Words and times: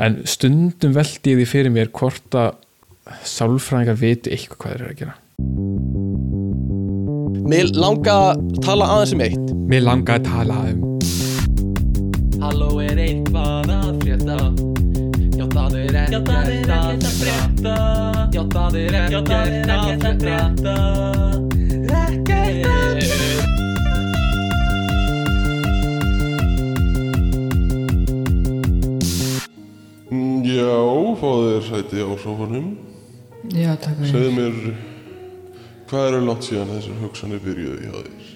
en 0.00 0.20
stundum 0.28 0.94
veldi 0.96 1.34
ég 1.34 1.40
því 1.40 1.46
fyrir 1.48 1.72
mér 1.74 1.90
hvort 1.92 2.36
að 2.38 2.54
sálfræðingar 3.26 3.98
viti 4.00 4.32
eitthvað 4.34 4.58
hvað 4.62 4.72
þeir 4.72 4.80
eru 4.80 4.90
að 4.90 5.00
gera. 5.00 5.14
Mér 7.50 7.66
langa 7.76 8.14
að 8.30 8.42
tala 8.64 8.84
aðeins 8.94 9.14
um 9.16 9.24
eitt. 9.26 9.46
Mér 9.70 9.82
langa 9.86 10.18
að 10.18 10.28
tala 10.28 10.60
um 10.70 10.78
Halló 12.40 12.70
er 12.80 12.96
eitthvað 13.04 13.72
að 13.76 13.90
frétta? 14.04 14.36
Já 15.36 15.46
það 15.54 15.72
er 15.80 15.94
ekkert 16.04 16.30
að 16.30 17.04
frétta. 17.20 17.74
Já 18.32 18.42
það 18.54 18.78
er 18.80 18.94
ekkert 19.04 19.30
að 19.36 20.16
frétta. 20.24 20.74
Ekkert 22.00 22.66
að 22.70 22.89
Mm, 22.89 22.89
Já, 30.60 30.76
fáðu 31.20 31.50
þér 31.50 31.66
sæti 31.70 32.02
á 32.04 32.10
sofanum. 32.20 32.66
Já, 33.56 33.70
takk 33.80 33.96
fyrir. 34.00 34.10
Segðu 34.12 34.32
mér, 34.36 34.58
hvað 35.90 36.08
eru 36.10 36.20
langt 36.26 36.46
síðan 36.46 36.72
þessar 36.74 36.98
hugsanir 37.04 37.40
byrjuðu 37.44 37.78
hjá 37.86 37.94
þér? 38.00 38.26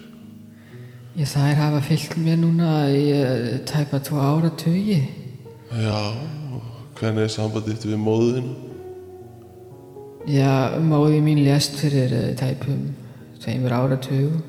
Ég 1.15 1.29
þær 1.30 1.59
hafa 1.60 1.80
fyllt 1.87 2.15
mér 2.18 2.38
núna 2.42 2.70
í 2.91 3.02
uh, 3.15 3.59
tæpa 3.70 4.01
tvo 4.02 4.18
ára 4.24 4.51
tugi. 4.59 5.01
Já, 5.74 5.98
hvernig 6.98 7.27
er 7.29 7.34
sambandið 7.34 7.77
þitt 7.77 7.87
við 7.92 8.01
móðinu? 8.02 8.54
Já, 10.30 10.80
móði 10.80 11.20
mín 11.23 11.43
lést 11.45 11.77
fyrir 11.79 12.15
uh, 12.18 12.27
tæpum 12.41 12.88
tveimur 13.45 13.77
ára 13.77 13.98
tugum. 14.01 14.41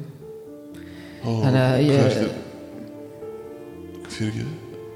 Ó, 1.26 1.30
Þannig 1.44 1.62
að 1.62 1.78
ég- 1.90 2.02
er- 2.06 2.42
Fyrir 4.16 4.46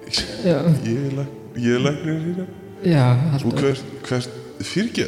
ekki, 0.08 0.26
Já, 0.48 0.58
ég 0.88 1.00
er 1.10 1.26
er 1.76 1.82
læknir 1.84 2.20
sína. 2.24 2.46
Já, 2.86 3.06
Og 3.46 3.52
hvert, 3.60 3.86
hvert, 4.08 4.30
ekki 4.60 5.06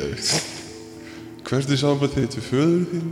Hvert 1.51 1.71
er 1.71 1.79
sambandið 1.79 2.25
þitt 2.25 2.35
við 2.37 2.45
föður 2.47 2.83
þín? 2.91 3.07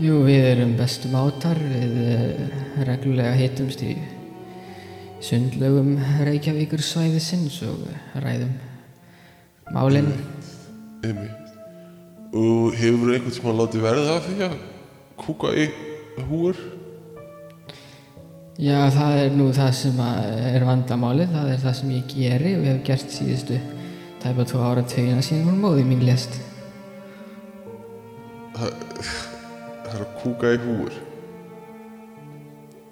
Jú, 0.00 0.16
við 0.24 0.46
erum 0.54 0.72
bestu 0.78 1.10
mátar, 1.12 1.58
við 1.60 1.94
uh, 2.04 2.58
reglulega 2.88 3.32
hittumst 3.36 3.82
í 3.84 3.94
sundlögum 5.20 5.94
Reykjavíkur 6.24 6.80
svæðisins 6.84 7.60
og 7.68 7.84
ræðum 8.20 8.54
málinn. 9.74 10.12
Einmitt. 11.04 11.54
Og 12.32 12.76
hefur 12.78 13.12
einhvern 13.14 13.34
tíma 13.34 13.56
látið 13.58 13.84
verða 13.84 14.18
af 14.18 14.28
því 14.28 14.46
að 14.46 14.58
kúka 15.20 15.54
í 15.56 15.66
húur? 16.28 16.60
Já, 18.60 18.76
það 18.92 19.18
er 19.22 19.36
nú 19.38 19.46
það 19.56 19.70
sem 19.78 20.00
er 20.04 20.64
vandamálið, 20.68 21.30
það 21.32 21.52
er 21.54 21.60
það 21.62 21.76
sem 21.78 21.92
ég 21.94 22.10
geri 22.12 22.54
og 22.58 22.66
hef 22.68 22.80
gert 22.84 23.14
síðustu 23.14 23.60
tæpa 24.20 24.44
tvo 24.48 24.60
ára 24.68 24.82
tveina 24.84 25.22
síðan 25.24 25.48
hún 25.48 25.62
móði 25.62 25.86
mín 25.88 26.02
lést. 26.04 26.36
Það 28.56 29.94
er 29.94 30.02
að 30.04 30.10
kúka 30.20 30.52
í 30.52 30.58
húur. 30.60 30.98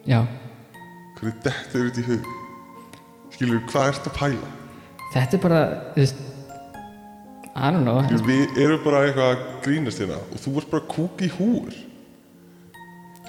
Já, 0.09 0.23
Hvernig 1.19 1.43
þetta 1.43 2.01
í 2.01 2.05
hug? 2.07 2.27
Skilur, 3.35 3.61
hvað 3.69 3.89
ertu 3.93 4.11
að 4.13 4.19
pæla? 4.21 4.51
þetta 5.13 5.37
er 5.37 5.41
bara, 5.43 5.61
þú 5.95 6.03
veist, 6.05 6.21
I 7.59 7.71
don't 7.75 7.83
know, 7.83 7.99
Skilur, 8.07 8.25
við 8.29 8.61
erum 8.63 8.81
bara 8.85 9.03
eitthvað 9.09 9.33
að 9.33 9.45
grínast 9.67 10.03
hérna 10.03 10.21
og 10.23 10.41
þú 10.45 10.55
ert 10.61 10.71
bara 10.73 10.85
að 10.85 10.89
kúka 10.95 11.27
í 11.27 11.31
húur. 11.35 11.77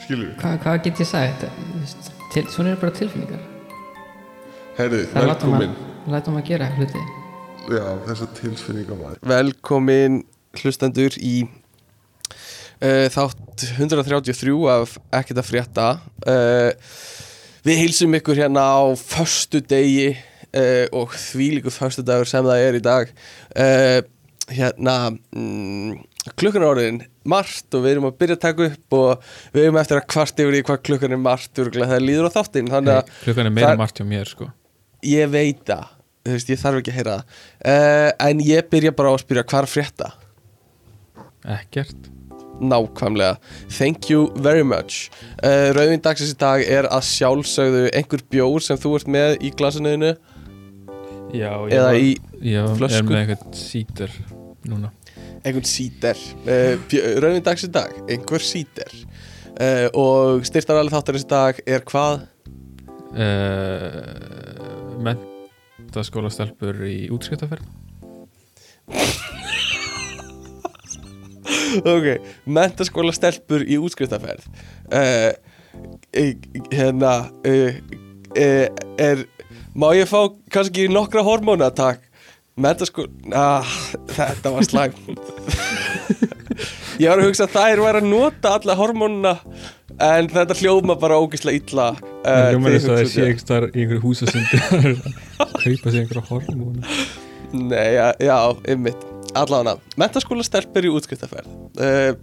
Skilur, 0.06 0.32
hvað, 0.40 0.58
hvað 0.64 0.80
get 0.86 1.02
ég 1.04 1.10
sagt? 1.10 1.48
Þú 1.58 1.82
veist, 1.82 2.12
Til, 2.34 2.46
svona 2.54 2.74
eru 2.74 2.82
bara 2.84 2.94
tilfinningar. 2.94 3.40
herri, 4.78 5.04
Það 5.12 5.26
velkomin. 5.28 5.72
að, 5.74 6.12
látum 6.14 6.38
að 6.40 6.46
gera 6.52 6.68
hluti. 6.78 7.02
Já, 7.70 7.86
þessa 8.08 8.28
tilfinninga 8.38 8.98
maður. 9.00 9.24
Velkomin 9.30 10.20
hlustendur 10.62 11.18
í 11.22 11.34
uh, 12.82 13.08
þátt 13.14 13.66
133 13.78 14.56
af 14.74 14.96
ekkert 15.20 15.42
að 15.44 15.50
frétta 15.50 15.88
uh, 16.26 16.72
Við 17.68 17.82
heilsum 17.84 18.16
ykkur 18.18 18.40
hérna 18.40 18.64
á 18.64 18.82
föstu 18.98 19.60
degi 19.62 20.14
uh, 20.16 20.86
og 20.96 21.14
þvílíku 21.20 21.74
föstu 21.76 22.06
dagur 22.08 22.30
sem 22.30 22.46
það 22.48 22.64
er 22.70 22.78
í 22.80 22.84
dag 22.86 23.12
uh, 23.60 24.00
Hérna 24.50 24.96
mm, 25.36 26.00
klukkan 26.40 26.66
orðin 26.66 27.04
margt 27.34 27.78
og 27.78 27.86
við 27.86 27.94
erum 27.96 28.08
að 28.10 28.18
byrja 28.24 28.38
að 28.40 28.44
taka 28.48 28.68
upp 28.70 28.98
og 29.00 29.30
við 29.56 29.64
erum 29.68 29.80
eftir 29.84 30.00
að 30.02 30.08
kvart 30.16 30.44
yfir 30.44 30.58
í 30.60 30.64
hvað 30.68 30.82
klukkan 30.90 31.16
er 31.16 31.22
margt 31.24 31.62
örugglega 31.64 31.92
þegar 31.94 32.06
líður 32.08 32.30
á 32.30 32.36
þáttinn. 32.38 32.70
Að 32.80 33.14
klukkan 33.24 33.46
er 33.50 33.56
meira 33.56 33.72
það- 33.74 33.82
margt 33.84 34.02
hjá 34.02 34.06
mér 34.14 34.30
sko. 34.34 34.50
Ég 35.08 35.32
veit 35.34 35.64
það. 35.70 35.88
Þú 36.28 36.34
veist, 36.36 36.50
ég 36.52 36.60
þarf 36.60 36.80
ekki 36.82 36.92
að 36.92 36.98
heyra 37.00 37.14
það. 37.18 37.36
Uh, 37.66 38.12
en 38.30 38.40
ég 38.44 38.70
byrja 38.70 38.92
bara 38.96 39.10
á 39.10 39.14
að 39.16 39.22
spyrja 39.24 39.44
hvað 39.50 39.64
er 39.64 39.70
frétta? 39.74 40.10
Ekkert. 41.58 42.10
Nákvæmlega, 42.60 43.38
thank 43.72 44.10
you 44.10 44.26
very 44.36 44.66
much. 44.68 45.08
Uh, 45.40 45.72
Rauðin 45.78 46.02
dagsins 46.04 46.34
í 46.34 46.38
dag 46.42 46.60
er 46.68 46.90
að 46.92 47.06
sjálfsögðu 47.08 47.86
einhver 47.96 48.24
bjór 48.34 48.66
sem 48.66 48.76
þú 48.82 48.92
ert 48.98 49.08
með 49.16 49.38
í 49.48 49.52
glasinuðinu 49.56 50.10
já, 51.32 51.54
eða 51.72 51.94
í 51.96 52.10
já, 52.44 52.66
flösku. 52.76 53.00
er 53.00 53.08
með 53.08 53.22
eitthvað 53.22 53.56
sítur 53.62 54.18
núna 54.68 54.92
einhvern 55.44 55.68
síter. 55.68 56.20
Uh, 56.46 56.76
Rauðin 57.24 57.46
dagsins 57.46 57.72
í 57.72 57.78
dag, 57.78 57.96
einhver 58.10 58.44
síter. 58.44 58.92
Uh, 59.60 59.88
og 59.98 60.46
styrtaralið 60.48 60.96
þáttarins 60.96 61.26
í 61.26 61.32
dag 61.32 61.64
er 61.68 61.84
hvað? 61.88 62.28
uh, 63.14 64.98
mentaskóla 65.02 66.30
stelpur 66.34 66.76
í 66.86 67.10
útskiptaferð 67.14 67.66
ok, 71.96 72.08
mentaskóla 72.50 73.14
stelpur 73.16 73.62
í 73.66 73.78
útskriftaferð 73.82 74.44
uh, 74.94 75.32
hérna 76.74 77.14
er 78.40 79.18
má 79.78 79.94
ég 79.98 80.08
fá 80.10 80.20
kannski 80.54 80.88
nokkra 80.92 81.22
hormóna 81.26 81.70
mentaskóla 82.64 83.10
ah, 83.36 83.76
þetta 84.16 84.54
var 84.54 84.68
slæm 84.68 84.96
ég 87.00 87.08
var 87.08 87.22
að 87.22 87.28
hugsa 87.30 87.48
að 87.48 87.56
þær 87.56 87.84
væri 87.86 88.02
að 88.02 88.10
nota 88.10 88.56
alla 88.58 88.76
hormónuna 88.80 89.36
en 90.00 90.30
þetta 90.32 90.58
hljóma 90.62 90.96
bara 91.00 91.20
ógeðslega 91.20 91.62
illa 91.62 91.88
uh, 91.96 92.50
hljómar 92.52 92.76
þegar 92.76 92.80
þess 92.80 92.90
að 92.90 93.00
það 93.00 93.12
sé 93.14 93.28
ekki 93.30 93.48
þar 93.52 93.68
í 93.70 93.84
einhverju 93.84 94.04
húsasundi 94.06 94.62
að 95.44 95.56
kaupa 95.56 95.94
sér 95.94 96.02
einhverja 96.04 96.26
hormónu. 96.30 97.00
Nei, 97.50 97.88
já, 97.96 98.08
já 98.22 98.38
ymmit 98.76 99.08
Allána, 99.38 99.76
mentaskóla 100.00 100.46
stelpur 100.46 100.86
í 100.86 100.94
útskriftaferð 100.94 101.50
uh, 101.82 102.14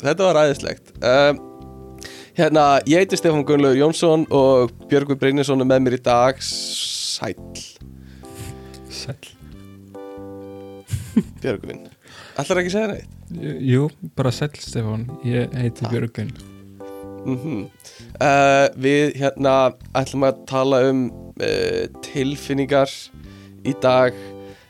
Þetta 0.00 0.26
var 0.26 0.38
ræðislegt 0.40 0.94
uh, 1.00 1.32
Hérna, 2.34 2.80
ég 2.90 3.04
heiti 3.04 3.18
Stefán 3.20 3.44
Gunnlaugur 3.46 3.78
Jónsson 3.78 4.26
og 4.34 4.72
Björgur 4.90 5.20
Brynjason 5.20 5.62
er 5.62 5.70
með 5.70 5.84
mér 5.84 5.96
í 6.00 6.02
dag. 6.02 6.42
Sæll. 6.42 7.38
Sæll 8.90 9.33
Björgvin. 11.42 11.86
Ætlar 12.38 12.60
ekki 12.62 12.72
að 12.72 12.76
segja 12.76 12.90
neitt? 12.92 13.14
Jú, 13.64 13.88
bara 14.18 14.32
sæll 14.34 14.58
Stefán. 14.60 15.06
Ég 15.26 15.54
heiti 15.54 15.84
Takk. 15.84 15.92
Björgun 15.94 16.34
Mm 17.24 17.68
uh, 18.20 18.66
við 18.76 19.14
hérna 19.16 19.72
ætlum 19.96 20.26
að 20.28 20.42
tala 20.50 20.80
um 20.90 21.06
uh, 21.40 21.86
tilfinningar 22.04 22.90
í 23.64 23.72
dag. 23.80 24.12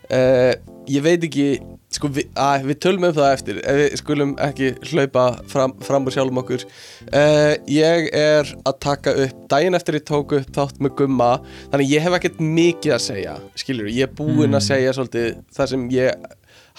Uh, 0.06 0.54
ég 0.86 1.02
veit 1.02 1.24
ekki 1.26 1.48
sko 1.94 2.08
við, 2.10 2.28
að, 2.40 2.64
við 2.68 2.78
tölum 2.82 3.06
um 3.08 3.14
það 3.16 3.32
eftir 3.36 3.58
ef 3.62 3.76
við 3.80 3.96
skulum 4.00 4.32
ekki 4.42 4.70
hlaupa 4.90 5.24
fram, 5.50 5.74
fram 5.86 6.06
úr 6.08 6.14
sjálfum 6.16 6.40
okkur. 6.42 6.64
Uh, 7.08 7.52
ég 7.70 8.08
er 8.18 8.50
að 8.66 8.78
taka 8.82 9.14
upp 9.24 9.44
daginn 9.52 9.78
eftir 9.78 9.98
ég 10.00 10.06
tók 10.08 10.34
upp 10.38 10.50
þátt 10.56 10.80
með 10.82 10.96
gumma 11.00 11.30
þannig 11.72 11.92
ég 11.94 12.04
hef 12.06 12.16
ekkert 12.18 12.40
mikið 12.42 12.96
að 12.96 13.04
segja 13.06 13.36
skilur, 13.60 13.90
ég 13.92 14.08
er 14.08 14.16
búinn 14.18 14.50
Mm. 14.50 14.58
að 14.58 14.66
segja 14.66 14.94
svolítið 14.96 15.28
það 15.54 15.70
sem 15.70 15.84
ég 15.94 16.26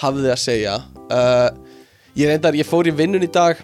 hafði 0.04 0.30
að 0.34 0.42
segja. 0.44 0.76
Uh, 1.08 1.50
ég 2.20 2.30
reyndar, 2.30 2.56
ég 2.60 2.68
fór 2.68 2.88
í 2.88 2.96
vinnun 2.96 3.24
í 3.24 3.32
dag 3.32 3.62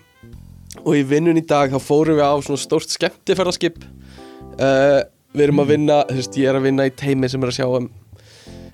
og 0.86 0.94
í 0.96 1.04
vinnun 1.04 1.40
í 1.40 1.44
dag 1.48 1.72
þá 1.74 1.80
fórum 1.84 2.16
við 2.16 2.24
á 2.24 2.36
svona 2.40 2.62
stórt 2.64 2.94
skemmtiferðarskip 2.96 3.82
uh, 3.84 5.02
við 5.36 5.44
erum 5.46 5.62
að 5.64 5.74
vinna 5.76 5.98
þú 6.08 6.16
veist, 6.22 6.38
ég 6.40 6.48
er 6.52 6.60
að 6.60 6.66
vinna 6.70 6.88
í 6.88 6.94
teimi 6.96 7.30
sem 7.32 7.44
er 7.44 7.52
að 7.52 7.58
sjá 7.60 7.68
um 7.68 7.90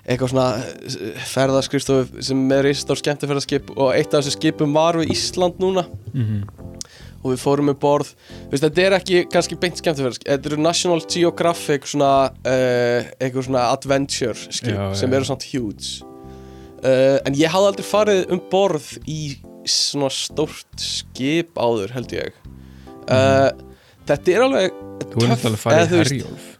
eitthvað 0.08 0.32
svona 0.34 0.48
eh, 0.64 1.26
ferðarskristofu 1.34 2.24
sem 2.24 2.46
er 2.56 2.70
í 2.70 2.76
stórt 2.78 3.04
skemmtiferðarskip 3.04 3.74
og 3.76 3.92
eitt 3.94 4.14
af 4.14 4.24
þessu 4.24 4.38
skipum 4.38 4.76
var 4.76 5.00
við 5.02 5.14
Ísland 5.18 5.60
núna. 5.64 5.88
Mm 6.14 6.48
og 7.28 7.34
við 7.34 7.42
fórum 7.42 7.70
með 7.70 7.80
borð. 7.82 8.12
Veist, 8.52 8.64
þetta 8.64 8.84
er 8.84 8.96
ekki 8.98 9.22
kannski 9.32 9.58
beint 9.60 9.80
skemmtiferðarskip 9.82 10.30
þetta 10.30 10.52
eru 10.52 10.60
National 10.62 11.04
Geographic 11.04 11.88
svona, 11.92 12.12
uh, 12.48 13.10
eitthvað 13.18 13.48
svona 13.50 13.68
adventure 13.74 14.38
skip 14.48 14.74
Já, 14.74 14.84
sem 15.00 15.16
eru 15.18 15.28
svona 15.28 15.50
huge. 15.52 16.08
Uh, 16.78 17.18
en 17.26 17.38
ég 17.38 17.52
hafði 17.52 17.72
aldrei 17.72 17.88
farið 17.88 18.36
um 18.36 18.44
borð 18.52 18.92
í 19.10 19.22
svona 19.68 20.12
stórt 20.14 20.82
skip 20.82 21.58
áður 21.60 21.96
held 21.98 22.14
ég. 22.16 22.38
Uh, 23.08 23.50
þetta 24.08 24.36
er 24.36 24.46
alveg 24.48 24.84
Þú 25.08 25.26
er 25.26 25.36
farið 25.40 25.82
eða 25.82 25.90
þú 25.90 25.98
í 25.98 26.06
Herjólf 26.06 26.54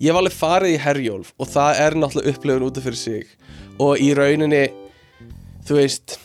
ég 0.00 0.10
hef 0.10 0.18
alveg 0.20 0.36
farið 0.36 0.74
í 0.74 0.82
Herjólf 0.84 1.32
og 1.38 1.50
það 1.54 1.80
er 1.86 1.98
náttúrulega 2.00 2.34
upplifun 2.34 2.66
út 2.68 2.78
af 2.80 2.86
fyrir 2.88 3.00
sig. 3.00 3.24
Og 3.82 3.98
í 4.02 4.12
rauninni 4.16 4.64
þú 5.66 5.80
veist 5.80 6.18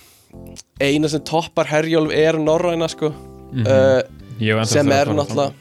eina 0.82 1.10
sem 1.12 1.24
toppar 1.26 1.70
Herjólf 1.72 2.14
er 2.16 2.38
Norræna 2.42 2.90
sko. 2.92 3.12
Uh, 3.50 4.02
Ég 4.40 4.54
hef 4.54 4.62
ennþá 4.62 4.72
sem 4.74 4.94
er 4.94 5.12
náttúrulega 5.16 5.56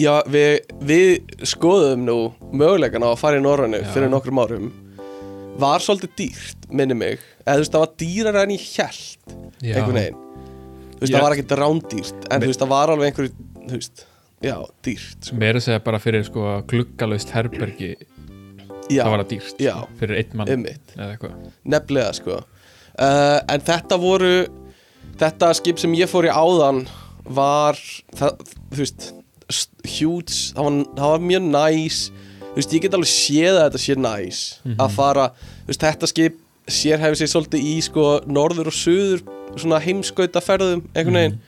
já, 0.00 0.12
við, 0.30 0.60
við 0.86 1.10
skoðum 1.48 2.04
nú 2.06 2.16
mögulegan 2.52 3.04
á 3.04 3.10
að 3.12 3.20
fara 3.20 3.40
í 3.40 3.44
Norrænu 3.44 3.80
Já. 3.82 3.90
fyrir 3.94 4.12
nokkrum 4.12 4.40
árum. 4.42 4.70
Var 5.60 5.82
svolítið 5.84 6.12
dýrt, 6.16 6.68
minni 6.72 6.96
mig. 6.96 7.24
Eða 7.44 7.58
þú 7.58 7.64
veist, 7.64 7.74
það 7.74 7.82
var 7.84 7.94
dýrar 8.02 8.38
en 8.44 8.54
ég 8.54 8.66
held 8.78 9.34
Já. 9.60 9.74
einhvern 9.74 9.98
veginn. 9.98 10.20
Þú 10.20 11.02
veist, 11.02 11.10
Já. 11.10 11.16
það 11.16 11.24
var 11.26 11.36
ekkert 11.36 11.56
rándýrt 11.60 12.28
en 12.30 12.44
þú 12.44 12.50
veist, 12.52 12.62
það 12.62 12.72
var 12.74 12.94
alveg 12.94 13.10
einhver, 13.10 13.30
þú 13.66 13.76
veist 13.76 14.06
já, 14.44 14.56
dýrt 14.86 15.28
sko. 15.28 15.36
Mér 15.40 15.58
að 15.60 15.66
segja 15.66 15.82
bara 15.84 16.00
fyrir 16.02 16.24
sko 16.28 16.46
gluggalaust 16.70 17.32
herbergi 17.34 17.92
já, 18.90 19.02
það 19.04 19.12
var 19.12 19.22
það 19.24 19.28
dýrt 19.34 19.62
já. 19.66 19.74
sko, 19.76 19.98
fyrir 20.00 20.20
einn 20.22 20.36
mann 20.40 20.52
einmitt. 20.54 20.94
eða 20.96 21.10
eitthvað. 21.14 21.36
Nefnilega 21.74 22.16
sko. 22.18 22.40
Uh, 23.00 23.38
en 23.54 23.62
þetta 23.68 24.00
voru 24.02 24.32
þetta 25.20 25.52
skip 25.60 25.78
sem 25.82 25.94
ég 25.98 26.10
fór 26.10 26.28
í 26.28 26.32
áðan 26.32 26.84
var 27.30 27.78
það, 28.16 28.40
þú 28.72 28.80
veist 28.80 29.08
st- 29.50 29.90
huge, 29.98 30.36
það 30.56 30.66
var, 30.66 30.78
það 30.96 31.12
var 31.14 31.24
mjög 31.30 31.48
næs 31.52 31.98
þú 32.50 32.54
veist, 32.58 32.72
ég 32.74 32.82
get 32.84 32.96
alveg 32.98 33.10
séð 33.12 33.58
að 33.60 33.64
þetta 33.68 33.82
sé 33.84 33.96
næs 34.00 34.40
að 34.80 34.94
fara, 34.96 35.26
þú 35.66 35.70
veist, 35.70 35.84
þetta 35.84 36.10
skip 36.10 36.40
sér 36.70 37.02
hefur 37.02 37.18
sér 37.20 37.30
svolítið 37.32 37.66
í 37.66 37.76
sko 37.86 38.06
norður 38.30 38.70
og 38.70 38.76
suður 38.76 39.22
svona 39.58 39.80
heimskautaferðum 39.82 40.82
einhvern 40.94 41.18
veginn, 41.18 41.38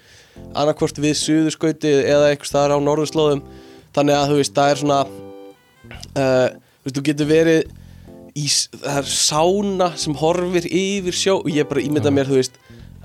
annarkvort 0.53 1.01
við 1.03 1.17
suðurskautið 1.21 2.01
eða 2.07 2.33
einhvers 2.33 2.53
staðar 2.53 2.77
á 2.77 2.87
norðurslóðum. 2.87 3.45
Þannig 3.93 4.19
að 4.19 4.31
þú 4.31 4.41
veist, 4.41 4.55
það 4.57 4.73
er 4.73 4.83
svona 4.83 5.01
uh, 5.05 6.49
þú 6.53 6.89
veist, 6.89 6.97
þú 6.97 7.05
getur 7.09 7.31
verið 7.31 7.63
í, 8.33 8.47
það 8.83 9.01
er 9.03 9.11
sána 9.13 9.91
sem 10.01 10.17
horfir 10.23 10.69
yfir 10.69 11.17
sjó 11.17 11.39
og 11.41 11.51
ég 11.53 11.69
bara 11.69 11.85
ímynda 11.85 12.13
mér, 12.15 12.31
þú 12.31 12.41
veist 12.41 12.61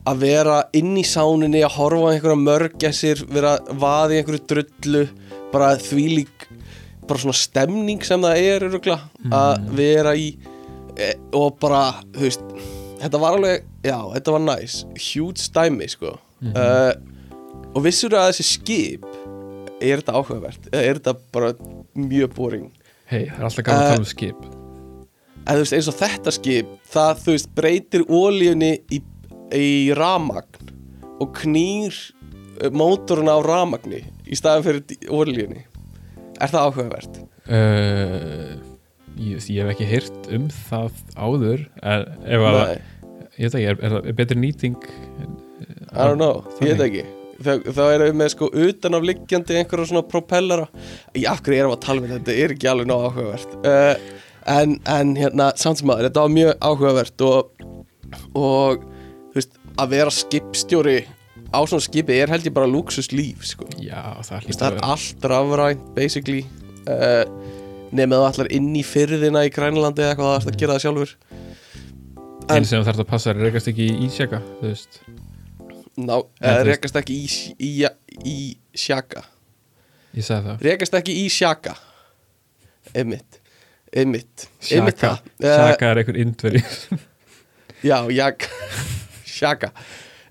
að 0.08 0.24
vera 0.24 0.62
inn 0.78 0.94
í 0.96 1.04
sáninni 1.04 1.64
að 1.68 1.76
horfa 1.76 2.08
á 2.08 2.12
einhverja 2.14 2.40
mörgæsir, 2.40 3.24
vera 3.28 3.58
í 3.60 4.20
einhverju 4.22 4.44
drullu, 4.48 5.04
bara 5.52 5.74
þvílík 5.82 6.48
bara 7.08 7.24
svona 7.24 7.40
stemning 7.40 8.04
sem 8.04 8.24
það 8.24 8.42
er 8.44 8.66
örugla, 8.68 8.98
að 9.32 9.68
vera 9.78 10.14
í 10.20 10.32
e, 10.96 11.14
og 11.36 11.56
bara, 11.62 12.02
þú 12.16 12.26
veist 12.26 12.48
þetta 13.02 13.22
var 13.22 13.38
alveg, 13.38 13.68
já, 13.86 13.98
þetta 14.16 14.36
var 14.36 14.44
næs 14.44 14.80
huge 15.10 15.52
dæmi, 15.56 15.88
sko. 15.92 16.18
Uh, 16.44 16.92
og 17.78 17.84
vissur 17.86 18.16
að 18.18 18.32
þessi 18.32 18.46
skip 18.50 19.06
er 19.78 20.00
þetta 20.02 20.16
áhugavert? 20.18 20.70
Eða 20.72 20.84
er 20.90 20.98
þetta 21.00 21.14
bara 21.36 21.52
mjög 21.98 22.32
boring? 22.38 22.70
Hei, 23.08 23.28
það 23.30 23.38
er 23.38 23.48
alltaf 23.52 23.68
gaman 23.68 23.78
að 23.78 23.86
Eh, 23.86 23.92
tala 23.94 24.02
um 24.02 24.10
skip. 24.10 24.48
en 25.48 25.56
þú 25.56 25.62
veist 25.64 25.76
eins 25.78 25.88
og 25.92 25.98
þetta 26.02 26.34
skip 26.36 26.72
það 26.92 27.22
þú 27.24 27.36
veist 27.38 27.52
breytir 27.56 28.04
ólíunni 28.10 28.72
í, 28.92 29.00
í 29.56 29.68
ramagn 29.96 30.74
og 31.24 31.32
knýr 31.40 31.96
uh, 32.62 32.70
mótoruna 32.76 33.38
á 33.38 33.42
ramagni 33.46 34.02
í 34.28 34.36
staðan 34.36 34.66
fyrir 34.66 35.08
ólíunni 35.08 35.64
er 36.42 36.52
það 36.52 36.66
áhugavert? 36.68 37.22
uh, 37.48 38.58
ég, 39.16 39.40
ég 39.48 39.62
hef 39.64 39.72
ekki 39.76 39.88
heyrt 39.94 40.28
um 40.36 40.50
það 40.68 41.00
áður 41.16 41.64
en 41.82 42.04
ef 42.28 42.44
að, 42.52 42.60
ég 43.38 43.48
veit 43.48 43.56
ekki, 43.56 43.70
er, 43.72 43.80
er, 43.88 43.96
er 44.04 44.18
betri 44.20 44.42
nýting 44.42 44.76
I 45.94 46.04
don't 46.04 46.20
know, 46.20 46.44
ég 46.62 46.76
veit 46.76 46.84
ekki 46.90 47.06
þá, 47.44 47.52
erum 47.86 48.08
við 48.08 48.16
með 48.22 48.32
sko 48.34 48.50
utan 48.52 48.98
af 48.98 49.08
liggjandi 49.08 49.58
einhverja 49.60 49.90
svona 49.92 50.06
propellera. 50.08 50.68
Í 51.18 51.26
af 51.30 51.44
hverju 51.46 51.62
erum 51.62 51.76
að 51.76 51.84
tala 51.86 52.04
með 52.04 52.16
þetta, 52.16 52.24
þetta 52.30 52.46
er 52.46 52.56
ekki 52.56 52.72
alveg 52.72 52.90
nóg 52.90 53.06
áhugavert. 53.08 53.58
Uh, 53.66 54.24
en, 54.58 54.78
en 54.98 55.14
hérna 55.20 55.52
samt 55.60 55.82
sem 55.82 55.94
aður, 55.94 56.10
þetta 56.10 56.26
var 56.26 56.34
mjög 56.38 56.66
áhugavert 56.70 57.26
og, 57.28 57.68
og 58.38 58.88
veist, 59.36 59.60
að 59.78 59.94
vera 59.96 60.14
skipstjóri 60.14 60.98
á 61.54 61.60
svona 61.64 61.84
skipi 61.86 62.18
er 62.18 62.32
held 62.32 62.48
ég 62.50 62.56
bara 62.56 62.70
luxus 62.70 63.12
líf 63.14 63.46
sko. 63.48 63.68
já, 63.80 64.20
það 64.26 64.50
veist, 64.50 64.60
það 64.60 64.68
að 64.68 64.80
er 64.80 64.90
allt 64.92 65.30
rafrænt 65.34 65.86
basically. 65.96 66.44
Uh, 66.88 67.24
nema 67.96 68.20
þú 68.20 68.26
allar 68.28 68.50
inn 68.56 68.74
í 68.76 68.84
fyrðina 68.84 69.46
í 69.48 69.52
Grænlandi 69.54 70.04
eða 70.04 70.16
eitthvað 70.16 70.34
það 70.34 70.52
að 70.52 70.60
gera 70.62 70.76
það 70.76 70.84
sjálfur. 70.86 71.14
En- 72.48 72.62
einu 72.62 72.70
sem 72.70 72.84
þarf 72.88 73.04
að 73.04 73.10
passa 73.10 73.32
er 73.32 73.40
að 73.40 73.48
rekast 73.50 73.70
ekki 73.72 73.88
í 73.92 73.96
ísjaka 74.08 74.40
þú 74.60 74.70
veist, 74.70 75.02
Ná, 75.98 76.20
eða 76.42 76.64
rekast 76.68 76.98
ekki 77.00 77.16
í, 77.18 77.28
í, 77.58 77.72
í 78.22 78.38
sjaka 78.78 79.24
ég 80.14 80.26
sagði 80.26 80.52
það. 80.52 80.66
Rekast 80.70 80.98
ekki 81.00 81.16
í 81.24 81.26
sjaka 81.34 81.74
einmitt, 82.94 83.40
einmitt. 83.92 84.48
Sjaka, 84.62 85.16
Eh, 85.42 85.56
sjaka 85.58 85.90
er 85.92 86.02
einhver 86.04 86.20
indveri 86.22 86.62
já, 87.90 87.98
jak 88.14 88.48
sjaka, 89.38 89.72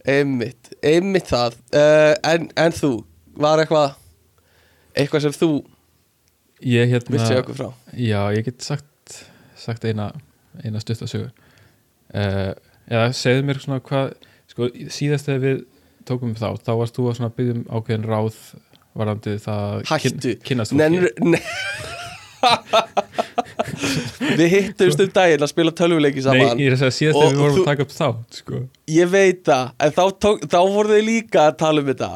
einmitt. 0.06 0.72
Einmitt 0.86 1.30
það. 1.30 1.58
Uh, 1.74 2.14
en, 2.26 2.48
en 2.58 2.74
þú, 2.74 2.92
var 3.36 3.60
eitthvað 3.62 3.96
eitthvað 4.96 5.26
sem 5.26 5.34
þú 5.36 5.50
ég 6.64 6.92
vilt 6.94 7.10
segja 7.10 7.26
hérna 7.26 7.42
okkur 7.42 7.58
frá? 7.58 7.68
Já, 7.92 8.20
ég 8.36 8.46
get 8.46 8.64
sagt 8.64 9.18
sagt 9.60 9.84
eina, 9.88 10.10
eina 10.64 10.80
stuttasögur 10.80 11.32
uh, 12.14 12.52
eða 12.86 13.10
segðu 13.16 13.44
mér 13.48 13.60
svona 13.62 13.82
hvað 13.84 14.14
sko, 14.56 14.70
síðast 14.96 15.28
þegar 15.28 15.42
við 15.44 15.60
tókum 16.08 16.32
þá 16.38 16.48
þá 16.64 16.72
varst 16.80 16.96
þú 16.96 17.10
að 17.12 17.36
byggjum 17.36 17.62
ákveðin 17.68 18.08
ráð 18.08 18.40
varandi 18.96 19.36
það 19.42 19.62
að 19.68 19.90
Hættu. 19.90 20.34
fólki. 20.40 20.80
Nenur, 20.80 21.10
ne 21.20 21.40
við 24.36 24.52
hittumst 24.52 25.00
um 25.02 25.10
daginn 25.14 25.44
að 25.44 25.50
spila 25.50 25.72
tölvuleiki 25.76 26.20
Nei, 26.20 26.26
saman 26.26 26.60
ég 26.62 26.70
er 26.70 26.76
að 26.76 26.82
segja 26.82 26.96
síðast 26.98 27.18
þegar 27.18 27.32
við 27.32 27.42
vorum 27.42 27.58
að 27.58 27.68
taka 27.70 27.86
upp 27.86 27.94
þá 27.94 28.08
sko. 28.38 28.60
Ég 28.92 29.12
veit 29.12 29.42
það, 29.48 29.70
en 29.82 29.94
þá, 29.96 30.02
tók, 30.26 30.44
þá 30.46 30.58
voru 30.76 30.92
þau 30.92 31.06
líka 31.08 31.44
að 31.46 31.58
tala 31.62 31.82
um 31.82 31.90
þetta. 31.90 32.10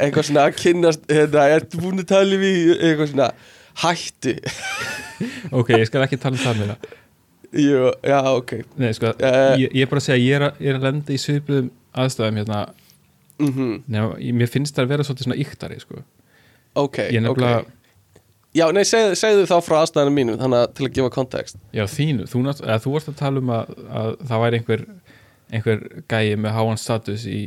Eitthvað 0.00 0.28
svona 0.30 0.46
að 0.46 0.56
kynnast, 0.60 1.04
hérna, 1.10 1.46
ertu 1.56 1.82
búin 1.82 2.02
að 2.02 2.10
tala 2.14 2.38
um 2.38 2.46
í 2.46 2.54
eitthvað 2.76 3.12
svona. 3.12 3.30
Hættu. 3.80 4.34
Ok, 5.54 5.74
ég 5.76 5.86
skal 5.88 6.04
ekki 6.06 6.18
tala 6.20 6.36
um 6.36 6.42
það 6.42 6.64
meira 6.64 6.76
Jú, 7.52 7.90
já, 8.06 8.18
ok. 8.36 8.52
Nei, 8.78 8.92
sko, 8.94 9.06
Eh. 9.18 9.56
ég, 9.58 9.72
ég 9.74 9.82
er 9.82 9.86
bara 9.90 9.98
að 10.00 10.06
segja 10.06 10.22
ég 10.22 10.36
er 10.36 10.52
ég 10.60 10.68
er 10.70 10.78
að 10.78 10.82
lenda 10.86 11.12
í 11.12 11.18
svipuðum 11.18 11.70
aðstæðum 11.98 12.36
hérna, 12.38 12.60
mm 13.40 13.82
nema, 13.88 14.14
ég, 14.22 14.34
mér 14.34 14.46
finnst 14.52 14.76
það 14.76 14.84
að 14.84 14.88
vera 14.92 15.02
svolítið 15.08 15.26
svona 15.26 15.40
yktari 15.42 15.80
sko. 15.80 16.02
Ok, 16.76 16.96
nefnilega, 17.10 17.60
ok. 17.64 17.76
Já, 18.54 18.66
nei, 18.74 18.82
segðu, 18.86 19.14
segðu 19.18 19.46
þá 19.46 19.56
frá 19.62 19.76
aðstæðanum 19.80 20.14
mínum 20.18 20.38
Þannig 20.38 20.58
að 20.60 20.72
til 20.74 20.86
að 20.86 20.94
gefa 20.96 21.10
kontekst 21.14 21.56
já 21.72 21.84
þínu 21.86 22.24
þú, 22.26 22.40
nátt- 22.42 22.62
eða, 22.66 22.78
þú 22.82 22.92
varst 22.96 23.08
að 23.08 23.16
tala 23.20 23.38
um 23.38 23.50
að, 23.54 23.68
að 24.00 24.08
það 24.26 24.40
væri 24.44 24.58
einhver 24.58 24.82
einhver 25.52 25.84
gæi 26.10 26.36
með 26.38 26.52
háan 26.56 26.78
status 26.78 27.26
í, 27.26 27.40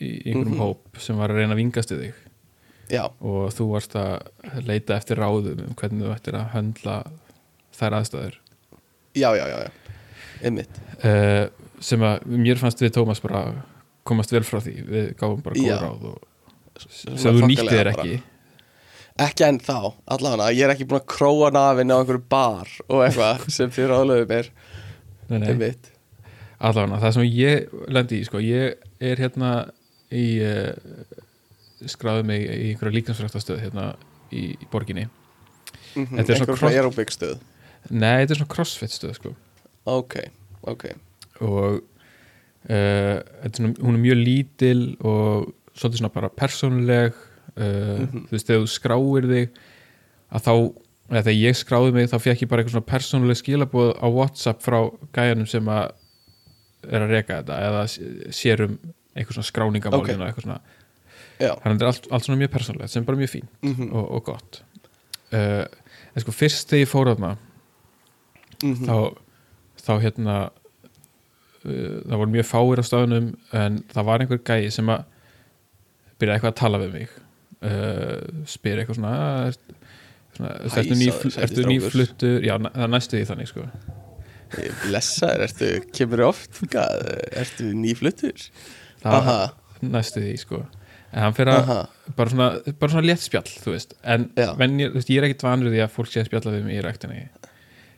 í 0.00 0.10
einhverjum 0.28 0.52
Mhm. 0.52 0.58
hóp 0.60 0.98
sem 1.00 1.16
var 1.16 1.28
að 1.32 1.36
reyna 1.40 1.54
að 1.54 1.60
vingast 1.62 1.90
í 1.92 1.96
þig. 2.00 2.14
Já, 2.90 3.04
og 3.20 3.48
þú 3.52 3.68
varst 3.72 3.92
að 3.96 4.28
leita 4.66 4.96
eftir 4.96 5.16
ráðum 5.16 5.58
um 5.68 5.74
hvernig 5.74 6.04
þú 6.04 6.14
ættir 6.14 6.34
að 6.36 6.50
höndla 6.52 6.96
þær 7.76 7.96
aðstæður 8.00 8.36
já, 9.16 9.28
já, 9.36 9.48
já, 9.48 9.58
já. 9.64 9.96
Einmitt. 10.44 10.78
Uh, 11.00 11.48
sem 11.82 12.02
að 12.04 12.24
mér 12.28 12.60
fannst 12.60 12.80
við 12.84 12.94
Tómas 12.96 13.20
bara 13.24 13.42
komast 14.06 14.32
vel 14.32 14.44
frá 14.46 14.60
því. 14.62 14.74
Við 14.86 15.10
gáum 15.18 15.42
bara 15.44 15.58
góð 15.58 15.82
ráð 15.82 16.08
og 16.12 16.24
sem 16.86 17.16
þú 17.16 17.48
nýtti 17.48 17.62
þokkalega 17.64 17.76
þér 17.76 17.90
bara. 17.90 18.06
ekki. 18.06 18.22
Ekki 19.26 19.46
enn 19.46 19.60
þá, 19.64 19.78
allavega. 20.12 20.52
Ég 20.52 20.66
er 20.66 20.74
ekki 20.74 20.86
búin 20.88 21.00
að 21.00 21.08
króa 21.14 21.50
nafinn 21.54 21.92
á 21.92 21.96
einhverju 21.96 22.24
bar 22.28 22.72
Og 22.92 23.04
eitthvað 23.06 23.46
sem 23.56 23.72
þið 23.72 23.92
ráðlöfum 23.92 24.34
er. 24.36 24.50
Einmitt. 25.32 25.92
Allavega, 26.56 27.00
það 27.02 27.14
sem 27.16 27.28
ég 27.32 27.76
lendi 27.92 28.20
í 28.20 28.26
sko, 28.28 28.40
ég 28.44 28.76
er 29.04 29.20
hérna 29.20 29.52
í 30.14 30.26
uh, 30.44 30.72
skráði 31.88 32.24
mig 32.28 32.44
í 32.46 32.70
einhverja 32.70 32.96
líkansræktastöð 33.00 33.60
hérna 33.64 33.90
í, 34.30 34.52
í 34.56 34.68
borginni. 34.72 35.08
Mm 35.96 36.12
Þetta 36.20 36.32
er 36.32 36.40
svona 36.42 37.36
Nei, 37.90 38.22
þetta 38.24 38.32
er 38.34 38.40
svona 38.40 38.54
crossfit 38.54 38.90
stöð 38.94 39.14
sko. 39.18 39.34
Ok, 39.86 40.16
ok. 40.66 40.84
Og 41.46 41.80
uh, 42.70 43.18
svona, 43.52 43.74
hún 43.82 43.94
er 43.98 44.02
mjög 44.02 44.18
lítil 44.24 44.80
og 45.06 45.52
svolítið 45.76 46.00
svona 46.00 46.12
bara 46.14 46.30
persónuleg 46.32 47.12
uh, 47.12 48.02
þú 48.08 48.32
veist, 48.32 48.48
þegar 48.48 48.64
þú 48.64 48.70
skráir 48.72 49.28
þig 49.30 49.60
að 50.36 50.46
þá, 50.48 50.52
eða 51.12 51.22
þegar 51.28 51.38
ég 51.38 51.58
skráði 51.60 51.92
mig 51.94 52.10
þá 52.10 52.16
fekk 52.24 52.42
ég 52.42 52.50
bara 52.50 52.62
eitthvað 52.64 52.76
svona 52.78 52.90
persónuleg 52.90 53.38
skilabóð 53.38 53.92
á 54.02 54.06
Whatsapp 54.10 54.64
frá 54.64 54.78
gæjanum 55.14 55.46
sem 55.50 55.68
að 55.70 55.92
er 56.86 57.02
að 57.04 57.12
reka 57.14 57.40
þetta 57.40 57.60
eða 57.68 57.84
s- 57.86 58.00
sér 58.40 58.64
um 58.66 58.74
eitthvað 59.16 59.38
svona 59.38 59.50
skráningamálina 59.52 60.26
Ok. 60.26 60.28
eitthvað 60.32 60.46
svona, 60.48 60.58
þannig 61.38 61.62
að 61.62 61.72
þetta 61.76 61.84
er 61.86 61.90
allt, 61.92 62.08
allt 62.12 62.26
svona 62.26 62.40
mjög 62.42 62.52
persónulegt 62.56 62.90
sem 62.92 63.02
er 63.02 63.06
bara 63.06 63.20
mjög 63.22 63.32
fín 63.36 63.46
Mhm. 63.62 63.92
og, 63.92 64.10
og 64.18 64.24
gott. 64.32 64.62
Uh, 65.32 65.64
en 66.14 66.22
sko 66.22 66.32
fyrst 66.32 66.68
þegar 66.70 66.82
ég 66.84 66.90
fór 66.90 67.10
þarna 68.60 68.74
Mhm. 68.74 68.86
þá, 68.86 69.16
þá 69.86 69.92
hérna 70.02 70.36
uh, 71.66 72.00
það 72.06 72.16
voru 72.20 72.30
mjög 72.34 72.46
fáir 72.48 72.80
á 72.80 72.84
staðunum 72.86 73.28
en 73.52 73.78
það 73.92 74.04
var 74.08 74.20
einhver 74.24 74.38
gæi 74.46 74.70
sem 74.72 74.86
að 74.92 75.04
byrja 76.20 76.34
eitthvað 76.38 76.52
að 76.52 76.60
tala 76.62 76.78
við 76.78 76.92
mig. 76.92 77.08
Uh, 77.62 78.44
spyr 78.46 78.78
eitthvað 78.82 78.96
svona 79.00 79.12
"Ah, 79.16 79.52
svona, 80.36 80.50
ertu, 80.76 81.64
nýfluttur? 81.66 82.40
Já, 82.44 82.58
na- 82.60 82.70
það 82.70 82.90
næstu 82.92 83.16
því 83.18 83.26
þannig 83.30 83.48
sko. 83.48 83.66
Blessaður, 84.86 85.42
ertu, 85.48 85.70
kemur 85.92 86.22
oft 86.28 86.60
ertu 86.72 87.72
nýfluttur? 87.74 88.48
það 89.02 89.16
Aha, 89.18 89.52
næstu 89.82 90.20
því 90.22 90.36
sko. 90.38 90.60
En 91.12 91.22
hann 91.22 91.34
fyrir 91.36 91.52
að 91.54 91.88
bara 92.16 92.30
svona, 92.30 92.48
bara 92.78 92.92
svona 92.92 93.06
létt 93.08 93.22
spjall 93.24 93.48
þú 93.48 93.72
veist, 93.72 93.94
en 94.04 94.28
Já. 94.36 94.52
venjur, 94.58 94.90
þú 94.92 95.00
veist, 95.00 95.10
ég 95.10 95.18
er 95.22 95.26
ekkit 95.28 95.42
vanur 95.46 95.70
því 95.72 95.80
að 95.84 95.92
fólk 95.96 96.10
sé 96.12 96.20
að 96.22 96.28
spjalla 96.30 96.52
við 96.56 96.64
mig 96.66 96.76
í 96.78 96.84
ræktinni 96.84 97.28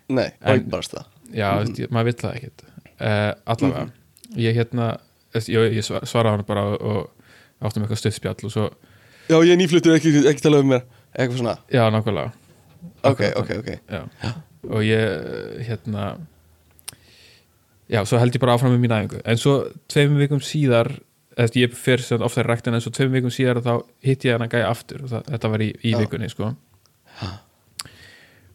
Nei, 0.09 0.31
En- 0.41 0.51
og 0.51 0.57
ekki 0.57 0.71
bara 0.73 0.83
það. 0.83 1.07
Já, 1.33 1.49
mm 1.53 1.73
-hmm. 1.73 1.91
maður 1.93 2.05
vill 2.05 2.21
það 2.23 2.35
ekkit 2.35 2.63
uh, 3.01 3.33
allavega, 3.45 3.91
ég 4.37 4.55
hérna 4.57 4.87
þú 5.29 5.35
veist, 5.35 5.49
ég, 5.49 5.73
ég 5.77 5.85
sva- 5.85 6.05
svaraði 6.05 6.37
hann 6.37 6.45
bara 6.49 6.65
og, 6.65 7.11
áttum 7.61 7.83
eitthvað 7.83 7.99
stutt 7.99 8.15
spjall 8.15 8.45
og 8.45 8.53
svo, 8.53 8.71
Já, 9.29 9.37
ég 9.45 9.59
nýfluttur, 9.61 9.95
ekki, 9.95 10.25
ekki 10.29 10.41
tala 10.43 10.61
um 10.61 10.69
mér 10.69 10.83
Eitthvað 11.19 11.37
svona, 11.37 11.57
já, 11.73 11.91
nákvæmlega. 11.91 12.33
Ok, 13.03 13.21
ok, 13.37 13.51
ok. 13.59 13.69
Já. 13.91 14.03
og 14.63 14.83
ég 14.83 15.67
hérna 15.69 16.19
já, 17.89 18.05
svo 18.05 18.19
held 18.19 18.35
ég 18.35 18.41
bara 18.41 18.55
áfram 18.55 18.75
með 18.75 18.83
mín 18.85 18.95
æfingu. 18.95 19.21
En 19.25 19.37
svo 19.37 19.55
tveim 19.89 20.17
vikum 20.19 20.41
síðar 20.41 20.93
eða 21.39 21.63
ég 21.63 21.75
fer 21.79 22.03
sem 22.03 22.23
ofta 22.23 22.43
í 22.43 22.47
ræktin 22.47 22.75
en 22.77 22.83
svo 22.85 22.93
tveim 22.95 23.15
vikum 23.15 23.31
síðar 23.31 23.63
þá 23.65 23.75
hitt 24.05 24.27
ég 24.27 24.37
hann 24.37 24.47
að 24.47 24.57
gæja 24.57 24.71
aftur 24.73 25.05
og 25.07 25.13
það, 25.13 25.29
þetta 25.33 25.53
var 25.55 25.65
í, 25.65 25.69
í 25.83 25.93
Já. 25.95 25.99
vikunni 26.03 26.31
sko 26.33 26.53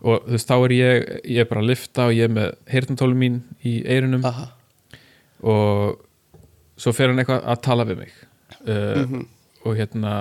og 0.04 0.26
þú 0.28 0.36
veist, 0.36 0.50
þá 0.50 0.56
er 0.66 0.74
ég 0.76 1.06
ég 1.34 1.40
er 1.44 1.50
bara 1.50 1.62
að 1.64 1.70
lifta 1.72 2.06
og 2.10 2.14
ég 2.18 2.28
er 2.28 2.34
með 2.36 2.50
heyrnantólum 2.74 3.20
mín 3.24 3.38
í 3.64 3.78
eyrunum. 3.88 4.26
Aha, 4.28 4.50
og 5.44 6.02
svo 6.80 6.94
fer 6.96 7.12
hann 7.12 7.22
eitthvað 7.24 7.46
að 7.54 7.62
tala 7.66 7.86
við 7.88 7.98
mig. 8.04 8.14
Uh, 8.64 9.04
Mhm. 9.04 9.26
og 9.66 9.78
hérna 9.80 10.14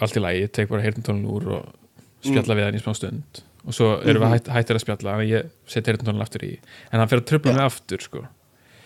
allt 0.00 0.16
í 0.16 0.22
lagi, 0.22 0.42
ég 0.46 0.52
tek 0.54 0.68
bara 0.70 0.82
heyrnantólun 0.82 1.26
úr 1.26 1.46
og 1.56 1.74
spjalla 2.22 2.54
við 2.54 2.64
hann 2.68 2.78
í 2.78 2.82
smá 2.82 2.94
stund. 2.94 3.42
Og 3.66 3.74
svo 3.74 3.88
erum 4.06 4.22
við 4.22 4.34
hætt, 4.36 4.48
hættir 4.54 4.76
að 4.78 4.84
spjalla 4.84 5.16
að 5.18 5.28
ég 5.28 5.50
set 5.66 5.86
heyrnantólun 5.90 6.22
aftur 6.22 6.44
í. 6.46 6.52
En 6.92 7.00
hann 7.02 7.08
fer 7.10 7.18
að 7.20 7.26
tröfla 7.32 7.54
mig 7.56 7.64
aftur 7.66 7.98
sko. 8.00 8.22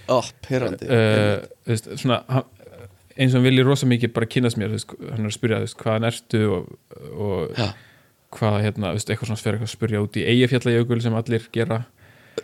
Ó, 0.09 0.19
pyrrandi 0.43 0.89
uh, 0.89 1.45
veist, 1.69 1.87
svona 2.01 2.23
hann, 2.29 2.45
eins 3.17 3.33
og 3.35 3.39
hann 3.39 3.45
vilji 3.47 3.63
rosa 3.65 3.87
mikið 3.87 4.13
bara 4.17 4.27
kynast 4.27 4.59
mér 4.59 4.73
veist, 4.73 4.91
hann 4.99 5.21
er 5.23 5.29
að 5.31 5.37
spyrja 5.37 5.61
veist, 5.63 5.77
hvaðan 5.79 6.09
ertu 6.09 6.41
og, 6.57 6.73
og 7.13 7.53
Já. 7.61 7.69
Hvað 8.33 8.59
hérna, 8.65 8.93
þú 8.93 8.99
veist, 8.99 9.11
eitthvað 9.13 9.31
svona 9.31 9.43
fyrir 9.43 9.59
eitthvað 9.59 9.69
að 9.69 9.75
spyrja 9.77 10.03
út 10.05 10.17
í 10.17 10.25
eigafjallajökul 10.33 11.01
sem 11.05 11.17
allir 11.19 11.47
gera. 11.55 11.79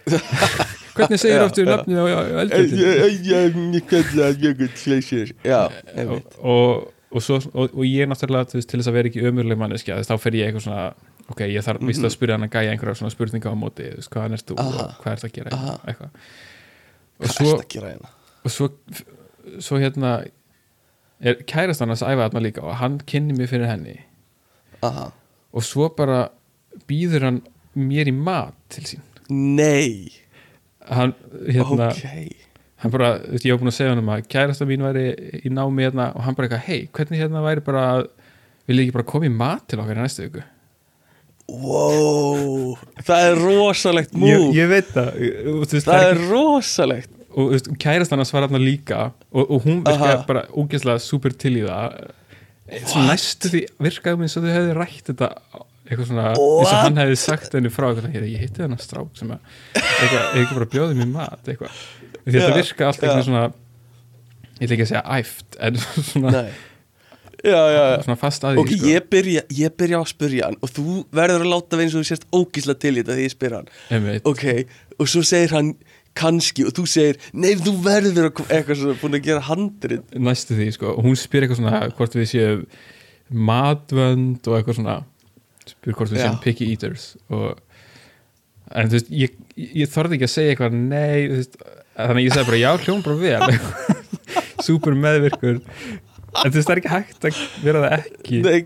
Hvernig 0.98 1.20
segir 1.20 1.42
aftur 1.44 1.68
nafnið 1.68 2.00
á 2.00 2.04
Já, 5.46 5.60
einmitt. 5.94 6.38
og, 6.42 6.88
og, 7.12 7.20
svo, 7.24 7.38
og, 7.54 7.70
og 7.72 7.84
ég 7.86 8.08
náttúrulega 8.10 8.58
veist, 8.58 8.68
til 8.68 8.80
þess 8.80 8.90
að 8.90 8.98
vera 8.98 9.10
ekki 9.12 9.24
ömurleg 9.30 9.60
manneskja 9.60 10.00
þá 10.04 10.14
fer 10.20 10.38
ég 10.38 10.50
eitthvað 10.50 10.66
svona 10.66 10.88
ok, 11.28 11.44
ég 11.46 11.64
þarf 11.64 11.86
víst 11.88 12.04
að 12.04 12.14
spyrja 12.16 12.38
hann 12.38 12.48
að 12.48 12.56
gæja 12.56 12.74
einhverja 12.74 12.98
svona 13.00 13.14
spurninga 13.14 13.52
á 13.52 13.56
móti, 13.58 13.86
veist, 13.94 14.10
hvaðan 14.12 14.36
ert 14.38 14.50
þú 14.50 14.58
og 14.64 14.80
hvað 15.04 15.14
ert 15.14 15.28
að 15.28 15.36
gera 15.38 15.54
Aha. 15.56 15.76
eitthvað. 15.92 16.26
Og 17.18 17.32
svo, 17.34 17.54
hérna? 17.78 18.12
og 18.42 18.54
svo 18.54 18.68
svo 19.64 19.78
hérna 19.80 20.12
er 21.18 21.40
kærast 21.48 21.82
hann 21.82 21.94
að 21.94 22.04
æfa 22.04 22.26
þarna 22.26 22.44
líka 22.44 22.66
og 22.66 22.76
hann 22.82 23.00
kynni 23.08 23.38
mig 23.38 23.48
fyrir 23.50 23.70
henni. 23.70 23.96
Aha 24.82 25.08
og 25.54 25.64
svo 25.66 25.88
bara 25.96 26.26
býður 26.88 27.28
hann 27.28 27.40
mér 27.78 28.10
í 28.10 28.14
mat 28.14 28.56
til 28.72 28.84
sín. 28.88 29.04
Nei, 29.28 30.10
hann, 30.88 31.12
hérna, 31.46 31.90
ok. 31.92 32.04
hann 32.84 32.92
bara, 32.94 33.10
ég 33.36 33.50
var 33.52 33.60
búin 33.60 33.72
að 33.72 33.76
segja 33.78 33.92
hann 33.92 34.02
um 34.02 34.12
að 34.14 34.28
kærasta 34.32 34.68
mín 34.68 34.84
væri 34.86 35.08
í 35.44 35.52
námi 35.52 35.84
hérna 35.84 36.10
og 36.16 36.24
hann 36.24 36.36
bara 36.38 36.48
eitthvað, 36.48 36.64
hei, 36.68 36.80
hvernig 36.96 37.20
hérna 37.22 37.44
væri 37.44 37.64
bara 37.66 37.84
vil 38.68 38.78
ég 38.80 38.88
ekki 38.88 38.96
bara 38.98 39.08
koma 39.08 39.28
í 39.28 39.34
mat 39.34 39.66
til 39.68 39.80
okkar 39.82 39.98
í 39.98 40.02
næstu 40.04 40.26
viku? 40.26 40.44
Wow, 41.48 42.74
það 43.08 43.26
er 43.30 43.38
rosalegt 43.40 44.10
ég, 44.12 44.20
múf 44.20 44.56
ég 44.56 44.68
veit 44.68 44.90
það. 44.92 45.14
Veist, 45.62 45.86
Það 45.86 46.02
er 46.10 46.18
rosalegt. 46.28 47.14
Og 47.32 47.38
þú 47.38 47.54
veist, 47.54 47.70
kærast 47.80 48.12
hann 48.12 48.20
að 48.24 48.28
svara 48.28 48.48
hann 48.50 48.60
líka 48.64 48.98
og, 49.30 49.44
og 49.44 49.64
hún 49.64 49.80
virkaði 49.86 50.14
Aha. 50.18 50.24
bara 50.28 50.42
ógeðslega 50.52 51.00
super 51.00 51.32
til 51.38 51.54
í 51.60 51.64
það 51.64 51.96
næstu 53.08 53.50
því 53.52 53.64
virkaði 53.88 54.20
mér 54.20 54.28
eins 54.28 54.36
og 54.38 54.44
þau 54.46 54.52
hefði 54.54 54.76
rætt 54.78 55.10
þetta 55.12 55.28
eitthvað 55.88 56.08
svona, 56.10 56.24
eins 56.34 56.68
og 56.68 56.82
hann 56.84 57.00
hefði 57.00 57.18
sagt 57.22 57.54
henni 57.56 57.70
frá 57.72 57.86
eitthvað, 57.88 58.08
svona, 58.10 58.28
ég 58.28 58.42
hitti 58.44 58.60
þennan 58.64 58.82
strák 58.82 59.14
sem 59.16 59.30
að 59.32 59.54
eitthvað, 59.78 60.26
ekki 60.42 60.58
bara 60.58 60.70
bjóði 60.74 60.98
mér 60.98 61.10
mat? 61.14 61.48
Eitthvað, 61.48 61.78
því 62.26 62.34
þetta 62.34 62.50
Já, 62.50 62.56
virka 62.58 62.88
allt 62.90 63.00
já. 63.00 63.06
eitthvað 63.08 63.28
svona 63.30 63.44
ég 64.58 64.66
ætla 64.66 64.76
ekki 64.76 64.84
að 64.84 64.90
segja 64.92 65.04
æft 65.18 65.60
en 65.68 65.80
svona, 66.10 66.42
Já, 67.38 67.60
já, 67.70 67.82
svona 68.02 68.18
fast 68.18 68.44
að 68.44 68.56
því 68.56 68.62
Ok, 68.64 68.72
ég 68.90 69.04
byrja, 69.14 69.42
ég 69.54 69.74
byrja 69.78 70.00
á 70.00 70.02
að 70.02 70.10
spyrja 70.10 70.48
hann 70.50 70.56
og 70.58 70.72
þú 70.74 70.96
verður 71.14 71.44
að 71.46 71.52
láta 71.54 71.78
við 71.78 71.84
eins 71.86 71.94
og 71.94 72.02
þú 72.02 72.08
sérst 72.10 72.26
ógísla 72.34 72.74
til 72.82 72.96
þetta 72.98 73.14
því 73.14 73.26
ég 73.28 73.34
spyr 73.36 73.54
hann. 73.54 73.68
Einmitt. 73.94 74.26
Ok, 74.26 74.44
og 74.98 75.08
svo 75.12 75.22
segir 75.24 75.54
hann 75.54 75.70
kannski 76.18 76.66
og 76.68 76.74
þú 76.76 76.86
segir, 76.90 77.20
nei 77.32 77.52
þú 77.58 77.76
verður 77.84 78.30
eitthvað 78.48 78.80
svona 78.82 78.98
búin 79.00 79.18
að 79.18 79.28
gera 79.28 79.44
handrið 79.48 80.18
næstu 80.28 80.58
því 80.58 80.72
sko, 80.76 80.96
og 80.96 81.06
hún 81.06 81.18
spyr 81.18 81.46
eitthvað 81.46 81.62
svona 81.62 81.84
hvort 81.94 82.18
við 82.18 82.28
séum 82.32 82.66
matvönd 83.48 84.48
og 84.48 84.58
eitthvað 84.58 84.80
svona 84.80 84.98
spyr 85.68 85.96
hvort 85.96 86.12
við 86.14 86.24
séum 86.24 86.42
picky 86.42 86.70
eaters 86.72 87.12
og 87.28 87.56
en 88.76 88.90
þú 88.90 88.98
veist, 88.98 89.10
ég, 89.14 89.36
ég 89.56 89.90
þorði 89.90 90.18
ekki 90.18 90.28
að 90.28 90.34
segja 90.34 90.54
eitthvað 90.54 90.76
nei, 90.76 91.28
veist, 91.32 91.56
þannig 91.96 92.26
ég 92.26 92.34
segi 92.36 92.48
bara 92.50 92.60
já, 92.60 92.70
hljóm 92.84 93.04
bara 93.04 93.18
vel. 93.22 93.58
Super 94.66 94.96
meðvirkur. 94.98 95.60
En 95.62 96.52
þú 96.52 96.58
veist, 96.58 96.68
það 96.68 96.74
er 96.74 96.82
ekki 96.82 96.94
hægt 96.94 97.28
að 97.28 97.42
vera 97.64 97.84
það 97.84 97.96
ekki. 97.98 98.42
Nei, 98.44 98.58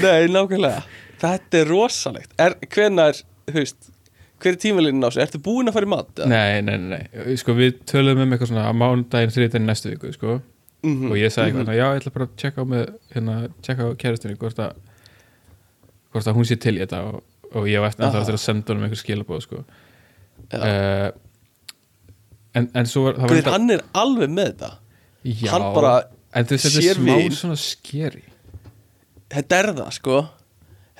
nei, 0.00 0.30
nákvæmlega. 0.32 0.84
Þetta 1.20 1.60
er 1.60 1.72
rosalegt. 1.74 2.32
Er, 2.40 2.56
Hvenær, 2.72 3.20
þú 3.50 3.56
veist 3.58 3.89
Hver 4.40 4.54
er 4.54 4.60
tímalinn 4.62 5.04
á 5.04 5.08
sig? 5.12 5.22
Ertu 5.26 5.40
búin 5.44 5.68
að 5.68 5.76
fara 5.76 5.88
í 5.88 5.92
mat? 5.92 6.22
nei, 6.30 6.60
nei, 6.64 6.76
nei, 6.80 7.00
nei, 7.12 7.36
sko 7.40 7.52
við 7.58 7.82
töluðum 7.90 8.22
um 8.24 8.32
eitthvað 8.36 8.52
svona 8.52 8.68
á 8.68 8.72
mánudaginn, 8.72 9.34
þriðdaginn 9.36 9.68
næstu 9.68 9.92
viku 9.94 10.12
sko, 10.16 10.38
Mhm. 10.82 11.10
og 11.12 11.16
ég 11.20 11.28
sagði 11.34 11.52
eitthvað, 11.60 11.76
já, 11.76 11.86
ég 11.92 12.00
ætla 12.00 12.12
bara 12.14 12.26
að 12.26 12.36
tjekka 12.40 12.62
á 12.64 12.66
með, 12.72 12.86
hérna, 13.12 13.34
á 13.50 13.86
kæristinni 14.00 14.38
hvort 14.40 14.58
að 14.64 14.72
hvort 16.10 16.26
að 16.26 16.34
hún 16.40 16.46
sé 16.48 16.56
til 16.58 16.74
í 16.78 16.80
þetta 16.80 17.02
og, 17.06 17.20
og 17.54 17.66
ég 17.68 17.80
var 17.82 17.90
eftir 17.92 18.04
Aha. 18.06 18.10
ennþá 18.10 18.20
eftir 18.24 18.38
að 18.38 18.44
senda 18.46 18.72
honum 18.72 18.86
einhver 18.88 18.98
skilabóð 19.02 19.42
sko. 19.44 19.60
Uh, 20.50 21.10
en, 22.56 22.70
en 22.74 22.88
svo 22.88 23.04
var 23.04 23.18
það 23.20 23.28
var 23.28 23.36
Guð, 23.36 23.50
hann 23.54 23.70
er 23.76 23.82
alveg 24.00 24.32
með 24.32 24.48
þetta 24.54 24.70
já, 25.28 25.50
hann 25.52 25.66
bara 25.76 25.92
en 26.34 26.48
þú 26.48 26.56
veist, 26.56 26.64
þetta 26.66 26.80
sér 26.80 26.90
er 26.90 27.00
smá 27.04 27.38
svona 27.38 27.58
skeri 27.60 28.24
Þetta 29.30 29.58
er 29.60 29.68
það, 29.78 29.90
sko 29.94 30.16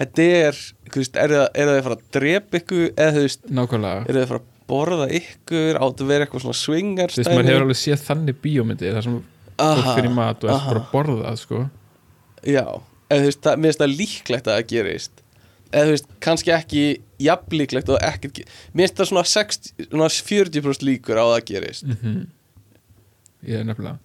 Þetta 0.01 0.27
er, 0.37 0.61
veist, 0.95 1.19
er 1.21 1.35
það, 1.35 1.47
er 1.53 1.71
það 1.71 1.75
að 1.77 1.83
fara 1.87 1.99
að 1.99 2.05
drepa 2.17 2.61
ykkur 2.61 2.87
eða 2.89 3.15
þú 3.17 3.25
veist, 3.27 3.43
nákvæmlega, 3.59 4.05
er 4.07 4.17
það 4.17 4.23
að 4.23 4.31
fara 4.31 4.41
að 4.41 4.49
borða 4.71 5.09
ykkur? 5.19 5.81
Áttu 5.85 6.07
að 6.07 6.13
vera 6.15 6.27
eitthvað 6.27 6.45
svona 6.47 6.61
swingar 6.61 7.13
þú 7.13 7.21
veist, 7.21 7.33
maður 7.35 7.51
hefur 7.51 7.67
alveg 7.67 7.81
séð 7.81 8.05
þannig 8.07 8.41
bíómyndi 8.45 8.95
þar 8.95 9.07
sem 9.07 9.19
fólk 9.61 9.91
fyrir 9.91 10.15
mat 10.17 10.47
og 10.47 10.55
aha. 10.55 10.71
bara 10.71 10.81
að 10.81 10.93
borða 10.95 11.19
það 11.27 11.41
sko. 11.43 11.63
Já, 12.49 12.65
eða 13.11 13.21
þú 13.21 13.29
veist, 13.29 13.43
það, 13.45 13.61
mér 13.61 13.71
finnst 13.71 13.85
það 13.85 13.97
líklegt 13.99 14.49
að 14.49 14.57
það 14.59 14.69
gerist. 14.73 15.25
Eða 15.71 15.87
þú 15.87 15.95
veist, 15.95 16.13
kannski 16.25 16.55
ekki 16.57 16.85
jafn 17.21 17.57
líklegt 17.61 17.93
og 17.93 18.01
ekkert 18.03 18.41
mér 18.73 18.87
finnst 18.89 19.03
það 19.03 19.11
svona, 19.13 19.27
60, 19.37 19.89
svona 19.91 20.13
40% 20.31 20.87
líkur 20.89 21.21
á 21.21 21.25
að 21.27 21.35
það 21.35 21.49
gerist. 21.53 21.91
Mm 21.93 22.29
ég 23.47 23.61
er 23.61 23.67
nefnilega. 23.67 23.99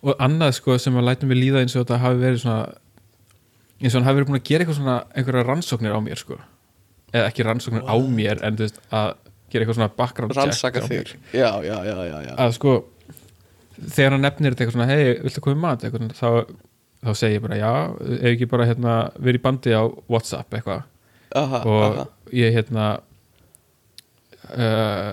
Og 0.00 0.22
annað 0.22 0.54
sko 0.56 0.76
sem 0.80 0.96
að 0.96 1.10
læta 1.10 1.28
mig 1.28 1.38
líða 1.38 1.62
eins 1.62 1.76
og 1.76 1.84
þetta 1.84 2.00
hafi 2.04 2.22
verið 2.22 2.42
svona 2.44 2.62
eins 3.80 3.94
og 3.94 4.00
hann 4.00 4.08
hafi 4.08 4.20
verið 4.20 4.30
búin 4.30 4.40
að 4.40 4.48
gera 4.50 4.64
eitthvað 4.64 4.78
svona 4.80 4.96
einhverja 5.14 5.46
rannsóknir 5.48 5.96
á 5.96 6.00
mér 6.04 6.20
sko. 6.20 6.38
Eða 7.10 7.26
ekki 7.30 7.46
rannsóknir 7.46 7.84
á 7.88 7.96
mér 8.04 8.42
en 8.46 8.58
þú 8.58 8.66
veist 8.66 8.80
að 8.90 9.12
gera 9.50 9.64
eitthvað 9.64 9.78
svona 9.80 9.92
background 9.98 10.36
rannsaka 10.36 10.82
þig. 10.86 11.14
já, 11.32 11.50
já, 11.64 11.76
já, 11.86 11.96
já, 12.06 12.16
já. 12.28 12.34
að 12.36 12.56
sko 12.58 12.74
þegar 13.80 14.16
hann 14.16 14.24
nefnir 14.26 14.54
þetta 14.54 14.64
eitthvað 14.64 14.76
svona 14.76 14.90
hei, 14.90 15.04
viltu 15.24 15.44
koma 15.44 15.56
í 15.56 15.62
mat? 15.64 15.84
Eitthvað, 15.86 16.14
þá, 16.18 16.28
þá 17.06 17.12
segi 17.22 17.38
ég 17.38 17.44
bara 17.44 17.60
já 17.60 17.72
ef 18.20 18.26
ekki 18.34 18.50
bara 18.50 18.66
hérna 18.68 18.96
verið 19.18 19.40
í 19.40 19.44
bandi 19.46 19.76
á 19.76 19.82
Whatsapp 20.10 20.58
eitthvað. 20.58 20.84
Og 21.34 21.84
aha. 21.86 22.06
ég 22.34 22.54
hérna 22.56 22.86
uh, 24.50 25.10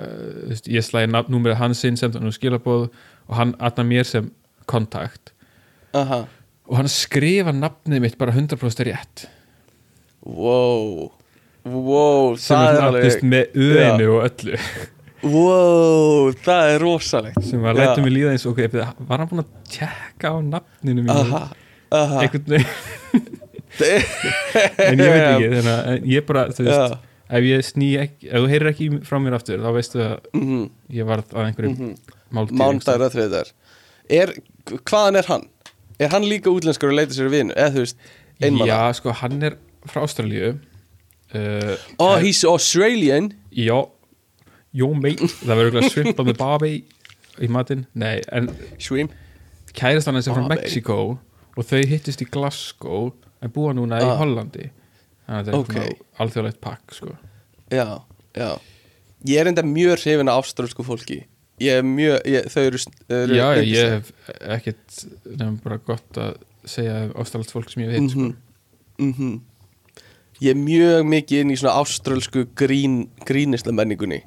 veist, 0.49 0.69
ég 0.69 0.85
slæði 0.85 1.11
númerið 1.13 1.61
hans 1.61 1.83
inn 1.87 1.99
sem 1.99 2.13
þannig 2.13 2.35
skilabóð 2.37 2.87
og 3.27 3.37
hann 3.37 3.55
aðna 3.63 3.87
mér 3.87 4.09
sem 4.09 4.31
kontakt. 4.69 5.33
Aha. 5.97 6.25
Og 6.67 6.75
hann 6.79 6.91
skrifa 6.91 7.53
nafnið 7.55 8.03
mitt 8.03 8.17
bara 8.19 8.35
100% 8.35 8.85
rétt. 8.87 9.25
Wow. 10.27 11.09
Wow, 11.67 12.35
sem 12.39 12.55
það 12.55 12.77
er 12.77 12.85
alveg 12.87 13.25
með 13.27 13.57
öðinu 13.63 14.07
og 14.15 14.21
öllu. 14.27 14.59
Wow, 15.27 16.29
það 16.45 16.73
er 16.73 16.83
rosalegt. 16.83 17.41
Sem 17.47 17.65
að 17.65 17.81
læta 17.81 18.03
mig 18.03 18.13
líða 18.13 18.35
eins 18.35 18.45
og 18.47 18.53
ok, 18.53 18.77
var 19.09 19.23
hann 19.23 19.31
búinn 19.31 19.43
að 19.43 19.51
tjekka 19.73 20.31
á 20.31 20.37
nafninu 20.45 21.03
mínu? 21.03 21.15
Aha, 21.15 21.43
aha. 21.97 22.23
Einhvern 22.23 22.55
veginn. 22.55 23.35
En 23.77 24.97
ég 24.97 25.11
veit 25.11 25.23
ekki 25.23 25.49
þannig 25.51 25.67
að 25.73 26.05
ég 26.09 26.25
bara, 26.25 26.45
þú 26.55 26.65
veist 26.65 26.93
Já. 26.95 26.99
ef 27.37 27.47
ég 27.47 27.65
sný 27.67 27.89
ekki, 28.01 28.29
ef 28.29 28.41
þú 28.41 28.51
heyrir 28.51 28.69
ekki 28.71 28.87
frá 29.05 29.17
mér 29.21 29.35
aftur 29.37 29.61
þá 29.61 29.67
veistu 29.75 30.01
að 30.01 30.15
Mhm, 30.37 30.63
ég 30.97 31.09
varð 31.09 31.33
að 31.33 31.49
einhverjum 31.49 31.75
mm 31.75 31.89
mhm. 31.89 32.15
máltíð 32.37 32.61
Mándagur 32.61 33.05
að 33.05 33.17
þriðar 33.17 33.51
er, 34.17 34.33
hvaðan 34.87 35.19
er 35.19 35.29
hann? 35.31 35.45
Er 35.99 36.09
hann 36.13 36.25
líka 36.29 36.51
útlenskur 36.53 36.91
og 36.91 36.97
leita 36.99 37.15
sér 37.17 37.29
að 37.29 37.33
vinu? 37.37 37.53
Eða 37.57 37.73
þú 37.73 37.83
veist, 37.85 37.97
einmanna? 38.41 38.67
Já, 38.69 38.81
sko, 38.99 39.13
hann 39.21 39.39
er 39.47 39.55
frá 39.89 40.03
Ástralíu 40.05 40.49
uh, 41.33 41.75
Oh, 41.97 42.17
he's 42.21 42.43
Australian 42.45 43.31
já, 43.51 43.77
jó 44.77 44.91
mate 44.93 45.25
það 45.41 45.55
verður 45.61 45.79
eitthvað 45.81 46.19
on 46.21 46.29
the 46.29 46.35
barbie 46.37 46.83
í 47.41 47.49
matinn, 47.53 47.85
nei, 47.97 48.19
en 48.33 48.49
Shrimp 48.81 49.13
kærastan 49.77 50.17
hans 50.17 50.27
er 50.29 50.37
frá. 50.37 50.47
Mexiko 50.49 50.99
og 51.57 51.65
þau 51.65 51.81
hittist 51.89 52.21
í 52.21 52.27
Glasgow 52.33 53.11
en 53.41 53.51
búa 53.53 53.73
núna 53.77 53.99
í 54.01 54.05
Ah. 54.07 54.17
Hollandi 54.21 54.69
þannig 55.27 55.41
að 55.41 55.49
er 55.51 55.57
Ok. 55.57 55.73
okay. 55.75 55.97
alþjóðlegt 56.21 56.61
pakk 56.63 56.93
sko. 56.97 57.13
Já, 57.73 58.01
já 58.37 58.51
Ég 59.27 59.41
er 59.41 59.47
enda 59.49 59.63
mjög 59.65 59.97
hrifin 60.03 60.29
af 60.29 60.43
ástralsku 60.45 60.83
fólki 60.85 61.23
Ég 61.57 61.79
er 61.79 61.85
mjög, 61.87 62.19
ég, 62.29 62.47
þau 62.53 62.63
eru, 62.69 62.79
eru 63.09 63.37
já, 63.39 63.45
ég 63.57 63.63
yndisleg. 63.63 63.93
hef 63.97 64.41
ekkert 64.57 64.97
nefnum 65.25 65.55
bara 65.63 65.77
gott 65.87 66.19
að 66.21 66.35
segja 66.69 66.97
ástæðalegt 67.17 67.53
fólk 67.55 67.71
sem 67.73 67.83
ég 67.85 67.93
veit 67.95 68.11
sko. 68.13 68.27
Mhm, 68.27 69.07
mhm. 69.07 69.37
Ég 70.37 70.51
er 70.53 70.59
mjög 70.61 71.07
mikið 71.09 71.39
inn 71.41 71.53
í 71.55 71.57
svona 71.57 71.79
ástralsku 71.81 72.43
grín, 72.59 73.07
grínisla 73.25 73.73
menningunni 73.73 74.19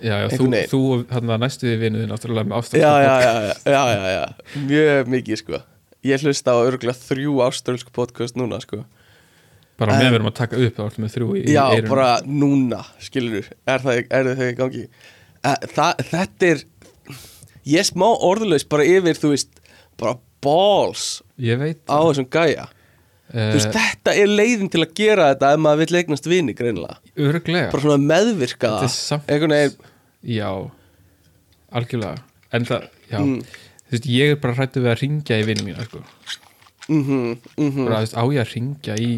já, 0.00 0.14
já, 0.22 0.28
þú, 0.38 0.46
þú 0.70 0.80
hann 1.12 1.32
að 1.34 1.42
næstu 1.42 1.66
því 1.68 1.74
vinuðin 1.82 2.08
náttúrulega 2.14 2.48
með 2.48 2.56
ástæðalegt 2.62 3.04
já, 3.04 3.16
já, 3.20 3.32
já, 3.42 3.74
já, 3.74 3.82
já, 3.92 4.12
já 4.14 4.62
Mjög 4.70 5.10
mikið, 5.12 5.42
sko 5.42 5.60
Ég 6.08 6.22
hlusta 6.24 6.54
á 6.54 6.58
örgulega 6.62 6.96
þrjú 7.02 7.36
ástralsku 7.44 7.92
podcast 7.92 8.38
núna, 8.38 8.62
sko 8.64 8.84
bara 9.78 9.92
En- 9.98 10.00
með 10.06 10.14
verum 10.16 10.30
að 10.32 10.38
taka 10.40 10.56
upp 10.56 10.78
ertu 10.86 11.02
með 11.04 11.12
þrjú 11.18 11.28
í 11.36 11.44
Já, 11.52 11.64
eyrunum. 11.74 11.90
bara 11.92 12.08
núna, 12.24 12.80
skilur 13.04 13.44
Er 13.68 13.84
það, 13.84 14.00
er 14.08 14.32
það 14.32 14.48
í 14.48 14.56
gangi 14.62 14.86
það, 15.74 16.00
Þetta 16.08 16.48
er 16.48 16.64
Ég 17.68 17.82
er 17.82 17.88
smá 17.88 18.06
orðlaus 18.08 18.64
bara 18.70 18.86
yfir, 18.88 19.18
þú 19.20 19.34
veist 19.34 19.62
Bara 19.98 20.16
balls 20.44 21.06
á 21.90 21.98
þessum 22.06 22.28
gæja 22.30 22.68
uh, 22.68 23.52
veist, 23.54 23.72
þetta 23.74 24.14
er 24.14 24.30
leiðin 24.30 24.70
til 24.72 24.82
að 24.84 24.92
gera 24.98 25.30
þetta 25.32 25.52
ef 25.54 25.62
maður 25.64 25.82
vill 25.84 26.00
eignast 26.00 26.28
vini, 26.30 26.54
greinilega 26.58 26.98
örglega 27.28 27.72
Bara 27.74 27.84
svona 27.84 28.00
meðvirka 28.02 28.74
er 29.58 29.74
já, 30.38 30.50
algjörlega 31.74 32.22
en 32.54 32.68
það, 32.68 32.86
já 33.10 33.18
Mm. 33.18 33.40
þú 33.88 33.96
veist, 33.96 34.06
ég 34.12 34.30
er 34.34 34.38
bara 34.42 34.54
hrættu 34.58 34.82
við 34.84 34.92
að 34.92 35.00
ringja 35.02 35.38
í 35.40 35.44
vinn 35.48 35.64
mína 35.64 35.84
sko. 35.88 36.02
mhm, 36.88 37.38
mhm. 37.56 37.84
bara, 37.84 37.98
þú 37.98 38.04
veist, 38.04 38.16
á 38.16 38.24
ég 38.28 38.40
að 38.42 38.52
ringja 38.54 38.96
í 39.00 39.10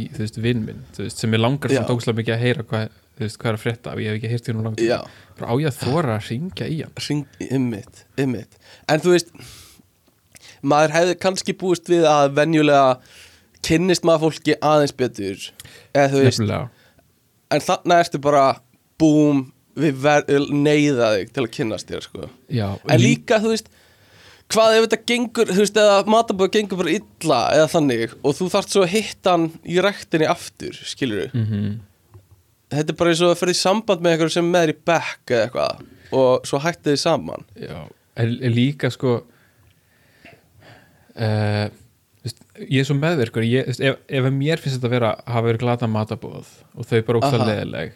vinn 0.43 0.65
minn, 0.67 0.85
veist, 0.97 1.19
sem 1.19 1.33
ég 1.35 1.43
langar 1.43 1.71
Já. 1.71 1.81
samt 1.81 1.91
ógæslega 1.95 2.21
mikið 2.21 2.35
að 2.37 2.45
heyra 2.45 2.67
hvað, 2.71 2.89
veist, 3.21 3.39
hvað 3.39 3.51
er 3.51 3.59
að 3.59 3.65
frétta 3.65 3.97
ég 3.99 4.11
hef 4.11 4.19
ekki 4.19 4.33
heyrt 4.33 4.47
því 4.49 4.55
nú 4.57 4.65
langt 4.67 4.83
Já. 4.83 4.99
Á 5.47 5.53
ég 5.61 5.71
að 5.71 5.81
þóra 5.85 6.19
að 6.19 6.29
ringja 6.31 6.69
í 6.69 6.79
hann? 6.83 6.95
Ring, 7.09 7.41
ymmit, 7.49 8.05
ymmit 8.21 8.59
En 8.91 9.03
þú 9.03 9.17
veist 9.17 9.35
Maður 10.61 10.93
hefði 10.93 11.17
kannski 11.21 11.55
búist 11.57 11.89
við 11.89 12.05
að 12.09 12.35
venjulega 12.37 12.99
kynnist 13.65 14.05
maður 14.05 14.29
fólki 14.29 14.57
aðeins 14.65 14.95
betur. 14.97 15.47
Eða 15.95 16.11
þú 16.13 16.23
veist, 16.25 16.41
nefnilega, 16.41 16.95
en 17.51 17.65
þarna 17.65 17.99
ertu 18.05 18.21
bara 18.23 18.45
búm, 19.01 19.45
við 19.81 20.09
neyða 20.53 21.13
þig 21.17 21.35
til 21.35 21.45
að 21.45 21.53
kynnast 21.57 21.91
þér 21.91 22.05
sko. 22.05 22.31
já 22.53 22.67
en 22.85 23.01
líka, 23.01 23.39
þú 23.41 23.53
veist 23.55 23.71
hvað 24.51 24.77
ef 24.77 24.87
þetta 24.87 24.99
gengur, 25.07 25.53
þú 25.55 25.63
veist, 25.63 25.79
eða 25.79 26.01
matabóð 26.11 26.51
gengur 26.57 26.81
bara 26.83 26.97
illa 26.99 27.39
eða 27.55 27.69
þannig 27.71 28.17
og 28.19 28.35
þú 28.37 28.49
þarft 28.51 28.75
svo 28.75 28.83
að 28.83 28.93
hitta 28.97 29.37
hann 29.37 29.47
í 29.63 29.79
rektinni 29.85 30.29
aftur 30.29 30.77
skilur 30.91 31.31
mm 31.31 31.47
þetta 32.71 32.95
er 32.95 32.99
bara 33.03 33.13
eins 33.13 33.25
og 33.25 33.35
að 33.35 33.41
ferði 33.43 33.57
í 33.57 33.61
samband 33.61 34.05
með 34.05 34.15
eitthvað 34.15 34.35
sem 34.37 34.47
er 34.47 34.53
með 34.55 34.67
þér 34.67 34.73
í 34.75 34.79
back 34.91 35.35
eða 35.35 35.43
eitthvað. 35.49 35.85
Og 36.21 36.49
svo 36.49 36.59
hætti 36.65 36.91
þið 36.91 37.01
saman. 37.05 37.45
Já, 37.61 37.79
en, 38.21 38.33
en 38.41 38.55
líka 38.55 38.91
sko 38.93 39.21
uh, 41.21 41.67
veist, 42.25 42.41
ég 42.67 42.81
er 42.83 42.89
svo 42.89 42.97
meðverkur 42.99 43.47
ég, 43.47 43.69
veist, 43.69 43.83
ef, 43.85 44.01
ef 44.09 44.31
mér 44.35 44.63
finnst 44.63 44.79
þetta 44.79 44.91
að 44.91 44.97
vera 44.97 45.13
hafa 45.27 45.47
verið 45.49 45.65
glata 45.65 45.91
matabóð 45.91 46.49
og 46.75 46.89
þau 46.89 46.99
bara 47.09 47.23
Aha. 47.23 47.37
að 47.37 47.47
leðileg 47.51 47.95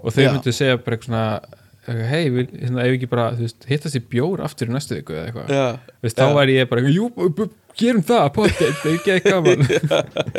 og 0.00 0.14
þau 0.14 0.22
Já. 0.22 0.30
myndu 0.30 0.54
segja 0.56 0.80
bara 0.80 0.96
eitthvað 0.96 1.10
svona 1.10 1.24
hei, 2.10 2.24
hérna, 2.30 2.84
ef 2.84 2.94
ekki 2.94 3.08
bara 3.10 3.30
þú 3.34 3.46
veist, 3.46 3.64
hittast 3.68 3.98
í 3.98 4.02
bjór 4.12 4.42
aftur 4.44 4.70
í 4.70 4.74
næstu 4.74 4.98
viku 4.98 5.16
eða 5.16 5.30
eitthvað? 5.30 5.54
Já. 5.56 5.96
veist, 6.04 6.20
þá 6.20 6.36
væri 6.36 6.58
ég 6.58 6.68
bara, 6.70 6.92
jú, 6.92 7.08
gerum 7.80 8.04
það 8.06 8.26
potið, 8.36 8.74
það 8.82 8.90
er 8.90 8.98
ekki 8.98 9.14
ekki 9.16 9.32
gaman. 9.32 9.60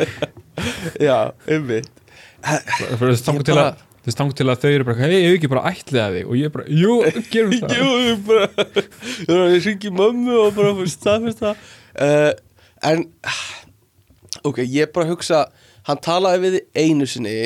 Já, 1.08 1.18
ymmit 1.50 2.01
þú 2.42 3.08
veist, 3.08 3.24
þangur 3.26 3.44
til, 3.46 3.56
að- 3.62 3.80
þú 4.02 4.08
veist, 4.10 4.18
þangur 4.20 4.36
til 4.40 4.46
að 4.52 4.60
þau 4.64 4.70
eru 4.74 4.86
bara, 4.88 4.98
hei, 5.06 5.18
ef 5.28 5.36
ekki 5.38 5.50
bara 5.52 5.64
ætliða 5.72 6.06
þig? 6.16 6.26
Og 6.28 6.38
ég 6.40 6.52
bara, 6.54 6.66
jú, 6.82 6.96
gerum 7.32 7.56
það. 7.60 7.74
Jú, 7.78 7.90
ég 8.08 8.22
bara 8.26 8.48
Ég 9.56 9.66
ringi 9.68 9.92
mömmu 9.98 10.38
og 10.46 10.54
bara 10.58 10.72
fyrir 10.80 10.92
staðfist 10.96 11.42
það 11.42 11.66
uh, 12.02 12.32
En 12.92 13.04
Ok, 14.48 14.62
ég 14.66 14.90
bara 14.94 15.06
hugsa 15.12 15.44
Hann 15.86 16.00
talaði 16.02 16.42
við 16.48 16.60
einu 16.78 17.06
sinni 17.10 17.36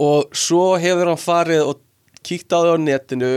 Og 0.00 0.32
svo 0.36 0.74
hefur 0.82 1.12
hann 1.12 1.20
farið 1.20 1.62
Og 1.70 1.80
kíkt 2.24 2.52
á 2.52 2.58
þig 2.64 2.74
á 2.74 2.78
netinu 2.82 3.32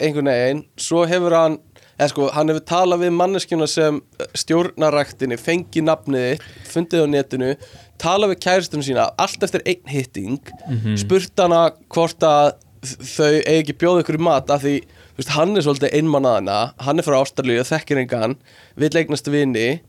Einhvern 0.00 0.30
veginn. 0.30 0.60
Svo 0.80 1.02
hefur 1.04 1.34
hann 1.36 1.58
eða 2.00 2.06
sko, 2.14 2.26
hann 2.32 2.48
hefur 2.48 2.62
talað 2.64 3.02
við 3.02 3.10
manneskjuna 3.12 3.66
sem 3.68 3.98
stjórnaræktinni, 4.40 5.36
fengið 5.36 5.84
nafnið 5.84 6.44
fundið 6.70 7.02
á 7.04 7.06
netinu, 7.12 7.50
talað 8.00 8.32
við 8.34 8.40
kæristunum 8.46 8.84
sína, 8.86 9.08
allt 9.20 9.42
eftir 9.46 9.62
einn 9.68 9.90
hitting, 9.92 10.38
spurt 11.00 11.36
hana 11.42 11.66
hvort 11.92 12.24
að 12.26 12.54
þau 12.80 13.28
eigi 13.44 13.58
ekki 13.60 13.74
bjóða 13.82 14.02
ykkur 14.04 14.16
í 14.16 14.22
mat 14.24 14.50
af 14.54 14.62
því, 14.64 14.74
veist, 15.18 15.32
hann 15.36 15.52
er 15.56 15.66
svolítið 15.66 15.92
einmannaðana, 15.98 16.58
hann 16.80 16.98
er 16.98 17.04
frá 17.04 17.18
Ástralíu, 17.20 17.60
þekkir 17.68 18.00
engan, 18.06 18.38
vill 18.80 18.94
eignast 18.96 19.28
vini 19.28 19.82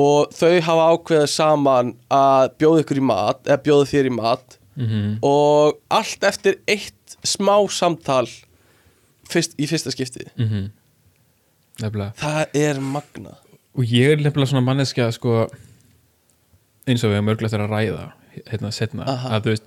og 0.00 0.32
þau 0.32 0.54
hafa 0.64 0.86
ákveðið 0.94 1.28
saman 1.28 1.90
að 2.08 2.54
bjóða 2.62 2.84
ykkur 2.86 3.00
í 3.02 3.04
mat, 3.04 3.42
eða 3.44 3.60
bjóða 3.68 3.90
þér 3.92 4.08
í 4.08 4.16
mat 4.16 4.58
Mhm. 4.72 5.18
og 5.22 5.76
allt 5.92 6.22
eftir 6.24 6.54
eitt 6.66 7.16
smá 7.28 7.58
samtal 7.68 8.24
fyrst, 9.28 9.52
í 9.60 9.66
fyrsta 9.68 9.92
skiptið. 9.92 10.30
Mhm. 10.40 10.70
nefnilega 11.82 12.14
Það 12.16 12.46
er 12.54 12.80
magna 12.80 13.34
og 13.76 13.84
ég 13.84 14.12
er 14.14 14.16
nefnilega 14.24 14.48
svona 14.48 14.64
manneskja 14.64 15.10
sko, 15.12 15.46
eins 16.88 17.04
og 17.04 17.12
við 17.12 17.18
hefum 17.18 17.32
örglega 17.32 17.52
þegar 17.52 17.66
að 17.66 17.74
ræða 17.76 18.06
hérna 18.48 18.72
setna 18.74 19.06
Aha. 19.06 19.36
að 19.36 19.44
þú 19.46 19.54
veist 19.54 19.66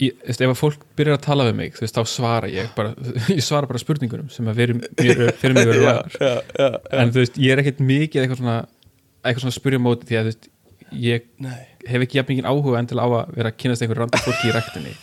ég, 0.00 0.16
veist, 0.24 0.40
ef 0.40 0.50
að 0.50 0.58
fólk 0.58 0.84
byrjar 0.98 1.18
að 1.18 1.24
tala 1.26 1.46
við 1.48 1.56
mig 1.58 1.78
veist, 1.80 1.96
þá 1.96 2.10
svara 2.10 2.50
ég 2.50 2.70
bara 2.76 2.94
ég 3.36 3.44
svara 3.44 3.68
bara 3.68 3.82
spurningunum 3.82 4.28
sem 4.32 4.48
að 4.50 4.60
fyrir, 4.62 4.82
fyrir, 4.98 5.32
fyrir 5.40 5.56
mig 5.58 5.70
verður 5.70 5.88
já, 6.20 6.68
en 7.00 7.14
þú 7.14 7.22
veist, 7.22 7.40
ég 7.42 7.54
er 7.54 7.62
ekkert 7.62 7.82
mikið 7.84 8.22
eitthvað 8.22 8.42
svona, 8.42 8.58
eitthvað 9.22 9.44
svona 9.44 9.54
að 9.54 9.58
spyrja 9.60 9.82
á 9.82 9.86
móti 9.86 10.10
því 10.10 10.20
að 10.20 10.30
veist, 10.30 10.48
ég 11.02 11.28
Nei. 11.42 11.58
hef 11.88 12.06
ekki 12.06 12.20
jafn 12.20 12.32
mikið 12.34 12.50
áhuga 12.50 12.82
endilega 12.82 13.06
á 13.06 13.10
að 13.20 13.36
vera 13.40 13.52
að 13.52 13.60
kynast 13.62 13.84
einhver 13.84 14.02
random 14.04 14.26
fólki 14.26 14.50
í 14.50 14.56
rektinni 14.56 14.94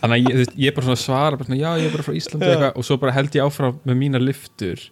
þannig 0.00 0.16
að 0.16 0.20
ég, 0.22 0.40
veist, 0.42 0.58
ég 0.66 0.76
bara 0.76 0.98
svara 1.00 1.38
bara 1.40 1.48
svona, 1.48 1.62
já, 1.62 1.70
ég 1.82 1.88
er 1.88 1.96
bara 1.96 2.06
frá 2.06 2.18
Íslandi 2.20 2.50
eitthvað, 2.52 2.76
og 2.76 2.86
svo 2.86 3.00
bara 3.02 3.16
held 3.16 3.36
ég 3.36 3.48
áfram 3.48 3.80
með 3.88 4.00
mína 4.04 4.22
liftur 4.22 4.86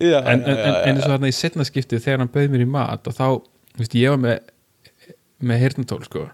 já, 0.00 0.18
en, 0.24 0.42
en, 0.42 0.56
já, 0.56 0.64
en, 0.64 0.74
eins 0.90 1.04
og 1.04 1.10
þarna 1.14 1.30
í 1.30 1.36
setna 1.36 1.64
skipti 1.68 2.00
þegar 2.02 2.18
hann 2.24 2.32
bauð 2.34 2.50
mér 2.54 2.64
í 2.64 2.70
mat 2.70 3.06
og 3.10 3.14
þá, 3.14 3.26
veist, 3.78 3.94
ég 3.98 4.10
var 4.14 4.18
með 4.24 4.38
með 5.44 5.58
heyrnatól, 5.60 6.02
sko. 6.06 6.26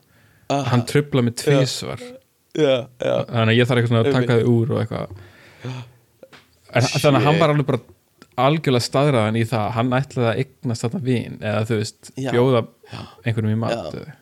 Aha. 0.50 0.64
hann 0.72 0.82
trubla 0.86 1.22
með 1.22 1.36
tvísvar 1.44 2.00
þannig 2.58 3.52
að 3.52 3.56
ég 3.56 3.68
þarf 3.68 3.80
eitthvað 3.80 3.90
svona 3.92 4.02
að 4.02 4.14
taka 4.16 4.36
þau 4.40 4.48
úr 4.50 4.72
og 4.74 4.80
eitthvað. 4.82 5.12
En, 6.70 6.86
þannig 6.86 7.18
að 7.20 7.26
hann 7.26 7.38
var 7.40 7.52
alveg 7.54 7.68
bara 7.68 7.80
algjörlega 8.40 8.86
staðræðan 8.86 9.38
í 9.40 9.44
það 9.50 9.62
að 9.66 9.74
hann 9.76 9.92
ætlaði 9.98 10.28
að 10.30 10.40
eignast 10.44 10.84
þetta 10.86 11.00
vin 11.06 11.36
eða 11.42 11.62
þú 11.68 11.78
veist, 11.80 12.10
bjóða 12.16 12.62
einhvernum 13.26 13.52
í 13.54 13.58
mat 13.60 13.76
eða- 13.76 14.16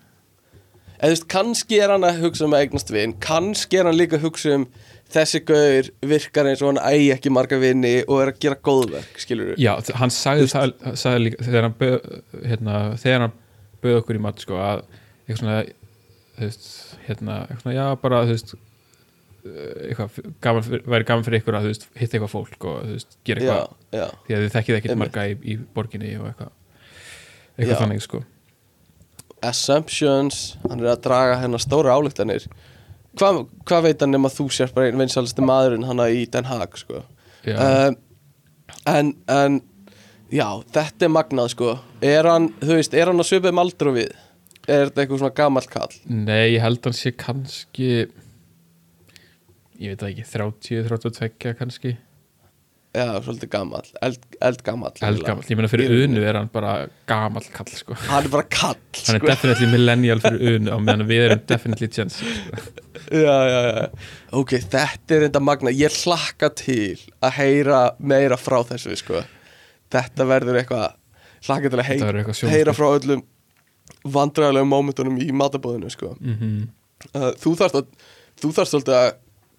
þú 0.98 1.10
veist, 1.12 1.26
kannski 1.30 1.80
er 1.84 1.92
hann 1.94 2.06
að 2.08 2.20
hugsa 2.24 2.44
um 2.48 2.56
að 2.56 2.64
eignast 2.66 2.90
vin, 2.94 3.12
kannski 3.22 3.78
er 3.78 3.88
hann 3.90 3.98
líka 4.00 4.18
að 4.18 4.24
hugsa 4.28 4.54
um 4.58 4.66
þessi 5.14 5.40
gaur 5.48 5.88
virkar 6.10 6.48
eins 6.50 6.60
og 6.62 6.72
hann 6.74 6.80
ægi 6.92 7.10
ekki 7.14 7.30
marga 7.32 7.58
vini 7.62 7.94
og 8.04 8.22
er 8.22 8.32
að 8.34 8.40
gera 8.44 8.58
góðverk, 8.68 9.18
skilur 9.22 9.54
Já, 9.60 9.72
þ- 9.80 9.96
hann 10.02 10.12
sagði 10.12 10.48
það 10.52 10.72
sagði 11.00 11.22
líka, 11.24 11.44
þegar 11.48 11.66
hann 11.68 11.76
bauð 11.80 12.08
hérna, 12.52 12.78
þegar 13.00 13.24
hann 13.26 13.36
bauð 13.82 14.00
okkur 14.02 14.18
í 14.18 14.22
mat 14.28 14.42
sko, 14.44 14.58
að 14.60 14.82
eitthvað 15.28 15.40
svona 15.42 15.58
veist, 16.38 16.66
hérna, 17.08 17.38
eitthvað 17.48 17.62
svona, 17.64 17.76
já, 17.78 17.86
bara 18.04 18.22
veist 18.28 18.54
eitthvað, 19.48 20.16
gaman, 20.44 20.66
væri 20.92 21.06
gaman 21.08 21.24
fyrir 21.24 21.40
ykkur 21.40 21.56
að 21.56 21.68
veist, 21.70 21.86
hitta 21.96 22.18
eitthvað 22.18 22.32
fólk 22.34 22.64
og 22.68 22.90
gera 23.24 23.40
já, 23.46 23.52
eitthvað. 23.54 23.76
já, 23.96 24.06
því 24.26 24.34
að 24.36 24.42
þið 24.44 24.56
þekkið 24.58 24.78
ekkert 24.80 25.00
marga 25.00 25.24
í, 25.30 25.36
í 25.40 25.56
borginni 25.76 26.10
og 26.20 26.26
eitthvað 26.32 26.52
eitthvað 27.58 27.72
Já. 27.74 27.80
þannig 27.80 28.02
sko. 28.04 28.20
Assumptions 29.48 30.38
hann 30.66 30.80
er 30.82 30.90
að 30.92 31.00
draga 31.06 31.36
hennar 31.42 31.62
stóra 31.62 31.94
álíktanir 31.96 32.44
hvað 33.18 33.40
hva 33.68 33.80
veit 33.84 34.04
hann 34.04 34.14
nema 34.14 34.30
þú 34.32 34.48
sér 34.54 34.72
bara 34.74 34.90
einn 34.90 35.00
vinsalasti 35.00 35.44
maðurinn 35.44 35.88
hana 35.88 36.08
í 36.14 36.24
Den 36.30 36.48
Haag 36.48 36.78
sko? 36.80 37.02
Um, 37.48 37.98
en, 38.88 39.12
en 39.32 39.60
já, 40.34 40.46
þetta 40.74 41.08
er 41.08 41.12
magnað 41.14 41.52
sko. 41.54 41.74
Er 42.04 42.28
hann, 42.28 42.50
þú 42.62 42.78
veist, 42.78 42.96
er 42.96 43.10
hann 43.10 43.22
að 43.22 43.30
svipið 43.30 43.54
um 43.54 43.62
aldur 43.64 43.92
og 43.92 43.98
við? 44.00 44.16
Er 44.68 44.88
þetta 44.88 45.04
eitthvað 45.04 45.22
svona 45.22 45.36
gamalt 45.38 45.70
kall? 45.72 45.92
Nei, 46.12 46.54
ég 46.54 46.64
held 46.64 46.84
hann 46.84 46.96
sé 46.96 47.14
kannski 47.16 47.90
ég 49.78 49.94
veit 49.94 50.02
ekki 50.10 50.26
30, 50.26 50.88
32 50.90 51.54
kannski 51.58 51.94
já, 52.96 53.06
svolítið 53.24 53.50
gamall 53.52 53.88
eld, 54.02 54.20
eldgamall 54.40 55.02
eldgamall, 55.08 55.46
ég 55.48 55.58
meina 55.58 55.70
fyrir 55.70 55.94
unu 56.04 56.22
er 56.24 56.38
hann 56.40 56.50
bara 56.52 56.74
gamall 57.10 57.48
kall 57.54 57.72
sko 57.76 57.96
hann 58.06 58.26
er 58.26 58.32
bara 58.32 58.46
kall 58.48 58.78
hann 58.78 59.18
er 59.18 59.22
sko. 59.22 59.30
definitely 59.30 59.70
millennial 59.74 60.22
fyrir 60.24 60.58
unu 60.58 60.72
á 60.72 60.78
meðan 60.82 61.06
við 61.08 61.24
erum 61.26 61.42
definitely 61.50 61.90
Gen 61.94 62.12
Z 62.12 62.22
sko. 62.22 62.86
já, 63.12 63.36
já, 63.52 63.60
já. 63.68 63.88
ok, 64.40 64.54
þetta 64.76 65.18
er 65.18 65.26
enda 65.28 65.42
magna 65.44 65.74
ég 65.74 65.98
hlakka 66.04 66.52
til 66.62 66.96
að 67.20 67.36
heyra 67.40 67.82
meira 67.98 68.40
frá 68.40 68.60
þessu 68.72 68.96
sko. 69.00 69.24
þetta 69.92 70.28
verður 70.28 70.62
eitthvað 70.62 70.88
hlakka 71.48 71.74
til 71.74 71.82
að 71.82 71.90
heyra, 71.92 72.14
eitthvað 72.22 72.56
heyra 72.56 72.74
sjónvarp. 72.74 72.80
frá 72.80 72.88
öllum 72.96 73.26
vandræðulegum 74.08 74.72
mómentunum 74.72 75.22
í 75.22 75.30
matabóðinu 75.36 75.92
sko. 75.92 76.16
mm 76.20 76.66
uh, 77.14 77.32
þú 77.38 77.54
þarft 77.58 77.80
að 77.80 77.90
þú 78.38 78.52
þarft 78.54 78.72
svolítið 78.72 78.96
að 78.98 79.08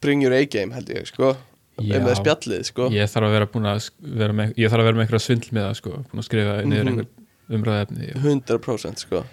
bring 0.04 0.24
your 0.24 0.36
A-game 0.36 0.76
held 0.76 0.92
ég 0.94 1.08
sko. 1.10 1.34
Með 1.80 2.16
spjallið 2.20 2.64
sko. 2.70 2.90
ég 2.94 3.10
þarf 3.14 3.28
að 3.30 3.36
vera 3.38 3.46
búin 3.54 3.68
að 3.72 3.90
vera 4.02 4.34
með, 4.34 4.54
ég 4.58 4.70
þarf 4.72 4.82
að 4.84 4.88
vera 4.90 4.98
með 5.00 5.06
einhverja 5.06 5.26
svindl 5.26 5.52
með 5.56 5.64
það 5.68 5.76
sko, 5.80 5.90
búin 6.12 6.20
að 6.24 6.28
skrifa 6.30 6.56
niður 6.66 6.84
Mhm. 6.84 6.90
einhver 6.90 7.08
umræðefni 7.50 8.10
100% 8.24 9.00
sko. 9.06 9.24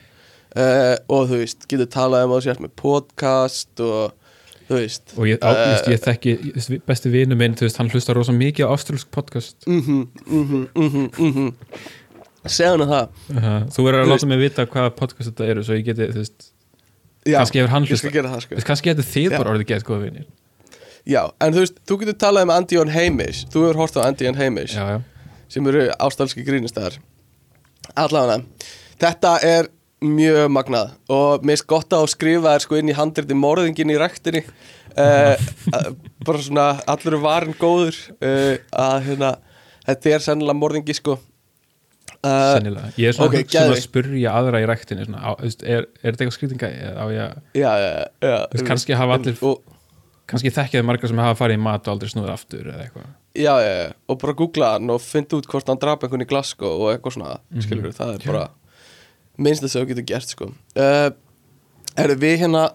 uh, 0.56 0.96
og 1.09 1.28
þú 1.28 1.40
veist, 1.42 1.66
getur 1.68 1.87
talað 1.87 2.24
um 2.24 2.30
að 2.30 2.40
þú 2.40 2.46
sért 2.48 2.61
með 2.64 2.72
podcast 2.76 3.80
og 3.80 4.12
þú 4.68 4.74
veist 4.80 5.14
og 5.18 5.26
ég, 5.28 5.38
á, 5.42 5.50
Eh, 5.52 5.76
uh, 5.76 5.92
ég 5.92 6.00
þekki 6.06 6.32
ég 6.38 6.54
veist, 6.56 6.87
besti 6.87 7.11
vinu 7.12 7.37
minn, 7.37 7.54
þú 7.54 7.66
veist, 7.68 7.76
hann 7.78 7.90
hlustar 7.90 8.14
rosa 8.16 8.32
mikið 8.32 8.66
á 8.66 8.74
ástralsk 8.74 9.11
podcast. 9.11 9.56
Mhm, 9.66 10.09
mhm, 10.26 10.68
mhm, 10.74 11.11
mhm. 11.18 11.54
Segðu 12.46 12.87
hann 12.87 12.92
það. 12.94 13.09
Uh, 13.37 13.66
þú 13.74 13.85
verður 13.87 14.04
að 14.04 14.11
láta 14.14 14.26
mig 14.30 14.38
vita 14.38 14.66
hvaða 14.66 14.90
podcast 14.94 15.30
þetta 15.32 15.48
eru 15.50 15.62
svo 15.66 15.74
ég 15.74 15.85
geti, 15.85 16.06
þú 16.14 16.20
veist, 16.22 16.50
já, 17.26 17.38
kannski 17.40 17.59
hefur 17.61 17.72
hann 17.74 17.87
hlusta 17.87 18.40
sko. 18.40 18.54
Veist, 18.54 18.66
kannski 18.66 18.90
getur 18.92 19.02
þið 19.04 19.30
bara 19.37 19.50
orðið 19.54 19.66
gett 19.66 19.85
góða 19.85 20.02
vinir 20.06 20.26
já, 21.07 21.23
en 21.40 21.55
þú 21.55 21.64
veist, 21.64 21.83
þú 21.87 22.01
getur 22.03 22.19
talað 22.27 22.49
um 22.49 22.55
Andy 22.57 22.81
on 22.83 22.92
Hamish. 22.92 23.45
Þú 23.53 23.66
hefur 23.66 23.83
hort 23.85 23.99
á 23.99 24.07
Andy 24.07 24.29
on 24.31 24.38
Hamish 24.38 24.75
já, 24.77 24.85
já, 24.97 24.99
sem 25.53 25.71
eru 25.71 25.87
ástalski 26.03 26.45
grínistæðar 26.47 26.99
allavega 27.95 28.40
þetta 29.03 29.37
er 29.47 29.69
mjög 30.05 30.51
magnað 30.53 30.90
og 31.12 31.45
mér 31.47 31.61
er 31.61 31.69
gott 31.71 31.95
að 31.97 32.09
skrifa 32.12 32.55
þér 32.55 32.64
sko 32.66 32.81
inn 32.81 32.90
í 32.92 32.97
handriti 32.97 33.37
morðingin 33.38 33.95
í 33.95 34.01
ræktinni. 34.01 34.45
Uh, 34.97 35.37
bara 36.25 36.38
svona 36.40 36.62
allur 36.88 37.19
varin 37.21 37.53
góður. 37.61 37.99
Uh, 38.16 38.55
að 38.73 39.03
hérna 39.11 39.33
þetta 39.85 40.14
er 40.16 40.23
sennilega 40.25 40.57
morðingi 40.57 40.95
sko. 40.97 41.19
Uh, 42.25 42.55
sennilega. 42.57 42.88
Ég 42.97 43.11
er 43.11 43.19
svona 43.19 43.29
ok, 43.29 43.35
okay, 43.35 43.45
um 43.45 43.51
að 43.51 43.53
geðveikt. 43.59 43.85
spurja 43.90 44.33
aðra 44.40 44.62
í 44.62 44.69
veist, 45.42 45.66
er, 45.66 45.85
er 46.01 46.16
þetta 46.16 46.25
eitthvað 46.25 46.37
skrýtinga? 46.38 46.71
Á 46.97 47.05
ég 47.12 47.21
að 47.27 47.61
já, 47.61 47.69
já, 47.69 47.90
já. 48.25 48.38
Þú 48.38 48.57
veist, 48.57 48.66
kannski 48.71 48.97
hafa 48.97 49.19
allir- 49.21 49.45
og, 49.51 49.75
kannski 50.30 50.52
þekkjaði 50.54 50.86
margar 50.86 51.10
sem 51.12 51.22
hafa 51.22 51.38
farið 51.38 51.58
í 51.58 51.62
mat 51.62 51.86
og 51.86 51.96
aldrei 51.96 52.12
snúið 52.12 52.32
aftur 52.32 52.70
eða 52.72 52.84
eitthvað. 52.86 53.10
Já, 53.36 53.52
já, 53.60 53.72
já, 53.78 53.90
og 54.08 54.20
bara 54.22 54.34
googla 54.38 54.72
hann 54.74 54.92
og 54.94 55.02
finna 55.04 55.38
út 55.38 55.48
hvort 55.50 55.68
hann 55.70 55.80
drap 55.82 56.04
einhvern 56.06 56.24
í 56.24 56.28
Glasgow 56.30 56.86
og 56.86 56.92
eitthvað 56.94 57.18
svona, 57.18 57.36
skilur 57.62 57.94
það 57.94 58.14
er 58.16 58.26
bara 58.30 58.46
minnst 59.36 59.64
þess 59.64 59.76
að 59.76 59.84
þú 59.84 59.90
getur 59.92 60.08
gert 60.08 60.32
sko. 60.32 60.50
Uh, 60.78 61.08
erum 62.00 62.20
við 62.22 62.40
hérna 62.42 62.66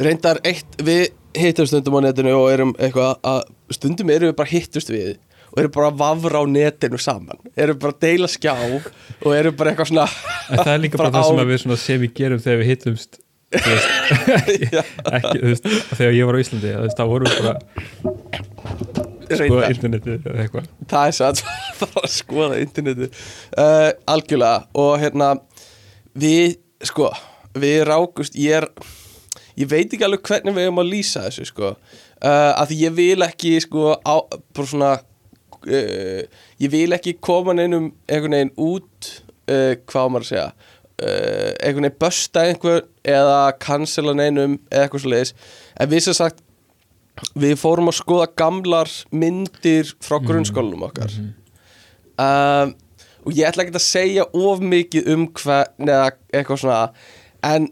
reyndar 0.00 0.40
eitt, 0.46 0.78
við 0.82 1.08
hittum 1.36 1.68
stundum 1.70 2.00
á 2.02 2.08
netinu 2.08 2.34
og 2.36 2.50
erum 2.50 2.74
eitthvað 2.78 3.16
að 3.30 3.42
stundum 3.76 4.10
erum 4.10 4.32
við 4.32 4.38
bara 4.40 4.50
hittust 4.50 4.90
við 4.90 5.18
og 5.50 5.62
erum 5.62 5.74
bara 5.74 5.90
að 5.90 5.98
vafra 6.02 6.42
á 6.42 6.44
netinu 6.50 7.00
saman. 7.00 7.40
Erum 7.58 7.78
bara 7.82 7.94
að 7.94 8.04
deila 8.04 8.30
skjá 8.30 8.54
og 8.60 9.32
erum 9.34 9.56
bara 9.58 9.72
eitthvað 9.72 9.90
svona 9.92 10.06
það 10.50 10.72
er 10.74 10.84
líka 10.84 10.98
bara, 11.00 11.14
það 11.14 11.30
sem 11.30 11.50
við 11.50 11.82
sem 11.86 12.02
við 12.02 12.14
gerum 12.18 12.42
þegar 12.42 12.62
við 12.62 12.72
hittumst. 12.74 13.20
ekki, 15.16 15.38
þú 15.40 15.48
veist, 15.48 15.64
þegar 15.96 16.12
ég 16.14 16.28
var 16.28 16.36
á 16.38 16.42
Íslandi 16.42 16.70
þú 16.70 16.82
veist, 16.84 17.00
þá 17.00 17.06
vorum 17.10 17.26
við 17.26 17.40
bara 17.48 17.58
skoða 19.38 19.70
internetið 19.72 20.28
eða 20.30 20.44
eitthvað. 20.44 20.68
Það 20.90 21.08
er 21.08 21.16
satt 21.18 21.42
bara 21.80 22.04
að 22.04 22.14
skoða 22.14 22.60
internetið. 22.62 23.20
Uh, 23.54 23.88
algjörlega 24.14 24.82
og 24.84 24.92
hérna 25.02 25.32
við 26.20 26.56
sko 26.86 27.10
við 27.60 27.82
rákust 27.88 28.38
ég 28.38 28.60
er 28.60 28.68
ég 29.58 29.70
veit 29.70 29.90
ekki 29.90 30.06
alveg 30.06 30.24
hvernig 30.30 30.56
við 30.56 30.68
erum 30.68 30.82
að 30.82 30.92
lýsa 30.94 31.26
þessu 31.26 31.48
sko. 31.50 31.74
Uh, 32.20 32.52
að 32.54 32.70
því 32.70 32.80
ég 32.84 32.98
vil 33.00 33.26
ekki 33.26 33.54
sko 33.64 33.96
á, 33.98 34.14
bara 34.54 34.70
svona 34.70 34.92
uh, 35.00 36.22
ég 36.62 36.72
vil 36.72 36.90
ekki 36.96 37.18
koma 37.18 37.56
neinum 37.56 37.90
einhvern 38.06 38.38
veginn 38.38 38.56
út 38.60 39.16
hvað 39.50 40.10
maður 40.14 40.22
að 40.22 40.28
segja 40.28 40.69
uh, 41.00 41.50
einhvern 41.60 41.88
veginn 41.88 41.98
bösta 42.02 42.44
einhver 42.46 42.84
eða 43.06 43.40
cancela 43.62 44.14
neinum 44.16 44.58
eða 44.70 44.86
eitthvað 44.86 45.04
svo 45.04 45.12
leiðis 45.14 45.34
en 45.80 45.90
við 45.92 46.06
sem 46.06 46.18
sagt 46.20 46.44
við 47.36 47.56
fórum 47.60 47.90
að 47.90 47.98
skoða 47.98 48.28
gamlar 48.38 48.90
myndir 49.12 49.90
frá 50.00 50.16
grunnskólanum 50.24 50.86
okkar. 50.86 51.12
Um, 52.20 52.72
og 53.26 53.36
ég 53.36 53.48
ætla 53.48 53.66
ekki 53.66 53.76
að 53.76 53.84
segja 53.84 54.24
of 54.36 54.62
mikið 54.64 55.10
um 55.12 55.26
hvern 55.36 55.90
eða 55.90 56.08
eitthvað 56.32 56.62
svona 56.62 56.80
en 57.44 57.68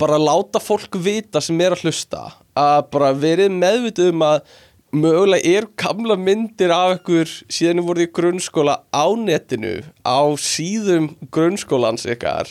bara 0.00 0.18
láta 0.20 0.60
fólk 0.60 0.96
vita 1.00 1.40
sem 1.44 1.60
er 1.60 1.76
að 1.76 1.86
hlusta 1.86 2.26
að 2.58 2.82
bara 2.92 3.12
verið 3.16 3.52
meðvitið 3.56 4.10
um 4.12 4.24
að 4.26 4.40
mögulega 4.96 5.58
er 5.58 5.68
gamla 5.78 6.16
myndir 6.18 6.72
af 6.74 6.98
ykkur 6.98 7.30
síðan 7.52 7.84
voruð 7.86 8.08
í 8.08 8.10
grunnskóla 8.16 8.80
á 8.90 9.06
netinu 9.18 9.78
á 10.02 10.20
síðum 10.40 11.12
grunnskólans 11.32 12.08
ykkar. 12.10 12.50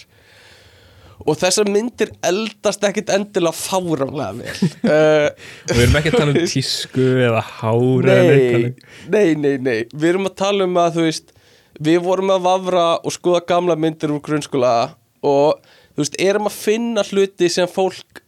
Og 1.27 1.35
þessar 1.35 1.67
myndir 1.67 2.13
eldast 2.23 2.85
ekkit 2.87 3.11
endilega 3.11 3.51
fáránlega 3.51 4.29
vel. 4.39 4.69
Uh, 4.85 5.27
við 5.73 5.83
erum 5.83 5.99
ekki 5.99 6.13
að 6.13 6.21
tala 6.21 6.35
um 6.35 6.47
tísku 6.53 7.09
eða 7.25 7.41
hár 7.59 8.13
eða 8.13 8.29
neitt 8.29 8.87
nei, 9.11 9.25
nei, 9.35 9.35
nei, 9.35 9.57
nei. 9.59 9.79
Við 9.91 10.13
erum 10.13 10.31
að 10.31 10.39
tala 10.39 10.69
um 10.69 10.79
að 10.79 10.95
þú 10.95 11.09
veist 11.09 11.35
Við 11.79 12.01
vorum 12.03 12.33
að 12.33 12.43
vafra 12.43 12.85
og 13.07 13.13
skoða 13.15 13.39
gamla 13.47 13.75
myndir 13.79 14.11
úr 14.11 14.19
grunnskóla 14.23 14.97
og 15.23 15.61
þú 15.93 16.01
veist, 16.01 16.17
erum 16.19 16.49
að 16.49 16.57
finna 16.57 17.05
hluti 17.07 17.47
sem 17.51 17.69
fólk 17.71 18.19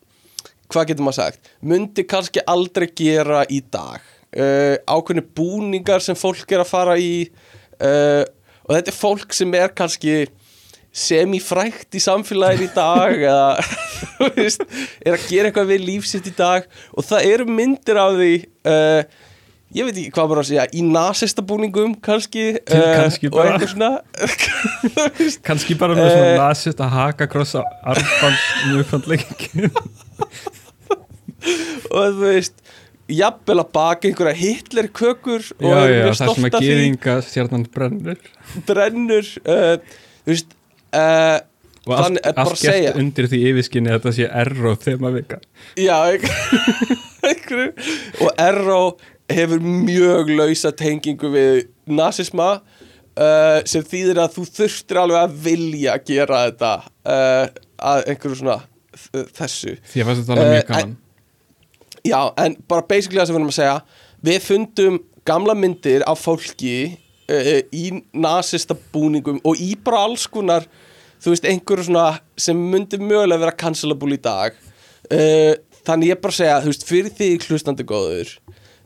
hvað 0.72 0.90
getur 0.92 1.06
maður 1.08 1.20
sagt? 1.22 1.52
Myndi 1.62 2.06
kannski 2.10 2.44
aldrei 2.50 2.88
gera 2.98 3.44
í 3.52 3.62
dag. 3.74 4.02
Uh, 4.32 4.78
ákveðni 4.88 5.26
búningar 5.36 6.00
sem 6.04 6.16
fólk 6.16 6.52
er 6.56 6.62
að 6.64 6.70
fara 6.72 6.94
í 7.02 7.26
uh, 7.84 8.24
og 8.64 8.78
þetta 8.78 8.94
er 8.94 8.96
fólk 8.96 9.34
sem 9.36 9.52
er 9.60 9.74
kannski 9.76 10.14
semifrækt 10.92 11.96
í 11.96 12.02
samfélagin 12.04 12.66
í 12.68 12.70
dag 12.76 13.14
eða 13.32 14.30
veist, 14.36 14.64
er 15.04 15.16
að 15.18 15.28
gera 15.32 15.50
eitthvað 15.52 15.70
við 15.74 15.84
lífsitt 15.90 16.28
í 16.32 16.34
dag. 16.38 16.66
Og 16.96 17.06
það 17.08 17.28
eru 17.34 17.48
myndir 17.52 18.00
af 18.00 18.16
því 18.20 18.32
uh, 18.68 19.04
ég 19.72 19.88
veit 19.88 19.96
ekki 20.02 20.12
hvað 20.16 20.32
bara 20.34 20.44
að 20.44 20.50
segja 20.50 20.66
í 20.76 20.82
nasista 20.84 21.44
búningum 21.48 21.94
kannski, 22.04 22.46
Til 22.68 22.82
kannski 23.00 23.30
og 23.32 23.38
bara. 23.38 23.54
eitthvað 23.56 23.72
svona 23.72 23.92
kannski 25.48 25.78
bara 25.80 25.96
með 25.96 26.10
svona 26.12 26.32
Eh. 26.34 26.40
nasist 26.42 26.84
að 26.84 26.92
haka 26.98 27.28
krossa 27.32 27.64
armband 27.88 28.42
mjög 28.74 28.90
fannleik 28.92 29.48
og 31.92 32.16
þú 32.18 32.24
veist 32.26 32.58
jafnvel 33.12 33.60
að 33.64 33.72
baka 33.76 34.08
einhverja 34.08 34.38
Hitler 34.40 34.88
kökur 34.96 35.44
og 35.60 35.68
já, 35.68 35.80
já, 35.92 36.04
það 36.16 36.34
sem 36.38 36.48
að 36.48 36.58
gýðinga 36.64 37.16
stjarnan 37.28 37.66
brennur. 37.74 38.20
Brennur 38.70 39.32
uh, 39.44 39.74
þú 40.24 40.32
veist 40.32 40.54
uh, 40.96 41.40
og 41.90 41.96
allt, 41.98 42.20
allt 42.30 42.52
gert 42.54 42.62
segja. 42.62 42.92
undir 43.02 43.26
því 43.32 43.40
yfirskinni 43.50 43.90
að 43.92 43.98
þetta 44.00 44.14
sé 44.20 44.28
erro 44.44 44.76
þema 44.80 45.10
vika 45.16 45.40
já 45.82 45.96
einhver- 46.14 46.94
einhverju. 47.32 47.72
Og 48.22 48.32
Erró 48.42 48.80
hefur 49.32 49.62
mjög 49.66 50.30
lausa 50.38 50.72
tengingu 50.78 51.32
við 51.34 51.62
nazisma 51.90 52.52
uh, 52.62 53.60
sem 53.68 53.84
þýðir 53.88 54.22
að 54.24 54.38
þú 54.38 54.46
þurftir 54.62 55.02
alveg 55.04 55.22
að 55.26 55.36
vilja 55.50 55.98
gera 56.06 56.46
þetta 56.48 56.72
uh, 56.86 57.46
að 57.92 58.04
einhverju 58.14 58.40
svona 58.44 58.60
þessu. 59.38 59.78
Því 59.92 60.04
að 60.04 60.10
alveg 60.14 60.46
Eh, 60.46 60.52
mjög 60.56 60.68
gaman 60.72 60.98
Já, 62.08 62.34
en 62.42 62.58
bara 62.70 62.86
basically 62.88 63.20
það 63.20 63.30
sem 63.30 63.36
við 63.36 63.42
erum 63.42 63.52
að 63.52 63.58
segja 63.60 63.80
Við 64.26 64.46
fundum 64.46 65.00
gamla 65.28 65.56
myndir 65.58 66.06
af 66.10 66.22
fólki 66.22 66.76
uh, 67.30 67.60
í 67.74 67.86
nasista 68.14 68.78
búningum 68.94 69.42
og 69.46 69.60
í 69.62 69.74
bara 69.82 70.06
alls 70.08 70.28
konar 70.30 70.66
þú 71.22 71.34
veist, 71.34 71.46
einhverju 71.46 71.90
svona 71.90 72.06
sem 72.40 72.58
myndi 72.58 72.98
mögulega 73.02 73.44
vera 73.44 73.54
cancelable 73.54 74.18
í 74.18 74.22
dag. 74.22 74.58
Uh, 75.12 75.54
Þannig 75.82 76.12
ég 76.12 76.20
bara 76.22 76.36
segja, 76.36 76.60
þú 76.62 76.70
veist, 76.70 76.84
fyrir 76.86 77.14
því 77.18 77.30
hlustandi 77.48 77.86
góður 77.90 78.36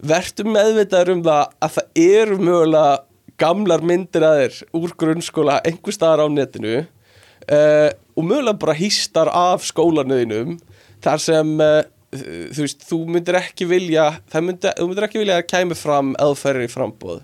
Vertu 0.05 0.45
meðvitaður 0.47 1.13
um 1.15 1.23
það 1.25 1.41
að 1.65 1.73
það 1.75 1.99
eru 2.05 2.37
mögulega 2.39 2.93
gamlar 3.41 3.83
myndir 3.83 4.23
að 4.23 4.39
þér 4.41 4.59
úr 4.79 4.93
grunnskóla 5.01 5.57
einhver 5.67 5.95
staðar 5.95 6.23
á 6.23 6.27
netinu 6.31 6.75
uh, 6.79 7.89
og 8.15 8.23
mögulega 8.23 8.61
bara 8.61 8.77
hýstar 8.79 9.31
af 9.31 9.65
skólanuðinum 9.67 10.55
þar 11.03 11.23
sem 11.23 11.51
uh, 11.59 11.81
þú 12.21 12.65
veist, 12.65 12.87
þú 12.87 12.99
myndir 13.15 13.39
ekki 13.41 13.67
vilja 13.69 14.07
það 14.31 14.47
myndi, 14.49 14.73
þú 14.79 14.87
myndir 14.89 15.07
ekki 15.09 15.21
vilja 15.21 15.37
að 15.41 15.47
kæmi 15.51 15.77
fram 15.79 16.15
eðferri 16.23 16.67
frambóð 16.71 17.21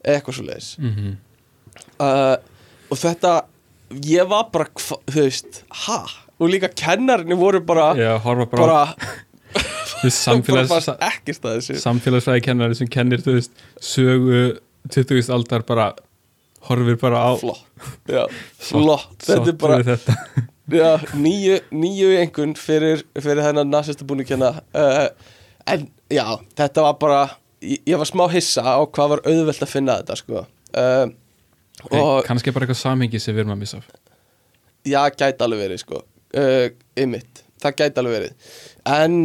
eitthvað 0.00 0.38
svo 0.38 0.46
leiðis 0.48 0.70
mm 0.80 1.18
uh, 2.00 2.36
og 2.90 2.98
þetta 2.98 3.34
ég 4.06 4.28
var 4.30 4.48
bara, 4.54 4.68
þú 4.74 5.24
veist 5.24 5.62
ha, 5.86 6.02
og 6.40 6.52
líka 6.52 6.70
kennarinni 6.74 7.38
voru 7.38 7.62
bara 7.66 7.92
já, 7.98 8.12
horfa 8.22 8.46
bara, 8.50 8.78
bara 10.04 10.10
samfélags, 10.14 11.70
samfélagsfræði 11.82 12.44
kennari 12.46 12.78
sem 12.78 12.90
kennir 12.90 13.22
þú 13.24 13.36
veist, 13.38 13.66
sögu 13.82 14.44
20. 14.90 15.26
aldar 15.34 15.66
bara 15.68 15.90
horfir 16.68 16.98
bara 17.00 17.24
á 17.24 17.30
flott, 17.40 17.64
já, 18.08 18.24
flott. 18.60 19.16
Þetta 19.24 19.52
er 19.52 19.58
bara, 19.60 19.80
þetta 19.84 20.16
nýju 20.70 21.58
nýju 21.74 22.10
einhvern 22.20 22.54
fyrir, 22.58 23.04
fyrir 23.18 23.42
þennan 23.44 23.70
nasista 23.72 24.06
búin 24.06 24.24
að 24.24 24.32
kenna 24.32 24.50
uh, 24.76 25.08
en 25.70 25.86
já, 26.12 26.24
þetta 26.58 26.84
var 26.86 26.98
bara 27.00 27.20
ég, 27.62 27.82
ég 27.88 28.00
var 28.00 28.08
smá 28.08 28.26
hissa 28.32 28.64
á 28.64 28.80
hvað 28.84 29.14
var 29.14 29.24
auðvelt 29.26 29.66
að 29.66 29.72
finna 29.72 29.98
þetta 30.00 30.18
sko. 30.20 30.44
Uh, 30.70 31.06
og 31.90 32.26
kannski 32.28 32.52
bara 32.54 32.66
eitthvað 32.66 32.82
samhengi 32.82 33.20
sem 33.22 33.34
við 33.34 33.44
erum 33.44 33.56
að 33.56 33.62
missa 33.64 33.80
já, 34.86 35.00
gæti 35.10 35.46
alveg 35.46 35.64
verið 35.66 35.82
sko. 35.84 36.04
Uh, 36.30 36.68
ymmit, 37.00 37.42
það 37.62 37.80
gæti 37.80 38.02
alveg 38.02 38.16
verið. 38.18 38.52
En 38.90 39.16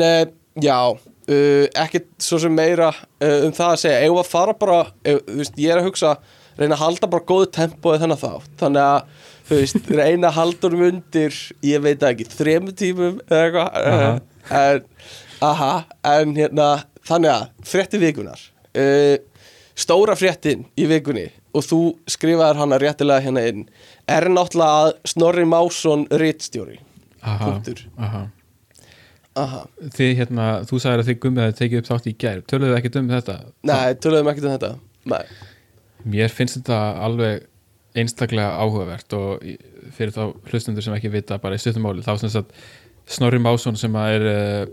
já 0.64 0.80
uh, 0.96 1.68
ekkert 1.84 2.10
svo 2.24 2.40
sem 2.42 2.54
meira 2.56 2.90
um 3.20 3.54
það 3.54 3.70
að 3.70 3.84
segja, 3.84 4.02
eigum 4.02 4.22
að 4.22 4.32
fara 4.32 4.58
bara 4.58 4.82
ef, 5.04 5.22
veist, 5.30 5.62
ég 5.62 5.74
er 5.74 5.82
að 5.82 5.90
hugsa 5.90 6.16
reyna 6.60 6.76
að 6.78 6.84
halda 6.86 7.10
bara 7.12 7.28
góðu 7.28 7.50
þá 7.52 8.32
þannig 8.60 8.82
að, 8.82 9.24
þú 9.46 9.60
veist, 9.62 9.90
reyna 9.94 10.32
að 10.32 10.38
halda 10.40 10.72
um 10.74 10.84
undir, 10.90 11.36
ég 11.66 11.84
veit 11.86 12.04
ekki 12.08 12.28
þremu 12.32 12.74
tímum 12.78 13.20
eða 13.30 13.44
eitthvað 13.46 13.80
Aha. 13.94 14.12
en, 14.62 14.84
aha, 15.46 15.72
en 16.16 16.36
hérna 16.38 16.70
þannig 17.06 17.34
að, 17.36 17.48
frétti 17.70 18.02
vikunar 18.02 18.42
uh, 18.80 19.18
stóra 19.78 20.16
fréttin 20.18 20.66
í 20.80 20.88
vikunni 20.90 21.28
og 21.56 21.64
þú 21.64 21.80
skrifaðir 22.12 22.60
hana 22.64 22.80
réttilega 22.82 23.24
hérna 23.28 23.44
inn 23.50 23.66
er 24.12 24.28
náttúrulega 24.32 24.86
að 24.88 24.94
Snorri 25.12 25.46
Másson 25.48 26.08
rittstjóri 26.12 26.80
aha, 27.22 27.46
Punktur. 27.52 27.86
aha. 27.98 28.26
Aha. 29.36 29.66
þið 29.92 30.12
hérna, 30.22 30.44
þú 30.64 30.78
sagðir 30.80 31.02
að 31.04 31.08
þið 31.10 31.18
gummið 31.26 31.46
að 31.46 31.56
tekið 31.60 31.82
upp 31.82 31.88
þátt 31.90 32.06
í 32.08 32.14
gær 32.24 32.44
töluðu 32.48 32.76
ekkert 32.78 33.00
um 33.02 33.10
þetta 33.12 33.34
Nei, 33.68 33.90
töluðum 34.00 34.30
ekkert 34.32 34.46
um 34.48 34.54
þetta 34.54 34.70
Nei, 35.12 35.24
mér 36.16 36.32
finnst 36.32 36.56
þetta 36.62 36.78
alveg 37.04 37.44
einstaklega 37.96 38.56
áhugavert 38.60 39.16
og 39.18 39.46
fyrir 39.96 40.14
þá 40.16 40.24
hlustundur 40.50 40.86
sem 40.86 40.96
ekki 40.98 41.14
vita 41.14 41.40
bara 41.42 41.58
í 41.58 41.62
stuttum 41.62 41.86
máli, 41.88 42.04
þá 42.06 42.18
sem 42.22 42.34
sagt 42.34 42.56
Snorri 43.08 43.40
Másson 43.42 43.78
sem 43.78 43.96
er 44.02 44.28
uh, 44.30 44.64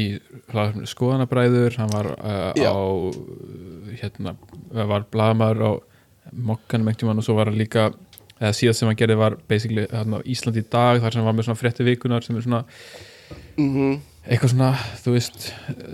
í 0.00 0.06
skoðanabræður, 0.88 1.76
hann 1.80 1.92
var 1.92 2.12
uh, 2.16 2.52
á 2.56 2.78
hérna, 4.00 4.36
var 4.72 5.06
blaðamar 5.12 5.60
á 5.60 5.72
mokkanum 6.30 6.88
einhvern 6.88 7.00
tímann 7.00 7.22
og 7.22 7.26
svo 7.26 7.36
var 7.38 7.50
hann 7.50 7.58
líka 7.60 7.90
eða 8.40 8.54
síðast 8.56 8.80
sem 8.80 8.88
hann 8.88 8.98
gerði 8.98 9.18
var 9.20 9.36
basically 9.50 9.86
hérna, 9.90 10.22
Ísland 10.24 10.60
í 10.60 10.64
dag, 10.64 11.02
þar 11.02 11.12
sem 11.12 11.20
hann 11.20 11.28
var 11.28 11.36
með 11.38 11.50
svona 11.50 11.60
frétti 11.60 11.86
vikunar 11.86 12.24
sem 12.24 12.38
er 12.38 12.46
svona 12.46 12.64
mm 13.58 13.98
eitthvað 14.28 14.52
svona, 14.52 14.70
þú 15.00 15.14
veist 15.14 15.46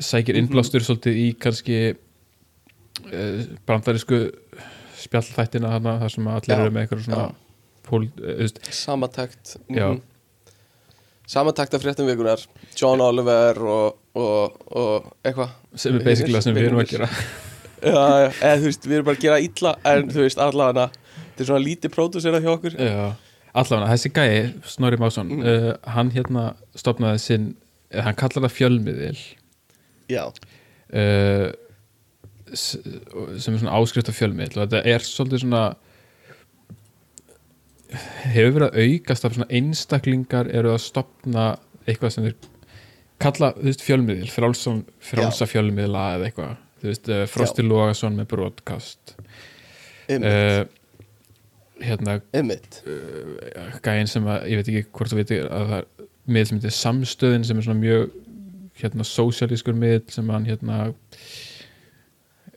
sækir 0.04 0.38
innblástur 0.40 0.84
svolítið 0.84 1.20
í 1.20 1.26
kannski 1.40 1.76
uh, 1.94 3.44
brandarísku 3.68 4.22
spjallþættina 5.06 5.70
hana, 5.76 5.96
þar 6.02 6.12
sem 6.16 6.28
allir 6.34 6.52
Já, 6.52 6.58
eru 6.60 6.74
með 6.76 6.84
eitthvað 6.86 7.04
svona 7.06 7.26
pól, 7.86 8.06
veist, 8.42 8.60
samatakt 8.74 9.56
Já. 9.70 9.88
mhm. 9.94 10.02
Samatakt 11.26 11.74
af 11.74 11.82
fréttum 11.82 12.06
vikunar 12.06 12.38
John 12.78 13.00
Oliver 13.02 13.58
og, 13.66 13.96
og, 14.14 14.52
og 14.70 15.08
eitthvað. 15.26 15.54
Sem 15.74 15.96
er 15.98 16.04
basically 16.06 16.36
það 16.38 16.44
sem 16.46 16.54
við 16.54 16.68
erum 16.68 16.82
að 16.84 16.92
gera. 16.92 17.08
Já, 17.86 17.92
já, 17.92 18.28
eða 18.40 18.52
þú 18.60 18.68
veist, 18.70 18.86
við 18.88 18.94
erum 18.96 19.06
bara 19.06 19.18
að 19.18 19.24
gera 19.26 19.38
illa 19.44 19.72
en 19.90 20.06
þú 20.14 20.22
veist, 20.22 20.38
allavega 20.40 20.84
þetta 20.94 21.42
er 21.44 21.48
svona 21.50 21.60
lítið 21.66 21.92
pródúsera 21.92 22.38
hjá 22.40 22.48
okkur. 22.54 22.76
Já, 22.80 23.08
allavega, 23.60 23.90
þessi 23.92 24.10
gæi, 24.16 24.38
Snorri 24.72 24.98
Másson 25.02 25.28
Mm. 25.34 25.42
uh, 25.44 25.68
hann 25.96 26.10
hérna 26.14 26.44
stopnaði 26.78 27.20
sinn 27.26 27.44
eh, 27.90 28.00
hann 28.06 28.16
kallar 28.16 28.46
það 28.46 28.54
fjölmiðil. 28.56 29.20
Uh, 30.94 31.50
sem 32.54 33.54
er 33.54 33.60
svona 33.60 33.76
áskrift 33.78 34.10
af 34.10 34.18
fjölmiðil 34.18 34.60
og 34.60 34.66
þetta 34.66 34.82
er 34.94 35.04
svolítið 35.04 35.42
svona 35.42 35.62
hefur 38.34 38.54
verið 38.56 38.68
að 38.68 38.84
aukast 38.84 39.26
af 39.26 39.34
svona 39.36 39.48
einstaklingar 39.58 40.50
eru 40.54 40.74
að 40.74 40.84
stopna 40.84 41.46
eitthvað 41.86 42.14
sem 42.14 42.28
þeir 42.28 42.36
kalla 43.22 43.52
þú 43.56 43.68
veist, 43.70 43.84
frálsson, 44.34 44.82
frálsa 45.00 45.48
fjölmiðla 45.48 46.06
eða 46.16 46.28
eitthvað, 46.28 46.56
þú 46.82 46.90
veist, 46.90 47.12
uh, 47.12 47.22
Frosti 47.30 47.64
Logason 47.64 48.18
með 48.18 48.28
broadcast. 48.34 49.14
Ymmit, 50.12 50.26
uh, 50.28 50.86
hérna 51.82 52.20
ymmit 52.36 52.80
gæinn 53.84 54.08
sem 54.10 54.26
að, 54.28 54.46
ég 54.50 54.60
veit 54.60 54.70
ekki 54.70 54.84
hvort 54.96 55.12
þú 55.12 55.18
veit 55.18 55.32
að 55.36 55.72
það 55.72 55.74
er 55.78 55.88
miðl 56.26 56.48
sem 56.48 56.60
heitir 56.60 56.76
samstöðin 56.76 57.44
sem 57.46 57.58
er 57.58 57.66
svona 57.66 57.80
mjög 57.80 58.14
hérna 58.80 59.06
sósialískur 59.08 59.76
miðl 59.76 60.04
sem 60.12 60.30
hann 60.32 60.48
hérna 60.48 60.78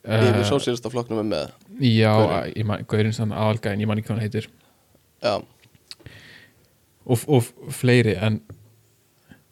Yfir 0.00 0.38
uh, 0.40 0.46
sósílista 0.48 0.90
flokknum 0.92 1.20
er 1.20 1.28
með 1.28 1.50
já, 1.84 2.12
ég 2.56 2.70
gaurinn 2.88 3.12
sann 3.16 3.34
aðalgæinn, 3.36 3.82
ég 3.82 3.88
man 3.90 4.00
ekki 4.00 4.08
hvað 4.08 4.16
hann 4.16 4.24
heitir. 4.24 4.46
Já, 5.20 5.34
og, 7.04 7.24
og 7.28 7.50
fleiri 7.74 8.14
en 8.16 8.38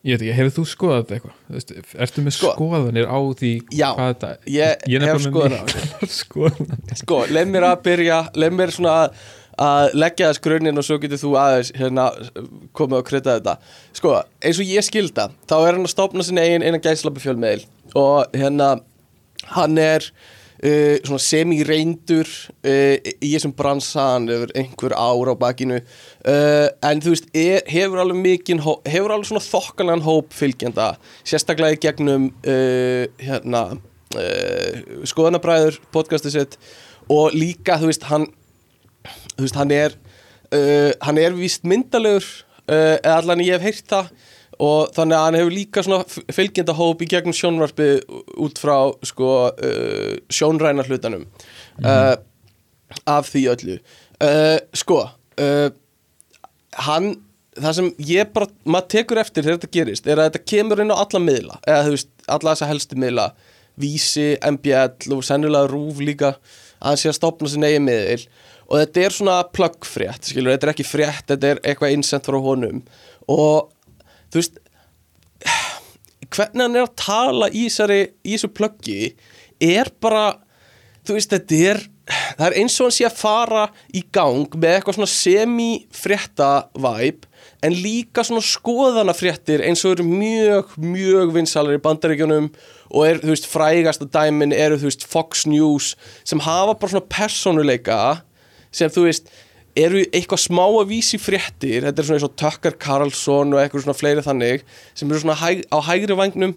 ég 0.06 0.14
veit 0.14 0.22
ekki, 0.22 0.36
hefur 0.38 0.54
þú 0.56 0.64
skoðað 0.70 1.00
þetta 1.02 1.16
eitthvað? 1.18 1.98
Ertu 2.06 2.24
með 2.24 2.36
Sko. 2.38 2.52
skoðanir 2.54 3.08
á 3.10 3.18
því 3.40 3.50
Já, 3.76 3.88
hvað 3.98 4.12
þetta 4.12 4.30
ég, 4.54 4.86
er 4.86 5.04
hef 5.08 5.18
nefnilega 5.18 5.26
skoðan 5.26 5.58
á 5.58 5.62
með 5.64 5.82
miklar 5.82 6.14
skoðanir. 6.22 6.96
Sko, 7.02 7.18
leið 7.34 7.52
mér 7.52 7.66
að 7.68 7.76
byrja 7.88 8.18
leið 8.38 8.56
mér 8.60 8.72
svona 8.78 8.94
að, 9.02 9.20
að 9.68 9.96
leggja 9.98 10.30
þess 10.30 10.44
grunninn 10.46 10.80
og 10.80 10.86
svo 10.88 10.98
getur 11.02 11.20
þú 11.24 11.34
aðeins 11.42 11.72
hérna 11.76 12.06
komið 12.78 13.00
og 13.02 13.06
krydda 13.10 13.36
þetta. 13.40 13.56
Sko, 14.00 14.14
eins 14.48 14.62
og 14.62 14.72
ég 14.72 14.86
skilda 14.86 15.28
þá 15.50 15.56
er 15.58 15.72
hann 15.74 15.84
að 15.84 15.92
stopna 15.96 16.24
sinni 16.24 16.46
eigin 16.46 16.64
einan 16.64 16.84
gæslapi 16.88 17.24
fjölmiðil 17.26 17.66
og 17.98 18.38
hérna 18.38 18.76
hann 19.58 19.78
er 19.82 20.06
uh, 20.64 21.18
semi-reyndur 21.22 22.28
uh, 22.66 22.96
í 23.22 23.32
þessum 23.34 23.54
bransa 23.56 24.06
hann 24.14 24.28
hefur 24.30 24.52
einhver 24.58 24.94
ár 24.96 25.32
á 25.32 25.34
bakinu. 25.38 25.80
Uh, 26.22 26.66
en 26.86 27.02
þú 27.04 27.14
veist, 27.14 27.28
er, 27.36 27.62
hefur 27.70 28.02
alveg 28.02 28.20
mikinn 28.22 28.62
hefur 28.62 29.14
alveg 29.14 29.30
svona 29.30 29.44
þokkalega 29.44 30.06
hóp 30.06 30.34
fylgjenda, 30.36 30.90
sérstaklega 31.26 31.78
í 31.78 31.82
gegnum 31.86 32.30
hérna 33.20 33.62
skoðanabræður 35.08 35.76
podcastið 35.92 36.34
sitt 36.34 36.54
og 37.12 37.34
líka, 37.36 37.76
þú 37.76 37.90
veist, 37.90 38.06
hann 38.08 38.24
þú 39.34 39.44
veist, 39.44 39.58
hann 39.58 39.74
er 39.76 39.98
hann 41.04 41.20
er 41.20 41.36
víst 41.36 41.66
myndalegur 41.68 42.24
eða 42.64 43.18
allan 43.18 43.44
ég 43.44 43.58
hef 43.58 43.66
heyrt 43.66 43.90
það 43.92 44.08
og 44.58 44.90
þannig 44.96 45.18
að 45.18 45.24
hann 45.24 45.38
hefur 45.38 45.54
líka 45.54 45.84
svona 45.86 46.32
fylgjenda 46.34 46.74
hóp 46.78 47.04
í 47.04 47.10
gegnum 47.10 47.36
sjónvarpi 47.36 47.90
út 48.42 48.58
frá 48.58 48.76
sko 49.06 49.30
uh, 49.52 50.16
sjónræna 50.32 50.86
hlutanum 50.88 51.28
uh, 51.84 52.16
af 53.06 53.30
því 53.30 53.44
öllu. 53.54 53.78
Uh, 54.18 54.58
sko 54.74 55.04
uh, 55.06 55.68
hann 56.88 57.14
það 57.58 57.76
sem 57.78 57.88
ég 58.08 58.32
bara, 58.34 58.48
maður 58.66 58.90
tekur 58.94 59.20
eftir 59.22 59.44
þegar 59.44 59.58
þetta 59.58 59.74
gerist, 59.78 60.08
er 60.08 60.20
að 60.20 60.28
þetta 60.30 60.50
kemur 60.52 60.82
inn 60.82 60.92
á 60.94 60.96
alla 60.98 61.22
miðla, 61.22 61.60
eða 61.66 61.86
þú 61.86 61.94
veist, 61.94 62.10
alla 62.26 62.52
þessa 62.54 62.68
helstu 62.70 62.98
miðla. 63.02 63.28
Vísi, 63.78 64.28
MBL 64.42 65.14
og 65.14 65.24
sennilega 65.26 65.70
Rúf 65.70 66.00
líka 66.02 66.32
að 66.34 66.86
hann 66.88 66.98
sé 66.98 67.10
að 67.12 67.18
stopna 67.20 67.50
sinni 67.50 67.70
eigin 67.70 67.86
miðil. 67.86 68.24
Og 68.68 68.80
þetta 68.82 69.04
er 69.04 69.14
svona 69.14 69.36
pluggfrétt, 69.54 70.28
skilur, 70.28 70.52
þetta 70.54 70.68
er 70.68 70.72
ekki 70.74 70.86
frétt 70.86 71.30
þetta 71.30 71.52
er 71.52 71.60
eitthvað 71.62 71.94
innsent 71.94 72.26
frá 72.28 72.38
honum. 72.42 72.82
Og 73.30 73.70
þú 74.28 74.42
veist 74.42 74.58
hvernig 76.28 76.64
hann 76.64 76.76
er 76.76 76.86
að 76.86 76.96
tala 77.00 77.48
í, 77.50 77.68
þessu 77.68 78.50
pluggi 78.52 79.14
er 79.64 79.90
bara 80.00 80.26
þú 81.06 81.16
veist, 81.16 81.32
þetta 81.32 81.62
er 81.72 81.86
það 82.08 82.44
er 82.46 82.56
eins 82.62 82.76
og 82.78 82.88
hann 82.88 82.96
sé 82.96 83.06
að 83.08 83.18
fara 83.18 83.64
í 83.96 84.02
gang 84.14 84.54
með 84.56 84.76
eitthvað 84.76 84.98
svona 84.98 85.10
semi-frétta 85.12 86.50
væp 86.80 87.26
en 87.66 87.74
líka 87.74 88.24
svona 88.26 88.44
skoðanafréttir 88.44 89.64
eins 89.66 89.82
og 89.84 89.96
eru 89.96 90.06
mjög, 90.08 90.76
mjög 90.80 91.34
vinsalar 91.34 91.76
í 91.76 91.82
bandaríkjunum 91.84 92.48
og 92.88 93.02
er, 93.04 93.20
þú 93.20 93.34
veist, 93.34 93.48
frægasta 93.50 94.08
dæmin 94.08 94.54
eru, 94.56 94.78
þú 94.80 94.88
veist, 94.88 95.04
Fox 95.10 95.44
News 95.50 95.92
sem 96.28 96.40
hafa 96.44 96.76
bara 96.78 96.94
svona 96.94 97.10
persónuleika 97.12 98.00
sem, 98.70 98.90
þú 98.92 99.08
veist, 99.08 99.32
eru 99.78 100.02
eitthvað 100.10 100.44
smá 100.44 100.64
að 100.66 100.90
vísi 100.92 101.20
fréttir 101.22 101.86
þetta 101.86 102.02
er 102.02 102.08
svona 102.08 102.18
eins 102.18 102.28
og 102.28 102.36
Tucker 102.40 102.76
Carlson 102.82 103.54
og 103.54 103.62
eitthvað 103.62 103.86
svona 103.86 103.98
fleiri 103.98 104.24
þannig 104.26 104.64
sem 104.92 105.08
eru 105.10 105.22
svona 105.22 105.38
hæg, 105.38 105.64
á 105.70 105.78
hægri 105.88 106.18
vagnum 106.18 106.56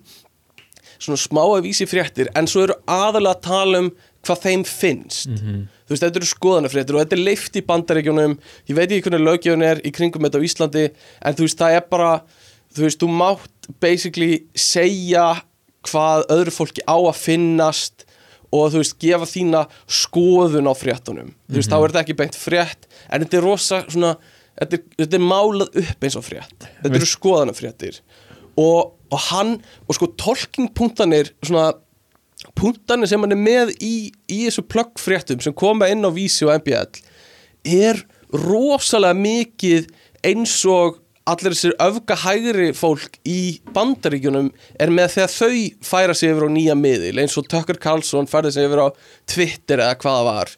svona 1.01 1.19
smá 1.19 1.41
að 1.43 1.67
vísi 1.67 1.87
fréttir 1.89 2.31
en 2.37 2.49
svo 2.49 2.65
eru 2.67 2.77
aðalega 2.89 3.35
að 3.37 3.45
tala 3.47 3.83
um 3.85 3.91
hvað 4.21 4.41
þeim 4.43 4.63
finnst. 4.69 5.31
Þú 5.31 5.95
veist, 5.95 6.03
þetta 6.03 6.19
eru 6.21 6.29
skoðanafréttir 6.29 6.97
og 6.97 7.01
þetta 7.01 7.17
er 7.17 7.23
leift 7.25 7.57
í 7.57 7.63
bandaríkjunum. 7.65 8.35
Ég 8.69 8.77
veit 8.77 8.91
ekki 8.91 9.07
hvernig 9.07 9.25
lögjöfun 9.25 9.65
er 9.65 9.81
í 9.81 9.91
kringum 9.95 10.27
þetta 10.27 10.41
á 10.41 10.45
Íslandi 10.47 10.83
en 10.91 11.37
þú 11.37 11.47
veist, 11.47 11.57
það 11.61 11.77
er 11.77 11.87
bara 11.89 12.11
þú 12.75 12.85
veist, 12.85 13.01
þú 13.01 13.09
mátt 13.17 13.71
basically 13.81 14.43
segja 14.53 15.25
hvað 15.89 16.27
öðru 16.35 16.53
fólki 16.53 16.85
á 16.85 16.95
að 16.95 17.17
finnast 17.17 18.05
og 18.51 18.69
þú 18.73 18.83
veist, 18.83 18.97
gefa 19.01 19.27
þína 19.31 19.65
skoðun 19.89 20.69
á 20.69 20.73
fréttunum. 20.77 21.33
Þú 21.49 21.57
veist, 21.57 21.71
þá 21.71 21.77
er 21.79 21.87
þetta 21.89 22.03
ekki 22.05 22.19
beint 22.21 22.37
frétt 22.37 22.90
en 23.11 23.25
þetta 23.25 23.39
er 23.39 23.45
rosa 23.45 23.83
svona 23.87 24.15
þetta 24.57 24.77
er, 24.77 24.83
þetta 25.03 25.19
er 25.19 25.25
málað 25.25 25.79
upp 25.83 26.07
eins 26.07 26.17
og 26.19 26.25
frétt. 26.25 26.67
Þetta 26.81 26.97
eru 26.99 27.09
skoðanafréttir. 27.09 28.01
Og, 28.61 28.91
og 29.11 29.23
hann, 29.29 29.55
og 29.87 29.97
sko 29.97 30.11
tolkingpunktanir 30.19 31.31
svona 31.43 31.71
punktanir 32.57 33.09
sem 33.09 33.21
hann 33.21 33.35
er 33.35 33.39
með 33.39 33.75
í, 33.83 34.11
í 34.31 34.39
þessu 34.47 34.65
plöggfréttum 34.69 35.41
sem 35.43 35.55
koma 35.57 35.89
inn 35.91 36.05
á 36.05 36.09
Vísi 36.13 36.47
og 36.47 36.55
MBL 36.61 37.03
er 37.69 38.01
rosalega 38.33 39.17
mikið 39.17 39.89
eins 40.25 40.55
og 40.69 40.97
allir 41.29 41.53
þessir 41.53 41.75
öfga 41.83 42.17
hægri 42.23 42.71
fólk 42.73 43.19
í 43.29 43.61
bandaríkjunum 43.75 44.49
er 44.81 44.93
með 44.93 45.17
þegar 45.17 45.35
þau 45.35 45.85
færa 45.85 46.15
sig 46.17 46.33
yfir 46.33 46.49
á 46.49 46.55
nýja 46.55 46.75
miðil 46.77 47.21
eins 47.21 47.37
og 47.37 47.45
Tucker 47.51 47.77
Carlson 47.81 48.29
færði 48.29 48.55
sig 48.55 48.67
yfir 48.67 48.81
á 48.81 48.87
Twitter 49.29 49.83
eða 49.85 49.99
hvað 50.01 50.17
það 50.17 50.29
var 50.31 50.55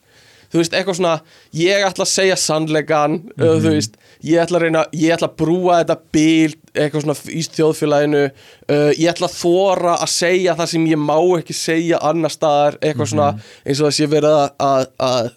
þú 0.54 0.62
veist, 0.62 0.76
eitthvað 0.78 0.98
svona, 1.00 1.14
ég 1.58 1.86
ætla 1.88 2.06
að 2.06 2.12
segja 2.14 2.38
sannleikan, 2.40 3.20
mm 3.34 3.64
þú 3.64 3.74
veist 3.74 3.98
ég 4.24 4.40
ætla 4.40 4.60
að 4.60 4.66
reyna, 4.68 4.84
ég 4.96 5.16
ætla 5.16 5.28
að 5.32 5.38
brúa 5.42 5.80
þetta 5.82 5.98
bil, 6.16 6.54
eitthvað 6.74 7.04
svona 7.04 7.18
í 7.34 7.42
þjóðfélaginu 7.58 8.24
uh, 8.24 8.92
ég 8.94 9.10
ætla 9.12 9.28
að 9.28 9.38
þóra 9.42 9.98
að 9.98 10.14
segja 10.14 10.56
það 10.60 10.72
sem 10.74 10.86
ég 10.94 11.02
má 11.02 11.18
ekki 11.40 11.58
segja 11.58 12.00
annar 12.12 12.34
staðar, 12.34 12.78
eitthvað 12.82 13.12
svona 13.12 13.32
eins 13.66 13.82
og 13.82 13.90
það 13.90 13.98
sé 13.98 14.10
verið 14.14 14.38
að, 14.38 14.48
að, 14.70 14.86
að 15.10 15.32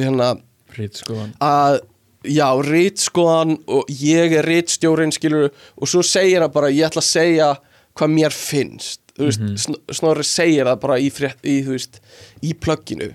hérna, 0.00 0.30
Rítskoðan 0.74 1.36
að 1.44 1.78
já, 2.24 2.48
rítskoðan 2.64 3.58
og 3.70 3.94
ég 4.00 4.32
er 4.40 4.48
rítstjórin 4.48 5.12
skilur 5.14 5.50
og 5.52 5.90
svo 5.90 6.02
segir 6.02 6.42
hann 6.42 6.52
bara 6.54 6.72
ég 6.72 6.88
ætla 6.88 7.04
að 7.04 7.10
segja 7.12 7.50
hvað 7.94 8.14
mér 8.16 8.34
finnst 8.34 9.04
þú 9.14 9.28
veist, 9.28 9.44
mm 9.44 9.94
snorri 9.94 10.26
segir 10.26 10.66
það 10.66 10.80
bara 10.82 10.98
í, 10.98 11.10
frétt, 11.14 11.44
í, 11.46 11.60
veist, 11.68 12.00
í 12.42 12.50
plögginu. 12.58 13.12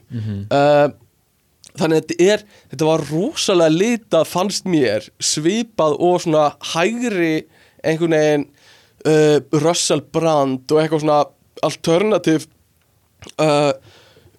Uh, 0.48 0.88
þannig 1.80 2.00
að 2.00 2.06
þetta 2.06 2.28
er 2.34 2.46
þetta 2.72 2.90
var 2.90 3.06
rosalega 3.10 3.76
litað 3.76 4.30
fannst 4.30 4.70
mér 4.70 5.10
svipað 5.24 5.98
og 5.98 6.24
svona 6.24 6.46
hægri 6.74 7.34
einhvern 7.84 8.18
veginn 8.18 8.48
uh, 9.08 9.38
Russell 9.64 10.04
Brand 10.14 10.72
og 10.72 10.82
eitthvað 10.82 11.06
svona 11.06 11.22
alternativ 11.66 12.50
uh, 13.40 13.72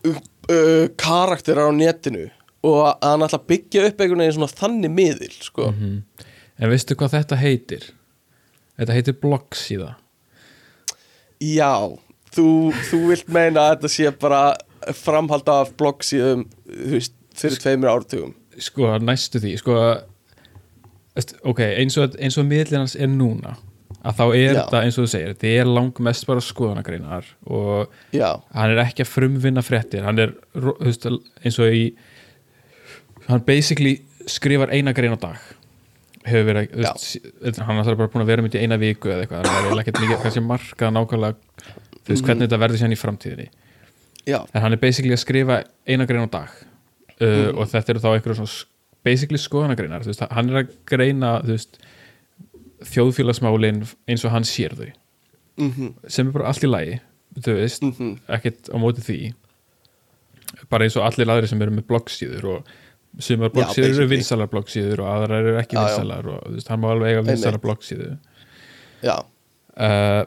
uh, 0.09 0.85
karakterar 1.01 1.73
á 1.73 1.75
netinu 1.77 2.29
og 2.67 2.83
að 2.91 3.09
hann 3.09 3.25
ætla 3.25 3.41
að 3.41 3.49
byggja 3.55 3.87
upp 3.89 4.05
einhvern 4.05 4.25
veginn 4.25 4.37
svona 4.37 4.53
þannig 4.53 4.93
miðil 4.93 5.33
sko. 5.41 5.71
En 6.61 6.69
veistu 6.69 6.93
hvað 6.93 7.15
þetta 7.17 7.39
heitir? 7.41 7.87
Þetta 8.77 8.97
heitir 8.97 9.17
bloggsíða 9.21 9.95
já, 11.41 11.73
þú, 12.35 12.49
þú 12.91 13.01
vilt 13.11 13.33
meina 13.33 13.65
að 13.65 13.73
þetta 13.75 13.93
sé 13.95 14.13
bara 14.21 14.43
framhald 14.97 15.49
af 15.51 15.73
bloggsíðum 15.81 16.45
þú 16.67 16.93
veist, 16.95 17.17
fyrir 17.41 17.63
tveimur 17.63 17.93
ártugum 17.95 18.37
Sko, 18.61 18.93
næstu 19.01 19.41
því 19.41 19.57
Sko, 19.61 19.81
ok, 21.49 21.65
eins 21.81 21.99
og, 22.01 22.17
eins 22.21 22.39
og 22.41 22.49
miðlinn 22.49 22.85
hans 22.85 22.97
er 22.99 23.11
núna 23.11 23.57
að 24.01 24.17
þá 24.17 24.25
er 24.29 24.39
Já. 24.41 24.61
þetta 24.63 24.83
eins 24.85 24.97
og 24.97 25.05
þú 25.05 25.11
segir 25.13 25.33
þetta 25.35 25.51
er 25.61 25.69
langmest 25.69 26.27
bara 26.29 26.45
skoðanagreinar 26.45 27.27
og 27.53 28.15
já, 28.17 28.31
hann 28.55 28.73
er 28.73 28.81
ekki 28.87 29.05
að 29.05 29.11
frumvinna 29.13 29.65
fréttir 29.65 30.07
hann 30.07 30.23
er 30.23 30.33
veist, 30.55 31.05
eins 31.45 31.59
og 31.61 31.75
í 31.77 31.83
hann 33.29 33.45
basically 33.47 33.99
skrifar 34.31 34.73
eina 34.75 34.93
grein 34.97 35.15
á 35.15 35.21
dag. 35.21 35.41
Hefur 36.27 36.51
verið, 36.51 36.75
veist, 36.77 37.61
hann 37.65 37.81
er 37.81 37.97
bara 37.97 38.11
búin 38.13 38.25
að 38.25 38.33
vera 38.33 38.45
myndi 38.45 38.61
eina 38.61 38.77
viku 38.81 39.09
eða 39.09 39.25
eitthvað, 39.25 39.47
hann 39.49 39.71
er 39.71 39.83
ekkert 39.83 40.03
mikið 40.03 40.25
kannski 40.25 40.43
markað 40.45 40.93
nákvæmlega 40.97 41.71
þú 41.95 42.13
veist, 42.13 42.27
hvernig 42.27 42.45
þetta 42.47 42.61
verður 42.61 42.83
sér 42.83 42.93
í 42.93 42.99
framtíðinni. 43.01 43.47
Já, 44.29 44.41
en 44.45 44.65
hann 44.65 44.77
er 44.77 44.83
basically 44.83 45.17
að 45.17 45.23
skrifa 45.23 45.63
eina 45.89 46.07
grein 46.09 46.29
á 46.29 46.31
dag 46.33 46.59
uh, 47.21 47.51
og 47.55 47.69
þetta 47.71 47.95
eru 47.95 48.03
þá 48.05 48.11
einhverjum 48.15 48.41
svona 48.41 48.69
basically 49.07 49.41
skoðanagreinar, 49.41 50.05
þú 50.05 50.13
veist, 50.13 50.27
hann 50.29 50.51
er 50.53 50.63
að 50.63 50.75
greina 50.89 51.37
þú 51.45 51.55
veist 51.55 51.79
þjóðfélagsmálin 52.91 53.85
eins 54.09 54.25
og 54.25 54.35
hann 54.35 54.49
sér 54.49 54.77
þau. 54.77 54.91
Mhm, 55.61 55.95
sem 56.09 56.29
er 56.29 56.37
bara 56.37 56.51
allt 56.53 56.65
í 56.65 56.71
lagi 56.71 56.99
þú 57.39 57.57
veist, 57.59 57.85
mhm. 57.87 58.13
ekkert 58.37 58.71
á 58.73 58.77
móti 58.81 59.05
því. 59.05 59.19
Bara 60.73 60.87
eins 60.87 60.97
og 60.99 61.07
allir 61.07 61.31
aðri 61.31 61.51
sem 61.51 61.63
eru 61.63 61.75
með 61.77 61.87
bloggsíður 61.89 62.49
og 62.55 62.73
sumar 63.19 63.53
bloggsíður 63.55 63.87
eru 63.89 63.95
basically. 63.95 64.17
vinsalar 64.17 64.51
bloggsíður 64.51 65.03
og 65.05 65.09
aðrar 65.11 65.39
eru 65.41 65.55
ekki 65.61 65.77
Já, 65.77 65.81
já. 65.81 65.87
vinsalar 65.89 66.29
og 66.31 66.43
þú 66.45 66.59
veist, 66.59 66.69
hann 66.71 66.83
má 66.83 66.91
alveg 66.91 67.11
eiga 67.11 67.25
vinsalar 67.27 67.57
Einmitt. 67.57 67.65
bloggsíðu 67.65 68.11
já, 69.03 69.17
uh, 69.87 70.23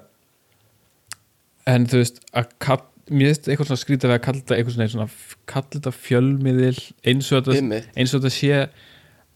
en 1.74 1.88
þú 1.88 2.02
veist 2.02 2.20
að 2.34 2.50
kall, 2.66 2.84
mér 3.12 3.32
veist 3.32 3.48
eitthvað 3.48 3.70
svona 3.70 3.82
skrítið 3.82 4.10
við 4.10 4.16
að 4.16 4.24
kalla 4.24 4.42
þetta 4.42 4.58
eitthvað 4.58 4.92
svona, 4.94 5.08
kalla 5.50 5.72
þetta 5.76 5.94
fjölmiðil 5.98 6.80
eins 7.12 7.30
og 7.32 7.48
þetta, 7.48 7.80
eins 8.00 8.14
og 8.14 8.24
þetta 8.24 8.34
sé 8.38 8.60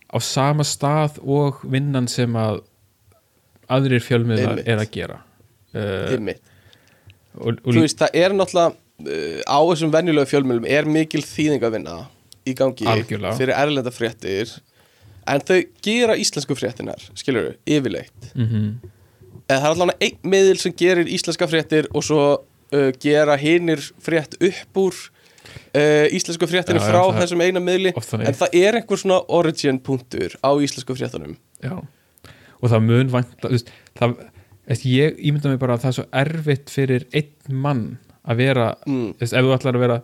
á 0.07 0.17
sama 0.23 0.65
stað 0.67 1.19
og 1.23 1.61
vinnan 1.67 2.07
sem 2.11 2.35
að 2.39 2.61
aðrir 3.67 4.03
fjölmiðlar 4.03 4.61
er 4.63 4.79
að 4.79 4.91
gera. 4.93 5.17
Uh, 5.75 6.15
og, 7.35 7.57
og 7.59 7.73
þú 7.75 7.83
veist, 7.83 7.99
það 7.99 8.15
er 8.21 8.35
náttúrulega 8.37 8.71
uh, 8.71 9.41
á 9.43 9.59
þessum 9.67 9.91
venjulegu 9.93 10.31
fjölmjölum 10.31 10.69
er 10.71 10.87
mikil 10.87 11.25
þýðing 11.27 11.67
að 11.67 11.75
vinna 11.75 11.97
í 12.47 12.55
gangi 12.55 12.87
Algjörlega. 12.87 13.35
fyrir 13.35 13.57
erlenda 13.59 13.91
fréttir 13.91 14.55
en 15.27 15.43
þau 15.43 15.57
gera 15.83 16.15
íslensku 16.15 16.55
fréttinar 16.55 17.03
skilur 17.19 17.51
þau, 17.51 17.57
yfirleitt. 17.75 18.31
Mm 18.37 18.77
eða 19.47 19.59
það 19.61 19.67
er 19.67 19.73
allavega 19.73 20.07
einn 20.07 20.31
miðil 20.31 20.59
sem 20.61 20.75
gerir 20.77 21.09
íslenska 21.11 21.47
fréttir 21.49 21.87
og 21.95 22.03
svo 22.05 22.21
uh, 22.73 22.89
gera 23.03 23.37
hinir 23.39 23.81
frétt 24.03 24.35
upp 24.43 24.81
úr 24.83 24.95
uh, 24.97 26.07
íslensku 26.13 26.47
fréttinu 26.49 26.79
Já, 26.81 26.85
já, 26.85 26.89
frá 26.91 27.03
er 27.07 27.19
þessum 27.21 27.43
eina 27.45 27.61
miðli. 27.63 27.93
en 27.95 28.33
það 28.41 28.57
er 28.61 28.79
einhver 28.81 29.01
svona 29.03 29.21
origin 29.39 29.79
punktur 29.83 30.35
á 30.43 30.51
íslensku 30.63 30.95
fréttunum. 30.97 31.37
Já, 31.63 31.77
og 32.61 32.69
það 32.73 32.83
mun 32.89 33.13
vant 33.13 33.47
það, 33.97 34.17
ég 34.83 35.19
ímynda 35.23 35.49
mig 35.53 35.59
bara 35.61 35.77
að 35.77 35.85
það 35.85 35.91
er 35.93 35.97
svo 35.99 36.07
erfitt 36.23 36.69
fyrir 36.73 37.05
einn 37.15 37.61
mann 37.63 37.85
að 38.27 38.41
vera, 38.41 38.75
Mm. 38.85 39.13
veist, 39.19 39.33
ef 39.33 39.45
þú 39.45 39.53
ætlar 39.55 39.75
að 39.77 39.83
vera 39.85 39.99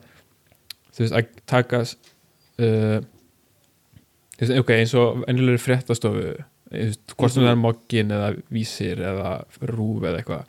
þú 0.93 1.02
veist, 1.04 1.13
að 1.17 1.43
taka 1.49 1.82
uh, 1.84 2.99
veist, 4.39 4.54
ok, 4.62 4.71
eins 4.78 4.93
og 4.99 5.23
ennilegri 5.28 5.60
fréttastofu 5.62 6.30
hvort 6.73 7.30
sem 7.34 7.43
það 7.43 7.52
er 7.52 7.60
mokkin 7.62 8.13
eða 8.15 8.30
vísir 8.54 9.02
eða 9.04 9.34
rúf 9.69 10.06
eða 10.08 10.21
eitthvað 10.23 10.47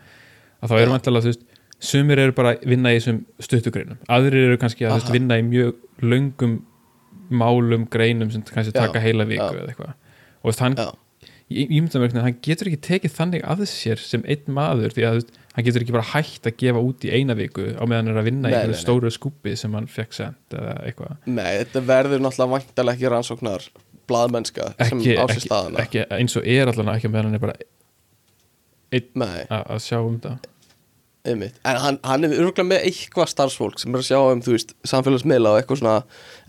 að 0.64 0.70
þá 0.70 0.76
eru 0.80 0.94
vantilega, 0.94 1.24
þú 1.26 1.32
veist 1.34 1.42
sumir 1.84 2.20
eru 2.22 2.34
bara 2.36 2.54
að 2.54 2.66
vinna 2.74 2.92
í 2.92 2.98
þessum 2.98 3.22
stuttugreinum 3.44 4.00
aðrir 4.12 4.50
eru 4.50 4.58
kannski 4.62 4.86
að 4.88 4.96
Aha. 4.98 5.14
vinna 5.14 5.38
í 5.40 5.44
mjög 5.46 6.04
löngum 6.04 6.58
málum 7.34 7.86
greinum 7.90 8.30
sem 8.32 8.44
kannski 8.48 8.74
Já, 8.74 8.84
taka 8.86 9.02
heila 9.02 9.26
viku 9.28 9.44
já. 9.46 9.62
eða 9.62 9.72
eitthvað. 9.72 9.94
Og 9.94 10.44
þú 10.44 10.50
veist, 10.50 10.62
hann 10.64 10.76
Já. 10.78 10.88
ég 11.54 11.94
verkna 11.94 12.20
að 12.20 12.26
hann 12.28 12.36
getur 12.44 12.70
ekki 12.70 12.82
tekið 12.88 13.14
þannig 13.14 13.46
að 13.54 13.64
sér 13.70 14.02
sem 14.02 14.24
einn 14.26 14.54
maður 14.56 14.94
því 14.96 15.06
að 15.08 15.18
veist, 15.20 15.32
hann 15.54 15.66
getur 15.68 15.84
ekki 15.84 15.94
bara 15.96 16.10
hægt 16.12 16.48
að 16.50 16.56
gefa 16.60 16.82
út 16.84 17.06
í 17.06 17.12
eina 17.14 17.36
viku 17.38 17.66
á 17.78 17.82
meðan 17.84 18.08
hann 18.08 18.14
er 18.14 18.20
að 18.22 18.28
vinna 18.28 18.48
Nei, 18.48 18.52
í 18.52 18.58
einhverju 18.58 18.80
stóru 18.80 19.12
skúpi 19.14 19.56
sem 19.56 19.74
hann 19.76 19.88
fekk 19.90 20.16
sent 20.16 20.56
eða 20.56 20.76
eitthvað. 20.84 21.16
Nei, 21.26 21.52
þetta 21.62 21.84
verður 21.88 22.24
náttúrulega 22.24 22.58
væntalega 22.58 22.98
ekki 22.98 23.12
rannsóknar 23.14 23.68
blaðmennska 24.08 24.72
sem 24.80 24.98
ekki, 25.00 25.14
á 25.16 25.24
sér 25.24 25.36
ekki, 25.36 25.46
staðana 25.48 25.84
ekki 25.84 26.04
eins 26.18 26.36
og 26.38 26.48
er 26.56 26.70
allan 26.72 26.92
ekki 26.96 27.10
meðan 27.12 27.30
hann 27.30 27.38
er 27.38 27.44
bara 27.44 27.56
að, 29.48 29.62
að 29.64 29.80
sjá 29.84 29.98
um 30.02 30.18
það 30.22 30.50
einmitt. 31.24 31.56
En 31.64 31.78
hann, 31.80 32.00
hann 32.04 32.26
er 32.26 32.34
örgulega 32.36 32.66
með 32.68 32.88
eitthvað 32.90 33.30
starfsfólk 33.32 33.80
sem 33.80 33.94
er 33.94 34.02
að 34.02 34.08
sjá 34.10 34.18
um, 34.20 34.42
þú 34.44 34.56
veist, 34.56 34.74
samfélagsmiðla 34.88 35.54
og 35.54 35.60
eitthvað 35.60 35.80
svona 35.80 35.96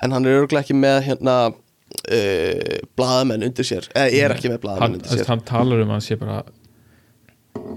En 0.03 0.15
hann 0.15 0.27
er 0.27 0.41
örgulega 0.41 0.65
ekki 0.65 0.77
með 0.77 0.99
hérna 1.07 1.37
uh, 1.53 2.77
blaðamenn 2.99 3.47
undir 3.47 3.67
sér. 3.67 3.89
Eða 3.95 4.21
er 4.21 4.35
ekki 4.35 4.51
með 4.51 4.57
hann, 4.59 4.63
blaðamenn 4.67 4.99
undir 4.99 5.11
hann, 5.13 5.21
sér. 5.23 5.31
hann 5.31 5.43
talar 5.47 5.83
um 5.83 5.91
að 5.91 5.99
hann 5.99 6.07
sé 6.07 6.19
bara 6.21 6.39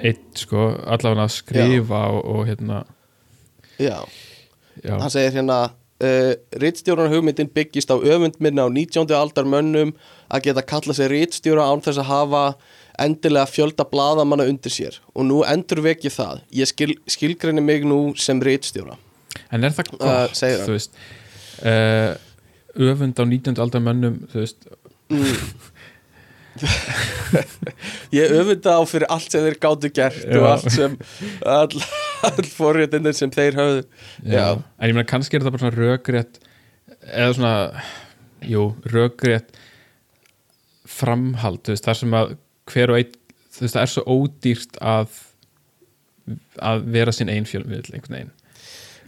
einn 0.03 0.23
sko 0.39 0.71
allavega 0.87 1.27
að 1.27 1.35
skrifa 1.37 2.07
og, 2.15 2.23
og 2.35 2.47
hérna 2.49 2.85
Já, 3.79 4.03
já, 4.83 4.95
hann 4.99 5.13
segir 5.15 5.37
hérna 5.37 5.59
uh, 6.03 6.33
Ritstjóran 6.63 7.13
hugmyndin 7.13 7.51
byggist 7.55 7.93
á 7.95 7.97
öfund 7.99 8.41
minna 8.43 8.67
á 8.67 8.69
19. 8.71 9.07
aldar 9.15 9.47
mönnum 9.47 9.95
að 10.29 10.49
geta 10.49 10.65
kalla 10.67 10.95
sig 10.95 11.11
ritstjóra 11.13 11.69
án 11.71 11.83
þess 11.85 12.03
að 12.03 12.11
hafa 12.11 12.43
endilega 13.05 13.47
fjölda 13.51 13.85
blaðamanna 13.89 14.45
undir 14.51 14.73
sér 14.75 14.95
og 15.15 15.23
nú 15.29 15.37
endur 15.49 15.81
vekja 15.85 16.11
það 16.15 16.37
ég 16.61 16.67
skil, 16.71 16.93
skilgreini 17.11 17.63
mig 17.65 17.83
nú 17.89 17.99
sem 18.19 18.41
ritstjóra 18.43 18.95
en 19.55 19.65
er 19.65 19.73
það 19.77 19.85
Uh, 19.89 19.93
gott 19.99 20.43
hann. 20.43 20.65
þú 20.67 20.73
veist 20.77 20.93
uh, 21.63 22.13
öfund 22.93 23.17
á 23.19 23.25
19. 23.27 23.59
aldar 23.63 23.81
mönnum 23.85 24.17
þú 24.33 24.37
veist, 24.45 24.61
ég 28.19 28.27
öfunda 28.35 28.71
á 28.79 28.81
fyrir 28.89 29.07
allt 29.13 29.31
sem 29.33 29.45
þeir 29.47 29.59
gátu 29.63 29.89
gert 29.95 30.23
Já. 30.25 30.39
og 30.41 30.45
allt 30.53 30.71
sem 30.75 30.93
all, 31.47 31.77
all 32.29 32.49
forréttindir 32.51 33.15
sem 33.17 33.31
þeir 33.35 33.55
höfðu 33.59 33.83
Já. 34.27 34.47
En 34.79 34.87
ég 34.91 34.95
meina 34.97 35.07
kannski 35.09 35.37
er 35.39 35.43
þetta 35.45 35.55
bara 35.55 35.65
svona 35.65 35.79
rökrétt 35.79 36.35
eða 37.09 37.33
svona 37.39 37.55
jú, 38.49 38.63
rökrétt 38.91 39.49
framhald, 40.89 41.61
þú 41.67 41.71
veist, 41.75 41.85
þar 41.87 41.99
sem 42.01 42.13
að 42.19 42.27
hver 42.73 42.93
og 42.93 43.01
einn, 43.01 43.15
þú 43.55 43.65
veist, 43.65 43.77
það 43.77 43.85
er 43.85 43.93
svo 43.95 44.05
ódýrt 44.19 44.83
að 44.85 45.25
að 46.61 46.85
vera 46.93 47.15
sinn 47.15 47.31
einn 47.33 47.47
fjölmiðl 47.49 47.95
einhvern 47.95 48.17
veginn. 48.17 48.35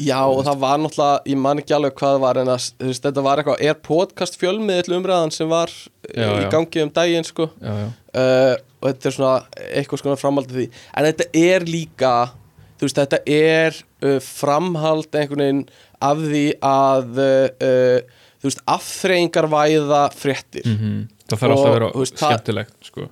Já 0.00 0.16
og 0.24 0.40
það 0.46 0.60
var 0.62 0.78
náttúrulega, 0.80 1.20
ég 1.28 1.36
man 1.36 1.60
ekki 1.60 1.74
alveg 1.76 1.96
hvað 2.00 2.20
var 2.22 2.38
en 2.40 2.48
að, 2.48 2.70
veist, 2.80 3.04
þetta 3.04 3.24
var 3.26 3.42
eitthvað 3.42 3.64
er 3.68 3.80
podcast 3.84 4.38
fjölmiðl 4.40 4.96
umræðan 4.96 5.34
sem 5.34 5.50
var 5.50 5.68
Já, 5.68 6.22
já, 6.22 6.30
í 6.30 6.44
já. 6.46 6.48
gangi 6.54 6.84
um 6.86 6.92
daginn 6.96 7.28
sko? 7.28 7.50
Já, 7.60 7.74
já, 7.82 7.88
uh, 8.22 8.54
og 8.80 8.86
þetta 8.88 9.10
er 9.10 9.16
svona 9.18 9.34
eitthvað 9.66 10.02
svona 10.02 10.20
framhald 10.22 10.48
af 10.48 10.56
því. 10.56 10.66
En 10.96 11.08
þetta 11.10 11.28
er 11.42 11.68
líka 11.68 12.14
þú 12.80 12.88
veist, 12.88 13.02
þetta 13.02 13.20
er 13.36 13.76
uh, 14.06 14.16
framhald 14.24 15.20
einhvern 15.20 15.44
veginn 15.44 15.62
af 16.00 16.24
því 16.24 16.46
að 16.64 17.22
uh, 17.26 18.20
þú 18.40 18.48
veist, 18.48 18.64
afþreyingarvæða 18.78 20.04
fréttir. 20.16 20.64
Mm 20.64 21.08
það 21.30 21.42
þarf 21.42 21.54
alltaf 21.54 21.70
að 21.70 21.76
vera 21.76 22.06
skemmtilegt 22.10 22.88
sko. 22.88 23.06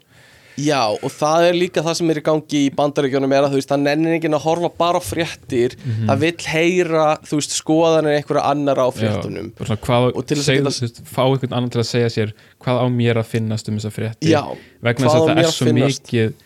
Já, 0.59 0.81
og 0.91 1.13
það 1.15 1.45
er 1.49 1.57
líka 1.59 1.83
það 1.87 1.97
sem 2.01 2.11
er 2.11 2.19
í 2.19 2.23
gangi 2.27 2.61
í 2.67 2.71
bandaríkjónum 2.75 3.35
er 3.37 3.47
að 3.47 3.53
þú 3.55 3.59
veist, 3.61 3.71
það 3.71 3.83
nennir 3.85 4.17
enginn 4.17 4.35
að 4.39 4.43
horfa 4.49 4.71
bara 4.81 4.99
á 4.99 5.03
fréttir. 5.07 5.77
Það 6.09 6.23
vill 6.25 6.47
heyra, 6.51 7.05
þú 7.29 7.39
veist, 7.39 7.55
skoðanir 7.61 8.17
einhverja 8.19 8.45
annar 8.51 8.81
á 8.83 8.87
fréttunum. 8.91 9.53
Já, 9.55 9.63
og 9.69 9.85
hvað, 9.87 10.09
Og 10.19 10.27
til 10.27 10.41
þess 10.41 10.51
að 10.57 10.69
veist, 10.69 11.01
fá 11.07 11.23
einhvern 11.29 11.55
annan 11.61 11.71
til 11.75 11.83
að 11.85 11.89
segja 11.93 12.11
sér 12.17 12.35
hvað 12.65 12.83
á 12.83 12.87
mér 12.91 13.23
að 13.23 13.31
finnast 13.37 13.71
um 13.71 13.79
þessa 13.79 13.95
frétti 13.95 14.33
Já, 14.35 14.43
vegna 14.83 15.07
þess 15.07 15.21
að 15.21 15.29
það 15.31 15.43
er 15.45 15.51
svo 15.55 15.71
finnast? 15.71 16.05
mikið 16.11 16.37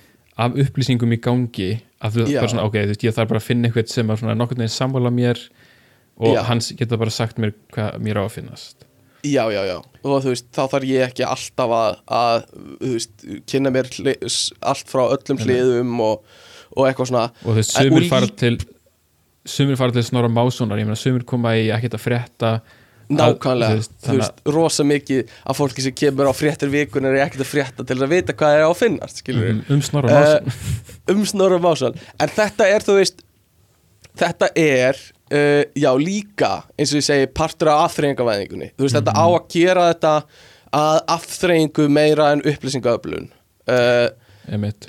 af 0.43 0.61
upplýsingum 0.67 1.13
í 1.17 1.21
gangi 1.23 1.71
að 2.03 2.17
þú 2.21 2.29
bara 2.37 2.53
svona, 2.53 2.69
ok, 2.69 2.79
þú 2.85 2.93
veist, 2.95 3.05
ég 3.09 3.17
þarf 3.17 3.33
bara 3.33 3.41
að 3.43 3.49
finna 3.49 3.69
eitthvað 3.69 3.93
sem 3.93 4.13
er 4.13 4.21
svona 4.23 4.37
nokkurn 4.39 4.63
veginn 4.65 4.77
sammála 4.77 5.13
mér 5.15 5.41
og 6.23 6.37
Já. 6.37 6.43
hans 6.49 6.73
geta 6.77 6.99
bara 7.01 7.13
sagt 7.15 7.41
mér 7.41 7.53
hvað 7.73 8.01
mér 8.05 8.21
á 8.21 8.23
að 8.27 8.35
finnast 8.37 8.85
Já, 9.23 9.45
já, 9.55 9.61
já, 9.69 9.77
og 10.03 10.23
þú 10.25 10.33
veist, 10.33 10.49
þá 10.51 10.63
þarf 10.73 10.87
ég 10.89 11.05
ekki 11.07 11.23
alltaf 11.23 11.73
að, 11.79 11.99
að 12.11 12.41
þú 12.81 12.89
veist, 12.97 13.13
kynna 13.53 13.71
mér 13.71 13.91
allt 14.73 14.89
frá 14.91 15.03
öllum 15.15 15.39
hliðum 15.45 15.93
og, 16.03 16.25
og 16.75 16.89
eitthvað 16.89 17.13
svona. 17.13 17.29
Og 17.45 17.53
þú 17.53 17.59
veist, 17.61 17.77
sumir 17.77 18.09
fara 18.11 18.31
til 18.43 18.57
sumir 19.47 19.79
fara 19.79 19.95
til 19.95 20.05
Snorra 20.07 20.31
Mássonar 20.31 20.83
ég 20.83 20.89
meina, 20.89 20.99
sumir 20.99 21.23
koma 21.29 21.55
í 21.59 21.69
ekkert 21.75 21.99
að 22.01 22.05
frétta. 22.09 22.53
Nákvæmlega, 23.13 23.79
að, 23.79 23.79
þú 23.79 23.79
veist, 23.79 24.11
veist, 24.19 24.43
rosa 24.57 24.85
mikið 24.89 25.33
af 25.53 25.59
fólki 25.59 25.83
sem 25.85 25.95
kemur 26.03 26.31
á 26.31 26.35
fréttir 26.35 26.71
vikunar 26.73 27.15
er 27.15 27.27
ekkert 27.27 27.45
að 27.45 27.51
frétta 27.53 27.87
til 27.87 27.99
að 27.99 28.15
vita 28.15 28.35
hvað 28.39 28.59
er 28.59 28.67
á 28.67 28.71
að 28.71 28.79
finnast, 28.79 29.23
skilur 29.23 29.51
að, 29.51 29.65
um 29.75 29.83
Snorra 29.85 30.15
Eh, 30.19 30.23
Másson 30.23 31.15
um 31.15 31.25
Snorra 31.29 31.59
Másson. 31.63 31.99
En 32.19 32.33
þetta 32.33 32.71
er 32.73 32.87
þú 32.87 32.99
veist 33.03 33.23
þetta 34.19 34.51
er 34.59 34.99
uh, 35.33 35.63
já 35.75 35.91
líka 35.99 36.55
eins 36.77 36.93
og 36.93 37.01
ég 37.01 37.09
segi 37.09 37.29
partur 37.35 37.73
af 37.73 37.89
afþreyingavæðingunni 37.89 38.73
þú 38.77 38.87
veist 38.87 38.99
þetta 39.01 39.17
á 39.17 39.27
að 39.27 39.47
gera 39.57 39.91
þetta 39.93 40.17
að 40.73 41.03
afþreyingu 41.17 41.89
meira 41.93 42.31
en 42.35 42.45
upplýsingaöflun. 42.49 43.29
Uh, 43.69 44.09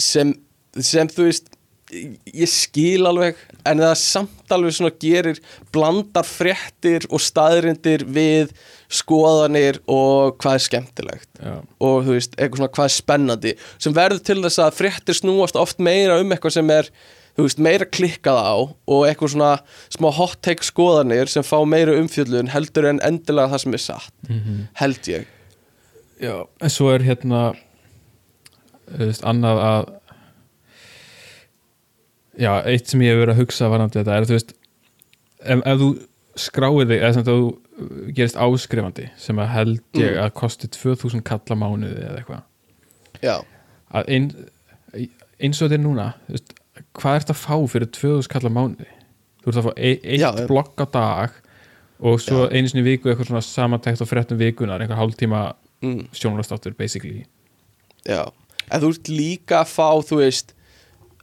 sem, 0.02 0.32
sem 0.80 1.12
þú 1.12 1.28
veist 1.28 1.52
ég 1.94 2.50
skil 2.50 3.06
alveg 3.06 3.38
en 3.70 3.82
það 3.84 3.98
samt 4.02 4.54
alveg 4.56 4.74
svona 4.74 4.94
gerir 4.98 5.42
blandar 5.76 6.26
fréttir 6.26 7.06
og 7.14 7.22
staðrindir 7.22 8.08
við 8.10 8.56
skoðanir 8.94 9.78
og 9.86 10.40
hvað 10.42 10.58
er 10.58 10.64
skemmtilegt. 10.68 11.30
Já, 11.38 11.60
og 11.62 12.08
þú 12.08 12.16
veist, 12.16 12.38
eitthvað 12.40 12.64
svona 12.64 12.74
hvað 12.78 12.90
er 12.90 12.96
spennandi 12.96 13.54
sem 13.76 13.98
verður 13.98 14.24
til 14.32 14.40
þess 14.42 14.64
að 14.64 14.80
fréttir 14.80 15.20
snúast 15.20 15.60
oft 15.60 15.84
meira 15.84 16.18
um 16.22 16.34
eitthvað 16.34 16.58
sem 16.58 16.74
er 16.74 16.90
þú 17.38 17.46
veist, 17.48 17.60
meira 17.60 17.86
klikkað 17.86 18.38
á 18.40 18.54
og 18.88 19.06
eitthvað 19.08 19.34
svona 19.34 19.52
smá 19.90 20.12
hot 20.14 20.38
take 20.46 20.64
skoðanir 20.68 21.28
sem 21.32 21.44
fá 21.44 21.58
meira 21.66 21.96
umfjöllun 21.98 22.52
heldur 22.54 22.86
en 22.92 23.00
endilega 23.04 23.50
það 23.56 23.64
sem 23.66 23.74
er 23.74 23.84
satt 23.88 24.14
Mhm. 24.30 24.68
held 24.82 25.02
ég. 25.10 25.26
Já 26.22 26.48
en 26.62 26.70
svo 26.70 26.92
er 26.94 27.00
hérna 27.04 27.56
þú 28.94 29.06
veist, 29.08 29.24
annað 29.24 29.58
að 29.64 29.90
já, 32.40 32.52
eitt 32.66 32.88
sem 32.90 33.02
ég 33.04 33.14
hef 33.14 33.22
verið 33.24 33.36
að 33.36 33.42
hugsa 33.44 33.70
varandi 33.72 34.00
þetta 34.00 34.16
er 34.18 34.28
þú 34.30 34.38
veist 34.38 34.54
ef, 35.44 35.60
ef 35.66 35.80
þú 35.84 35.90
skráir 36.44 36.88
þig 36.90 37.02
eða 37.04 37.14
sem 37.18 37.28
þú 37.28 37.38
gerist 38.18 38.40
áskrifandi 38.42 39.08
sem 39.22 39.40
að 39.42 39.52
held 39.54 40.00
ég 40.00 40.18
að 40.22 40.34
kosti 40.38 40.70
2000 40.74 41.24
kalla 41.26 41.58
mánuði 41.58 42.04
eða 42.08 42.18
eitthvað. 42.22 42.44
Já, 43.24 43.36
að 43.94 44.10
ein, 44.16 44.28
eins 45.40 45.62
og 45.62 45.68
þetta 45.70 45.78
er 45.80 45.84
núna 45.86 46.08
þú 46.28 46.38
veist, 46.38 46.54
hvað 46.98 47.20
ert 47.20 47.32
að 47.34 47.40
fá 47.44 47.56
fyrir 47.70 47.90
2000 47.94 48.32
kalla 48.34 48.52
mánuði? 48.54 48.90
Þú 49.44 49.52
ert 49.52 49.60
að 49.60 49.68
fá 49.68 49.74
e 49.78 49.92
eitt 49.94 50.22
Já, 50.22 50.30
já, 50.30 50.42
já. 50.44 50.48
blokk 50.50 50.84
á 50.84 50.88
dag 50.94 51.40
og 52.04 52.20
svo 52.24 52.48
einu 52.52 52.68
sinni 52.72 52.84
viku 52.86 53.12
eitthvað 53.12 53.30
svona 53.30 53.44
samantækt 53.46 54.02
á 54.04 54.08
fréttum 54.10 54.40
vikunar 54.40 54.82
einhver 54.84 54.98
hálftíma 55.00 55.44
mm, 55.84 56.10
sjónarstáttur 56.16 56.76
basically. 56.80 57.26
Já. 58.08 58.26
En 58.72 58.82
þú 58.84 58.90
ert 58.96 59.10
líka 59.12 59.62
að 59.62 59.72
fá, 59.76 59.90
þú 60.04 60.20
veist 60.24 60.54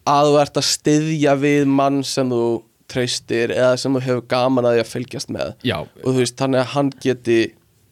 að 0.09 0.31
þú 0.31 0.41
ert 0.43 0.61
að 0.61 0.69
styðja 0.71 1.35
við 1.41 1.67
mann 1.69 2.03
sem 2.07 2.31
þú 2.33 2.45
treystir 2.91 3.53
eða 3.55 3.77
sem 3.79 3.95
þú 3.95 4.01
hefur 4.07 4.25
gaman 4.31 4.67
að 4.67 4.77
því 4.79 4.83
að 4.85 4.93
fylgjast 4.95 5.33
með. 5.35 5.51
Já, 5.67 5.77
og 5.85 6.07
þú 6.09 6.17
veist, 6.19 6.37
þannig 6.41 6.63
að 6.63 6.73
hann 6.75 6.93
geti 7.05 7.39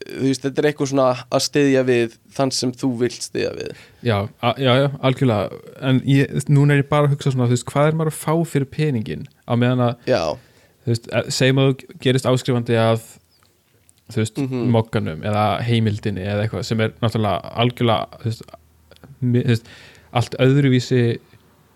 veist, 0.09 0.43
þetta 0.45 0.63
er 0.63 0.69
eitthvað 0.71 0.91
svona 0.93 1.07
að 1.35 1.43
styðja 1.45 1.83
við 1.89 2.17
þann 2.39 2.53
sem 2.57 2.73
þú 2.73 2.91
vilt 3.03 3.23
styðja 3.27 3.53
við. 3.59 3.73
Já, 4.07 4.19
já, 4.59 4.73
já, 4.83 4.89
algjörlega. 5.05 5.61
En 5.91 6.01
ég, 6.09 6.33
núna 6.49 6.75
er 6.77 6.83
ég 6.83 6.89
bara 6.91 7.07
að 7.09 7.15
hugsa 7.17 7.33
svona 7.35 7.49
þú 7.51 7.57
veist, 7.57 7.67
hvað 7.73 7.89
er 7.91 7.99
maður 8.01 8.13
að 8.15 8.21
fá 8.25 8.35
fyrir 8.53 8.71
peningin 8.73 9.27
á 9.49 9.53
meðan 9.61 9.85
að, 9.91 9.95
já, 10.09 10.23
þú 10.85 10.93
veist, 10.95 11.09
að- 11.13 11.31
segjum 11.39 11.63
að 11.63 11.71
þú 11.73 11.99
gerist 12.07 12.29
áskrifandi 12.33 12.79
að 12.81 13.01
þú 14.09 14.23
veist, 14.23 14.39
Mhm. 14.41 14.67
mokkanum 14.73 15.23
eða 15.29 15.47
heimildinni 15.69 16.25
eða 16.25 16.47
eitthvað 16.47 16.65
sem 16.65 16.81
er 16.81 16.95
náttúrulega 17.03 17.53
algjörlega 17.61 18.23
þú 18.23 18.25
veist, 18.31 18.43
mi- 19.21 19.43
þú 19.43 19.49
veist, 19.53 19.67
allt 20.13 20.35
öðruvísi 20.41 21.03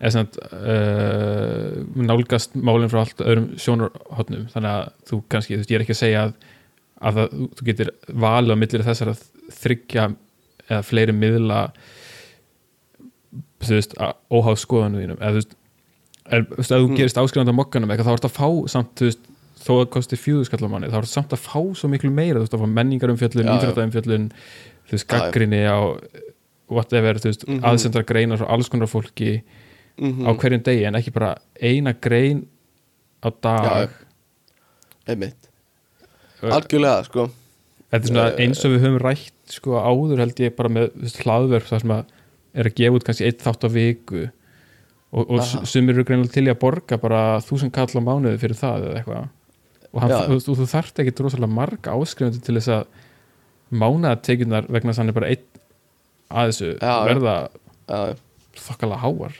eða 0.01 0.11
svona 0.11 0.27
uh, 0.65 1.83
nálgast 1.95 2.55
málinn 2.57 2.89
frá 2.91 3.03
allt 3.03 3.21
öðrum 3.23 3.51
sjónarhotnum 3.61 4.47
þannig 4.51 4.71
að 4.73 4.89
þú 5.09 5.19
kannski, 5.31 5.53
þú 5.55 5.61
veist, 5.61 5.71
ég 5.71 5.77
er 5.79 5.85
ekki 5.85 5.95
að 5.95 6.01
segja 6.01 6.23
að, 6.27 6.33
að 7.03 7.17
það, 7.19 7.33
þú- 7.57 7.65
getur 7.69 7.89
valið 8.25 8.53
á 8.55 8.61
millir 8.63 8.85
þessar 8.87 9.11
að 9.13 9.23
þryggja 9.59 10.05
eða 10.69 10.83
fleiri 10.87 11.13
miðla 11.17 11.59
þú 13.63 13.75
veist, 13.77 13.93
óháð 14.31 14.57
skoðanu 14.61 15.01
þínum. 15.03 15.19
Eða 15.19 15.31
þú 15.33 15.39
veist, 15.39 15.53
er, 16.29 16.41
þú 16.49 16.57
veist, 16.59 16.71
þú 16.73 16.87
Mm. 16.89 16.97
gerist 16.99 17.17
áskrifandi 17.21 17.53
á 17.53 17.59
mokkanum 17.59 17.89
eitthvað, 17.93 18.07
þá 18.09 18.15
ertu 18.17 18.29
að 18.29 18.37
fá 18.39 18.49
samt, 18.73 18.95
þú 18.99 19.05
veist 19.07 19.19
þó 19.63 19.73
að 19.79 19.89
kosti 19.95 20.17
fjöðu 20.19 20.45
skallar 20.49 20.69
manni, 20.73 20.87
þá 20.91 20.97
ertu 20.99 21.13
samt 21.13 21.31
að 21.31 21.39
fá 21.45 21.59
svo 21.75 21.87
miklu 21.89 22.11
meira, 22.11 22.39
þú 22.39 22.43
veist, 22.43 22.53
að 22.57 22.63
fá 22.63 22.67
menningar 22.73 23.09
umfjöllun 23.13 23.45
Já, 23.45 23.51
já. 23.51 23.55
íþróttaumfjöllun, 23.59 24.25
þú 24.87 24.91
veist, 24.97 25.07
gaggrinni 25.07 25.61
á 25.63 25.79
whatever, 26.69 27.13
þú 27.15 27.29
veist, 27.31 27.47
Mhm. 27.47 27.61
aðsendra 27.63 28.03
greinar 28.05 28.37
frá 28.39 28.49
alls 28.49 28.69
konar 28.69 28.87
fólki 28.87 29.41
mm 29.97 30.25
á 30.27 30.31
hverjum 30.35 30.63
degi, 30.63 30.85
en 30.87 30.95
ekki 30.95 31.13
bara 31.13 31.35
eina 31.61 31.93
grein 31.93 32.47
á 33.23 33.29
dag. 33.41 33.89
Einmitt 35.07 35.47
algjörlega, 36.51 37.03
sko. 37.07 37.27
Þetta 37.93 37.99
er 37.99 38.09
svona 38.09 38.25
eins 38.41 38.63
og 38.65 38.73
við 38.73 38.85
höfum 38.87 39.01
rætt 39.03 39.53
sko 39.53 39.77
áður 39.77 40.23
held 40.23 40.39
ég 40.41 40.55
bara 40.57 40.71
með 40.73 41.13
hlaðverk 41.21 41.69
þar 41.69 41.83
sem 41.83 41.93
að 41.93 42.13
er 42.53 42.69
að 42.69 42.75
gefa 42.79 42.97
út 42.97 43.05
kannski 43.07 43.27
eitt 43.27 43.45
þátt 43.45 43.65
á 43.65 43.69
viku. 43.73 44.25
Og, 45.13 45.29
og 45.29 45.69
sumir 45.69 45.93
eru 45.93 46.05
greinilega 46.07 46.33
til 46.33 46.47
í 46.47 46.51
að 46.51 46.59
borga 46.63 46.97
bara 47.01 47.21
þúsund 47.45 47.73
kall 47.75 47.91
á 47.93 48.01
mánuði 48.01 48.39
fyrir 48.41 48.57
það 48.57 48.87
eða 48.87 48.99
eitthvað. 48.99 49.31
Og, 49.93 49.99
hann, 50.01 50.13
Já. 50.13 50.37
þú, 50.41 50.55
þarft 50.65 51.01
ekki 51.03 51.13
rosalega 51.21 51.53
marga 51.53 51.93
áskrifandi 51.93 52.41
til 52.41 52.57
þess 52.57 52.71
að 52.73 52.87
mánaðatekjunar 53.77 54.69
vegna 54.73 54.89
þess 54.89 54.97
að 54.97 55.03
hann 55.03 55.13
er 55.13 55.17
bara 55.19 55.31
einn 55.33 55.49
að 56.33 56.49
þessu 56.49 56.71
Já, 56.73 56.93
verða 57.05 57.35
þokkala 58.63 59.01
háar 59.03 59.37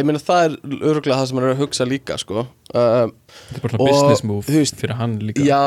ég 0.00 0.08
meina 0.08 0.22
það 0.22 0.46
er 0.46 0.56
örgulega 0.90 1.18
það 1.20 1.28
sem 1.30 1.38
hann 1.38 1.46
er 1.46 1.54
að 1.54 1.62
hugsa 1.62 1.86
líka, 1.88 2.16
sko. 2.20 2.46
Uh, 2.74 3.12
þetta 3.46 3.60
er 3.60 3.64
bara 3.66 3.80
Og, 3.80 3.86
business 3.90 4.24
move 4.26 4.56
veist, 4.56 4.80
fyrir 4.80 4.98
hann 4.98 5.18
líka. 5.22 5.44
Já, 5.46 5.60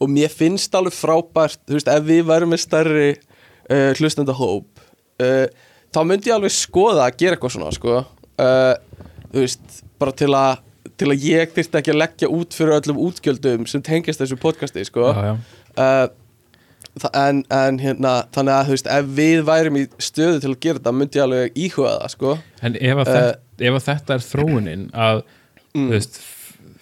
og 0.00 0.12
mér 0.12 0.32
finnst 0.32 0.74
alveg 0.78 0.96
frábært, 0.96 1.62
veist, 1.70 1.90
ef 1.90 2.06
við 2.06 2.24
værum 2.30 2.54
með 2.54 2.64
stærri 2.64 3.10
uh, 3.16 3.90
hlustendahóp 3.98 4.82
uh, 5.24 5.46
þá 5.90 6.00
myndi 6.06 6.30
ég 6.30 6.38
alveg 6.38 6.54
skoða 6.54 7.08
að 7.08 7.20
gera 7.22 7.38
eitthvað 7.38 7.56
svona, 7.56 7.74
sko. 7.74 8.00
Uh, 8.40 8.74
veist, 9.34 9.80
bara 10.00 10.14
til 10.16 10.32
að 10.36 10.66
til 11.00 11.08
að 11.12 11.22
ég 11.24 11.52
þyrfti 11.54 11.78
ekki 11.80 11.92
að 11.92 12.00
leggja 12.00 12.28
út 12.32 12.56
fyrir 12.56 12.76
öllum 12.76 12.98
útgjöldum 13.06 13.66
sem 13.68 13.82
tengist 13.84 14.20
þessu 14.20 14.36
podcasti, 14.40 14.84
sko. 14.88 15.10
Já, 15.12 15.30
já. 15.30 16.10
Uh, 16.98 17.10
en, 17.14 17.44
en 17.50 17.78
hérna 17.78 18.14
þannig 18.34 18.54
að 18.56 18.66
þú 18.66 18.74
veist, 18.76 18.86
ef 18.96 19.04
við 19.20 19.44
værum 19.46 19.76
í 19.80 19.84
stöðu 20.02 20.40
til 20.42 20.50
að 20.54 20.60
gera 20.60 20.78
þetta, 20.80 20.92
myndi 20.98 21.18
ég 21.20 21.22
alveg 21.28 21.60
íhuga 21.66 21.92
það 22.00 22.10
sko. 22.16 22.34
En 22.62 22.76
ef 22.80 22.96
að, 22.96 23.06
Eh, 23.06 23.14
þetta, 23.14 23.70
ef 23.70 23.84
þetta 23.90 24.14
er 24.18 24.26
þróunin 24.30 24.90
að 24.92 25.22
Mm. 25.70 25.86
þú 25.86 25.90
veist, 25.94 26.16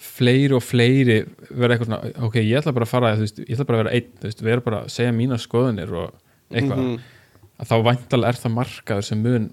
fleiri 0.01 0.55
og 0.57 0.63
fleiri 0.65 1.17
verða 1.53 1.75
eitthvað 1.75 1.85
svona, 1.91 2.11
ok, 2.25 2.35
ég 2.41 2.57
ætla 2.57 2.73
bara 2.73 2.85
að 2.87 2.89
fara 2.89 3.11
þú 3.15 3.21
veist, 3.27 3.37
ég 3.45 3.53
ætla 3.53 3.65
bara 3.69 3.77
að 3.77 3.83
vera 3.83 3.93
einn, 3.99 4.07
þú 4.19 4.25
veist, 4.31 4.41
vera 4.47 4.61
bara 4.65 4.79
að 4.83 4.89
segja 4.95 5.11
mína 5.13 5.37
skoðunir 5.37 5.91
og 5.93 6.13
eitthvað 6.51 6.79
Mhm. 6.79 6.95
að 7.59 7.67
þá 7.69 7.75
væntalega 7.85 8.27
er 8.33 8.39
það 8.41 8.55
markaður 8.57 9.03
sem 9.03 9.21
mun 9.23 9.45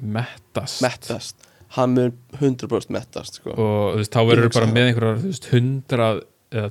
mettast 0.00 0.82
mettast, 0.82 1.34
hann 1.76 1.94
mun 1.94 2.12
100% 2.40 2.90
mettast 2.94 3.34
sko. 3.40 3.50
og 3.50 3.94
þú 3.94 3.98
veist, 3.98 4.12
þá 4.14 4.22
verður 4.30 4.52
bara 4.54 4.66
með 4.70 4.88
einhverjar 4.94 5.18
þú 5.18 5.28
veist, 5.32 5.50
hundrað 5.50 6.22
eða 6.54 6.70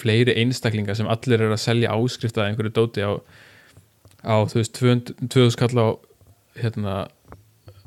fleiri 0.00 0.36
einstaklinga 0.42 0.96
sem 0.98 1.08
allir 1.10 1.40
eru 1.40 1.56
að 1.56 1.62
selja 1.64 1.94
áskrifta 1.96 2.42
að 2.44 2.50
einhverju 2.52 2.74
dóti 2.76 3.04
á, 3.04 3.12
á 4.24 4.34
þú 4.50 4.60
veist, 4.60 4.74
200 4.78 5.28
2000 5.32 5.60
kall 5.62 5.80
á 5.80 5.88
hérna 6.60 6.96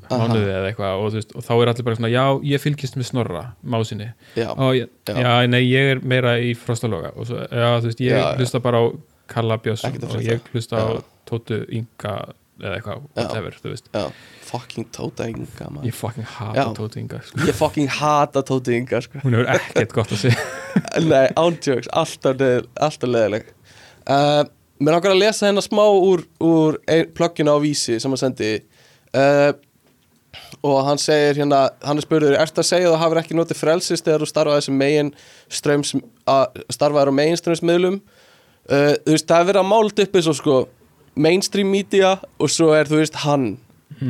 mánuði 0.08 0.48
eða 0.54 0.70
eitthvað 0.72 1.02
og, 1.04 1.12
veist, 1.18 1.34
og 1.36 1.44
þá 1.44 1.52
er 1.58 1.72
allir 1.72 1.86
bara 1.88 1.98
svona, 2.00 2.12
já, 2.14 2.24
ég 2.48 2.64
fylgist 2.64 2.96
með 3.00 3.10
snorra 3.10 3.44
másinni, 3.64 4.10
já, 4.40 4.48
ég, 4.78 4.90
Já. 5.08 5.16
já. 5.20 5.32
nei, 5.52 5.62
ég 5.68 5.94
er 5.96 6.02
meira 6.04 6.38
í 6.40 6.54
frostaloga 6.58 7.12
og 7.16 7.28
svo, 7.28 7.44
já, 7.44 7.70
þú 7.84 7.92
veist, 7.92 8.04
ég 8.06 8.16
Já, 8.16 8.28
hlusta 8.40 8.64
bara 8.64 8.82
á 8.82 8.86
Ekkert 9.28 10.06
að 10.08 10.14
og 10.16 10.24
ég 10.24 10.52
hlusta 10.54 10.80
á. 10.80 10.88
Tótu 11.28 11.58
Inga 11.76 12.14
eða 12.62 12.74
eitthvað, 12.78 13.04
whatever, 13.18 13.58
þú 13.62 13.72
veist 13.74 13.90
Já, 13.94 14.06
fucking 14.48 14.88
Tóta 14.96 15.28
Inga 15.30 15.70
man. 15.70 15.86
ég 15.86 15.96
fucking 15.96 16.28
hata 16.38 16.58
Já. 16.58 16.72
Tóti 16.78 17.02
Inga 17.04 17.20
sko. 17.26 17.42
Ég 17.46 17.58
fucking 17.58 17.92
hata 18.00 18.44
Tóta 18.48 18.74
Inga 18.76 19.02
sko. 19.06 19.22
hún 19.24 19.38
hefur 19.38 19.52
ekkert 19.54 19.96
gott 19.98 20.14
að 20.16 20.24
segja 20.26 20.46
Nei, 21.12 21.28
ándjóks, 21.38 21.90
alltaf, 21.94 22.42
alltaf 22.88 23.12
leðileg 23.12 23.52
uh, 24.10 24.44
Mér 24.78 24.94
langar 24.98 25.14
að 25.16 25.22
lesa 25.24 25.48
hérna 25.50 25.64
smá 25.66 25.84
úr, 25.90 26.26
úr 26.44 26.78
plugginu 27.18 27.54
á 27.54 27.58
vísi 27.62 27.98
sem 28.02 28.14
hann 28.14 28.22
sendi 28.22 28.52
uh, 29.18 29.52
og 30.66 30.78
hann 30.88 31.00
segir 31.02 31.38
hérna, 31.42 31.64
hann 31.86 32.00
er 32.00 32.06
spurður 32.06 32.38
Ertu 32.42 32.62
að 32.62 32.70
segja 32.70 32.90
að 32.90 32.96
þú 32.96 33.02
hafur 33.04 33.22
ekki 33.22 33.38
notið 33.38 33.60
frelsis 33.62 34.04
þegar 34.06 34.24
þú 34.24 34.30
starfaði 34.32 34.66
sem 34.68 34.78
megin 34.78 35.12
ströms 35.54 35.94
að 36.30 36.62
starfaði 36.74 37.14
á 37.14 37.20
megin 37.20 37.40
strömsmiðlum 37.42 38.00
uh, 38.02 38.94
Þú 39.06 39.14
veist, 39.14 39.28
það 39.30 39.40
er 39.42 39.50
verið 39.52 39.62
að 39.64 39.70
mála 39.72 39.94
upp 40.06 40.20
eins 40.22 40.30
og 40.34 40.38
sko 40.40 40.58
mainstream 41.18 41.72
media 41.74 42.16
og 42.38 42.52
svo 42.54 42.72
er 42.78 42.90
þú 42.90 43.02
veist 43.02 43.24
hann 43.26 43.56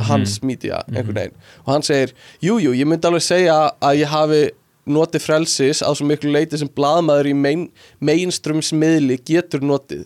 hans 0.08 0.41
media, 0.43 0.82
einhvern 0.91 1.16
veginn. 1.16 1.36
Og 1.66 1.74
hann 1.76 1.86
segir, 1.86 2.14
jújú, 2.43 2.72
jú, 2.72 2.76
ég 2.76 2.89
myndi 2.89 3.08
alveg 3.08 3.24
segja 3.24 3.58
að 3.80 4.01
ég 4.01 4.12
hafi 4.12 4.41
notið 4.88 5.24
frelsis 5.24 5.84
á 5.84 5.91
svo 5.91 6.08
miklu 6.08 6.32
leiti 6.32 6.60
sem 6.60 6.70
blaðmaður 6.76 7.32
í 7.32 7.36
main, 7.38 7.66
mainströmsmiðli 8.03 9.20
getur 9.28 9.64
notið. 9.66 10.05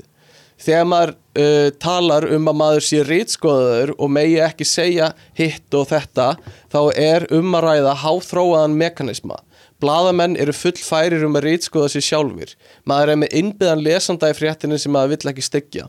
Þegar 0.61 0.83
maður 0.85 1.13
uh, 1.41 1.69
talar 1.81 2.27
um 2.35 2.49
að 2.51 2.57
maður 2.59 2.85
sé 2.85 3.05
rítskoðaður 3.07 3.93
og 3.97 4.11
megi 4.13 4.35
ekki 4.45 4.67
segja 4.69 5.07
hitt 5.37 5.77
og 5.77 5.87
þetta 5.89 6.35
þá 6.69 6.81
er 6.93 7.25
um 7.33 7.57
að 7.57 7.65
ræða 7.65 7.95
háþróaðan 8.03 8.77
mekanisma. 8.77 9.39
Blaðamenn 9.81 10.37
eru 10.37 10.53
full 10.53 10.77
færir 10.77 11.25
um 11.25 11.39
að 11.39 11.47
rítskoða 11.47 11.89
sér 11.95 12.05
sjálfur. 12.05 12.53
Maður 12.85 13.15
er 13.15 13.21
með 13.23 13.33
innbyðan 13.39 13.81
lesanda 13.81 14.29
í 14.29 14.37
fréttinu 14.37 14.77
sem 14.77 14.93
maður 14.93 15.15
vill 15.15 15.33
ekki 15.33 15.47
styggja. 15.47 15.87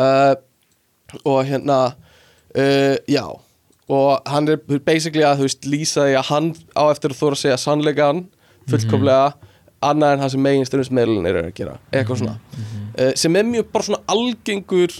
Uh, 0.00 0.34
og 1.26 1.40
hérna, 1.48 1.78
uh, 2.54 2.96
já, 3.10 3.24
og 3.90 4.30
hann 4.30 4.48
er 4.48 4.60
basically 4.86 5.24
að, 5.26 5.40
þú 5.40 5.48
veist, 5.48 5.66
lýsa 5.66 6.06
því 6.06 6.18
að 6.20 6.28
hann 6.30 6.50
á 6.78 6.82
eftir 6.92 7.14
að 7.14 7.18
þóra 7.20 7.38
að 7.38 7.42
segja 7.42 7.58
sannleikan 7.64 8.20
fullkomlega, 8.70 9.32
annað 9.90 10.14
en 10.14 10.22
það 10.22 10.32
sem 10.34 10.44
meginstundismeðlun 10.46 11.26
er 11.30 11.40
að 11.40 11.50
gera, 11.56 11.74
eitthvað 11.90 12.22
svona. 12.22 12.36
Uh, 12.94 13.10
sem 13.18 13.36
er 13.40 13.48
mjög 13.48 13.68
bara 13.74 13.88
svona 13.88 14.02
algengur 14.14 14.96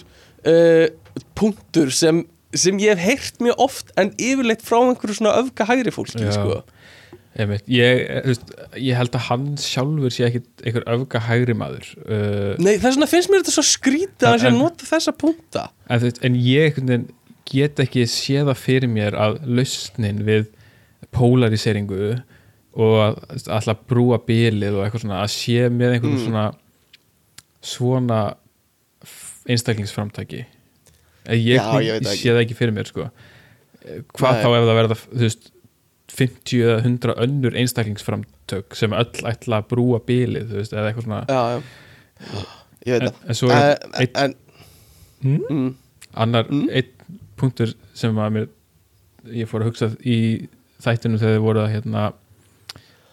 punktur 1.36 1.90
sem, 1.92 2.22
sem 2.56 2.78
ég 2.80 2.96
hef 2.96 3.02
heyrt 3.04 3.42
mjög 3.44 3.58
oft 3.60 3.90
en 4.00 4.08
yfirleitt 4.16 4.62
frá 4.64 4.78
einhverju 4.80 5.18
svona 5.18 5.34
öfga 5.42 5.66
hægri 5.68 5.92
fólki, 5.92 6.22
sko. 6.32 6.62
Ég, 7.38 8.00
þú 8.24 8.32
veist, 8.32 8.48
ég 8.82 8.96
held 8.98 9.14
að 9.14 9.26
hann 9.28 9.44
sjálfur 9.62 10.10
sé 10.10 10.24
ekkit 10.26 10.64
einhver 10.66 10.84
öfga 10.90 11.20
hægri 11.28 11.54
maður 11.54 11.86
uh, 12.02 12.56
Nei, 12.58 12.72
þess 12.82 12.96
vegna 12.96 13.06
finnst 13.06 13.30
mér 13.30 13.44
þetta 13.44 13.54
svo 13.54 13.62
skrítið 13.68 14.26
að 14.26 14.32
hann 14.34 14.42
sé 14.42 14.48
að 14.50 14.58
nota 14.58 14.88
þessa 14.88 15.14
punkta. 15.14 15.62
En, 15.86 16.08
en 16.26 16.34
ég 16.42 16.80
get 17.50 17.78
ekki 17.86 18.02
séða 18.10 18.56
fyrir 18.58 18.90
mér 18.90 19.14
að 19.14 19.38
lausnin 19.46 20.24
við 20.26 20.48
polariseringu 21.14 22.18
og 22.80 22.96
að 23.04 23.46
alltaf 23.50 23.80
brúa 23.90 24.18
bilið 24.26 24.76
og 24.78 24.84
eitthvað 24.88 25.04
svona 25.06 25.22
að 25.24 25.32
sé 25.34 25.70
með 25.70 25.96
einhvern 25.96 26.18
Mm. 26.18 26.24
svona 26.26 26.44
svona 27.60 28.20
einstaklingsframtaki. 29.50 30.44
Ég, 31.30 31.40
ég, 31.44 31.56
Já, 31.60 31.80
ég 31.84 32.06
sé 32.08 32.30
það 32.32 32.42
ekki. 32.44 32.56
fyrir 32.58 32.74
mér 32.76 32.88
sko. 32.88 33.08
Hvað 34.16 34.34
Nei. 34.36 34.42
þá 34.42 34.48
ef 34.50 34.64
það 34.68 34.76
verða 34.78 34.96
þú 35.00 35.20
veist 35.24 35.49
50 36.16 36.62
eða 36.66 36.78
100 36.84 37.14
önnur 37.24 37.56
einstaklingsframtök 37.60 38.74
sem 38.78 38.92
öll 38.92 39.24
ætla 39.30 39.60
að 39.62 39.68
brúa 39.72 40.00
bilið 40.06 40.48
þú 40.50 40.58
veist, 40.60 40.72
eða 40.74 40.90
eitthvað 40.90 41.06
svona. 41.06 41.20
Já, 41.28 41.42
já, 41.50 42.44
ég 42.86 42.92
veit 42.94 43.02
en, 43.02 43.08
það. 43.08 43.28
en 43.28 43.34
svo 43.40 43.50
er 43.50 43.60
Eh, 43.60 43.76
einn 44.00 44.16
En, 44.24 44.34
Hmm? 45.22 45.42
mm, 45.50 45.74
annar, 46.16 46.46
Mm. 46.48 46.68
einn 46.72 47.18
punktur 47.36 47.74
sem 47.94 48.14
að 48.16 48.32
mér 48.32 48.48
ég 49.36 49.46
fór 49.48 49.60
að 49.60 49.68
hugsa 49.68 49.88
í 50.04 50.48
þættinu 50.80 51.18
þegar 51.20 51.36
þið 51.36 51.42
voru 51.44 51.60
að 51.60 51.72
hérna 51.74 52.12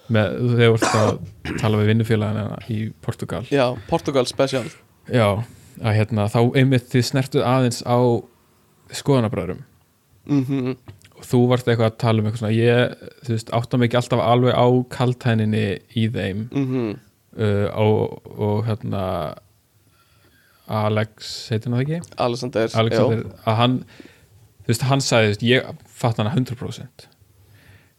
með, 0.10 0.38
þegar 0.56 0.72
voru 0.72 0.88
að 0.88 1.60
tala 1.60 1.78
við 1.82 1.90
vinnufélagina 1.92 2.60
í 2.72 2.94
Portugal. 3.02 3.44
Já, 3.52 3.76
Portugal 3.90 4.26
special. 4.26 4.64
Já, 5.12 5.44
að 5.84 5.96
hérna 6.00 6.30
þá 6.32 6.40
einmitt 6.56 6.88
þið 6.90 7.04
snertuð 7.12 7.44
aðeins 7.44 7.84
á 7.84 7.98
skoðanabræðurum 8.94 9.64
mm 10.28 10.44
og 10.72 10.78
þú 11.26 11.42
varst 11.52 11.68
eitthvað 11.68 11.92
að 11.92 11.98
tala 12.04 12.22
um 12.22 12.30
eitthvað 12.30 12.44
svona 12.44 12.56
ég, 12.56 13.10
þú 13.26 13.34
veist, 13.34 13.52
áttam 13.58 13.86
ekki 13.86 14.00
alltaf 14.00 14.24
alveg 14.24 14.54
á 14.58 14.68
kaltæninni 14.94 15.66
í 15.98 16.08
þeim. 16.14 16.48
-hmm. 16.52 16.96
uh, 17.38 17.68
og, 17.74 18.22
og 18.38 18.66
hérna 18.68 19.04
Alex, 20.68 21.48
heitir 21.50 21.72
hann 21.72 21.80
það 21.80 21.86
ekki? 21.86 22.14
Alexander, 22.18 22.70
Alexander, 22.76 23.24
að 23.46 23.56
hann 23.56 23.76
þú 24.68 24.74
veist, 24.74 24.82
hann 24.90 25.02
sagði, 25.02 25.28
þú 25.28 25.32
veist, 25.32 25.46
ég 25.48 25.86
fatt 25.88 26.20
hana 26.20 26.34
100% 26.36 27.08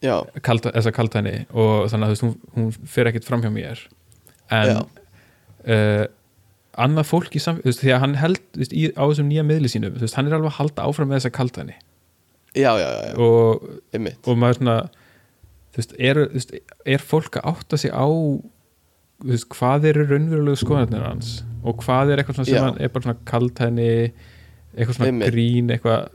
já, 0.05 0.15
kalda, 0.45 0.71
þessa 0.75 0.93
kaltæni 0.95 1.35
og 1.49 1.89
þannig 1.89 2.05
að 2.05 2.11
þú 2.11 2.13
veist, 2.13 2.25
hún, 2.27 2.37
hún 2.55 2.89
fer 2.93 3.09
ekkert 3.09 3.25
fram 3.25 3.41
hjá 3.41 3.49
mér. 3.51 3.81
En 4.53 4.75
uh, 5.65 6.05
annað 6.79 7.09
fólk 7.09 7.35
í 7.35 7.41
samfélag, 7.41 7.65
þú 7.65 7.71
veist, 7.71 7.83
því 7.83 7.93
að 7.95 8.03
hann 8.05 8.15
held 8.21 8.41
þú 8.53 8.63
veist, 8.63 8.75
í, 8.77 8.85
á 8.93 9.03
þessum 9.03 9.31
nýja 9.31 9.45
miðli 9.49 9.71
sínum, 9.73 9.97
þú 9.97 10.05
veist, 10.05 10.19
hann 10.19 10.29
er 10.29 10.37
alveg 10.37 10.53
að 10.53 10.59
halda 10.61 10.85
áfram 10.85 11.09
með 11.09 11.23
þessa 11.23 11.37
kaltæni 11.39 11.79
já, 12.55 12.71
já, 12.79 12.89
já, 13.07 13.13
og, 13.17 13.63
og 14.27 14.37
maður 14.37 14.57
svona 14.59 14.77
þú 15.69 15.77
veist, 15.81 15.93
er, 15.99 16.15
þú 16.29 16.33
veist, 16.39 16.53
er 16.85 16.97
fólk 17.11 17.37
að 17.39 17.49
átta 17.53 17.77
sig 17.77 17.91
á 17.93 18.05
þú 18.09 19.29
veist, 19.33 19.47
hvað 19.53 19.85
eru 19.91 20.05
raunverulegu 20.09 20.57
skoðanir 20.63 21.03
hans 21.05 21.43
og 21.63 21.81
hvað 21.83 22.13
er 22.15 22.21
eitthvað 22.23 22.45
sem 22.47 22.63
hann 22.63 22.79
er 22.81 22.89
bara 22.93 23.03
svona 23.05 23.25
kaltæni 23.27 23.89
eitthvað 24.75 24.95
svona 24.97 25.11
Einmitt. 25.11 25.33
grín 25.33 25.69
eitthvað 25.75 26.09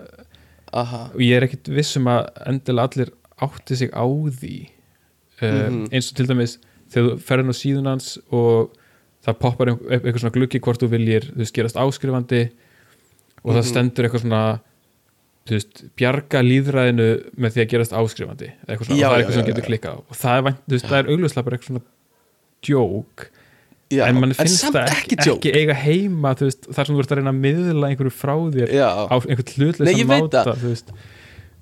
Aha, 0.75 1.05
og 1.15 1.21
ég 1.23 1.37
er 1.39 1.45
ekkit 1.47 1.69
viss 1.71 1.97
um 2.01 2.09
að 2.11 2.25
endilega 2.51 2.89
allir 2.89 3.11
átti 3.45 3.77
sig 3.79 3.91
á 3.95 4.03
því 4.09 4.55
uh, 4.65 5.69
Mhm. 5.71 5.85
eins 5.93 6.11
og 6.11 6.17
til 6.19 6.27
dæmis 6.27 6.57
þegar 6.91 7.07
þú 7.13 7.19
ferðin 7.29 7.53
á 7.53 7.61
síðun 7.61 7.87
hans 7.93 8.09
og 8.33 8.73
það 9.25 9.39
poppar 9.41 9.71
eitthvað 9.75 10.19
svona 10.23 10.35
gluggi 10.35 10.61
hvort 10.61 10.83
þú 10.83 10.89
viljir 10.91 11.29
þú 11.31 11.39
veist, 11.45 11.55
gerast 11.55 11.77
áskrifandi 11.79 12.43
og 13.45 13.53
það 13.55 13.61
Mhm. 13.63 13.69
stendur 13.71 14.05
eitthvað 14.09 14.25
svona 14.25 14.43
veist, 15.53 15.85
bjarga 15.99 16.41
líðræðinu 16.45 17.09
með 17.37 17.57
því 17.57 17.65
að 17.65 17.71
gerast 17.75 17.97
áskrifandi 17.97 18.51
Já, 18.51 18.75
og 18.79 18.87
það 18.87 18.95
er 18.95 19.01
já, 19.01 19.09
eitthvað 19.13 19.35
sem 19.35 19.43
já, 19.43 19.49
getur 19.51 19.65
já. 19.65 19.69
klikkað 19.69 19.99
og 20.01 20.21
það 20.21 20.51
er, 20.51 20.55
er 20.99 21.11
augljóslega 21.13 21.47
bara 21.47 21.59
eitthvað 21.59 21.71
svona 21.73 21.85
djók 22.65 23.27
en 23.93 24.21
mann 24.21 24.35
finnst 24.37 24.63
samt 24.65 24.79
það 24.79 24.93
ekki 24.95 25.19
ekki, 25.21 25.55
eiga 25.55 25.77
heima 25.77 26.35
veist, 26.41 26.69
þar 26.73 26.89
sem 26.89 26.97
þú 26.97 27.05
ert 27.05 27.15
að 27.15 27.21
reyna 27.21 27.35
að 27.35 27.41
miðla 27.45 27.91
einhverju 27.91 28.15
frá 28.15 28.35
þér 28.57 28.73
á 28.81 29.17
einhvern 29.21 29.51
hlutleysa 29.59 30.07
máta 30.11 30.45
þú 30.53 30.71
veist. 30.71 30.95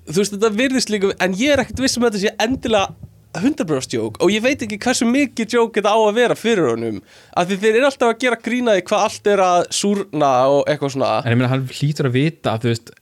Þú 0.03 0.19
veist, 0.19 0.35
þetta 0.35 0.53
virðist 0.57 0.91
líka 0.91 1.11
en 1.23 1.35
ég 1.39 1.53
er 1.53 1.63
ekkert 1.63 1.83
viss 1.83 1.99
um 1.99 2.07
að 2.07 2.15
þetta 2.15 2.23
sé 2.23 2.47
endilega 2.47 3.11
100% 3.33 3.95
joke 3.95 4.21
og 4.21 4.29
ég 4.29 4.43
veit 4.45 4.61
ekki 4.61 4.77
hversu 4.81 5.07
mikið 5.09 5.55
joke 5.57 5.79
þetta 5.79 5.93
á 5.95 5.99
að 5.99 6.17
vera 6.19 6.35
fyrir 6.37 6.69
honum 6.69 6.99
af 7.33 7.47
því 7.49 7.57
þeir 7.63 7.77
eru 7.79 7.87
alltaf 7.89 8.11
að 8.11 8.19
gera 8.21 8.39
grínaði 8.45 8.83
hvað 8.89 9.05
allt 9.07 9.29
er 9.33 9.43
að 9.43 9.63
súrna 9.73 10.33
og 10.53 10.69
eitthvað 10.69 10.93
svona. 10.95 11.13
En 11.23 11.33
ég 11.33 11.39
meina 11.39 11.49
hann 11.55 11.65
hlýtur 11.71 12.11
að 12.11 12.17
vita 12.19 12.53
að 12.53 12.65
þú 12.65 12.73
veist 12.73 12.93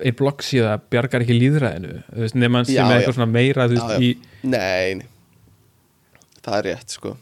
ein 0.00 0.12
ein 0.12 0.16
bloggsíða 0.18 0.76
bjargar 0.92 1.24
ekki 1.24 1.36
líðræðinu 1.36 1.96
Já, 1.98 2.28
sem 2.32 2.86
er 2.88 2.96
eitthvað 3.00 3.18
svona 3.18 3.32
meira 3.32 3.66
Já, 3.68 3.90
já. 3.92 3.98
í 4.00 4.12
Nei, 4.42 4.94
nei. 5.02 5.06
það 6.42 6.56
er 6.58 6.68
rétt 6.70 6.96
sko. 6.96 7.16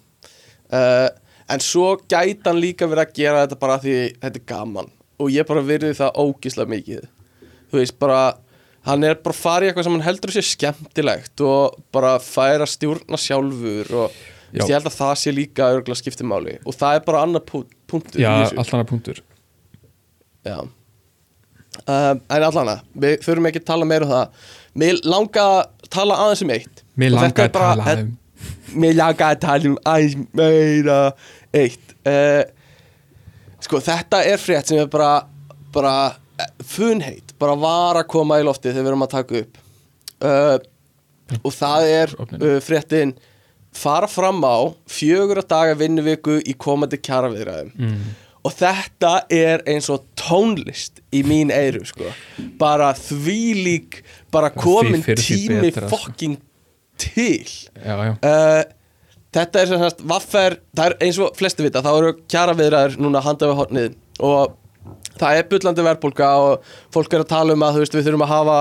Uh, 0.70 1.08
En 1.50 1.58
svo 1.62 1.96
gæti 2.06 2.46
hann 2.46 2.60
líka 2.62 2.86
verið 2.86 3.08
að 3.08 3.16
gera 3.16 3.40
þetta 3.44 3.58
bara 3.58 3.78
því 3.82 3.94
þetta 4.22 4.38
er 4.38 4.44
gaman. 4.46 4.90
Og 5.20 5.32
ég 5.34 5.46
bara 5.48 5.64
virði 5.66 5.96
það 5.98 6.20
ógislega 6.22 6.70
mikið. 6.70 7.08
Þú 7.70 7.80
veist 7.80 7.96
bara 7.98 8.20
hann 8.86 9.04
er 9.04 9.18
bara 9.20 9.36
í 9.64 9.68
eitthvað 9.70 9.86
sem 9.88 9.96
hann 9.96 10.06
heldur 10.06 10.30
að 10.32 10.38
sé 10.38 10.44
skemmtilegt 10.54 11.42
og 11.44 11.80
bara 11.92 12.14
færa 12.22 12.64
að 12.64 12.72
stjórna 12.76 13.18
sjálfur 13.20 13.90
og 14.04 14.20
Já. 14.54 14.62
ég 14.64 14.72
held 14.76 14.88
að 14.88 14.96
það 15.00 15.14
sé 15.20 15.34
líka 15.34 15.68
örgulega 15.74 16.00
skipti 16.00 16.26
máli. 16.26 16.56
Og 16.64 16.74
það 16.78 17.00
er 17.00 17.04
bara 17.10 17.24
annar 17.26 17.44
punktur 17.50 18.22
já, 18.22 18.30
allt 18.46 18.70
annað 18.74 18.88
punktur. 18.94 19.20
Já 20.46 20.58
um, 21.84 22.22
En 22.30 22.46
allan 22.46 22.72
að, 22.76 22.86
við 23.04 23.18
þurfum 23.26 23.50
ekki 23.50 23.62
að 23.62 23.68
tala 23.72 23.88
meira 23.88 24.06
um 24.08 24.14
það. 24.14 24.46
Mér 24.80 25.02
langa 25.04 25.44
að 25.50 25.90
tala 25.90 26.22
aðeins 26.24 26.44
um 26.46 26.54
eitt. 26.54 26.82
Mér 27.00 27.18
er 27.18 27.28
að 27.28 27.52
tala 27.58 27.94
um 27.98 28.16
Mér 28.80 28.96
langa 28.96 29.28
að 29.34 29.42
tala 29.44 29.70
um 29.70 29.76
aðeins 29.90 30.16
meira 30.38 31.02
eitt. 31.56 31.94
Uh, 32.06 32.42
Sko, 33.60 33.76
þetta 33.84 34.22
er 34.24 34.40
frétt 34.40 34.70
sem 34.70 34.80
er 34.80 34.88
bara 34.90 35.20
bara 35.74 35.94
eh, 36.40 36.52
funheit. 36.66 37.34
Bara 37.40 37.56
var 37.60 38.00
að 38.00 38.08
koma 38.12 38.40
í 38.40 38.46
lofti 38.46 38.70
þegar 38.70 38.82
við 38.82 38.92
erum 38.92 39.06
að 39.06 39.12
taka 39.14 39.42
upp. 39.44 39.60
Uh, 40.20 40.56
og 41.40 41.52
það 41.54 41.88
er 41.88 42.14
uh, 42.18 42.56
fréttin 42.64 43.14
fara 43.76 44.08
fram 44.10 44.42
á 44.42 44.74
fjögur 44.90 45.42
daga 45.46 45.76
vinnuviku 45.78 46.40
í 46.42 46.56
komandi 46.58 46.98
kjaraviðræðum. 47.00 47.70
Mm. 47.78 48.00
Og 48.46 48.54
þetta 48.56 49.14
er 49.32 49.64
eins 49.68 49.90
og 49.92 50.04
tónlist 50.18 51.02
í 51.12 51.22
mín 51.26 51.52
eyru 51.52 51.82
sko. 51.88 52.12
bara 52.60 52.92
þvílík 52.96 54.00
bara 54.32 54.52
Því 54.54 54.62
komin 54.62 55.02
fyrr 55.04 55.20
því 55.20 55.40
tími 55.42 55.60
betra, 55.66 55.88
sko. 55.88 55.96
fokking 55.96 56.38
til. 57.00 57.48
Já, 57.84 57.96
já, 58.06 58.14
uh, 58.14 58.62
þetta 59.36 59.60
er 59.60 59.66
sem 59.72 59.82
sagt 59.84 60.00
vaffer, 60.04 60.56
það 60.76 60.86
er 60.86 60.96
eins 61.06 61.18
og 61.20 61.36
flesti 61.36 61.66
vita, 61.66 61.82
þá 61.84 61.92
eru 61.96 62.14
kjara 62.28 62.56
viðræður 62.56 62.96
núna 63.00 63.22
handað 63.24 63.52
við 63.52 63.60
hornið. 63.60 64.00
Og 64.20 64.56
það 65.20 65.36
er 65.36 65.48
bullandi 65.50 65.84
verðbólga 65.84 66.30
og 66.40 66.72
fólk 66.94 67.12
er 67.14 67.24
að 67.24 67.30
tala 67.34 67.56
um 67.56 67.64
að 67.66 67.82
veist, 67.82 67.94
við 67.96 68.08
þurfum 68.08 68.24
að 68.24 68.32
hafa 68.32 68.56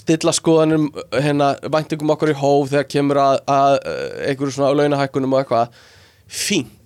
stilla 0.00 0.34
skoðanum 0.34 0.88
hérna, 1.14 1.52
væntingum 1.70 2.10
okkur 2.16 2.32
í 2.34 2.38
hóf 2.40 2.72
þegar 2.72 2.90
kemur 2.90 3.22
að, 3.22 3.40
að 3.46 3.78
eh, 3.78 4.28
einhverju 4.30 4.56
svona 4.56 4.74
launahækkunum 4.80 5.36
og 5.36 5.44
eitthvað. 5.44 5.80
Fínt 6.30 6.76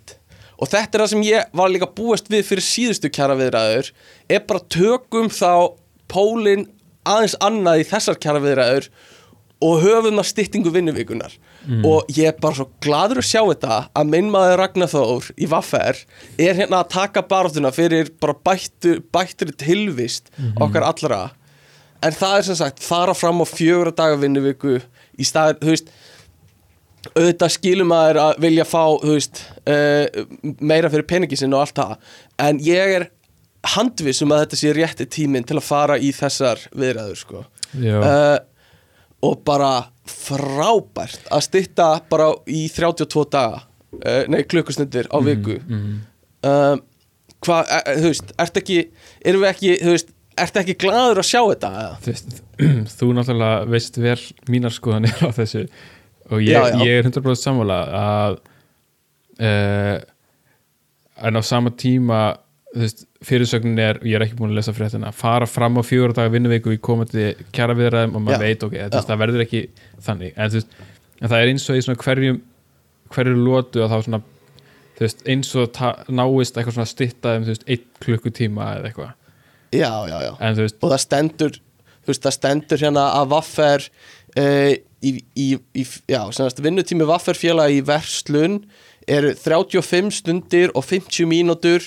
og 0.64 0.70
þetta 0.72 0.96
er 0.96 1.04
það 1.04 1.10
sem 1.12 1.24
ég 1.28 1.56
var 1.60 1.72
líka 1.72 1.90
búist 1.92 2.30
við 2.32 2.46
fyrir 2.48 2.64
síðustu 2.64 3.10
kjara 3.12 3.36
viðræður 3.36 3.90
er 4.32 4.46
bara 4.48 4.64
tökum 4.72 5.28
þá 5.32 5.76
pólinn 6.08 6.68
aðeins 7.04 7.36
annað 7.44 7.82
í 7.82 7.88
þessar 7.90 8.20
kjara 8.22 8.40
viðræður 8.40 8.88
og 9.64 9.80
höfum 9.84 10.20
að 10.20 10.28
styttingu 10.28 10.72
vinnuvikunar 10.72 11.36
og 11.86 12.10
ég 12.12 12.28
er 12.28 12.40
bara 12.40 12.58
svo 12.58 12.66
gladur 12.84 13.22
að 13.22 13.28
sjá 13.28 13.40
þetta 13.40 13.76
að 13.96 14.10
minn 14.12 14.26
maður 14.32 14.58
Ragnar 14.60 14.90
Þór 14.92 15.30
í 15.40 15.46
Vaffer 15.48 16.00
er 16.36 16.58
hérna 16.58 16.82
að 16.82 16.90
taka 16.92 17.22
baráttuna 17.28 17.72
fyrir 17.72 18.10
bara 18.20 18.36
bættu, 18.36 18.98
bættri 19.14 19.54
tilvist 19.56 20.28
okkar 20.60 20.84
allra. 20.84 21.22
En 22.04 22.12
það 22.12 22.36
er 22.36 22.46
sem 22.50 22.58
sagt 22.60 22.84
fara 22.84 23.14
fram 23.16 23.40
á 23.40 23.46
fjögur 23.48 23.94
daga 23.96 24.18
vinnuviku 24.20 24.76
í 25.16 25.24
staðir, 25.24 25.56
þú 25.62 25.72
veist 25.72 25.88
auðvitað 27.12 27.52
skilum 27.56 27.90
maður 27.92 28.20
að 28.22 28.40
vilja 28.44 28.64
fá 28.68 28.82
veist, 29.02 29.42
uh, 29.68 30.24
meira 30.60 30.90
fyrir 30.92 31.06
peningi 31.10 31.38
sinn 31.38 31.54
og 31.56 31.64
allt 31.64 31.78
það. 31.80 31.94
En 32.46 32.62
ég 32.64 32.96
er 32.98 33.08
handviss 33.74 34.24
um 34.24 34.32
að 34.34 34.44
þetta 34.44 34.60
sé 34.60 34.72
rétti 34.76 35.06
tíminn 35.10 35.46
til 35.46 35.58
að 35.58 35.66
fara 35.66 35.98
í 36.00 36.10
þessar 36.14 36.62
viðræður 36.76 37.20
sko. 37.20 37.44
Uh, 37.74 38.38
og 39.24 39.40
bara 39.46 39.74
frábært 40.08 41.30
að 41.32 41.46
stytta 41.46 41.88
bara 42.10 42.28
í 42.50 42.66
32 42.72 43.24
daga 43.32 43.62
uh, 44.02 44.24
nei 44.30 44.42
klukkustundir 44.48 45.08
á 45.08 45.18
viku. 45.24 45.58
mhm. 45.64 45.94
uh, 46.44 46.76
hvað, 47.44 47.70
uh, 47.70 47.94
þú 48.00 48.10
veist, 48.12 48.34
ert 48.44 48.60
ekki 48.60 48.78
erum 49.24 49.44
við 49.44 49.50
ekki, 49.50 49.72
þú 49.80 49.96
veist, 49.96 50.12
ert 50.44 50.60
ekki 50.60 50.76
gladur 50.84 51.22
að 51.22 51.30
sjá 51.30 51.40
þetta 51.40 51.72
þú 52.04 52.12
veist, 52.12 52.38
þú 52.98 53.10
náttúrulega 53.16 53.68
veist 53.74 54.00
vel 54.02 54.20
mínar 54.50 54.74
skoðanir 54.74 55.24
á 55.24 55.28
þessu 55.36 55.66
og 56.30 56.40
ég, 56.40 56.54
Já, 56.54 56.70
já. 56.72 56.78
ég 56.86 56.98
er 57.02 57.08
100% 57.10 57.42
sammála 57.42 57.78
að 58.00 58.38
uh, 59.40 59.98
en 61.28 61.38
á 61.38 61.42
sama 61.44 61.70
tíma 61.70 62.22
fyrirsögnin 63.24 63.78
er, 63.78 64.00
ég 64.02 64.16
er 64.18 64.24
ekki 64.24 64.34
búin 64.38 64.50
að 64.50 64.58
lesa 64.58 64.72
fréttina, 64.74 65.12
fara 65.14 65.46
fram 65.46 65.78
á 65.78 65.82
fjögur 65.86 66.14
daga 66.16 66.32
vinnuviku 66.34 66.72
í 66.74 66.80
komandi 66.82 67.28
kjara 67.54 67.76
viðræðum 67.78 68.16
og 68.18 68.24
maður 68.26 68.42
veit 68.48 68.64
ok, 68.66 68.74
veist, 68.90 69.06
það 69.08 69.20
verður 69.22 69.44
ekki 69.44 69.60
þannig, 70.02 70.32
en 70.34 70.50
veist, 70.56 70.74
en 71.20 71.30
það 71.30 71.36
er 71.44 71.52
eins 71.52 71.66
og 71.70 71.78
í 71.78 71.84
svona 71.86 72.02
hverjum 72.02 72.40
hverju 73.14 73.36
lótu 73.38 73.84
að 73.84 73.94
þá 73.94 73.96
svona 74.08 74.20
veist, 74.98 75.22
eins 75.30 75.52
og 75.60 75.78
náist 76.18 76.58
eitthvað 76.58 76.78
svona 76.80 76.90
stytta 76.90 77.36
um, 77.38 77.46
þú 77.46 77.54
veist, 77.54 77.68
einn 77.70 77.86
klukkutíma 78.02 78.70
eða 78.80 78.90
eitthvað, 78.90 79.14
já, 79.78 79.92
já, 80.10 80.16
já. 80.26 80.32
En 80.40 80.58
veist 80.58 80.80
og 80.82 80.90
það 80.96 81.02
stendur 81.06 81.56
þú 81.60 82.10
veist, 82.10 82.26
það 82.26 82.36
stendur 82.40 82.84
hérna 82.88 83.06
að 83.20 83.30
Vaffer 83.36 83.86
uh, 83.86 84.72
í, 85.04 85.12
í, 85.36 85.48
í 85.76 85.84
já, 86.10 86.20
semast 86.34 86.62
vinnutími 86.64 87.06
Vaffer 87.08 87.38
félag 87.38 87.76
í 87.76 87.82
verslun 87.86 88.62
eru 89.10 89.34
35 89.36 90.20
stundir 90.22 90.72
og 90.74 90.86
50 90.88 91.28
mínútur 91.28 91.84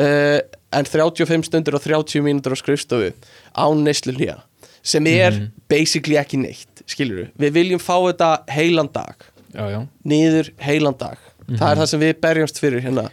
uh, 0.00 0.40
en 0.74 0.88
35 0.88 1.48
stundir 1.50 1.76
og 1.76 1.84
30 1.84 2.24
mínútur 2.24 2.56
á 2.56 2.58
skrifstofu 2.58 3.12
án 3.54 3.84
neyslun 3.84 4.20
hér 4.20 4.42
sem 4.84 5.06
er 5.08 5.46
basically 5.70 6.18
ekki 6.20 6.40
neitt 6.40 6.84
skilur 6.90 7.22
við, 7.24 7.30
við 7.40 7.56
viljum 7.58 7.80
fá 7.80 7.96
þetta 7.96 8.30
heilan 8.52 8.90
dag. 8.92 9.16
Já, 9.54 9.64
já, 9.70 9.80
niður 10.04 10.50
heilan 10.60 10.96
dag. 10.98 11.20
Það 11.46 11.68
er 11.70 11.78
það 11.80 11.88
sem 11.88 12.02
við 12.02 12.14
berjumst 12.24 12.58
fyrir 12.60 12.82
hérna. 12.84 13.04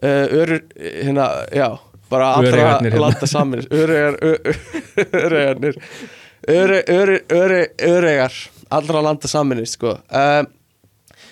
Uh, 0.00 0.24
örur, 0.40 0.62
hérna, 0.80 1.26
já 1.52 1.68
bara 2.10 2.26
allra 2.34 2.78
hérna. 2.80 2.98
landa 2.98 3.26
saman 3.26 3.66
öregar 3.70 4.16
öregarnir 5.12 5.76
öregar 7.92 8.32
allra 8.70 9.02
landa 9.04 9.28
saman 9.30 9.62
sko. 9.66 9.96
um, 10.08 10.48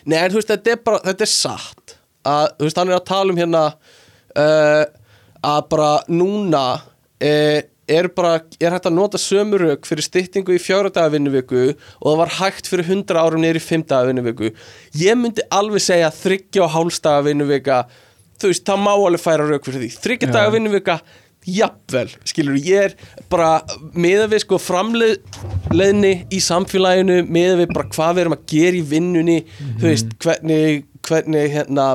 nei 0.09 0.19
en 0.21 0.31
þú 0.33 0.41
veist 0.41 0.53
þetta 0.53 0.75
er 0.75 0.85
bara 0.85 1.03
þetta 1.07 1.27
er 1.27 1.33
satt 1.33 1.97
að 2.29 2.45
þú 2.59 2.69
veist 2.69 2.83
hann 2.83 2.93
er 2.93 2.99
að 2.99 3.09
tala 3.09 3.35
um 3.35 3.41
hérna 3.41 3.65
uh, 3.73 4.85
að 5.49 5.61
bara 5.73 5.91
núna 6.11 6.65
uh, 6.79 7.61
er 7.89 8.09
bara, 8.13 8.35
er 8.61 8.75
hægt 8.75 8.89
að 8.91 8.97
nota 8.99 9.21
sömurök 9.21 9.87
fyrir 9.89 10.05
styttingu 10.05 10.53
í 10.55 10.61
fjóra 10.61 10.91
daga 10.93 11.15
vinnuviku 11.15 11.71
og 11.71 12.05
það 12.05 12.19
var 12.21 12.35
hægt 12.41 12.69
fyrir 12.69 12.91
100 12.91 13.21
árum 13.23 13.43
niður 13.43 13.61
í 13.61 13.65
5 13.65 13.87
daga 13.89 14.11
vinnuviku 14.11 14.51
ég 15.01 15.17
myndi 15.17 15.47
alveg 15.55 15.85
segja 15.87 16.11
þryggja 16.13 16.67
og 16.67 16.75
hálfstaga 16.75 17.25
vinnuvika 17.31 17.79
þú 18.39 18.53
veist, 18.53 18.67
það 18.69 18.85
má 18.85 18.93
alveg 18.93 19.25
færa 19.25 19.49
rauk 19.49 19.65
fyrir 19.67 19.87
því 19.87 19.91
þryggja 20.05 20.29
Já. 20.29 20.35
daga 20.37 20.55
vinnuvika, 20.55 20.99
jafnvel 21.57 22.13
skilur, 22.29 22.59
ég 22.61 22.89
er 22.89 22.95
bara 23.33 23.59
meða 23.97 24.29
við 24.33 24.45
sko 24.45 24.61
framleiðni 24.63 26.15
í 26.35 26.41
samfélaginu, 26.45 27.23
meða 27.29 27.61
við 27.63 27.75
bara 27.75 27.91
hvað 27.95 28.15
við 28.15 28.25
erum 28.25 28.39
að 28.39 28.47
gera 28.55 28.79
í 28.79 28.87
vinnunni 28.93 29.39
þú 29.81 29.85
veist, 29.87 30.17
hvernig, 30.25 30.89
hvernig 31.09 31.53
hérna 31.55 31.87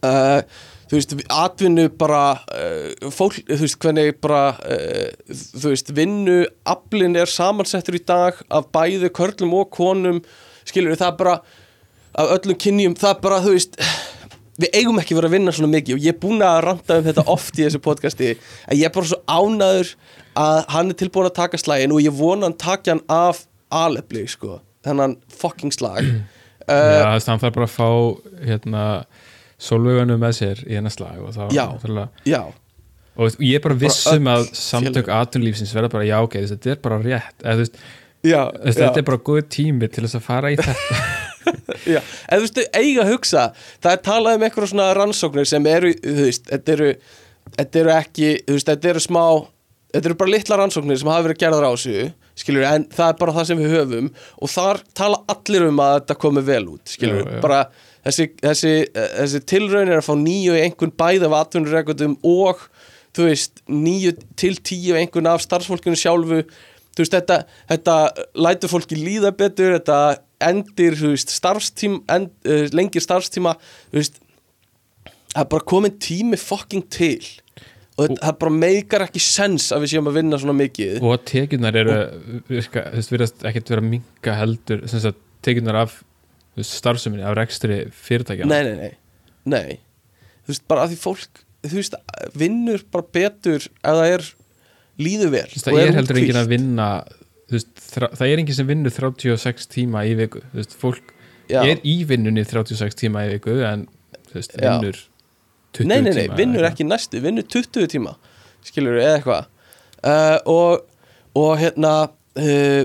uh, 0.00 0.42
þú 0.90 0.98
veist, 0.98 1.16
atvinnu 1.30 1.86
bara 2.00 2.24
uh, 2.50 3.10
fólk, 3.14 3.40
þú 3.46 3.62
veist, 3.64 3.80
hvernig 3.82 4.20
bara 4.22 4.44
uh, 4.58 5.08
þú 5.30 5.72
veist, 5.72 5.94
vinnu 5.96 6.38
aflinn 6.68 7.18
er 7.18 7.30
samansettur 7.30 7.98
í 7.98 8.04
dag 8.06 8.38
af 8.50 8.70
bæði 8.74 9.12
körlum 9.14 9.54
og 9.60 9.70
konum 9.74 10.22
skilur 10.66 10.98
það 10.98 11.18
bara 11.20 11.40
af 12.18 12.32
öllum 12.34 12.58
kynjum, 12.58 12.96
það 12.98 13.20
bara, 13.22 13.42
þú 13.44 13.54
veist 13.54 13.78
við 14.60 14.74
eigum 14.80 14.98
ekki 15.00 15.16
verið 15.16 15.30
að 15.30 15.34
vinna 15.38 15.54
svona 15.56 15.72
mikið 15.74 15.96
og 15.96 16.04
ég 16.04 16.14
er 16.14 16.18
búin 16.22 16.42
að 16.44 16.58
ranta 16.66 16.98
um 17.00 17.06
þetta 17.06 17.24
oft 17.32 17.58
í 17.58 17.64
þessu 17.66 17.80
podcasti 17.84 18.30
en 18.34 18.76
ég 18.76 18.86
er 18.88 18.94
bara 18.94 19.10
svo 19.10 19.20
ánaður 19.30 19.94
að 20.40 20.58
hann 20.74 20.92
er 20.92 20.98
tilbúin 21.00 21.28
að 21.30 21.36
taka 21.40 21.60
slagin 21.60 21.94
og 21.96 22.02
ég 22.04 22.14
vona 22.16 22.48
hann 22.48 22.58
takja 22.60 22.94
hann 22.96 23.04
af 23.10 23.44
alefli, 23.70 24.24
sko 24.30 24.60
þennan 24.86 25.16
fucking 25.40 25.72
slag 25.74 26.04
Já, 26.70 26.76
uh, 26.76 26.90
þú 27.02 27.12
veist, 27.16 27.28
hann 27.32 27.40
þarf 27.42 27.54
bara 27.56 27.66
að 27.66 27.72
fá 27.74 27.88
hérna 28.46 28.82
sólveganu 29.60 30.16
með 30.22 30.36
sér 30.38 30.60
í 30.68 30.76
hennar 30.78 30.92
slag 30.94 31.16
og, 31.24 31.32
þá, 31.34 31.42
Já. 31.56 31.64
náttúrulega- 31.72 32.28
já, 32.30 32.42
og 33.20 33.40
ég 33.42 33.56
er 33.58 33.64
bara 33.64 33.78
viss 33.80 34.04
Bara 34.06 34.36
að 34.38 34.52
samtök 34.56 35.10
atvinnlífsins 35.16 35.72
verða 35.76 35.90
bara 35.96 36.06
já 36.08 36.18
ok, 36.22 36.36
þetta 36.52 36.70
er 36.76 36.78
bara 36.84 37.00
rétt 37.02 37.42
eða, 37.42 37.56
veist, 37.64 37.80
já, 38.22 38.42
veist, 38.54 38.78
já. 38.78 38.84
þetta 38.86 39.02
er 39.02 39.08
bara 39.10 39.22
góð 39.30 39.42
tími 39.56 39.90
til 39.90 40.04
þess 40.06 40.20
að 40.20 40.24
fara 40.28 40.52
í 40.54 40.60
þetta 40.60 41.02
Já, 41.94 42.00
en 42.00 42.40
þú 42.40 42.44
veist, 42.44 42.60
eiga 42.76 43.04
að 43.04 43.12
hugsa 43.14 43.46
það 43.80 43.92
er 43.92 44.02
talað 44.06 44.36
um 44.36 44.44
eitthvað 44.46 44.70
svona 44.72 44.90
rannsóknir 44.98 45.48
sem 45.48 45.68
eru, 45.70 45.94
þú 46.04 46.26
veist, 46.26 46.50
þetta 46.50 46.74
eru 46.76 46.90
þetta 47.56 47.82
eru 47.82 47.94
ekki, 47.96 48.32
þú 48.46 48.56
veist, 48.58 48.72
þetta 48.72 48.92
eru 48.92 49.04
smá 49.04 49.22
þetta 49.90 50.10
eru 50.10 50.18
bara 50.20 50.34
litla 50.36 50.58
rannsóknir 50.60 51.00
sem 51.00 51.10
hafa 51.10 51.26
verið 51.26 51.40
gerðar 51.40 51.66
á 51.66 51.72
þessu, 51.72 52.10
skilur 52.38 52.66
en 52.68 52.88
það 52.92 53.12
er 53.12 53.20
bara 53.22 53.36
það 53.38 53.48
sem 53.48 53.62
við 53.62 53.76
höfum 53.78 54.10
og 54.36 54.52
þar 54.52 54.82
tala 55.00 55.22
allir 55.34 55.66
um 55.70 55.82
að 55.84 55.96
þetta 55.98 56.18
komi 56.26 56.44
vel 56.46 56.62
út 56.76 56.94
já. 57.00 57.14
bara 57.42 57.64
þessi, 58.04 58.28
þessi, 58.40 58.74
þessi 58.94 59.42
tilraun 59.50 59.88
er 59.88 59.98
að 59.98 60.06
fá 60.06 60.14
nýju 60.20 60.60
einhvern 60.60 60.94
bæði 61.00 61.28
af 61.28 61.36
atvinnurekundum 61.40 62.16
og 62.26 62.68
þú 63.16 63.28
veist, 63.28 63.62
nýju 63.70 64.14
til 64.38 64.56
tíu 64.62 64.96
einhvern 64.98 65.30
af 65.30 65.44
starfsfólkinu 65.44 65.98
sjálfu. 65.98 66.42
Þú 66.90 67.04
veist, 67.04 67.14
þetta, 67.14 67.38
þetta 67.70 67.96
lætur 68.46 68.72
fólki 68.72 68.98
líða 68.98 69.32
betur, 69.36 69.76
þetta 69.78 70.00
endir, 70.46 70.96
veist, 71.00 71.32
starfstíma 71.34 72.00
end, 72.14 72.32
uh, 72.48 72.66
lengir 72.76 73.04
starfstíma 73.04 73.56
veist, 73.94 74.20
það 75.32 75.42
er 75.44 75.50
bara 75.54 75.68
komin 75.72 75.96
tími 76.02 76.38
fucking 76.40 76.86
til. 76.92 77.22
Og 77.98 78.06
þetta, 78.06 78.20
það 78.22 78.38
bara 78.44 78.54
meikar 78.56 79.04
ekki 79.04 79.22
sens 79.22 79.68
að 79.74 79.84
við 79.84 79.94
séum 79.94 80.08
að 80.08 80.20
vinna 80.20 80.40
svona 80.40 80.56
mikið. 80.56 81.02
Og 81.04 81.26
tekjurnar 81.28 81.76
eru 81.82 81.98
virka, 82.48 82.86
veist, 82.94 83.12
virðast 83.12 83.44
ekkert 83.50 83.74
vera 83.74 83.84
að 83.84 83.92
minka 83.92 84.38
heldur 84.38 84.86
tekjurnar 85.44 85.82
af 85.82 86.00
starfseminni, 86.60 87.24
af 87.24 87.36
rekstri 87.38 87.84
fyrirtækja. 87.94 88.48
Nei, 88.48 88.62
nei, 88.66 88.74
nei, 88.80 88.90
nei. 89.48 89.78
Þú 90.44 90.54
veist, 90.54 90.66
bara 90.70 90.84
að 90.86 90.94
því 90.94 91.00
fólk 91.04 91.44
veist, 91.68 91.96
vinnur 92.38 92.84
bara 92.92 93.06
betur 93.12 93.60
ef 93.60 93.70
það 93.84 94.06
er 94.14 94.28
líður 95.00 95.32
vel 95.34 95.46
Þú 95.50 95.56
veist, 95.56 95.66
það 95.68 95.82
er 95.82 95.98
heldur 95.98 96.20
enginn 96.20 96.40
að 96.40 96.52
vinna 96.54 96.88
veist, 97.56 97.70
það 97.90 98.26
er 98.26 98.42
enginn 98.42 98.58
sem 98.58 98.68
vinnur 98.68 98.94
36 98.94 99.70
tíma 99.72 100.04
í 100.08 100.16
viku. 100.18 100.42
Þú 100.52 100.60
veist, 100.60 100.76
fólk 100.80 101.14
Já. 101.50 101.62
er 101.64 101.80
í 101.86 101.96
vinnunni 102.08 102.44
36 102.46 102.98
tíma 103.00 103.24
í 103.26 103.32
viku 103.34 103.56
en 103.66 103.86
þú 104.30 104.38
veist, 104.38 104.54
vinnur 104.58 105.00
20 105.78 105.90
nei, 105.90 105.98
nei, 106.02 106.12
nei, 106.12 106.22
tíma 106.26 106.38
vinnur 106.38 106.68
ekki 106.70 106.86
næstu, 106.86 107.22
vinnur 107.24 107.46
20 107.46 107.90
tíma 107.90 108.14
skilur 108.66 109.00
eða 109.00 109.18
eitthvað. 109.18 109.50
Uh, 110.00 110.38
og, 110.50 110.86
og 111.38 111.52
hérna 111.60 111.94
uh, 112.10 112.82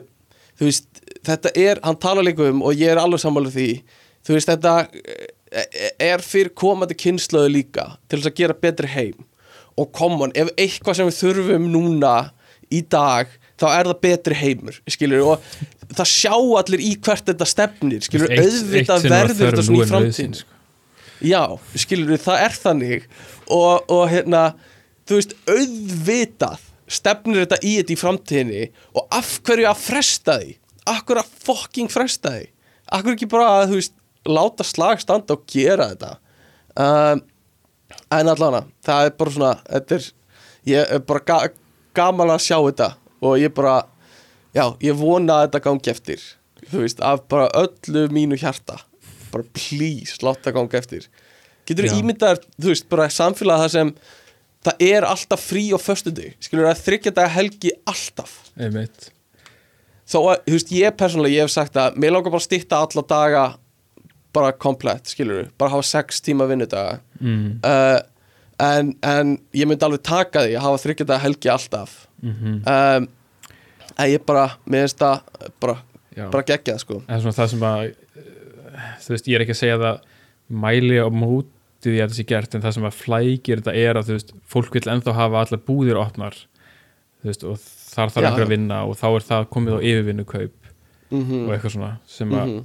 þú 0.60 0.68
veist, 0.68 0.90
þetta 1.26 1.54
er 1.60 1.82
hann 1.84 2.00
tala 2.02 2.24
líka 2.26 2.50
um 2.52 2.64
og 2.66 2.76
ég 2.78 2.94
er 2.94 3.02
alveg 3.02 3.24
sammála 3.24 3.52
því 3.54 3.70
þú 4.26 4.36
veist, 4.36 4.50
þetta 4.50 4.74
eh, 5.54 5.94
er 6.02 6.24
fyrir 6.26 6.54
komandi 6.58 6.98
kynslöðu 6.98 7.52
líka 7.54 7.88
til 8.10 8.20
þess 8.20 8.32
að 8.32 8.38
gera 8.40 8.58
betri 8.66 8.92
heim. 8.92 9.26
Og 9.76 9.92
common, 9.96 10.32
ef 10.40 10.52
eitthvað 10.56 11.00
sem 11.00 11.10
við 11.10 11.20
þurfum 11.20 11.68
núna 11.74 12.16
í 12.74 12.82
dag 12.82 13.32
þá 13.62 13.66
er 13.72 13.88
það 13.90 14.00
betri 14.04 14.36
heimur, 14.40 14.78
skilur 14.92 15.24
og 15.32 15.46
það 15.96 16.10
sjá 16.12 16.34
allir 16.60 16.82
í 16.84 16.92
hvert 17.06 17.26
þetta 17.30 17.48
stefnir 17.48 18.04
skilur, 18.06 18.32
Eitt- 18.34 18.42
eitt 18.42 18.90
auðvitað 18.92 19.06
var 19.06 19.14
verður 19.16 19.52
þetta 19.52 19.66
svona 19.70 19.86
í 19.86 19.90
framtíðin 19.94 20.38
sko. 20.42 20.52
Já, 21.26 21.42
skilur 21.80 22.20
það 22.26 22.42
er 22.46 22.58
þannig 22.60 23.06
og, 23.56 23.86
og 23.96 24.04
hérna 24.12 24.42
þú 25.08 25.20
veist, 25.22 25.36
auðvitað 25.48 26.66
stefnir 26.96 27.46
þetta 27.46 27.60
í 27.66 27.76
þetta 27.80 27.96
í 27.96 28.00
framtíðinni 28.02 28.66
og 29.00 29.08
af 29.16 29.30
hverju 29.48 29.70
að 29.72 29.80
fresta 29.86 30.36
því? 30.42 30.58
Af 30.92 31.00
hverju 31.08 31.22
að 31.24 31.32
fucking 31.48 31.90
fresta 31.94 32.34
því? 32.36 32.44
Af 32.94 33.02
hverju 33.06 33.16
ekki 33.18 33.30
bara 33.32 33.48
að, 33.62 33.72
þú 33.72 33.80
veist, 33.80 33.96
láta 34.30 34.66
slag 34.68 35.02
standa 35.02 35.38
og 35.38 35.48
gera 35.50 35.88
þetta? 35.94 36.12
Um, 36.76 37.24
en 38.12 38.30
allavega 38.34 38.66
það 38.86 39.08
er 39.08 39.16
bara 39.22 39.34
svona, 39.38 39.54
þetta 39.72 39.98
er 40.02 40.08
ég 40.76 40.94
er 40.98 41.02
bara 41.08 41.24
ga 41.30 41.40
gaman 41.96 42.34
að 42.36 42.44
sjá 42.50 42.58
þetta 42.60 42.92
og 43.26 43.40
ég 43.42 43.54
bara, 43.56 43.80
já, 44.56 44.66
ég 44.84 44.98
vona 45.00 45.40
að 45.40 45.48
þetta 45.48 45.64
gangi 45.68 45.94
eftir. 45.94 46.28
Þú 46.66 46.84
veist, 46.84 47.02
af 47.06 47.26
bara 47.32 47.50
öllu 47.58 48.06
mínu 48.14 48.38
hjarta. 48.42 48.80
Bara 49.34 49.48
please, 49.56 50.20
láta 50.24 50.50
það 50.50 50.58
ganga 50.60 50.80
eftir. 50.80 51.10
Getur 51.66 51.90
þú 51.90 52.00
ímyndaðar, 52.02 52.40
þú 52.62 52.72
veist, 52.72 52.88
bara 52.92 53.10
samfélag 53.14 53.66
það 53.66 53.74
sem 53.74 53.92
það 54.66 54.88
er 54.88 55.06
alltaf 55.08 55.44
frí 55.46 55.66
á 55.74 55.80
föstudag, 55.82 56.34
skilur 56.42 56.70
það 56.70 56.82
þryggja 56.88 57.14
daga 57.20 57.34
helgi 57.36 57.74
alltaf. 57.90 58.34
Einmitt. 58.58 59.12
Þó 60.06 60.18
að, 60.22 60.42
þú 60.46 60.58
veist, 60.58 60.74
ég 60.78 60.98
persónulega, 60.98 61.36
ég 61.36 61.48
hef 61.48 61.54
sagt 61.54 61.78
að 61.82 62.00
mér 62.02 62.14
langar 62.14 62.34
bara 62.34 62.44
að 62.44 62.48
stýtta 62.48 62.82
alla 62.86 63.06
daga 63.10 63.46
bara 64.36 64.52
komplett, 64.52 65.10
skilur 65.10 65.50
bara 65.58 65.74
hafa 65.74 65.88
sex 65.88 66.22
tíma 66.22 66.48
vinnudaga. 66.50 67.00
Mm. 67.20 67.62
uh, 67.66 68.00
en, 68.62 68.92
en 69.04 69.36
ég 69.56 69.68
myndi 69.68 69.86
alveg 69.86 70.04
taka 70.06 70.46
því 70.46 70.58
að 70.58 70.66
hafa 70.68 70.84
þryggja 70.86 71.08
daga 71.10 71.24
helgi 71.26 71.52
alltaf 71.52 72.05
Mm 72.24 72.62
um, 72.66 73.08
en 73.96 74.10
ég 74.12 74.24
bara, 74.28 74.50
mér 74.68 74.86
finnst 74.86 75.00
það 75.00 75.52
bara, 75.64 75.76
bara 76.34 76.44
geggjað, 76.44 76.80
sko. 76.82 76.98
Það 77.08 77.52
sem 77.52 77.62
að 77.64 77.84
eh, 77.86 78.90
þú 79.06 79.14
veist, 79.14 79.28
ég 79.30 79.38
er 79.38 79.46
ekki 79.46 79.56
að 79.56 79.62
segja 79.62 79.78
það 79.80 80.02
mæli 80.66 80.98
á 81.00 81.08
móti 81.08 81.54
því 81.86 82.02
að 82.02 82.10
það 82.10 82.18
sé 82.18 82.26
gert 82.28 82.56
en 82.56 82.64
það 82.66 82.76
sem 82.78 82.88
að 82.90 83.00
flækir 83.00 83.62
þetta 83.62 83.76
er 83.78 84.00
að 84.00 84.10
þú 84.10 84.18
veist, 84.18 84.36
fólk 84.52 84.76
vil 84.76 84.84
ennþá 84.96 85.16
hafa 85.16 85.42
allar 85.44 85.64
búðir 85.68 86.00
opnar 86.02 86.38
þú 87.22 87.30
veist, 87.30 87.46
og 87.48 87.60
þar 87.62 88.14
þarf 88.14 88.30
einhver 88.30 88.46
að 88.46 88.54
vinna 88.56 88.82
og 88.90 88.98
þá 89.00 89.08
er 89.10 89.28
það 89.30 89.48
komið 89.56 89.78
á 89.78 89.80
yfirvinnu 89.92 90.28
kaup 90.30 90.72
mm 91.14 91.44
og 91.46 91.54
eitthvað 91.54 91.76
svona 91.76 91.92
sem 92.10 92.34
að 92.34 92.48
-hmm. 92.48 92.64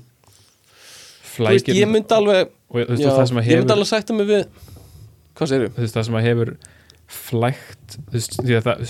Þú 1.30 1.46
veist, 1.46 1.68
ég 1.68 1.88
myndi 1.88 2.14
alveg 2.14 2.48
og 2.70 2.76
veist, 2.76 3.02
já, 3.02 3.10
að 3.10 3.28
ég 3.28 3.34
myndi 3.36 3.54
hefur 3.54 3.72
alveg 3.76 3.86
sætta 3.86 4.12
mig 4.14 4.26
við 4.26 4.44
hvað 5.36 5.52
þú 5.52 5.68
veist, 5.76 5.94
það 5.94 6.04
sem 6.04 6.14
að 6.14 6.26
hefur 6.28 6.56
að 7.10 8.86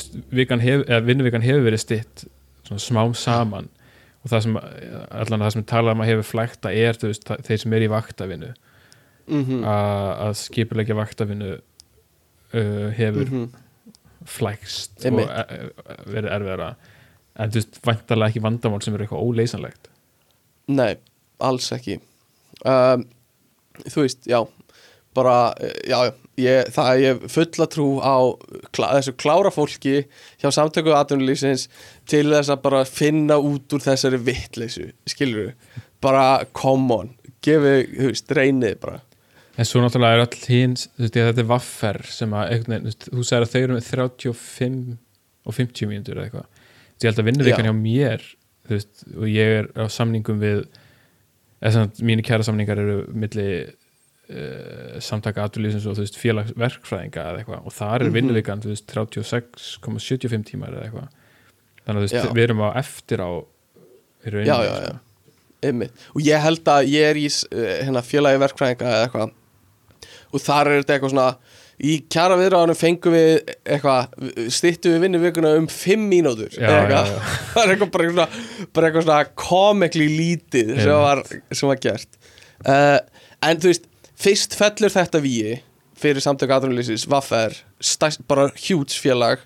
eða 0.89 1.05
vinnuvikan 1.07 1.43
hefur 1.45 1.65
verið 1.67 1.81
stitt 1.85 2.25
smám 2.79 3.15
saman. 3.19 3.69
Og 4.21 4.29
það 4.31 4.41
sem, 4.45 4.57
allan 5.11 5.41
það 5.47 5.53
sem 5.55 5.65
talað 5.65 5.95
um 5.97 6.03
að 6.05 6.11
hefur 6.11 6.27
flækta 6.29 6.69
er, 6.77 6.95
þú 7.01 7.07
veist, 7.11 7.25
þeir 7.47 7.59
sem 7.63 7.73
er 7.73 7.83
í 7.87 7.91
vaktavinnu. 7.91 8.51
Mm 9.31 9.45
-hmm. 9.45 9.61
að 9.65 10.11
að 10.27 10.33
skipulegja 10.37 10.95
vaktavinnu 10.99 11.53
uh, 12.55 12.89
hefur 12.99 13.27
Mhm. 13.31 13.49
flækst 14.27 15.05
Einmitt. 15.05 15.29
og 15.29 15.31
e 15.31 15.33
e 15.55 15.57
verið 16.13 16.31
erfiðara. 16.33 16.75
En 17.39 17.51
þú 17.51 17.55
veist, 17.55 17.81
vantarlega 17.87 18.29
ekki 18.29 18.41
vandamál 18.43 18.83
sem 18.83 18.95
er 18.95 19.01
eitthvað 19.01 19.25
óleysanlegt. 19.25 19.89
Nei, 20.69 20.97
alls 21.41 21.73
ekki. 21.73 22.01
Um, 22.65 23.05
Þú 23.89 24.01
veist, 24.03 24.27
já 24.27 24.47
bara, 25.15 25.55
eh, 25.61 25.73
já, 25.89 26.05
já 26.05 26.13
ég, 26.43 26.71
það 26.75 27.05
er 27.09 27.21
fulla 27.33 27.67
trú 27.71 27.87
á 28.03 28.17
klá, 28.75 28.89
þessu 28.97 29.15
klára 29.21 29.53
fólki 29.55 30.03
hjá 30.41 30.49
samtöku 30.55 30.95
atvinnulífsins 30.97 31.69
til 32.11 32.27
þess 32.33 32.53
að 32.53 32.65
bara 32.65 32.83
finna 32.89 33.39
út 33.41 33.77
úr 33.77 33.85
þessari 33.85 34.21
vittleysu 34.27 34.91
skilur 35.09 35.55
bara 36.01 36.45
come 36.57 36.97
on 36.97 37.15
gefi, 37.45 37.77
þú 37.95 38.11
veist, 38.11 38.35
reynið 38.37 38.77
bara. 38.83 38.99
En 39.61 39.69
svo 39.69 39.83
náttúrulega 39.83 40.19
er 40.19 40.25
all 40.25 40.43
hinn 40.49 40.77
þú 40.77 41.05
veist, 41.05 41.17
þetta 41.17 41.45
er 41.45 41.49
vaffer 41.51 42.01
sem 42.09 42.37
að 42.37 42.53
veginn, 42.55 42.91
þú 42.91 43.17
þú 43.17 43.25
sagðir 43.29 43.47
að 43.47 43.55
þau 43.55 43.63
eru 43.63 43.79
með 43.79 43.89
35 43.91 44.83
og 45.41 45.57
50 45.57 45.91
mínútur 45.91 46.21
eða 46.21 46.29
eitthvað. 46.29 46.69
Þú 47.01 47.09
held 47.09 47.23
að 47.23 47.29
vinnuvikan 47.31 47.67
Já. 47.67 47.71
hjá 47.71 47.81
mér 47.81 48.29
þú 48.69 48.77
veist, 48.77 49.05
og 49.17 49.27
ég 49.33 49.57
er 49.61 49.71
á 49.77 49.85
samningum 49.91 50.41
við 50.41 50.65
eða 51.61 51.73
sagt, 51.77 52.01
mínu 52.05 52.25
kæra 52.25 52.47
samningar 52.47 52.81
eru 52.81 53.01
milli 53.13 53.47
uh, 53.67 53.73
samtaka 55.03 55.45
atvinnulífsins 55.49 55.87
og 55.91 55.97
þú 55.99 56.05
veist, 56.05 56.19
félagsverkfræðinga 56.21 57.23
eða 57.31 57.41
eitthvað 57.43 57.67
og 57.67 57.73
þar 57.75 57.95
er 58.05 58.09
Mhm. 58.11 58.15
vinnuvikan 58.19 58.61
þú 58.63 58.69
veist, 58.75 58.87
36,75 58.93 60.45
tímar 60.51 60.75
eða 60.77 60.85
eitthvað 60.89 61.09
þannig 61.87 61.97
að 61.97 62.01
þú 62.01 62.07
veist, 62.07 62.19
Já. 62.21 62.33
við 62.37 62.45
erum 62.49 62.61
á 62.63 62.69
eftir 62.79 63.19
á 63.25 63.31
rauninni, 64.31 64.47
Já, 64.47 64.59
já, 64.63 64.75
já. 64.75 64.87
sko. 64.87 64.99
Einmitt. 65.63 65.93
og 66.17 66.23
ég 66.25 66.41
held 66.41 66.65
að 66.73 66.87
ég 66.89 67.03
er 67.11 67.17
í 67.21 67.27
uh, 67.29 67.85
hérna, 67.85 68.01
félagi 68.07 68.39
verkfræðinga 68.41 68.87
eða 68.89 69.03
eitthvað 69.09 69.33
og 70.33 70.41
þar 70.41 70.71
er 70.71 70.79
þetta 70.83 70.95
eitthvað 70.95 71.11
svona 71.13 71.37
í 71.81 71.95
kjara 72.13 72.37
viðráðanum 72.37 72.77
fengum 72.77 73.13
við 73.17 73.31
eitthvað, 73.65 74.09
stýttum 74.53 74.93
við 74.95 75.05
vinnuvikuna 75.07 75.53
um 75.59 75.67
fimm 75.73 76.07
mínútur 76.13 76.53
Já, 76.53 76.65
eða 76.69 76.77
já, 76.77 76.81
eitthvað. 76.81 77.07
já. 77.11 77.21
það 77.55 77.63
er 77.65 77.75
eitthvað 77.75 77.91
bara 77.91 78.05
eitthvað 78.05 78.15
svona, 78.15 78.29
bara 78.77 78.89
eitthvað 78.91 79.07
svona 79.09 79.21
komikli 79.45 80.09
lítið 80.17 80.75
sem 80.81 80.97
var, 81.05 81.23
sem 81.53 81.69
var 81.73 81.81
gert 81.85 82.21
uh, 82.69 82.99
en 83.51 83.61
þú 83.65 83.73
veist, 83.73 83.90
fyrst 84.21 84.57
fellur 84.59 84.93
þetta 84.93 85.23
víi 85.25 85.61
fyrir 86.01 86.25
samtöku 86.25 86.55
aðrunlýsins 86.57 87.07
Vaffer, 87.11 87.55
stærst, 87.85 88.23
bara 88.29 88.49
hjúts 88.57 88.97
félag. 89.01 89.43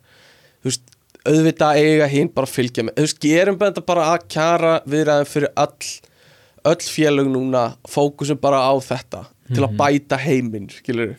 Veist, 0.65 0.85
auðvitað 1.25 1.81
eiga 1.81 2.09
hinn 2.11 2.31
bara 2.35 2.49
fylgja 2.49 2.85
með, 2.85 2.99
þú 2.99 3.07
veist, 3.07 3.23
gerum 3.23 3.59
þetta 3.61 3.85
bara 3.87 4.11
að 4.13 4.27
kjara 4.35 4.75
viðræðum 4.85 5.31
fyrir 5.31 5.55
öll 5.65 5.93
öll 6.65 6.81
félög 6.81 7.29
núna 7.29 7.65
fókusum 7.89 8.39
bara 8.41 8.63
á 8.65 8.73
þetta 8.81 9.27
til 9.53 9.65
að 9.67 9.75
bæta 9.77 10.17
heiminn 10.21 10.71
skilur 10.73 11.13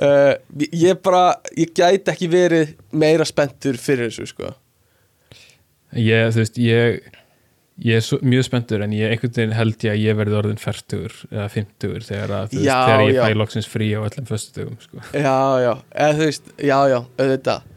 uh, 0.00 0.34
ég 0.56 1.00
bara, 1.04 1.36
ég 1.56 1.72
gæti 1.76 2.12
ekki 2.12 2.28
verið 2.32 2.74
meira 2.92 3.26
spenntur 3.28 3.76
fyrir 3.80 4.08
þessu 4.08 4.30
sko. 4.30 4.54
Ég, 5.96 6.30
þú 6.32 6.40
veist, 6.40 6.60
ég 6.62 7.19
ég 7.80 7.96
er 8.00 8.04
svo, 8.04 8.18
mjög 8.26 8.44
spenntur 8.48 8.82
en 8.84 8.92
ég 8.92 9.12
einhvern 9.14 9.32
veginn 9.36 9.56
held 9.56 9.84
ég 9.86 9.94
að 9.94 10.02
ég 10.04 10.16
verði 10.18 10.38
orðin 10.40 10.60
færtugur 10.60 11.14
eða 11.30 11.48
fimmtugur 11.54 12.04
þegar, 12.06 12.34
að, 12.36 12.48
þú 12.52 12.58
veist, 12.60 12.68
Já, 12.68 12.78
þegar 12.86 13.04
ég 13.06 13.14
já. 13.16 13.22
fæ 13.24 13.38
loksins 13.40 13.68
frí 13.72 13.88
á 13.96 14.00
öllum 14.04 14.28
föstudögum 14.28 14.78
sko. 14.84 15.04
Já, 15.16 15.36
já, 15.64 15.72
eða 15.94 16.16
þú 16.18 16.26
veist, 16.28 16.50
já, 16.60 16.78
já, 16.92 16.98
auðvitað 17.16 17.68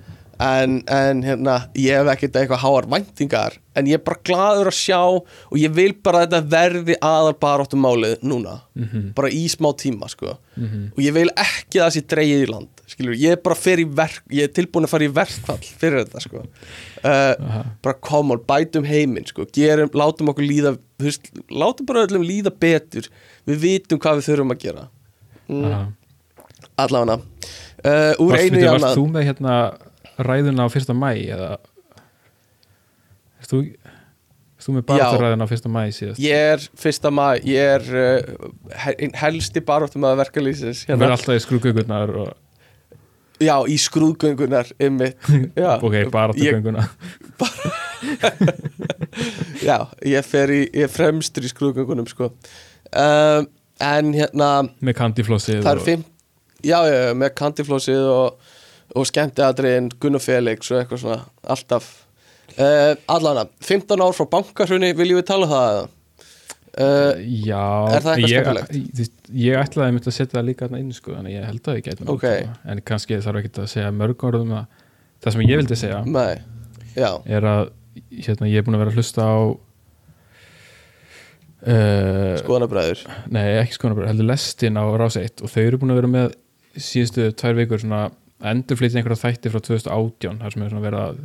en, 0.42 0.80
en 0.90 1.24
hérna, 1.26 1.58
ég 1.78 2.00
hef 2.00 2.10
ekkert 2.14 2.40
eitthvað 2.40 2.64
háar 2.64 2.88
væntingar 2.90 3.58
en 3.78 3.90
ég 3.90 3.98
er 3.98 4.04
bara 4.06 4.22
gladur 4.26 4.70
að 4.72 4.78
sjá 4.78 5.00
og 5.04 5.58
ég 5.58 5.74
vil 5.74 5.94
bara 6.06 6.24
að 6.24 6.34
þetta 6.34 6.52
verði 6.54 6.98
aðal 7.02 7.36
baráttum 7.42 7.84
málið 7.84 8.16
núna. 8.26 8.62
Mhm. 8.78 9.14
bara 9.18 9.30
í 9.30 9.44
smá 9.50 9.72
tíma, 9.78 10.10
sko. 10.10 10.38
Og 10.58 11.02
ég 11.02 11.14
vil 11.14 11.30
ekki 11.30 11.80
að 11.80 11.86
það 11.88 11.94
sé 11.96 12.06
dreigið 12.14 12.46
í 12.46 12.52
land 12.52 12.84
skilur, 12.94 13.16
ég 13.18 13.36
er 13.36 13.42
bara 13.42 13.58
fyrir 13.58 13.90
verk 13.96 14.24
ég 14.34 14.48
er 14.48 14.54
tilbúin 14.54 14.86
að 14.86 14.94
fara 14.94 15.08
í 15.08 15.12
verkfall 15.14 15.70
fyrir 15.82 16.04
þetta, 16.04 16.22
sko. 16.26 16.44
Uh, 17.04 17.64
bara 17.84 17.98
come 18.04 18.36
on, 18.36 18.44
bætum 18.48 18.86
heiminn, 18.88 19.26
sko. 19.30 19.48
Gerum, 19.56 19.92
látum 19.98 20.32
okkur 20.34 20.46
líða, 20.48 20.76
veist 21.02 21.32
látum 21.52 21.90
bara 21.90 22.06
öllum 22.08 22.26
líða 22.28 22.54
betur. 22.54 23.10
Við 23.50 23.64
vitum 23.64 24.02
hvað 24.04 24.22
við 24.22 24.30
þurfum 24.30 24.54
að 24.56 24.62
gera. 24.66 24.86
Mm, 25.52 25.88
allavega. 26.84 27.18
Uh, 27.84 28.14
úr 28.22 28.36
Varst, 28.36 28.46
einu 28.46 28.60
í 28.60 28.62
veitu, 28.62 28.70
varst 28.70 28.84
annað 28.84 29.00
þú 29.00 29.08
með 29.12 29.28
hérna 29.32 29.56
ræðuna 30.20 30.66
á 30.66 30.68
fyrsta 30.74 30.94
mæ 30.98 31.12
eða? 31.34 31.50
Erst 33.40 33.52
þú, 33.54 33.60
erst 34.58 34.68
þú 34.68 34.72
með 34.78 34.84
bara 34.92 35.04
Já. 35.10 35.18
ræðuna 35.24 35.46
á 35.48 35.50
fyrsta 35.52 35.70
mæ 35.74 35.82
síðast? 35.96 36.20
Ég 36.24 36.36
er 36.54 36.60
fyrsta 36.84 37.10
maður, 37.14 37.40
ég 37.50 37.62
er 37.78 37.84
uh, 38.04 38.20
helsti 39.24 39.60
baróttum 39.66 40.06
að 40.08 40.20
verka 40.24 40.40
lýsins 40.44 40.80
Þú 40.86 40.90
verður 40.94 41.06
hérna. 41.06 41.18
alltaf 41.18 41.36
í 41.40 41.44
skrúgöngurnar 41.48 42.10
og 42.24 42.30
Já, 43.44 43.56
í 43.68 43.76
skrúðgöngunar 43.82 44.68
ymmit 44.80 45.18
Já, 45.60 45.72
ok, 45.82 45.96
bara 46.14 46.32
til 46.38 46.46
ég, 46.48 46.54
gönguna 46.60 46.84
Já, 49.68 49.78
ég 50.06 50.26
fer 50.28 50.52
í, 50.54 50.62
ég 50.84 50.92
fremstur 50.92 51.46
í 51.46 51.50
skrúðgöngunum 51.52 52.08
sko. 52.10 52.32
Um, 52.94 53.50
En 53.84 54.12
hérna, 54.14 54.50
með 54.86 54.94
kandiflossið 55.00 55.66
og, 55.66 55.80
fimm 55.84 56.04
Já, 56.64 56.78
já, 56.88 57.14
með 57.18 57.32
kandiflósið 57.36 58.04
og, 58.08 58.52
og 58.94 59.08
skemmtiadriðin 59.10 59.90
Gunnar 60.02 60.22
Felix 60.24 60.72
og 60.72 60.80
eitthvað 60.84 61.02
svona, 61.04 61.20
alltaf 61.56 61.90
uh, 62.60 62.94
Allana, 63.10 63.48
15 63.66 64.04
ár 64.06 64.14
frá 64.18 64.28
bankarhrunni, 64.38 64.94
viljum 64.98 65.20
við 65.22 65.28
tala 65.32 65.48
um 65.48 65.54
það 65.54 65.68
eða? 65.74 65.92
Uh, 66.74 67.12
Já, 67.46 67.64
Er 67.94 68.02
það 68.06 68.14
eitthvað 68.14 68.32
skemmtilegt? 68.34 69.20
ég 69.38 69.60
ætlaði 69.62 69.86
að 69.88 69.92
mynda 69.98 70.10
að 70.10 70.16
setja 70.18 70.38
það 70.40 70.48
líka 70.48 70.70
inn 70.80 70.94
sko, 70.96 71.14
þannig 71.14 71.30
að 71.30 71.36
ég 71.38 71.46
held 71.52 71.68
að 71.70 71.78
ég 71.78 71.86
gæti 71.90 72.08
Ok. 72.14 72.26
en 72.74 72.82
kannski 72.90 73.20
þarf 73.22 73.42
ekki 73.44 73.52
að 73.62 73.70
segja 73.74 73.92
mörg 73.94 74.26
orðum 74.30 74.56
það 74.56 74.80
það 75.24 75.36
sem 75.36 75.44
ég 75.46 75.62
vildi 75.62 75.78
segja 75.80 76.00
nei, 76.10 76.42
er 77.38 77.46
að 77.52 77.62
hérna, 78.26 78.50
ég 78.50 78.58
er 78.58 78.66
búin 78.66 78.78
að 78.78 78.82
vera 78.84 78.94
að 78.94 78.98
hlusta 78.98 79.22
á 79.30 79.38
uh, 81.68 82.34
skoðanabræður 82.42 83.04
nei 83.34 83.46
ekki 83.62 83.78
skoðanabræður, 83.78 84.10
heldur 84.14 84.30
lestin 84.34 84.80
á 84.82 84.84
Rás 85.00 85.18
1 85.22 85.44
og 85.46 85.54
þau 85.54 85.62
eru 85.68 85.80
búin 85.82 85.94
að 85.94 86.02
vera 86.02 86.12
með 86.18 86.36
síðustu 86.90 87.30
tvær 87.38 87.58
vikur 87.62 87.82
svona 87.84 88.02
endurflýtja 88.52 89.00
einhverja 89.02 89.22
þætti 89.24 89.52
frá 89.54 89.64
2018 89.64 90.40
þar 90.44 90.56
sem 90.56 90.64
er 90.66 90.72
svona 90.74 90.86
verið 90.86 91.04
að 91.04 91.20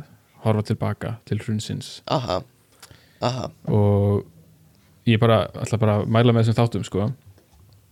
horfa 0.45 0.65
tilbaka 0.69 1.13
til 1.27 1.39
hrunsins. 1.43 1.89
Aha, 2.07 2.41
aha. 3.25 3.49
Og 3.67 4.23
ég 5.09 5.19
bara 5.21 5.41
ætla 5.59 5.79
bara 5.81 5.97
að 5.99 6.13
mæla 6.15 6.35
með 6.35 6.45
þessum 6.47 6.59
þáttum 6.61 6.85
sko. 6.87 7.09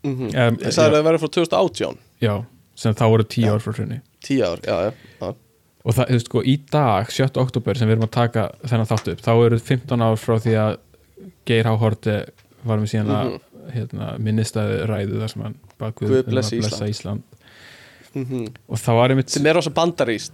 Mm 0.06 0.30
um, 0.30 0.60
Ég 0.62 0.72
sagði 0.72 0.92
að 0.92 0.96
það 1.00 1.08
verið 1.10 1.24
frá 1.24 1.32
2018 1.40 1.98
já, 2.24 2.34
sem 2.78 2.96
þá 2.96 3.04
voru 3.12 3.26
tíu 3.28 3.48
Já. 3.48 3.54
ár 3.58 3.64
frá 3.64 3.74
hrunni 3.74 3.98
tíu 4.24 4.44
ár, 4.46 4.62
já, 4.64 4.76
já, 4.88 4.92
já. 5.22 5.30
og 5.84 5.96
það, 5.98 6.04
þú 6.12 6.18
veist, 6.18 6.30
sko, 6.30 6.44
í 6.46 6.56
dag 6.72 7.12
7. 7.12 7.42
oktober 7.42 7.80
sem 7.80 7.90
við 7.90 7.98
erum 7.98 8.06
að 8.08 8.14
taka 8.18 8.44
þennan 8.64 8.90
þáttu 8.92 9.16
upp 9.16 9.24
þá 9.26 9.32
eru 9.48 9.60
15 9.72 10.06
ár 10.06 10.20
frá 10.22 10.36
því 10.46 10.56
að 10.62 10.78
Geir 11.50 11.68
H. 11.68 11.74
Horte 11.82 12.16
var 12.68 12.82
með 12.82 12.92
síðan 12.94 13.14
að 13.18 13.34
hérna, 13.74 14.12
minnistæði 14.22 14.78
ræðu 14.88 15.22
þar 15.24 15.34
sem 15.34 15.46
hann 15.48 15.58
Guð 15.78 16.12
um 16.12 16.16
að 16.22 16.30
blessa 16.32 16.88
Ísland, 16.90 17.26
Mhm. 18.16 18.48
og 18.70 18.78
það 18.78 18.96
var 18.96 19.10
einmitt 19.10 19.30
sem 19.30 19.46
er 19.46 19.54
rosa 19.56 19.70
bandaríst 19.70 20.32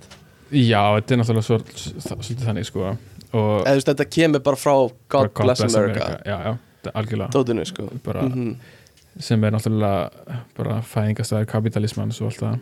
já, 0.52 0.82
þetta 1.00 1.12
er 1.12 1.18
náttúrulega 1.18 1.44
svo, 1.44 1.58
svolítið 2.00 2.46
þannig 2.48 2.66
sko 2.66 2.98
og 3.34 3.66
eða 3.66 3.84
þetta 3.90 4.06
kemur 4.10 4.40
bara 4.44 4.56
frá 4.56 4.74
God, 5.10 5.34
bara 5.34 5.44
Bless, 5.54 5.62
America, 5.76 6.20
já, 6.26 6.38
já, 6.44 6.58
er 6.86 6.92
algjörlega 6.96 7.32
dótinu 7.32 7.66
sko 7.66 7.90
bara, 8.04 8.22
Mhm. 8.24 8.56
sem 9.20 9.44
er 9.44 9.52
náttúrulega 9.52 10.10
bara 10.58 10.82
fæðingastæður 10.82 11.46
kapitalismans 11.48 12.22
og 12.22 12.28
allt 12.32 12.40
það 12.40 12.60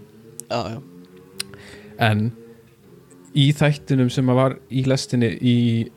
já, 0.50 0.70
já, 0.76 0.82
en 2.00 2.32
í 3.36 3.52
þættinum 3.56 4.10
sem 4.12 4.26
að 4.28 4.36
var 4.36 4.56
í 4.72 4.84
lestinni 4.86 5.30
í 5.42 5.90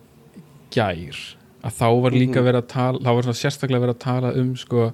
gær 0.74 1.16
að 1.64 1.72
þá 1.78 2.02
var 2.02 2.10
líka 2.12 2.40
Mhm. 2.40 2.44
verið 2.46 2.62
að 2.62 2.68
tala 2.68 2.98
þá 2.98 3.14
var 3.14 3.22
svona 3.22 3.40
sérstaklega 3.42 3.80
verið 3.86 3.94
að 3.94 3.98
tala 3.98 4.32
um 4.34 4.54
sko, 4.56 4.92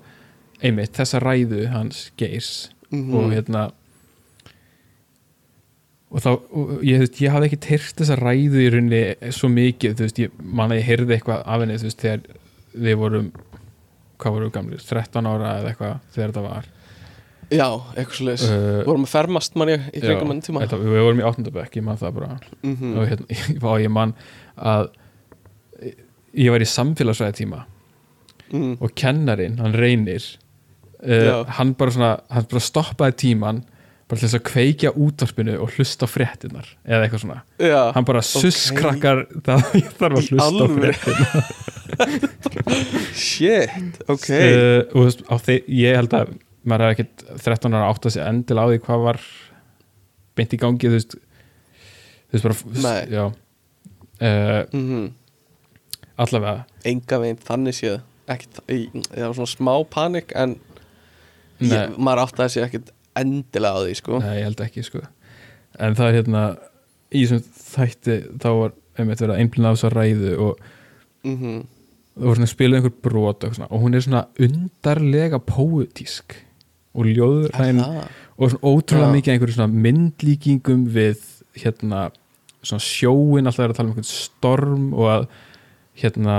einmitt 0.62 0.92
þessa 0.92 1.20
ræðu 1.20 1.68
hans 1.72 2.10
geirs 2.16 2.70
Mhm. 2.92 3.14
og 3.14 3.30
hérna 3.32 3.72
og 6.10 6.22
þá, 6.24 6.30
og 6.34 6.70
ég, 6.82 6.98
veist, 7.04 7.20
ég 7.22 7.30
hafði 7.34 7.46
ekki 7.50 7.60
tyrt 7.68 8.00
þessa 8.00 8.16
ræðu 8.18 8.64
í 8.64 8.70
rauninni 8.74 9.30
svo 9.36 9.48
mikið, 9.52 9.94
þú 9.98 10.06
veist, 10.08 10.18
ég 10.24 10.32
man 10.42 10.72
að 10.74 10.80
ég 10.80 10.88
heyrði 10.90 11.14
eitthvað 11.16 11.44
af 11.46 11.60
henni, 11.62 11.76
þú 11.78 11.86
veist, 11.90 12.00
þegar 12.02 12.20
við 12.86 12.98
vorum 12.98 13.30
hvað 14.20 14.34
vorum 14.36 14.50
við 14.50 14.54
gamlir, 14.58 14.82
13 14.84 15.30
ára 15.30 15.52
eða 15.60 15.70
eitthvað 15.70 15.94
þegar 16.14 16.32
þetta 16.34 16.42
var 16.48 16.66
já, 17.50 17.66
eitthvað 17.98 18.26
leis 18.28 18.42
uh, 18.46 18.82
vorum 18.86 19.06
að 19.06 19.12
fermast 19.14 19.56
manni 19.58 19.78
í 19.96 20.02
kringum 20.02 20.34
enn 20.34 20.42
tíma 20.44 20.60
þetta, 20.66 20.76
við 20.82 21.00
vorum 21.06 21.22
í 21.22 21.26
8. 21.30 21.54
bekk, 21.56 21.78
ég 21.80 21.86
man 21.86 21.96
það 22.02 22.12
bara 22.18 22.28
Mhm. 22.62 22.92
og 23.00 23.08
hérna, 23.10 23.38
og 23.70 23.80
ég 23.86 23.90
man 23.94 24.12
að 24.58 24.90
ég 26.36 26.52
var 26.54 26.62
í 26.62 26.68
samfélagsræði 26.68 27.38
tíma 27.44 27.64
Mhm. 28.50 28.76
og 28.82 28.94
kennarin, 28.98 29.58
hann 29.62 29.72
reynir 29.78 30.24
uh, 31.06 31.44
hann 31.56 31.72
bara 31.78 31.90
svona 31.94 32.12
hann 32.34 32.46
bara 32.50 32.60
stoppaði 32.66 33.14
tíman 33.24 33.60
bara 34.10 34.18
til 34.20 34.26
þess 34.28 34.38
að 34.40 34.44
kveikja 34.50 34.90
útvarpinu 35.06 35.54
og 35.62 35.72
hlusta 35.76 36.06
á 36.06 36.08
fréttinnar 36.10 36.66
eða 36.84 37.04
eitthvað 37.06 37.22
svona, 37.24 37.38
já, 37.62 37.80
hann 37.96 38.06
bara 38.08 38.22
susskrakkar 38.26 39.24
það, 39.46 39.66
ég 39.78 39.90
þarf 40.00 40.18
að 40.20 40.28
hlusta 40.28 40.42
á 40.42 40.46
alvöru? 40.50 40.94
fréttinnar 40.98 41.30
shit, 43.14 44.00
ok. 44.10 44.28
Uh, 44.30 44.80
og 44.90 44.96
þú 44.96 45.04
veist, 45.06 45.22
á 45.30 45.34
þeir, 45.46 45.60
ég 45.80 45.98
held 46.00 46.16
að 46.20 46.34
maður 46.70 46.84
hefði 46.90 46.96
ekkert 47.06 47.24
13 47.46 47.76
ára 47.78 47.88
átt 47.90 48.06
að 48.10 48.14
segja 48.16 48.28
endil 48.30 48.58
á 48.60 48.64
því 48.68 48.78
hvað 48.84 49.04
var 49.06 49.20
beint 50.38 50.54
í 50.54 50.60
gangi 50.60 50.90
þú 50.90 50.96
veist, 50.98 51.16
þú 52.30 52.36
veist 52.36 52.46
bara 52.46 52.94
já. 53.10 53.24
Uh, 54.20 54.62
Mhm. 54.76 55.06
allavega. 56.20 56.64
Enga 56.84 57.18
veginn 57.22 57.38
þannig 57.40 57.74
séð. 57.78 58.00
Það 58.28 59.24
var 59.24 59.34
svona 59.38 59.50
smá 59.56 59.72
panik 59.90 60.32
en 60.36 60.58
ég, 61.64 61.96
maður 61.96 62.26
átti 62.26 62.44
að 62.44 62.52
sé 62.52 62.62
ekkert 62.66 62.90
endilega 63.16 63.74
á 63.74 63.82
því 63.86 63.94
sko 63.98 64.18
Nei, 64.22 64.36
ég 64.38 64.44
held 64.48 64.60
ekki 64.66 64.84
sko 64.86 65.00
En 65.78 65.94
það 65.98 66.08
er 66.10 66.16
hérna 66.20 66.44
í 67.10 67.24
þessum 67.26 67.42
þætti 67.74 68.16
þá 68.42 68.48
var 68.60 68.72
einmitt 68.98 69.20
verið 69.22 69.34
að 69.34 69.40
einblina 69.42 69.70
á 69.70 69.74
þessa 69.74 69.90
ræðu 69.94 70.32
og 70.38 70.60
Mhm. 71.24 71.56
það 72.16 72.24
voru 72.26 72.34
svona 72.36 72.46
að 72.48 72.54
spila 72.54 72.76
einhver 72.78 72.94
brot 73.02 73.44
og, 73.44 73.54
svona, 73.54 73.68
og 73.70 73.80
hún 73.82 73.94
er 73.94 74.00
svona 74.00 74.22
undarlega 74.40 75.38
póetísk 75.44 76.34
og 76.94 77.04
ljóðræn 77.06 77.80
og 77.84 78.50
svona 78.50 78.64
ótrúlega 78.64 79.08
Já. 79.08 79.14
mikið 79.14 79.32
einhverjum 79.34 79.56
svona 79.58 79.82
myndlíkingum 79.84 80.86
við 80.94 81.20
hérna 81.60 82.10
svona 82.62 82.80
sjóin 82.84 83.46
alltaf 83.46 83.64
er 83.64 83.72
að 83.72 83.76
tala 83.76 83.88
um 83.88 83.92
einhvern 83.94 84.10
storm 84.10 84.92
og 84.94 85.06
að 85.12 85.28
hérna 86.02 86.38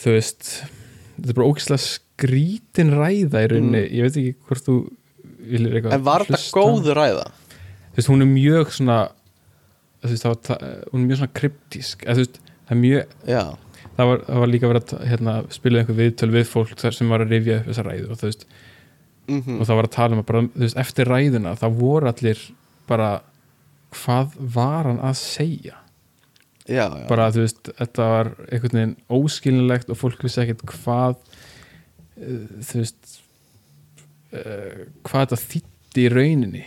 þú 0.00 0.14
veist 0.14 0.50
þetta 1.16 1.32
er 1.32 1.38
bara 1.40 1.48
ógislega 1.50 1.82
skrítin 1.86 2.92
ræða 2.96 3.42
í 3.44 3.50
rauninni, 3.52 3.82
ég 3.96 4.06
veit 4.06 4.16
ekki 4.20 4.34
hvort 4.48 4.64
þú 4.68 4.76
viljir 5.46 5.76
eitthvað 5.76 5.92
Mm. 5.92 5.98
en 6.00 6.04
var 6.06 6.24
þetta 6.24 6.42
góð 6.56 6.90
ræða? 6.96 7.26
þú 7.92 7.96
veist, 8.00 8.08
hún 8.12 8.22
er 8.22 8.30
mjög 8.32 8.72
svona 8.76 8.98
veist, 10.02 10.22
það 10.26 10.50
hún 10.92 11.00
er 11.02 11.06
mjög 11.08 11.20
svona 11.22 11.32
kryptísk. 11.40 12.04
Eða 12.06 12.20
veist, 12.22 12.40
það 12.68 12.74
er 12.76 12.80
mjög 12.82 13.04
það 13.96 14.10
var, 14.10 14.18
það 14.26 14.40
var 14.42 14.50
líka 14.52 14.68
verið 14.70 14.92
að 14.96 15.06
hérna, 15.10 15.34
spila 15.54 15.78
einhver 15.80 15.96
viðtöl 15.96 16.30
við 16.34 16.46
fólk 16.50 16.74
þar 16.76 16.92
sem 16.98 17.08
var 17.08 17.24
að 17.24 17.30
rifja 17.32 17.60
upp 17.62 17.70
þessa 17.70 17.86
ræðu 17.86 18.10
og 18.12 18.18
þú 18.20 18.28
veist, 18.28 18.44
mhm, 19.28 19.56
og 19.60 19.66
það 19.66 19.76
var 19.80 19.88
að 19.88 19.94
tala 19.96 20.12
um 20.16 20.20
að 20.22 20.26
bara, 20.26 20.42
þú 20.42 20.64
veist, 20.66 20.76
eftir 20.84 21.10
ræðuna 21.10 21.56
það 21.56 21.78
voru 21.80 22.10
allir 22.12 22.42
bara 22.86 23.10
hvað 23.96 24.36
var 24.54 24.84
hann 24.90 25.00
að 25.00 25.16
segja 25.16 25.78
já, 26.68 26.86
já. 26.86 27.06
bara 27.08 27.28
þú 27.34 27.44
veist, 27.44 27.70
þetta 27.80 28.08
var 28.12 28.32
einhvern 28.46 28.78
veginn 28.80 28.96
óskilinlegt 29.18 29.92
og 29.92 30.00
fólk 30.00 30.24
vissi 30.26 30.42
ekkert 30.42 30.64
hvað 30.72 31.18
uh, 31.18 32.46
þú 32.68 32.80
veist 32.82 33.12
uh, 34.34 34.86
hvað 35.06 35.22
þetta 35.22 35.42
þýtti 35.44 36.06
í 36.06 36.12
rauninni 36.12 36.64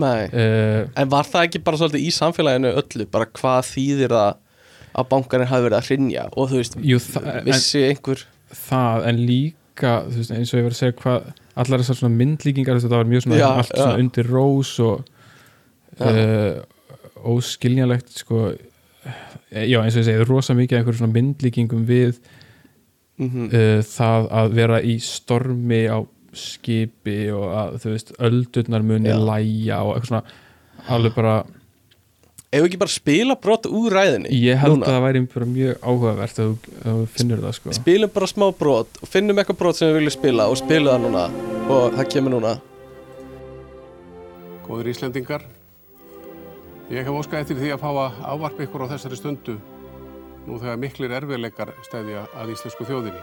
Nei. 0.00 0.28
uh, 0.30 0.84
en 0.94 1.10
var 1.10 1.26
það 1.26 1.48
ekki 1.48 1.62
bara 1.66 1.80
svolítið 1.80 2.06
í 2.06 2.14
samfélaginu 2.14 2.74
öllu 2.78 3.08
bara 3.10 3.28
hvað 3.40 3.72
þýðir 3.72 4.14
það 4.14 4.38
að 4.90 5.08
bankarinn 5.10 5.50
hafi 5.50 5.66
verið 5.66 5.78
að 5.78 5.88
hrinja 5.88 6.26
og 6.34 6.50
þú 6.50 6.60
veist, 6.60 6.76
jú, 6.82 6.98
það, 7.02 7.30
en, 7.32 7.46
vissi 7.46 7.82
einhver 7.86 8.24
það 8.58 9.06
en 9.10 9.22
líka 9.26 9.94
veist, 10.08 10.34
eins 10.34 10.52
og 10.52 10.60
ég 10.60 10.66
var 10.66 10.74
að 10.74 10.80
segja 10.80 10.98
hvað 11.02 11.30
allar 11.60 11.82
þessar 11.82 12.00
svona 12.00 12.18
myndlíkingar 12.18 12.80
þetta 12.80 13.00
var 13.00 13.10
mjög 13.10 13.26
svona 13.26 13.40
Já, 13.40 13.48
allt 13.50 13.74
svona 13.74 14.02
undir 14.02 14.30
rós 14.30 14.72
og 14.84 15.04
uh, 16.00 16.60
óskiljanlegt 17.30 18.14
sko 18.22 18.48
eh, 18.50 18.66
já 19.50 19.78
eins 19.80 19.96
og 19.96 20.02
ég 20.02 20.06
segi, 20.06 20.24
rosa 20.28 20.54
mikið 20.54 20.76
af 20.76 20.80
einhverjum 20.82 21.00
svona 21.02 21.16
myndlíkingum 21.16 21.86
við 21.88 22.20
mm 23.20 23.46
uh, 23.52 23.80
það 23.84 24.28
að 24.40 24.54
vera 24.56 24.80
í 24.80 24.96
stormi 25.04 25.82
á 25.92 25.98
skipi 26.32 27.30
og 27.34 27.46
að 27.52 27.78
þú 27.82 27.94
veist 27.94 28.12
öldurnar 28.22 28.84
muni 28.86 29.10
Já. 29.10 29.18
læja 29.18 29.80
og 29.82 29.96
eitthvað 29.96 30.10
svona 30.12 30.92
alveg 30.94 31.16
bara, 31.16 31.34
ef 32.54 32.64
ekki 32.64 32.78
bara 32.80 32.94
spila 32.94 33.36
brot 33.36 33.66
úr 33.66 33.92
ræðinni 33.92 34.30
ég 34.30 34.60
held 34.62 34.78
núna. 34.78 34.86
að 34.86 34.94
það 34.94 35.04
væri 35.06 35.22
bara 35.34 35.48
mjög 35.50 35.84
áhugavert 35.84 36.40
að 36.40 36.54
þú, 36.84 37.06
finnur 37.16 37.42
það 37.44 37.56
sko 37.58 37.76
spilum 37.80 38.14
bara 38.14 38.30
smá 38.30 38.46
brot 38.62 39.00
og 39.02 39.10
finnum 39.10 39.42
eitthvað 39.42 39.60
brot 39.64 39.80
sem 39.80 39.90
við 39.90 40.00
viljum 40.00 40.16
spila 40.16 40.48
og 40.48 40.60
spilum 40.62 40.92
það 40.94 41.06
núna 41.08 41.24
og 41.68 41.96
það 41.98 42.12
kemur 42.14 42.36
núna 42.38 42.56
Góður 44.70 44.92
Íslendingar, 44.92 45.42
ég 46.90 47.06
hef 47.06 47.14
óskað 47.14 47.44
eftir 47.44 47.58
því 47.60 47.68
að 47.70 47.82
fá 47.84 47.90
að 47.90 48.16
ávarpa 48.32 48.64
ykkur 48.66 48.82
á 48.82 48.90
þessari 48.90 49.18
stundu 49.18 49.54
nú 50.46 50.56
þegar 50.58 50.80
miklir 50.82 51.12
erfiðleikar 51.14 51.70
stæðja 51.86 52.24
að 52.34 52.50
íslensku 52.56 52.86
þjóðinni. 52.88 53.20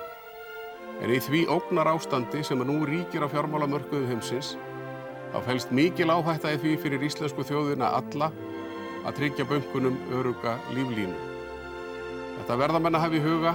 En 1.04 1.12
í 1.12 1.18
því 1.22 1.42
ógnar 1.52 1.90
ástandi 1.92 2.44
sem 2.48 2.62
nú 2.64 2.78
ríkir 2.88 3.26
á 3.26 3.32
fjármálamörkuðu 3.34 4.08
heimsins 4.08 4.54
þá 5.34 5.42
felst 5.50 5.74
mikil 5.76 6.08
áhætta 6.14 6.54
í 6.56 6.62
því 6.62 6.76
fyrir 6.86 7.04
íslensku 7.10 7.44
þjóðina 7.50 7.92
alla 7.98 8.32
að 9.04 9.18
tryggja 9.20 9.48
bönkunum 9.50 10.00
öruga 10.16 10.56
líflínu. 10.72 11.18
Þetta 12.38 12.60
verða 12.64 12.82
menn 12.84 12.96
að 12.96 13.04
hafa 13.04 13.20
í 13.20 13.26
huga 13.26 13.54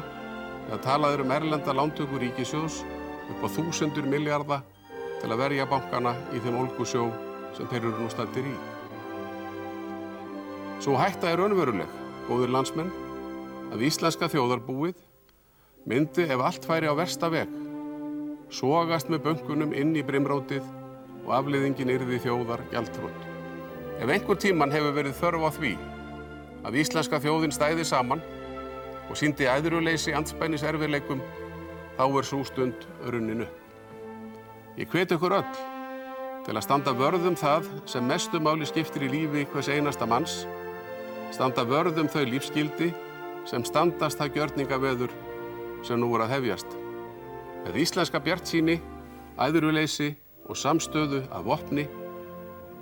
þegar 0.66 0.84
talað 0.84 1.16
er 1.16 1.24
um 1.24 1.34
erlenda 1.38 1.76
lántöku 1.78 2.20
ríkisjóðs 2.20 2.82
upp 3.32 3.48
á 3.48 3.48
þúsundur 3.56 4.12
miljarda 4.12 4.60
til 5.22 5.32
að 5.32 5.40
verja 5.46 5.70
bankana 5.72 6.14
í 6.36 6.44
þeim 6.44 6.60
ólgusjó 6.66 7.08
sem 7.56 7.72
þeir 7.72 7.82
eru 7.86 7.96
nú 7.96 8.12
stættir 8.12 8.52
í. 8.52 8.71
Svo 10.82 10.96
hætta 10.98 11.28
er 11.30 11.38
önveruleg, 11.38 11.86
góður 12.26 12.50
landsmenn, 12.50 12.88
að 13.70 13.84
íslenska 13.86 14.26
þjóðarbúið 14.32 14.96
myndi 15.86 16.24
ef 16.26 16.40
allt 16.42 16.64
færi 16.66 16.88
á 16.90 16.94
versta 16.98 17.28
veg, 17.30 17.50
sogast 18.50 19.06
með 19.06 19.20
bönkunum 19.28 19.76
inn 19.78 19.92
í 19.94 20.02
brimrótið 20.02 20.64
og 21.22 21.28
afliðingin 21.36 21.92
yrði 21.94 22.18
þjóðar 22.24 22.64
gjaldtrótt. 22.72 23.28
Ef 24.02 24.10
einhver 24.10 24.40
tíman 24.42 24.74
hefur 24.74 24.96
verið 24.96 25.14
þörf 25.20 25.44
á 25.46 25.50
því 25.54 25.70
að 26.66 26.78
íslenska 26.82 27.20
þjóðin 27.22 27.54
stæði 27.54 27.86
saman 27.86 28.24
og 29.06 29.14
síndi 29.20 29.46
æðruleysi 29.46 30.16
andspænis 30.18 30.64
erfiðleikum, 30.66 31.22
þá 31.94 32.04
er 32.08 32.26
svo 32.26 32.40
stund 32.48 32.88
runninu. 33.06 33.46
Ég 34.74 34.90
hvet 34.90 35.14
ykkur 35.14 35.36
öll 35.38 35.62
til 36.42 36.56
að 36.58 36.66
standa 36.66 36.96
vörðum 36.98 37.38
það 37.38 37.70
sem 37.86 38.02
mestu 38.02 38.42
máli 38.42 38.66
skiptir 38.66 39.06
í 39.06 39.12
lífi 39.14 39.46
hvers 39.54 39.70
einasta 39.70 40.10
manns, 40.10 40.40
standa 41.32 41.64
vörðum 41.68 42.10
þau 42.12 42.24
lífskildi 42.28 42.90
sem 43.48 43.64
standast 43.66 44.20
það 44.20 44.36
gjörningaveður 44.38 45.14
sem 45.86 45.98
nú 45.98 46.12
er 46.16 46.26
að 46.26 46.36
hefjast. 46.36 46.76
Með 47.64 47.80
íslenska 47.82 48.20
bjartsýni, 48.22 48.78
æðruleysi 49.40 50.12
og 50.50 50.58
samstöðu 50.58 51.24
af 51.32 51.46
vopni 51.46 51.88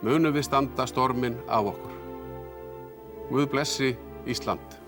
munum 0.04 0.34
við 0.34 0.48
standa 0.48 0.86
stormin 0.88 1.38
af 1.48 1.72
okkur. 1.72 1.96
Guð 3.30 3.50
blessi 3.54 3.94
Ísland. 4.28 4.80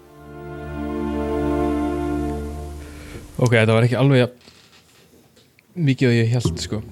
ok, 3.43 3.55
þetta 3.55 3.77
var 3.77 3.87
ekki 3.87 3.99
alveg 3.99 4.23
jafn 4.23 4.51
mikið 5.89 6.11
að 6.11 6.19
ég 6.19 6.35
held 6.37 6.61
sko 6.63 6.83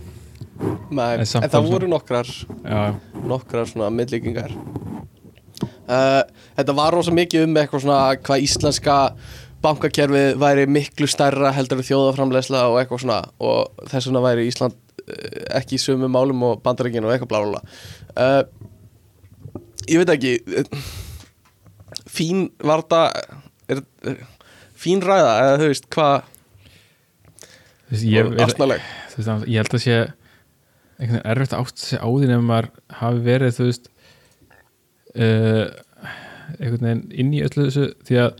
Nei, 0.91 1.14
En 1.16 1.23
en, 1.23 1.51
það 1.53 1.68
voru 1.71 1.89
nokkrar 1.89 2.29
já, 2.29 2.81
nokkrar 3.29 3.68
svona 3.71 3.91
millíkingar 3.95 4.53
uh, 5.64 6.22
Þetta 6.58 6.76
var 6.76 6.96
rosa 6.96 7.14
mikið 7.14 7.46
um 7.46 7.56
eitthvað 7.61 7.84
svona 7.86 8.00
hvað 8.20 8.46
íslenska 8.46 8.96
bankakerfið 9.64 10.38
væri 10.40 10.64
miklu 10.72 11.08
stærra 11.11 11.52
heldur 11.52 11.82
þjóðaframlegsla 11.84 12.64
og 12.70 12.78
eitthvað 12.80 13.04
svona. 13.04 13.20
Og 13.44 13.84
þess 13.90 14.08
vegna 14.08 14.24
væri 14.24 14.48
Ísland 14.48 14.76
uh, 14.76 15.44
ekki 15.61 15.78
í 15.78 15.82
sömu 15.82 16.11
málum 16.12 16.46
og 16.48 16.64
bandaríkinu 16.64 17.08
og 17.08 17.14
eitthvað 17.14 17.32
blá 17.32 17.44
blá 17.44 17.52
blá 17.52 17.62
uh, 18.16 18.42
Ég 19.90 20.02
veit 20.02 20.12
ekki 20.12 20.36
fín 22.11 22.50
var 22.62 22.84
er, 23.70 23.82
uh, 24.06 24.22
fín 24.76 25.02
ræða 25.04 25.32
eða 25.44 25.58
þú 25.61 25.70
veist 25.70 25.88
hvað 25.94 26.16
veist, 27.90 28.06
ég, 28.06 28.32
held 28.38 29.74
að 29.74 29.84
sé 29.84 29.98
veginn 31.00 31.22
erfitt 31.24 31.54
að 31.56 31.64
átt 31.64 31.82
sig 31.82 32.00
á 32.00 32.06
því 32.06 32.28
nefnum 32.28 32.50
maður 32.50 32.70
hafi 33.00 33.24
verið 33.24 33.56
þú 33.56 33.68
veist 33.70 33.90
uh, 35.16 35.66
einhvern 36.58 36.86
veginn 36.86 37.04
inn 37.22 37.36
í 37.36 37.44
öllu 37.46 37.68
þessu 37.68 37.86
því 38.08 38.18
að 38.24 38.32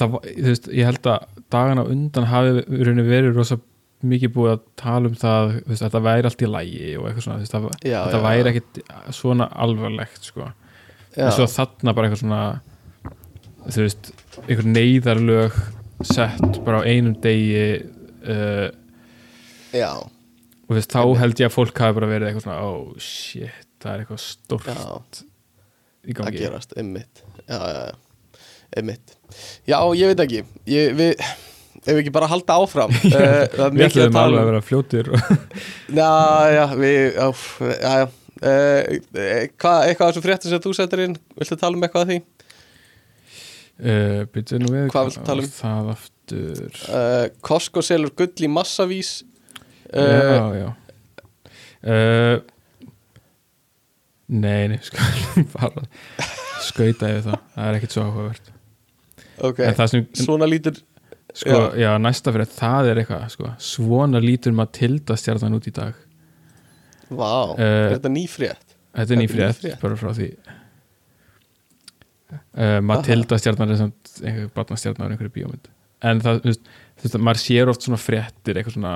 það, 0.00 0.18
veist, 0.48 0.68
ég 0.72 0.88
held 0.88 1.08
að 1.10 1.40
dagana 1.52 1.84
undan 1.90 2.28
hafi 2.30 2.64
verið 2.66 3.34
rosa 3.36 3.58
mikið 4.04 4.32
búið 4.34 4.52
að 4.54 4.64
tala 4.80 5.08
um 5.10 5.16
það 5.16 5.50
veist, 5.64 5.80
að 5.80 5.86
þetta 5.86 6.02
væri 6.04 6.28
allt 6.28 6.44
í 6.44 6.50
lægi 6.50 6.88
og 6.98 7.08
eitthvað 7.08 7.26
svona 7.26 7.40
veist, 7.40 7.54
það, 7.54 7.68
Já, 7.84 7.98
þetta 8.04 8.20
já, 8.20 8.24
væri 8.26 8.44
já. 8.44 8.52
ekkit 8.52 8.80
svona 9.16 9.48
alvarlegt 9.64 10.28
sko. 10.28 10.48
En 11.14 11.30
svo 11.32 11.46
þarna 11.48 11.94
bara 11.96 12.08
eitthvað 12.08 12.22
svona 12.24 12.42
þú 13.64 13.84
veist, 13.86 14.10
einhver 14.44 14.70
neyðarlög 14.72 15.60
sett 16.04 16.58
bara 16.66 16.82
á 16.84 16.88
einum 16.88 17.14
degi 17.24 17.68
uh, 18.28 18.66
Já, 19.74 19.92
og 19.94 20.68
þú 20.72 20.78
veist, 20.78 20.92
þá 20.92 21.00
held 21.22 21.40
ég 21.40 21.48
að 21.48 21.54
fólk 21.54 21.80
hafi 21.84 21.96
bara 22.00 22.10
verið 22.10 22.28
eitthvað 22.30 22.48
svona, 22.48 22.58
oh 22.66 22.98
shit, 23.02 23.70
það 23.82 23.94
er 23.94 24.04
eitthvað 24.04 24.26
stórt. 24.26 24.68
Já 24.68 25.32
í 26.04 26.12
að 26.12 26.18
gangi 26.20 26.40
gerast, 26.42 26.74
einmitt. 26.80 27.24
Já, 27.48 27.58
já, 27.58 27.80
já, 27.90 28.40
einmitt. 28.78 29.16
Já, 29.68 29.78
ég 29.98 30.12
veit 30.12 30.24
ekki. 30.24 30.42
Ég, 30.70 30.94
við, 30.98 31.14
ef 31.84 31.88
við 31.92 32.02
ekki 32.02 32.14
bara 32.14 32.30
halda 32.32 32.58
áfram? 32.64 32.92
Uh, 33.14 33.70
við 33.74 33.86
ætlum 33.88 34.20
alveg 34.20 34.40
að 34.40 34.44
um. 34.44 34.50
vera 34.50 34.62
fljótir 34.64 35.10
og 35.14 35.32
já, 36.00 36.12
já, 36.54 36.64
við 36.78 37.00
já, 37.16 37.32
já, 37.80 38.04
Uh, 38.44 38.98
hvað, 39.56 39.86
eitthvað 39.88 40.02
af 40.02 40.10
þessu 40.10 40.22
fréttin 40.24 40.50
sem 40.52 40.60
þú 40.60 40.72
setur 40.76 41.00
inn? 41.04 41.14
Viltu 41.38 41.56
tala 41.56 41.78
um 41.78 41.84
eitthvað 41.86 42.02
af 42.02 42.08
því? 42.10 42.16
uh, 43.78 44.18
byrjuðu 44.34 44.58
nú 44.60 44.72
við 44.74 44.88
Hvað 44.92 45.06
viltu 45.08 45.22
tala 45.24 45.44
um? 45.46 45.52
það 45.54 45.88
aftur. 45.94 46.80
Uh, 46.90 47.22
Costco 47.46 47.84
selur 47.86 48.12
gull 48.18 48.44
í 48.44 48.50
massavís. 48.50 49.12
Já, 49.94 50.44
já 50.58 50.68
nei, 54.28 54.68
nei, 54.72 54.80
sko 54.86 55.44
bara 55.54 55.84
skauta 56.64 57.10
yfir 57.12 57.24
það. 57.28 57.38
Það 57.54 57.68
er 57.70 57.78
ekkit 57.78 57.96
svo 57.96 58.06
áhugavert. 58.08 58.50
Ok, 59.44 59.60
sem, 59.90 60.04
svona 60.16 60.46
lítur 60.48 60.78
sko, 61.34 61.58
já, 61.80 61.90
næsta 61.98 62.32
fyrir 62.34 62.50
það 62.54 62.90
er 62.92 63.00
eitthvað, 63.02 63.24
sko, 63.34 63.52
svona 63.72 64.20
lítur 64.22 64.54
Matilda 64.56 65.16
stjarnan 65.18 65.56
út 65.58 65.66
í 65.70 65.74
dag. 65.74 65.96
Vá, 67.14 67.32
Uh, 67.54 67.60
er 67.60 67.96
þetta 67.98 68.12
ný 68.14 68.24
frétt? 68.30 68.74
Þetta 68.94 69.10
er 69.10 69.16
er 69.16 69.20
nýfrétt, 69.20 69.58
nýfrétt. 69.58 69.80
bara 69.82 69.98
frá 69.98 70.12
því. 70.14 70.28
Uh, 72.54 72.78
Matilda 72.86 73.38
stjarnar 73.38 73.74
er 73.74 73.80
samt 73.82 74.14
einhver 74.22 74.48
barnastjarnar 74.54 75.12
einhverju 75.12 75.34
bíómynd. 75.34 75.68
En 76.04 76.22
það, 76.22 76.40
þú 76.44 76.52
veist, 76.52 77.18
maður 77.18 77.42
sér 77.42 77.70
oft 77.72 77.84
svona 77.86 77.98
fréttir, 78.00 78.58
eitthvað 78.60 78.76
svona 78.78 78.94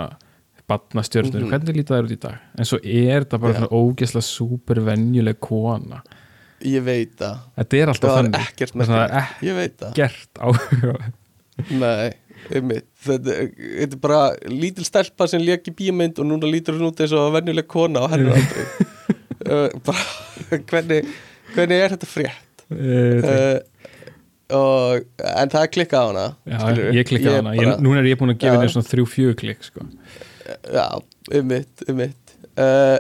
barnastjörnur, 0.69 1.41
Mhm. 1.43 1.51
hvernig 1.53 1.77
lítið 1.79 1.93
það 1.93 1.99
er 1.99 2.09
út 2.09 2.15
í 2.15 2.21
dag? 2.21 2.39
En 2.59 2.65
svo 2.69 2.79
er 2.85 3.25
þetta 3.25 3.41
bara 3.41 3.55
svona 3.55 3.73
ógesla 3.73 4.23
super 4.23 4.81
venjuleg 4.85 5.41
kona. 5.41 6.03
Ég 6.67 6.83
veit 6.83 7.17
það, 7.17 7.39
þetta 7.59 7.79
er 7.83 7.93
alltaf 7.93 8.11
það 8.11 8.19
þannig. 8.19 8.33
Það 8.35 8.93
er 8.99 9.47
ég 9.47 9.77
það. 9.79 9.91
ekkert 9.93 10.43
áhuga 10.43 11.13
Nei, 11.71 12.13
einmitt. 12.55 12.87
Þetta, 13.03 13.35
þetta 13.59 13.97
er 13.97 14.03
bara 14.03 14.21
lítil 14.47 14.85
stelpa 14.87 15.27
sem 15.31 15.43
lék 15.43 15.71
í 15.71 15.75
bímynd 15.75 16.19
og 16.23 16.27
núna 16.29 16.51
lítur 16.51 16.77
hún 16.79 16.91
út 16.93 17.01
eins 17.03 17.15
og 17.17 17.33
venjuleg 17.35 17.67
kona 17.71 18.05
og 18.07 18.13
hennar 18.15 18.39
aldrei. 18.39 18.67
Uh, 19.49 19.69
bara, 19.87 20.05
hvernig 20.71 21.09
hvernig 21.55 21.83
er 21.83 21.95
þetta 21.97 22.09
frétt? 22.11 22.65
Uh, 22.69 23.25
uh, 23.25 23.59
og, 24.55 25.05
en 25.19 25.53
það 25.53 25.63
er 25.63 25.71
klikkað 25.73 25.99
á 25.99 26.07
hana 26.09 26.25
Já, 26.45 26.59
ég 26.97 27.07
klikkaði 27.09 27.37
hana, 27.41 27.55
ég, 27.57 27.65
bara, 27.65 27.77
núna 27.85 28.03
er 28.03 28.11
ég 28.11 28.21
búin 28.21 28.33
að 28.35 28.41
gefa 28.43 28.59
henni 28.59 28.73
svona 28.73 28.89
þrjú 28.91 29.07
fjögur 29.13 29.39
klikk 29.43 29.67
sko. 29.67 29.87
Já, 30.49 30.87
einmitt, 31.33 31.85
einmitt. 31.89 32.35
Uh, 32.59 32.99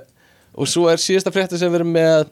og 0.58 0.68
svo 0.70 0.88
er 0.90 1.00
síðasta 1.02 1.32
frétti 1.34 1.58
sem 1.58 1.70
við 1.72 1.80
erum 1.80 1.92
með 1.94 2.28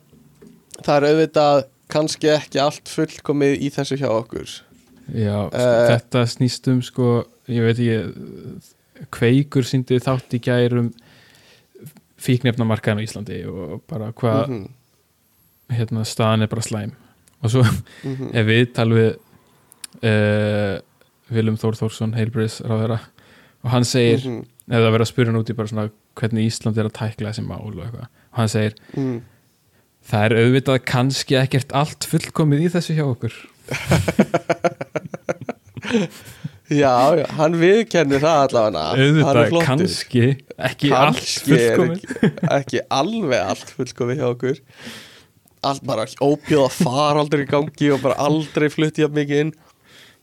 það 0.84 0.96
er 0.96 1.08
auðvitað 1.10 1.64
kannski 1.92 2.30
ekki 2.34 2.58
allt 2.60 2.90
fullkomið 2.90 3.60
í 3.62 3.70
þessu 3.74 3.98
hjá 4.00 4.08
okkur. 4.10 4.50
Já, 5.14 5.36
Eh. 5.54 5.82
þetta 5.92 6.24
snýst 6.26 6.66
um 6.72 6.80
sko, 6.82 7.24
ég 7.46 7.62
veit 7.62 7.78
ekki 7.78 9.06
kveikur 9.14 9.62
síndi 9.68 10.00
þátt 10.02 10.34
í 10.34 10.40
gærum 10.42 10.88
fíknefnamarkaðin 12.18 13.02
á 13.02 13.06
Íslandi 13.06 13.38
og 13.46 13.82
bara 13.86 14.10
hvað 14.16 14.48
Mhm, 14.48 14.68
hérna, 15.70 16.04
staðan 16.04 16.42
er 16.42 16.46
bara 16.50 16.62
slæm. 16.62 16.92
Og 17.42 17.50
svo 17.50 17.62
mhm. 17.62 18.30
ef 18.34 18.46
við 18.46 18.72
talum 18.74 18.98
við 18.98 19.16
uh, 20.02 20.80
Vilum 21.30 21.56
Þór 21.58 21.76
Þórsson 21.78 22.14
heilbriðs 22.16 22.60
ráðherra 22.64 23.00
og 23.64 23.70
hann 23.70 23.84
segir, 23.84 24.22
Mhm, 24.26 24.44
eða 24.70 24.92
verið 24.94 25.06
að 25.06 25.12
spyrja 25.12 25.30
hann 25.32 25.40
út 25.40 25.52
í 25.52 25.56
bara 25.58 25.70
svona 25.70 25.88
hvernig 26.18 26.50
Ísland 26.50 26.76
er 26.80 26.88
að 26.88 26.98
tækla 26.98 27.30
þessi 27.32 27.44
mál 27.46 27.66
og 27.68 27.82
eitthvað, 27.84 28.08
og 28.10 28.40
hann 28.40 28.52
segir 28.52 28.74
mhm. 28.94 29.16
það 30.10 30.26
er 30.26 30.32
auðvitað 30.42 30.78
kannski 30.92 31.38
ekkert 31.40 31.70
allt 31.82 32.02
fullkomið 32.10 32.66
í 32.66 32.72
þessu 32.76 32.92
hjá 32.98 33.06
okkur. 33.06 33.34
Já, 36.66 37.14
já, 37.14 37.26
hann 37.38 37.54
viðkennir 37.60 38.18
það 38.18 38.40
allavega. 38.42 38.86
Auðvitað 38.98 39.52
kannski 39.68 40.22
ekki 40.58 40.88
allt 40.90 41.20
Kannski 41.20 41.52
er 41.54 41.76
fullkomið. 41.78 42.00
ekki, 42.00 42.30
ekki 42.58 42.80
alveg 42.96 43.50
allt 43.52 43.70
fullkomið 43.76 44.18
hjá 44.18 44.26
okkur. 44.32 44.58
Allt 45.70 45.84
bara 45.86 46.06
óbjóða 46.26 46.72
faraldur 46.74 47.44
í 47.44 47.46
gangi 47.50 47.92
og 47.94 48.02
bara 48.02 48.18
aldrei 48.26 48.66
flutti 48.74 49.04
jafn 49.04 49.14
mikið 49.20 49.44
inn. 49.44 49.52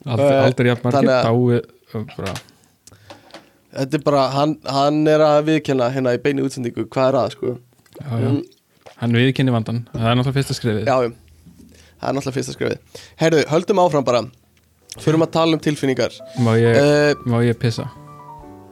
Aldrei, 0.03 0.33
aldrei 0.41 0.69
jafn 0.73 0.89
margir 0.89 1.63
og 1.93 2.11
bara, 2.17 2.35
Þetta 3.73 3.97
er 3.97 4.03
bara, 4.05 4.23
hann, 4.35 4.53
hann 4.69 4.99
er 5.09 5.23
að 5.25 5.47
viðkenna 5.47 5.87
hérna 5.93 6.13
í 6.13 6.21
beinu 6.21 6.45
útsendingu 6.45 6.85
Hvað 6.93 7.07
er 7.09 7.17
að, 7.23 7.33
sko. 7.33 7.53
Já, 7.97 8.11
já. 8.21 8.29
hann 9.01 9.17
viðkynni 9.17 9.53
vandan 9.53 9.83
það 9.91 10.07
er 10.09 10.15
náttúrulega 10.19 10.37
fyrsta 10.39 10.55
skrifið 10.57 10.87
Já, 10.89 10.95
það 11.01 12.07
er 12.09 12.15
náttúrulega 12.17 12.37
fyrsta 12.37 12.55
skrifið 12.57 13.01
Herðu, 13.21 13.41
höldum 13.49 13.81
áfram 13.83 14.05
bara. 14.07 14.21
Förum 15.01 15.25
að 15.25 15.31
tala 15.33 15.57
um 15.57 15.61
tilfinningar. 15.61 16.13
Má, 16.45 16.51
ég, 16.61 16.77
uh, 16.77 17.13
má 17.25 17.39
ég 17.41 17.57
pissa? 17.57 17.87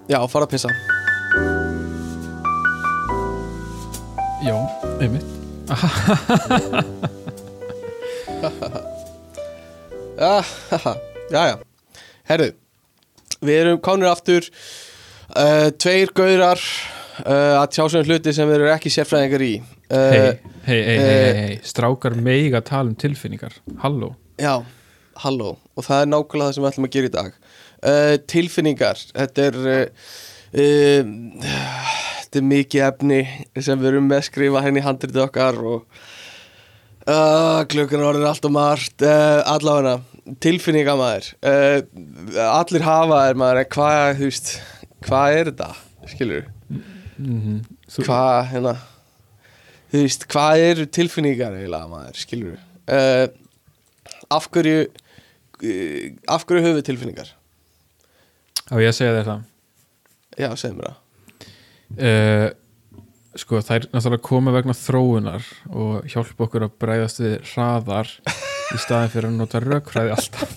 Já, 0.09 0.19
fara 0.29 0.45
að 0.45 0.53
pissa. 0.53 0.69
Já, 4.45 4.57
einmitt. 5.01 5.25
Já, 10.21 10.43
já, 11.31 11.41
já. 11.49 11.55
Herðu, 12.29 12.47
við 13.41 13.59
erum 13.63 13.79
konur 13.81 14.11
aftur 14.11 14.45
uh, 15.35 15.69
Tveir 15.81 16.11
gaurar 16.17 16.59
uh, 16.59 17.61
að 17.61 17.67
tjá 17.75 17.83
sem 17.93 18.05
hluti 18.07 18.33
sem 18.35 18.49
við 18.49 18.59
erum 18.59 18.73
ekki 18.73 18.91
sérfræðingar 18.93 19.45
í. 19.45 19.53
Hei, 19.91 20.19
hei, 20.67 20.77
hei, 20.87 20.97
eh, 20.97 21.55
strákar 21.67 22.15
meiga 22.15 22.61
tala 22.63 22.93
um 22.93 22.95
tilfinningar. 22.95 23.57
Halló. 23.83 24.13
Já, 24.39 24.61
halló. 25.23 25.57
Og 25.75 25.87
það 25.87 26.05
er 26.05 26.11
nákvæmlega 26.13 26.47
það 26.47 26.55
sem 26.55 26.63
við 26.63 26.71
ætlum 26.71 26.87
að 26.87 26.95
gera 26.95 27.09
í 27.09 27.15
dag. 27.17 27.33
Uh, 27.81 28.15
Tilfinningar. 28.29 29.03
Þetta 29.17 29.47
er 29.49 29.57
Þetta 32.21 32.39
er 32.39 32.47
mikið 32.47 32.81
efni 32.87 33.19
sem 33.63 33.79
við 33.79 33.89
erum 33.93 34.07
með 34.07 34.21
að 34.21 34.25
skrifa 34.27 34.63
henni 34.63 34.79
í 34.79 34.85
handritið 34.85 35.23
okkar 35.25 35.57
og 35.59 36.01
uh, 37.07 37.61
klukkan 37.71 38.03
orðin 38.07 38.27
allt 38.29 38.47
og 38.47 38.53
margt. 38.55 39.03
Uh, 39.03 39.39
allavega 39.51 39.97
tilfinninga 40.43 40.93
maður 40.99 41.31
uh, 41.43 41.81
allir 42.45 42.85
hafa 42.85 43.23
er 43.27 43.39
maður 43.39 43.67
hvað, 43.73 44.19
þú 44.19 44.29
veist 44.29 44.51
hvað 45.07 45.37
er 45.37 45.51
þetta, 45.51 45.69
skilur 46.13 46.49
mm 46.71 47.61
Þú, 47.91 48.05
hvað, 48.07 48.37
hérna 48.53 48.71
þú 49.91 50.01
veist, 50.05 50.25
hvað 50.31 50.61
eru 50.69 50.85
tilfinningar 50.95 51.57
eiginlega 51.57 51.89
maður, 51.91 52.19
skilur 52.21 52.55
uh, 52.87 53.25
af 54.31 54.47
hverju 54.53 54.85
uh, 54.87 56.05
af 56.31 56.45
hverju 56.47 56.63
höfum 56.63 56.79
við 56.79 56.87
tilfinningar? 56.87 57.33
Á 58.71 58.75
ég 58.79 58.93
að 58.93 58.97
segja 59.01 59.17
þér 59.17 59.27
það? 59.27 59.43
Já, 60.39 60.49
segð 60.55 60.77
mér 60.77 60.87
það. 60.87 61.49
Uh, 61.91 62.47
sko 63.41 63.59
það 63.63 63.75
er 63.75 63.89
náttúrulega 63.91 64.27
koma 64.27 64.55
vegna 64.55 64.75
þróunar 64.75 65.51
og 65.71 66.07
hjálpa 66.11 66.47
okkur 66.47 66.67
að 66.67 66.79
bregðast 66.83 67.21
við 67.23 67.37
hraðar 67.51 68.15
í 68.75 68.81
staðin 68.81 69.13
fyrir 69.13 69.29
að 69.29 69.39
nota 69.39 69.61
rökfræði 69.63 70.13
alltaf. 70.15 70.51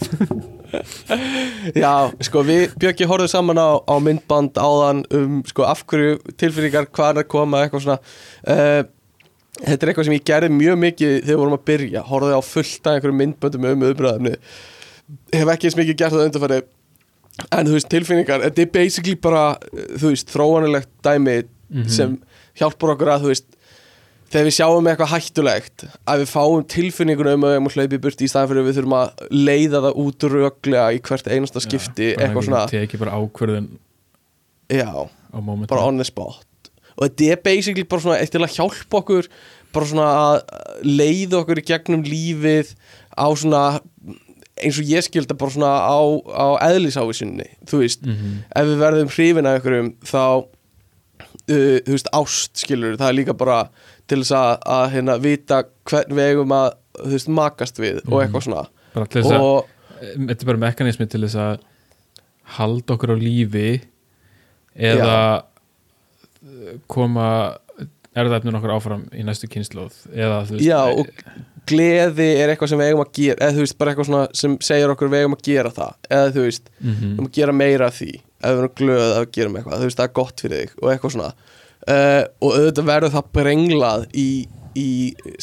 Já, 1.83 1.93
sko 2.27 2.43
við 2.47 2.75
Björki 2.83 3.07
horfðum 3.07 3.31
saman 3.31 3.61
á, 3.62 3.79
á 3.79 3.95
myndband 4.03 4.59
áðan 4.59 5.05
um 5.15 5.41
sko 5.47 5.67
af 5.69 5.85
hverju 5.91 6.19
tilfinningar 6.41 6.91
hvað 6.91 7.12
er 7.12 7.23
að 7.25 7.33
koma 7.37 7.65
eitthvað 7.65 7.87
svona. 7.87 7.99
Uh, 8.47 8.83
Þetta 9.55 9.85
er 9.87 9.91
eitthvað 9.93 10.07
sem 10.09 10.17
ég 10.17 10.25
gerði 10.27 10.49
mjög 10.51 10.79
mikið 10.83 11.12
þegar 11.12 11.29
við 11.29 11.37
vorum 11.39 11.55
að 11.55 11.61
byrja. 11.69 12.01
Horfði 12.09 12.35
á 12.35 12.43
fullt 12.43 12.89
af 12.91 12.97
einhverjum 12.97 13.21
myndböndum 13.21 13.67
um 13.71 13.85
umræðinu 13.87 14.33
hef 15.35 15.51
ekki 15.53 15.69
eins 15.69 15.77
mikið 15.79 15.99
gert 16.01 16.15
það 16.15 16.27
undanfæri 16.29 16.61
en 17.51 17.67
þú 17.69 17.75
veist 17.75 17.91
tilfinningar, 17.91 18.45
þetta 18.47 18.62
er 18.62 18.71
basically 18.75 19.17
bara 19.21 19.45
uh, 19.59 19.87
þú 19.99 20.12
veist 20.12 20.31
þróanilegt 20.33 20.91
dæmi 21.05 21.37
sem 21.91 22.19
hjálpar 22.59 22.95
okkur 22.95 23.11
að 23.11 23.25
þú 23.25 23.33
veist 23.33 23.49
þegar 24.35 24.49
við 24.49 24.55
sjáum 24.57 24.89
eitthvað 24.91 25.12
hættulegt 25.12 25.85
að 26.11 26.22
við 26.24 26.30
fáum 26.32 26.64
tilfinninguna 26.74 27.35
um 27.37 27.45
að 27.47 27.53
við 27.53 27.57
erum 27.59 27.68
að 27.70 27.76
hlaupa 27.78 27.95
í 27.95 28.01
burti 28.03 28.26
í 28.26 28.30
staðan 28.32 28.51
fyrir 28.51 28.64
að 28.64 28.68
við 28.68 28.78
þurfum 28.80 28.97
að 28.99 29.28
leiða 29.30 29.82
það 29.85 30.01
út 30.03 30.26
röglega 30.32 30.87
í 30.97 31.03
hvert 31.07 31.28
einasta 31.30 31.62
skipti 31.62 32.09
eitthvað 32.16 32.49
svona, 32.49 32.62
teki 32.72 33.01
bara 33.05 33.20
ákvörðun 33.20 33.68
já, 34.74 34.91
á 34.91 35.39
momentum 35.39 35.70
bara 35.70 35.87
on 35.87 36.03
the 36.03 36.09
spot. 36.09 36.43
Og 36.95 37.07
þetta 37.07 37.30
er 37.35 37.41
basically 37.47 37.87
bara 37.87 38.05
svona 38.05 38.18
eitt 38.22 38.35
til 38.35 38.43
að 38.43 38.57
hjálpa 38.57 39.01
okkur 39.01 39.30
bara 39.74 39.91
svona 39.91 40.11
að 40.18 40.37
leiða 40.87 41.41
okkur 41.43 41.62
í 41.62 41.66
gegnum 41.70 42.05
lífið 42.07 42.74
á 43.14 43.26
svona 43.39 43.62
eins 44.55 44.78
og 44.78 44.91
ég 44.91 45.07
skilda 45.07 45.35
bara 45.39 45.55
svona 45.55 45.70
á, 45.78 45.99
á 46.30 46.47
eðlisávísinni, 46.70 47.47
þú 47.70 47.80
veist. 47.82 48.03
Mhm. 48.07 48.35
ef 48.51 48.68
við 48.70 48.82
verðum 48.82 49.14
hrifin 49.14 49.47
af 49.51 49.59
einhverjum 49.59 49.95
þá 50.03 50.26
uh, 51.51 51.76
þú 51.84 51.92
veist, 51.97 52.09
ást 52.20 52.62
skilur 52.64 52.97
það 53.01 53.09
er 53.11 53.18
líka 53.20 53.34
bara 53.36 53.59
til 54.11 54.20
þess 54.22 54.34
að, 54.38 54.51
að 54.78 54.86
hérna, 54.95 55.18
vita 55.24 55.62
hvern 55.90 56.16
við 56.18 56.30
eigum 56.32 56.53
að 56.57 56.68
þú 57.01 57.12
veist, 57.16 57.28
makast 57.40 57.78
við 57.82 58.03
og 58.07 58.18
eitthvað 58.22 58.47
svona. 58.49 58.66
Bara 58.95 59.07
til 59.11 59.22
þess 59.22 59.32
að 59.38 59.47
og 59.49 59.70
þetta 60.28 60.40
er 60.45 60.51
bara 60.53 60.62
mekanismi 60.68 61.07
til 61.11 61.22
þess 61.24 61.38
að 61.40 61.55
halda 62.59 62.95
okkur 62.95 63.14
á 63.14 63.16
lífi 63.16 63.68
eða 64.76 65.18
koma 66.90 67.26
erðaefnun 68.14 68.59
okkur 68.61 68.72
áfram 68.76 69.05
í 69.16 69.24
næstu 69.26 69.49
kynnslóð 69.51 69.97
eða 70.12 70.42
þú 70.47 70.59
veist 70.59 70.66
já, 70.68 70.78
og 70.84 71.09
gleði 71.66 72.26
er 72.42 72.53
eitthvað 72.53 72.70
sem 72.74 72.80
við 72.82 72.90
eigum 72.92 73.03
að 73.07 73.12
gera 73.16 73.47
eða 73.49 73.57
þú 73.57 73.64
veist, 73.64 73.76
bara 73.80 73.95
eitthvað 73.95 74.09
svona 74.11 74.26
sem 74.42 74.55
segir 74.62 74.92
okkur 74.92 75.11
við 75.11 75.24
eigum 75.24 75.36
að 75.38 75.45
gera 75.49 75.72
það 75.74 76.11
eða 76.11 76.28
þú 76.36 76.45
veist, 76.47 76.70
við 76.78 76.92
Mhm. 76.92 77.11
eigum 77.14 77.28
að 77.30 77.34
gera 77.40 77.57
meira 77.57 77.88
af 77.90 77.99
því 77.99 78.12
ef 78.45 78.55
við 78.55 78.62
erum 78.64 78.74
glöð 78.80 79.05
að 79.05 79.20
við 79.24 79.30
gerum 79.38 79.57
eitthvað 79.61 79.82
þú 79.82 79.88
veist, 79.88 79.99
það 80.01 80.09
er 80.09 80.14
gott 80.20 80.45
fyrir 80.45 80.61
þig 80.64 80.74
og 80.82 80.90
eitthvað 80.92 81.14
svona. 81.16 81.32
Uh, 81.84 82.22
og 82.40 82.55
auðvitað 82.59 82.86
verður 82.88 83.12
það 83.12 83.30
brenglað 83.36 84.05
í, 84.16 84.28
í 84.80 84.88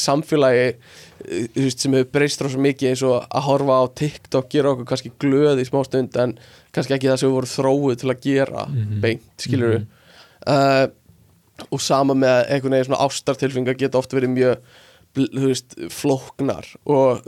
samfélagi 0.02 0.64
uh, 0.72 1.44
þú 1.54 1.66
veist, 1.68 1.84
sem 1.86 1.98
hefur 1.98 2.10
breyst 2.16 2.42
rosa 2.42 2.62
mikið 2.66 2.90
eins 2.94 3.04
og 3.06 3.28
að 3.30 3.46
horfa 3.46 3.78
á 3.78 3.86
TikTok 4.02 4.48
gera 4.56 4.72
okkur 4.74 4.88
kannski 4.90 5.12
glöð 5.22 5.62
í 5.62 5.68
smá 5.70 5.82
stund 5.86 6.18
en 6.24 6.34
kannski 6.74 6.96
ekki 6.98 7.12
það 7.12 7.20
sem 7.22 7.30
við 7.30 7.36
vorum 7.38 7.54
þróið 7.54 8.00
til 8.02 8.10
að 8.16 8.24
gera 8.26 8.66
Mhm. 8.72 9.02
beint, 9.04 9.28
skilur 9.38 9.76
við 9.76 9.86
uh, 10.48 10.88
og 11.70 11.82
sama 11.86 12.16
með 12.18 12.40
einhvern 12.56 12.74
veginn 12.74 12.90
svona 12.90 13.06
ástartilfingar 13.06 13.78
geta 13.78 14.00
oft 14.02 14.16
verið 14.18 14.34
mjög 14.34 14.56
veist, 15.46 15.76
flóknar 15.94 16.66
og 16.90 17.22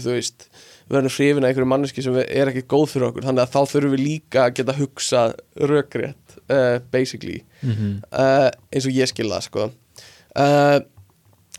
þú 0.00 0.14
veist 0.14 0.46
verðum 0.90 1.12
hrifin 1.14 1.44
að 1.44 1.50
einhverju 1.52 1.68
manneski 1.70 2.02
sem 2.04 2.16
er 2.20 2.50
ekki 2.50 2.64
góð 2.72 2.86
fyrir 2.94 3.08
okkur 3.10 3.26
þannig 3.28 3.44
að 3.46 3.52
þá 3.54 3.60
þurfum 3.72 3.92
við 3.94 4.02
líka 4.04 4.44
að 4.48 4.54
geta 4.60 4.74
hugsað 4.78 5.34
rökrétt 5.70 6.36
uh, 6.50 6.78
basically 6.94 7.42
Mhm. 7.62 8.00
uh, 8.12 8.48
eins 8.72 8.86
og 8.88 8.96
ég 8.96 9.10
skilða 9.10 9.40
sko 9.44 9.66
uh, 9.68 10.78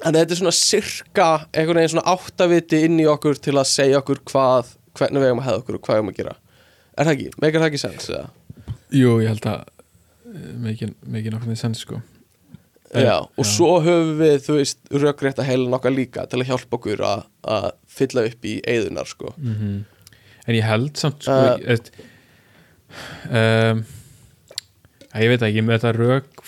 en 0.01 0.15
þetta 0.17 0.33
er 0.33 0.39
svona 0.39 0.55
sirka 0.57 1.27
einhvern 1.53 1.77
veginn 1.81 1.93
svona 1.95 2.15
áttaviti 2.15 2.79
inn 2.87 2.99
í 2.99 3.05
okkur 3.11 3.37
til 3.37 3.53
að 3.61 3.69
segja 3.69 3.99
okkur 4.01 4.23
hvað 4.31 4.71
hvernig 4.97 5.21
við 5.21 5.29
eigum 5.31 5.43
að 5.43 5.49
hefða 5.49 5.61
okkur 5.63 5.77
og 5.77 5.83
hvað 5.85 5.93
við 5.95 6.01
eigum 6.01 6.13
að 6.13 6.17
gera 6.21 6.35
er 6.97 7.05
það 7.07 7.13
ekki? 7.15 7.29
meikar 7.43 7.61
það 7.63 7.69
ekki 7.71 7.83
sens? 7.85 8.09
eða? 8.09 8.29
Jú, 8.91 9.11
ég 9.23 9.29
held 9.31 9.45
að 9.51 9.61
mikið 10.65 11.31
nokkuð 11.35 11.51
með 11.53 11.61
sens 11.61 11.83
sko 11.85 12.01
Já, 12.91 13.21
og 13.23 13.45
svo 13.47 13.77
höfum 13.79 14.17
við, 14.19 14.33
þú 14.43 14.55
veist, 14.57 14.79
rökrétt 14.91 15.37
að 15.39 15.47
heila 15.47 15.69
nokkar 15.71 15.93
líka 15.95 16.25
til 16.27 16.41
að 16.41 16.49
hjálpa 16.49 16.75
okkur 16.75 17.03
að 17.07 17.21
fylla 17.91 18.23
upp 18.29 18.45
í 18.47 18.57
eyðunar, 18.67 19.09
sko. 19.09 19.33
Mhm. 19.37 19.81
en 20.47 20.55
ég 20.57 20.65
held 20.65 20.95
samt 20.97 21.21
sko 21.27 21.31
Uh, 21.31 21.77
uh, 23.31 23.71
um, 23.71 23.83
ég 25.21 25.29
veit 25.31 25.43
ekki 25.45 25.61
með 25.63 25.77
þetta 25.79 25.91
rök 25.97 26.41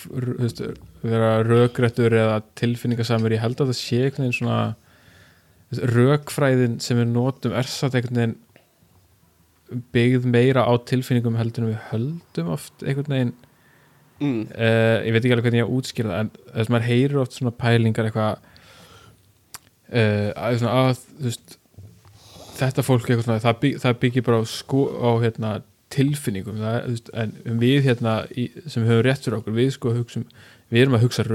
vera 1.04 1.30
rökrættur 1.44 2.16
eða 2.16 2.38
tilfinningasamur 2.58 3.32
ég 3.36 3.42
held 3.44 3.60
að 3.60 3.70
það 3.70 3.78
sé 3.80 4.00
einhvern 4.06 4.24
veginn 4.24 4.38
svona 4.38 4.60
rökfræðin 5.94 6.78
sem 6.84 6.98
við 7.00 7.10
notum 7.12 7.54
er 7.56 7.68
satt 7.70 7.96
einhvern 7.98 8.20
veginn 8.20 8.36
byggð 9.94 10.26
meira 10.30 10.64
á 10.68 10.72
tilfinningum 10.86 11.36
heldur 11.40 11.64
en 11.64 11.72
við 11.72 11.80
höldum 11.90 12.52
oft 12.56 12.84
einhvern 12.84 13.16
veginn 13.18 13.34
Mm. 14.22 14.44
uh, 14.54 15.02
ég 15.02 15.10
veit 15.10 15.24
ekki 15.24 15.32
alveg 15.34 15.46
hvernig 15.48 15.58
ég 15.58 15.66
á 15.66 15.74
það 16.06 16.20
en 16.22 16.28
þess 16.54 16.68
að 16.68 16.70
maður 16.70 16.84
heyrir 16.86 17.16
oft 17.18 17.32
svona 17.34 17.50
pælingar 17.58 18.06
eitthvað 18.06 18.36
að, 19.92 20.58
svona, 20.62 20.74
að 20.80 21.04
þú 21.04 21.28
veist 21.28 21.56
þetta 22.54 22.84
fólk 22.86 23.08
svona, 23.26 23.40
það, 23.42 23.58
bygg, 23.64 23.80
það 23.82 23.98
byggir 24.04 24.26
bara 24.28 24.40
á, 24.40 24.44
sko, 24.48 24.84
á 24.94 25.10
hérna, 25.24 25.54
tilfinningum. 25.94 26.62
Það, 26.62 26.78
veist, 26.92 27.10
en 27.18 27.58
við 27.60 27.80
hérna 27.88 28.14
í, 28.30 28.48
sem 28.66 28.86
höfum 28.86 29.04
rétt 29.06 29.26
fyrir 29.26 29.38
okkur 29.40 29.58
við, 29.58 29.74
sko, 29.76 29.92
hugsum, 29.98 30.24
við 30.72 30.86
erum 30.86 30.96
að 30.98 31.06
hugsa 31.06 31.26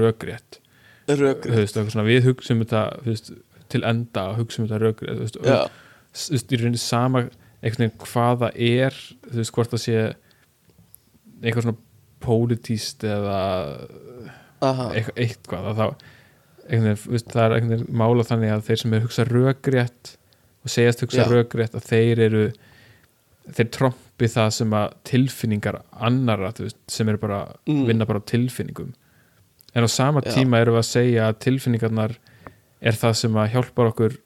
svona, 1.90 2.06
við 2.08 2.26
hugsum 2.28 2.64
þetta 2.64 2.82
til 3.70 3.84
enda 3.86 4.26
og 4.30 4.40
hugsum 4.42 4.66
þetta 4.66 4.80
veist, 6.10 6.50
í 6.52 6.58
rauninni 6.58 6.80
sama 6.80 7.24
einhvern 7.60 7.86
veginn 7.86 7.98
hvað 8.02 8.44
það 8.44 8.60
er 8.66 8.98
veist, 9.30 9.52
hvort 9.54 9.74
það 9.74 9.82
sé 9.84 9.96
eitthvað 11.40 11.66
svona 11.66 11.80
pólitíst 12.20 13.04
eða 13.08 13.40
aha, 14.64 14.90
eitthvað, 14.94 15.70
að 15.72 15.80
þá 15.80 15.86
veginn, 16.70 17.22
það 17.26 17.44
er 17.44 17.54
einhvern 17.56 17.72
veginn 17.74 17.98
mála 18.00 18.24
þannig 18.28 18.52
að 18.54 18.64
þeir 18.68 18.80
sem 18.82 18.94
er 18.96 19.04
hugsa 19.04 19.24
rökrétt 19.28 20.12
og 20.64 20.70
segjast 20.74 21.02
hugsa 21.04 21.24
Já. 21.24 21.28
rökrétt 21.32 21.74
að 21.78 21.86
þeir 21.90 22.22
eru 22.28 22.42
þeir 23.50 23.70
trompi 23.74 24.28
það 24.30 24.50
sem 24.54 24.74
að 24.76 24.92
tilfinningar 25.10 25.80
annara, 26.06 26.52
veist, 26.58 26.76
sem 26.92 27.08
eru 27.08 27.18
bara 27.18 27.40
Mm. 27.66 27.86
vinna 27.88 28.06
bara 28.06 28.20
á 28.22 28.28
tilfinningum 28.30 28.92
en 29.74 29.84
á 29.86 29.88
sama 29.90 30.20
Já. 30.22 30.34
tíma 30.34 30.60
erum 30.60 30.74
við 30.76 30.82
að 30.84 30.90
segja 30.90 31.28
að 31.30 31.38
tilfinningarnar 31.46 32.16
er 32.80 32.92
það 32.92 33.14
sem 33.16 33.34
að 33.36 33.50
hjálpar 33.54 33.90
okkur 33.92 34.18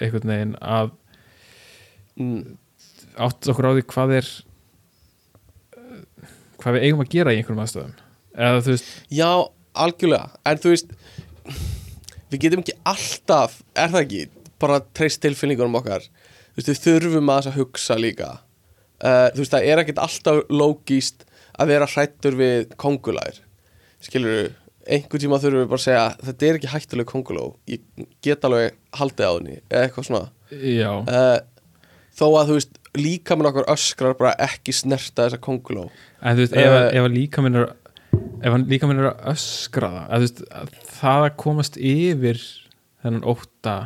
einhvern 0.00 0.30
veginn 0.30 0.54
að 0.62 0.90
mm, 2.18 2.56
átt 3.18 3.48
okkur 3.50 3.66
á 3.66 3.72
því 3.74 3.82
hvað 3.90 4.12
er 4.20 4.28
hvað 6.58 6.74
við 6.76 6.86
eigum 6.88 7.02
að 7.04 7.12
gera 7.14 7.32
í 7.34 7.38
einhverjum 7.40 7.62
aðstöðum 7.64 7.94
eða 8.38 8.62
þú 8.62 8.72
veist, 8.74 8.90
já, 9.10 9.30
algjörlega, 9.78 10.28
en 10.46 10.60
þú 10.62 10.72
veist, 10.74 10.92
við 12.32 12.42
getum 12.44 12.62
ekki 12.64 12.76
alltaf, 12.88 13.58
er 13.78 13.92
það 13.94 14.04
ekki, 14.04 14.22
bara 14.62 14.80
treyst 14.96 15.22
tilfinningunum 15.22 15.78
okkar, 15.80 16.06
þú 16.54 16.60
veist, 16.60 16.70
við 16.70 16.80
þurfum 16.84 17.32
að 17.32 17.42
þess 17.42 17.50
að 17.52 17.58
hugsa 17.60 17.98
líka, 17.98 18.30
uh, 19.02 19.26
þú 19.34 19.42
veist, 19.44 19.52
það 19.54 19.68
er 19.72 19.82
ekkert 19.84 20.00
alltaf 20.06 20.40
lógíst 20.50 21.26
að 21.58 21.72
vera 21.74 21.90
hrættur 21.90 22.38
við 22.38 22.74
kongulær, 22.80 23.38
skilur 24.04 24.34
við, 24.34 24.50
einhvern 24.88 25.20
tíma 25.24 25.38
þurfum 25.42 25.62
við 25.64 25.70
bara 25.70 25.82
að 25.82 25.86
segja, 25.86 26.04
þetta 26.30 26.48
er 26.48 26.58
ekki 26.58 26.72
hættuleg 26.72 27.08
konguló, 27.10 27.46
ég 27.68 27.82
get 28.24 28.44
alveg 28.48 28.76
haldið 28.98 29.28
á 29.28 29.32
henni, 29.36 29.56
eða 29.68 29.86
eitthvað 29.88 30.08
svona, 30.10 30.26
uh, 31.06 31.38
þó 32.18 32.26
að 32.40 32.50
þú 32.52 32.58
veist 32.58 32.78
líka 32.98 33.36
með 33.36 33.50
okkur 33.52 33.66
öskrar 33.70 34.14
bara 34.18 34.32
ekki 34.42 34.72
snerta 34.74 35.26
þessa 35.28 35.38
konguló 35.44 35.84
en 36.24 36.34
þú 36.38 36.40
veist, 36.42 36.54
ef, 36.56 36.72
Eh, 36.88 36.96
ef 36.98 37.08
líka 37.12 37.42
minn 37.44 37.54
er 37.60 37.68
ef 38.16 38.52
hann 38.54 38.66
líka 38.70 38.88
minn 38.88 39.00
er 39.02 39.10
að 39.12 39.32
öskra 39.34 39.88
það 39.94 40.04
að, 40.16 40.24
veist, 40.24 40.42
að 40.60 40.74
það 41.00 41.24
að 41.26 41.36
komast 41.44 41.76
yfir 41.80 42.40
þennan 43.02 43.26
ótta 43.34 43.76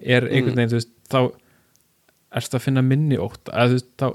er 0.00 0.26
einhvern 0.28 0.52
Mm. 0.54 0.60
veginn, 0.60 0.72
þú 0.74 0.80
veist, 0.80 0.92
þá 1.10 1.20
ertu 2.36 2.58
að 2.58 2.64
finna 2.66 2.82
minni 2.84 3.16
ótta 3.22 3.54
að, 3.56 3.76
veist, 3.76 3.88
þá, 3.96 4.08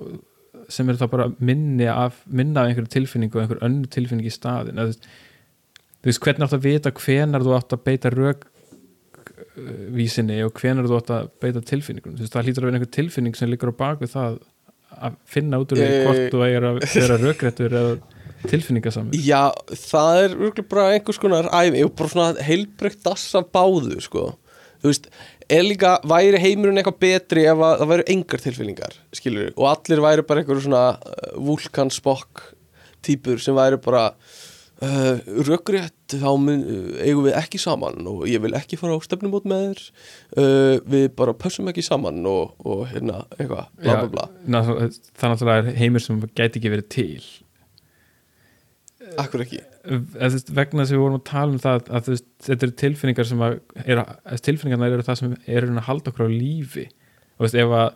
sem 0.71 0.89
er 0.91 0.99
þá 1.01 1.07
bara 1.11 1.25
minni 1.39 1.87
af, 1.91 2.21
minna 2.27 2.61
af 2.61 2.69
einhverju 2.71 2.91
tilfinningu 2.93 3.35
og 3.39 3.43
einhver 3.45 3.63
önnu 3.65 3.89
tilfinning 3.91 4.27
í 4.29 4.31
staðin 4.33 4.79
að, 4.83 4.93
þú 6.01 6.11
veist, 6.11 6.21
hvernig 6.23 6.45
áttu 6.47 6.59
að 6.59 6.67
vita 6.67 6.91
hvenar 7.01 7.43
þú 7.47 7.55
átt 7.57 7.75
að 7.75 7.83
beita 7.89 8.11
rök 8.13 8.45
vísinni 9.95 10.37
og 10.45 10.53
hvenar 10.61 10.87
þú 10.87 10.97
átt 10.99 11.11
að 11.15 11.27
beita 11.43 11.61
tilfinningum, 11.67 12.15
þú 12.15 12.23
veist, 12.25 12.33
það 12.35 12.47
hlýtur 12.47 12.63
að 12.63 12.69
vera 12.69 12.79
einhver 12.79 12.93
tilfinning 12.95 13.35
sem 13.37 13.49
liggur 13.51 13.73
á 13.73 13.79
baku 13.81 14.07
það 14.09 14.37
að 15.01 15.17
finna 15.33 15.59
út 15.61 15.71
úr 15.73 15.79
því 15.81 15.89
hvort 16.05 16.23
þú 16.33 16.41
eigir 16.45 16.67
að 16.69 16.79
vera 16.93 17.17
rökréttur 17.21 17.75
eða 17.81 17.93
tilfinningasamur 18.49 19.17
já, 19.17 19.51
það 19.69 20.21
er 20.23 20.37
örugglega 20.37 20.69
bara 20.73 20.87
einhvers 20.95 21.21
konar 21.21 21.49
æfi, 21.51 21.83
bara 21.97 22.13
svona 22.13 22.45
heilbreykt 22.47 23.03
dass 23.05 23.27
af 23.37 23.49
báðu, 23.53 23.99
sko. 24.03 24.31
Þú 24.81 24.89
veist, 24.89 25.09
er 25.51 25.65
líka, 25.65 25.95
væri 26.07 26.39
heimurinn 26.41 26.81
eitthvað 26.81 27.01
betri 27.03 27.43
ef 27.49 27.59
að 27.61 27.81
það 27.81 27.91
væri 27.91 28.07
engar 28.15 28.45
tilfinningar 28.45 28.95
skilur, 29.17 29.51
og 29.57 29.67
allir 29.75 30.05
væri 30.05 30.25
bara 30.27 30.41
einhver 30.41 30.63
svona 30.63 30.85
uh, 30.95 31.35
vulkanspokk 31.37 32.45
típur 33.05 33.41
sem 33.41 33.57
væri 33.57 33.79
bara 33.81 34.07
uh, 34.81 35.19
rökrétt 35.45 36.15
þá 36.15 36.29
mun, 36.39 36.63
uh, 36.65 37.03
eigum 37.05 37.27
við 37.27 37.37
ekki 37.39 37.61
saman 37.61 38.09
og 38.09 38.25
ég 38.29 38.41
vil 38.43 38.55
ekki 38.57 38.79
fara 38.79 38.97
á 38.97 39.05
stefnumót 39.05 39.47
með 39.49 39.67
þér. 39.67 39.85
Uh, 40.33 40.75
við 40.93 41.07
bara 41.19 41.37
pössum 41.37 41.69
ekki 41.71 41.85
saman 41.85 42.21
og, 42.29 42.55
og 42.65 42.87
hérna 42.91 43.23
eitthvað 43.37 43.69
bla 43.83 43.99
bla 44.01 44.11
bla, 44.15 44.27
Já, 44.31 44.51
ná, 44.55 44.59
það 44.65 45.33
náttúrulega 45.35 45.63
er 45.65 45.81
heimur 45.81 46.05
sem 46.05 46.21
gæti 46.31 46.61
ekki 46.61 46.75
verið 46.77 46.91
til 46.97 47.31
akkur 49.19 49.41
ekki. 49.45 49.59
Þú 49.85 49.97
veist, 50.21 50.51
vegna 50.55 50.83
þess 50.83 50.91
að 50.93 50.97
við 50.97 51.03
vorum 51.03 51.17
að 51.19 51.25
tala 51.31 51.51
um 51.51 51.59
það 51.59 51.89
að 51.97 52.09
veist, 52.11 52.27
þetta 52.45 52.67
eru 52.67 52.75
tilfinningar 52.81 53.27
sem 53.31 53.43
að, 53.47 53.57
er, 53.85 54.01
að 54.05 54.43
tilfinningarnar 54.47 54.95
eru 54.97 55.03
það 55.07 55.19
sem 55.21 55.35
eru 55.47 55.71
að 55.75 55.87
halda 55.89 56.11
okkur 56.13 56.27
á 56.27 56.29
lífi. 56.31 56.85
Og 57.37 57.45
veist, 57.45 57.55
ef 57.59 57.75
að 57.81 57.89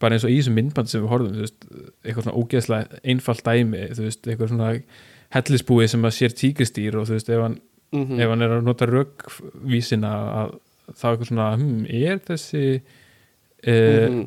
bara 0.00 0.16
eins 0.16 0.24
og 0.26 0.32
í 0.32 0.38
þessum 0.40 0.56
myndband 0.58 0.88
sem 0.90 1.02
við 1.04 1.10
horfum 1.12 1.34
eitthvað 1.38 2.24
svona 2.24 2.38
ógeðslega 2.40 3.00
einfalt 3.12 3.42
dæmi, 3.46 3.82
eitthvað 3.92 4.48
svona 4.52 4.70
hellisbúi 5.36 5.88
sem 5.92 6.06
að 6.08 6.14
sér 6.16 6.34
tíkristýr 6.38 6.96
og 6.98 7.06
þú 7.10 7.18
veist, 7.18 7.28
ef 7.34 7.42
hann, 7.44 7.58
mm 7.92 8.18
ef 8.20 8.32
hann 8.32 8.44
er 8.46 8.54
að 8.56 8.64
nota 8.66 8.88
röggvísina 8.88 10.08
að 10.40 10.54
þá 10.96 11.04
er 11.04 11.12
eitthvað 11.12 11.30
svona, 11.30 11.48
hm, 11.60 11.84
er 12.08 12.18
þessi 12.24 12.62
e, 13.62 13.74
Mhm. 14.08 14.24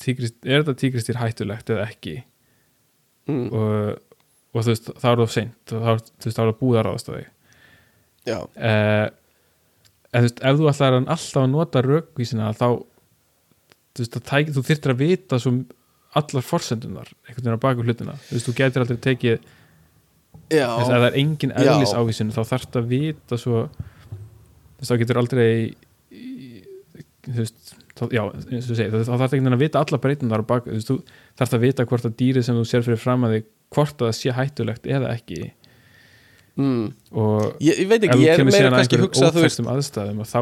tígrist, 0.00 0.36
er 0.44 0.62
þetta 0.64 0.74
tíkristýr 0.80 1.20
hættulegt 1.20 1.70
eða 1.70 1.86
ekki? 1.90 2.16
Mm, 3.28 3.46
og, 3.52 3.98
og 4.54 4.64
þú 4.64 4.72
veist, 4.72 4.90
þá 5.02 5.06
er 5.10 5.20
það 5.20 5.30
seint 5.34 5.74
og 5.74 5.84
þá, 5.84 6.08
þú 6.08 6.28
veist, 6.28 6.38
þá 6.38 6.42
er 6.42 6.50
það 6.50 6.58
búið 6.62 6.80
að 6.80 6.86
ráðast 6.88 7.10
á 7.10 7.12
þig. 7.14 7.30
Já, 8.24 8.38
uh, 8.38 9.06
en 10.14 10.22
þú 10.22 10.28
veist, 10.28 10.42
ef 10.44 10.58
þú 10.60 10.68
ætlar 10.70 10.98
að 10.98 11.08
alltaf 11.16 11.40
að 11.42 11.50
nota 11.52 11.84
rökvísina 11.84 12.52
þá 12.54 12.68
þú 13.94 14.04
veist, 14.04 14.20
tæk, 14.30 14.54
þú 14.54 14.64
þyrftir 14.70 14.94
að 14.94 15.02
vita 15.02 15.40
svo 15.42 15.54
allar 16.14 16.46
forsendunar 16.46 17.10
einhvern 17.26 17.42
veginn 17.42 17.58
á 17.58 17.64
baku 17.64 17.84
hlutina. 17.86 18.16
Þú 18.28 18.36
veist, 18.36 18.48
þú 18.48 18.56
getur 18.60 18.84
aldrei 18.84 19.00
tekið 19.08 19.38
já, 20.52 20.66
að 20.68 20.90
það 20.90 21.06
er 21.08 21.18
engin 21.22 21.54
eðlis 21.54 21.94
ávísin 21.96 22.34
þá 22.34 22.42
þarfst 22.52 22.78
að 22.78 22.92
vita 22.92 23.38
svo 23.40 23.64
þú 23.64 24.78
veist, 24.78 24.90
þá 24.90 24.96
getur 25.02 25.20
aldrei 25.22 25.48
þú 27.24 27.38
veist 27.40 27.74
já, 28.10 28.22
eins 28.26 28.66
og 28.66 28.70
þú 28.70 28.78
segir, 28.78 28.94
þá 28.94 29.12
þarfst 29.12 29.36
veginn 29.36 29.56
að 29.56 29.64
vita 29.64 29.82
allar 29.82 30.02
breytunar 30.02 30.42
á 30.42 30.50
baku, 30.50 30.70
þú 30.70 30.78
veist, 30.78 30.90
þú 30.90 31.38
þarfst 31.40 31.58
að 31.58 31.66
vita 31.66 31.86
hvort 31.90 32.08
að 32.08 32.16
dýrið 32.20 32.46
sem 32.46 32.58
þú 32.58 32.64
sér 32.68 32.86
fyrir 32.86 33.00
fram 33.00 33.26
að 33.26 33.36
þig 33.38 33.50
hvort 33.74 34.00
að 34.00 34.10
það 34.10 34.18
sé 34.20 34.34
hættulegt 34.38 34.90
eða 34.90 35.12
ekki. 35.14 35.52
Mm, 36.54 36.92
og 37.18 37.62
ég, 37.64 37.80
ég 37.82 37.88
veit 37.90 38.02
ekki, 38.02 38.18
þú 38.20 38.26
ég 38.26 38.38
er 38.38 38.46
meira 38.46 38.74
kannski 38.76 38.98
að 38.98 39.08
hugsa 39.08 39.32
þú 39.34 39.42
veist, 39.42 39.64
aðstæðum 39.74 40.20
og 40.22 40.30
þá 40.30 40.40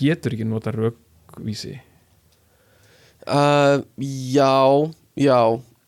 getur 0.00 0.36
ekki 0.36 0.48
nota 0.48 0.72
rökvísi. 0.72 1.76
Uh, 3.28 3.84
já, 4.00 4.56
já 5.14 5.38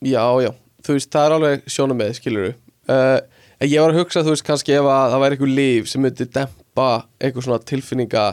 já, 0.05 0.25
já, 0.45 0.51
þú 0.85 0.97
veist, 0.97 1.11
það 1.13 1.27
er 1.27 1.37
alveg 1.39 1.69
sjónum 1.71 1.99
með, 1.99 2.13
skilur 2.19 2.49
uh, 2.53 3.21
en 3.59 3.71
ég 3.71 3.81
var 3.81 3.95
að 3.95 4.01
hugsa, 4.03 4.25
þú 4.25 4.35
veist, 4.35 4.47
kannski 4.47 4.77
ef 4.77 4.89
að 4.89 5.15
það 5.15 5.23
væri 5.25 5.39
einhver 5.39 5.53
líf 5.59 5.91
sem 5.91 6.05
myndi 6.05 6.27
dempa 6.37 6.89
einhver 7.21 7.47
svona 7.47 7.63
tilfinninga 7.71 8.27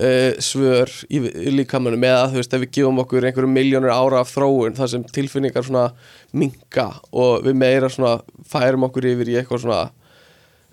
uh, 0.00 0.32
svör 0.42 0.90
í, 1.10 1.18
í 1.20 1.50
líkamannum 1.58 2.04
eða 2.08 2.28
þú 2.32 2.40
veist, 2.40 2.54
ef 2.54 2.62
við 2.64 2.72
gefum 2.78 3.00
okkur 3.04 3.26
einhverjum 3.28 3.54
miljónur 3.58 3.90
ára 3.94 4.20
af 4.22 4.32
þróun 4.34 4.76
þar 4.78 4.92
sem 4.94 5.04
tilfinningar 5.04 5.66
svona 5.66 5.88
minka 6.32 6.88
og 7.12 7.44
við 7.46 7.54
meira 7.58 7.88
svona 7.92 8.18
færum 8.48 8.86
okkur 8.88 9.10
yfir 9.12 9.32
í 9.34 9.38
eitthvað 9.40 9.64
svona 9.66 9.82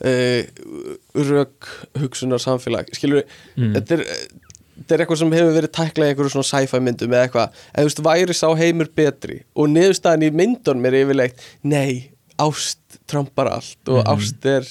uh, 0.05 0.41
rök 1.15 1.69
hugsunar 2.01 2.41
samfélag 2.43 2.89
skilur 2.95 3.21
við, 3.23 3.37
Mm. 3.55 3.73
þetta 3.77 3.95
er 3.99 4.03
þetta 4.75 4.91
er 4.97 5.01
eitthvað 5.05 5.19
sem 5.21 5.31
hefur 5.31 5.53
verið 5.55 5.71
tæklað 5.71 6.09
í 6.09 6.11
einhverju 6.11 6.31
svona 6.33 6.47
sci-fi 6.49 6.79
myndum 6.83 7.13
eða 7.15 7.27
eitthvað, 7.29 7.59
en 7.71 7.85
þú 7.85 7.87
veist, 7.87 8.01
væri 8.03 8.35
sá 8.35 8.47
heimur 8.59 8.89
betri 8.99 9.37
og 9.55 9.69
niðurstaðan 9.71 10.25
í 10.27 10.31
myndunum 10.35 10.87
er 10.89 10.97
yfirleitt, 10.99 11.45
nei, 11.63 12.11
ást 12.43 12.99
trampar 13.07 13.47
allt 13.53 13.87
og 13.87 14.01
Mhm. 14.03 14.09
ást 14.11 14.45
er 14.51 14.67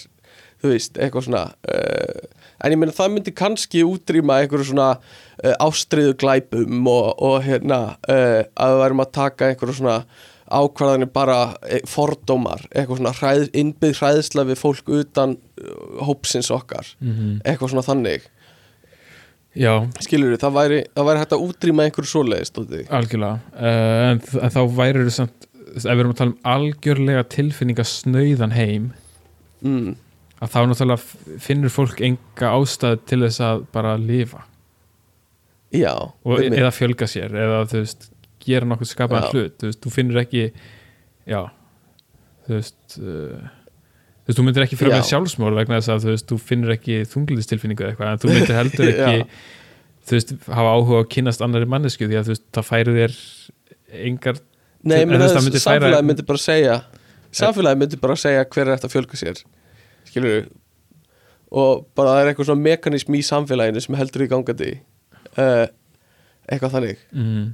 þú 0.61 0.69
veist, 0.75 0.99
eitthvað 1.01 1.25
svona 1.25 1.45
uh, 1.73 2.21
en 2.61 2.75
ég 2.75 2.81
meina 2.81 2.95
það 2.95 3.15
myndi 3.15 3.35
kannski 3.37 3.85
útrýma 3.87 4.43
einhverju 4.43 4.71
svona 4.71 4.91
uh, 4.99 5.57
ástriðu 5.65 6.15
glæpum 6.21 6.87
og, 6.91 7.11
og 7.19 7.41
hérna 7.47 7.81
uh, 8.09 8.45
að 8.55 8.75
við 8.75 8.85
værum 8.85 9.05
að 9.05 9.13
taka 9.19 9.51
einhverju 9.51 9.81
svona 9.81 9.99
ákvarðanir 10.55 11.09
bara 11.09 11.39
e, 11.65 11.79
fordómar, 11.89 12.67
eitthvað 12.69 12.99
svona 13.01 13.13
hræð, 13.17 13.47
innbyggð 13.57 14.01
hræðsla 14.03 14.45
við 14.51 14.59
fólk 14.61 14.91
utan 14.93 15.33
hópsins 16.05 16.51
okkar, 16.53 16.91
-hmm. 17.01 17.39
eitthvað 17.49 17.73
svona 17.73 17.87
þannig. 17.87 18.29
Já, 19.57 19.89
skilur 20.05 20.35
við, 20.35 20.43
það 20.43 20.55
væri, 20.59 20.79
það 20.93 21.09
væri 21.09 21.23
hægt 21.23 21.35
að 21.35 21.47
útrýma 21.47 21.87
einhverju 21.87 22.11
svoleiðis, 22.11 22.53
stóti 22.53 22.85
algjörlega. 22.91 23.41
Uh, 23.57 24.05
en, 24.11 24.23
en 24.43 24.55
þá 24.55 24.63
væri 24.77 25.07
þú 25.09 25.17
samt 25.17 25.49
ef 25.75 25.85
við 25.85 26.03
erum 26.03 26.15
að 26.15 26.21
tala 26.21 26.33
um 26.33 26.49
algjörlega 26.55 27.27
tilfinningasnauðan 27.35 28.55
heim 28.55 28.91
mm. 29.65 29.95
Að 30.45 30.53
þá 30.53 30.59
náttúrulega 30.71 31.39
finnur 31.45 31.73
fólk 31.73 32.03
enga 32.05 32.53
ástæð 32.59 33.01
til 33.11 33.21
þess 33.25 33.43
að 33.45 33.65
bara 33.75 33.97
lifa. 34.01 34.45
Já, 35.75 35.93
og, 35.97 36.39
eða 36.45 36.71
fjölga 36.75 37.09
sér 37.11 37.35
eða 37.35 37.65
þú 37.71 37.81
veist, 37.83 38.09
gera 38.45 38.69
nokkuð 38.71 38.91
skapaðan 38.93 39.33
hlut. 39.35 39.57
Þú 39.59 39.71
veist, 39.71 39.81
þú 39.83 39.93
finnur 39.97 40.21
ekki 40.23 40.45
já, 41.27 41.41
þú 42.47 42.55
veist 42.59 42.99
uh, 43.01 43.51
þú 44.25 44.31
veist, 44.31 44.39
þú 44.39 44.47
myndir 44.47 44.66
ekki 44.66 44.79
fyrir 44.81 44.95
með 44.95 45.09
sjálfsmór 45.11 45.59
vegna 45.59 45.81
þess 45.81 45.93
að 45.95 46.05
þú 46.07 46.12
veist, 46.12 46.27
þú 46.31 46.39
finnur 46.53 46.75
ekki 46.77 46.99
þungliðistilfinningu 47.12 47.85
eða 47.85 47.93
eitthvað, 47.95 48.12
en 48.12 48.23
þú 48.23 48.33
myndir 48.35 48.59
heldur 48.61 48.91
ekki 48.93 49.29
þú 50.05 50.19
veist, 50.19 50.35
hafa 50.49 50.75
áhuga 50.77 51.01
að 51.03 51.11
kynnast 51.16 51.45
annari 51.45 51.69
mannesku 51.75 52.09
því 52.09 52.21
að 52.21 52.29
þú 52.29 52.35
veist, 52.37 52.47
það 52.55 52.69
færi 52.71 52.97
þér 52.99 53.16
engar 54.05 54.41
Nei, 54.85 54.99
en 55.01 55.09
menn 55.09 55.21
veist, 55.21 55.33
það 55.33 55.39
það 55.41 55.47
myndi 55.49 55.65
færa- 55.65 55.75
samfélagi 55.81 56.09
myndi 56.11 56.29
bara 56.29 56.45
segja 56.45 56.79
Samfélagi 57.35 57.81
myndi 57.81 58.01
bara 58.03 58.16
segja 58.21 58.47
hver 58.47 58.66
er 58.69 58.77
þetta 58.77 58.93
fjölga 58.93 59.21
sér 59.21 59.41
Skilur 60.09 60.37
við 60.37 60.53
Og 61.55 61.85
bara 61.95 62.15
það 62.15 62.21
er 62.21 62.31
eitthvað 62.31 62.49
svona 62.49 62.67
mekanism 62.67 63.15
í 63.15 63.21
samfélaginu 63.23 63.83
sem 63.83 63.97
heldur 63.99 64.25
í 64.25 64.31
gangandi 64.31 64.71
uh, 65.39 65.67
Eitthvað 66.45 66.75
þannig. 66.75 67.05
Mm, 67.15 67.45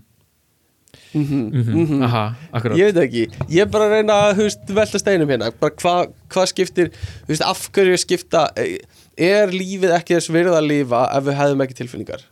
mm 1.14 1.26
-hmm, 1.26 1.74
mm 1.90 2.02
aha, 2.02 2.22
akkurat. 2.50 2.78
Ég 2.78 2.90
veit 2.90 2.96
ekki, 3.04 3.20
ég 3.46 3.60
er 3.62 3.68
bara 3.70 3.86
að 3.86 3.92
reyna 3.94 4.16
að 4.24 4.40
veist, 4.40 4.64
velta 4.66 4.98
steinum 4.98 5.30
hérna. 5.30 5.52
Hvað 5.52 6.10
hva 6.34 6.46
skiptir 6.50 6.90
veist, 7.28 7.44
af 7.46 7.68
hverju 7.70 8.00
skipta 8.02 8.48
eh, 8.56 8.80
er 9.14 9.54
lífið 9.54 9.94
ekki 9.94 10.16
þess 10.16 10.32
virða 10.32 10.58
að 10.58 10.66
lifa 10.72 11.04
ef 11.14 11.24
við 11.28 11.38
hefðum 11.38 11.62
ekki 11.62 11.78
tilfinningar? 11.78 12.26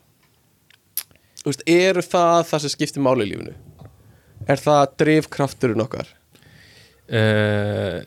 Veist, 1.45 1.62
eru 1.66 2.03
það 2.03 2.43
það 2.51 2.61
sem 2.61 2.74
skiptir 2.74 3.03
máli 3.07 3.28
í 3.28 3.31
lífinu? 3.31 3.55
Er 4.49 4.57
það 4.57 4.85
drifkrafturinn 4.99 5.86
okkar? 5.86 6.11
Uh, 7.09 8.03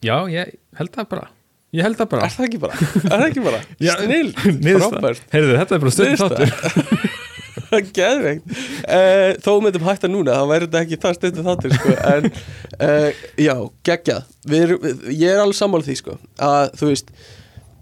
já, 0.00 0.16
ég 0.30 0.54
held 0.78 0.94
það 0.94 1.10
bara 1.10 1.28
ég 1.76 1.86
held 1.86 1.98
það 2.00 2.10
bara. 2.14 2.26
Er 2.26 2.34
það 2.34 2.46
ekki 2.48 2.60
bara, 2.62 2.78
er 2.80 3.14
það 3.14 3.26
ekki 3.28 3.44
bara? 3.46 3.62
Já, 3.86 3.92
snill, 4.02 4.30
frábært. 4.34 5.26
Heyrðu, 5.34 5.56
þetta 5.60 5.76
er 5.76 5.84
bara 5.84 5.96
stundin 5.96 6.22
þáttur. 6.22 7.18
Geðveikt. 7.94 8.54
Uh, 8.82 9.36
Þó 9.44 9.50
við 9.52 9.60
myndum 9.66 9.84
hætta 9.86 10.08
núna 10.10 10.38
þá 10.40 10.46
væri 10.50 10.66
þetta 10.66 10.80
ekki 10.84 10.98
það 11.04 11.16
stundu 11.18 11.44
þáttur 11.46 11.74
sko. 11.76 11.92
En 12.10 12.26
uh, 12.30 13.20
já, 13.38 13.54
geggjað. 13.86 14.32
Við 14.50 14.74
við, 14.82 15.04
Ég 15.20 15.34
er 15.36 15.42
alveg 15.44 15.58
sammála 15.60 15.86
því 15.86 15.96
sko, 16.00 16.16
að 16.42 16.74
þú 16.80 16.90
veist 16.90 17.12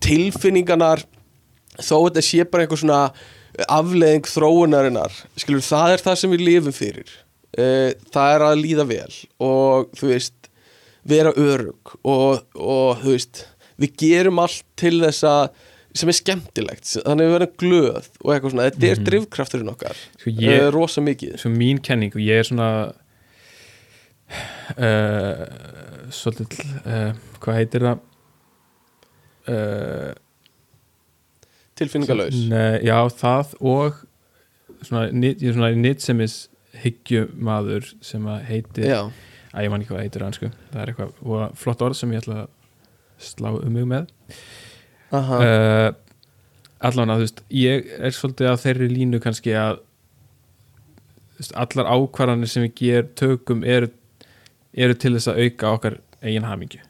tilfinningarnar 0.04 1.04
þó 1.78 1.94
þetta 1.96 2.24
sé 2.26 2.44
bara 2.50 2.66
einhver 2.66 2.82
svona 2.82 3.00
afleðing 3.68 4.28
þróunarinnar 4.28 5.14
skilur, 5.40 5.64
það 5.64 5.96
er 5.96 6.04
það 6.04 6.20
sem 6.20 6.34
við 6.34 6.44
lifum 6.46 6.76
fyrir. 6.76 7.14
Uh, 7.56 7.94
það 8.12 8.34
er 8.34 8.44
að 8.50 8.60
líða 8.60 8.84
vel 8.92 9.14
og 9.40 9.88
þú 9.96 10.12
veist 10.12 10.50
vera 11.08 11.32
örug 11.32 11.94
og, 12.04 12.44
og 12.60 13.00
þú 13.00 13.14
veist 13.14 13.46
við 13.78 13.92
gerum 14.02 14.38
allt 14.42 14.62
til 14.80 14.96
þess 15.04 15.24
að 15.28 15.48
sem 15.98 16.10
er 16.12 16.16
skemmtilegt, 16.18 16.84
þannig 17.00 17.24
að 17.24 17.28
við 17.28 17.32
verðum 17.34 17.54
glöð 17.62 18.08
og 18.20 18.32
eitthvað 18.34 18.52
svona, 18.52 18.66
þetta 18.68 18.88
er 18.92 19.00
drifkrafturinn 19.08 19.70
okkar 19.72 19.96
Sko, 20.20 20.30
ég- 20.44 20.60
uh, 20.62 20.70
rosa 20.74 21.02
mikið. 21.02 21.32
Svo 21.40 21.50
mín 21.54 21.80
kenning 21.82 22.12
og 22.14 22.22
ég 22.22 22.42
er 22.42 22.46
svona 22.46 22.68
uh, 24.76 25.44
svolítið 26.14 26.60
uh, 26.84 27.10
hvað 27.42 27.58
heitir 27.62 27.86
það? 27.88 28.04
Tilfinningalaus. 31.78 32.34
Nei, 32.50 32.80
já, 32.88 32.96
það 33.14 33.52
og 33.70 33.98
svona, 34.84 35.06
ég 35.24 35.42
er 35.48 35.54
svona 35.56 35.70
nýtsemis 35.78 36.34
hyggjumadur 36.82 37.86
sem 38.04 38.26
að 38.30 38.42
heitir 38.50 38.88
já, 38.90 39.00
að 39.54 39.64
ég 39.66 39.72
man 39.72 39.82
ekki 39.82 39.94
hvað 39.94 40.04
heitir 40.04 40.22
á 40.22 40.26
hansku 40.28 40.50
það 40.72 40.80
er 40.84 40.92
eitthvað 40.92 41.54
flott 41.58 41.84
orð 41.86 41.96
sem 41.98 42.12
ég 42.14 42.20
ætla 42.22 42.42
að 42.44 42.50
slá 43.18 43.50
um 43.56 43.72
mig 43.74 43.86
með. 43.88 44.10
Uh, 45.12 45.90
allan 46.84 47.10
að 47.14 47.22
þú 47.22 47.24
veist 47.26 47.40
ég 47.58 47.88
er 47.98 48.12
svolítið 48.14 48.50
að 48.50 48.60
þeirri 48.64 48.88
línu 48.92 49.20
kannski 49.24 49.54
að 49.58 49.78
veist, 51.38 51.54
allar 51.56 51.88
ákvarðanir 51.94 52.50
sem 52.52 52.66
við 52.66 52.74
ger 52.82 53.08
tökum 53.18 53.64
eru, 53.64 53.88
eru 54.76 54.94
til 55.00 55.14
þess 55.16 55.30
að 55.32 55.40
auka 55.46 55.72
okkar 55.78 55.98
eigin 56.22 56.46
hamingju. 56.48 56.82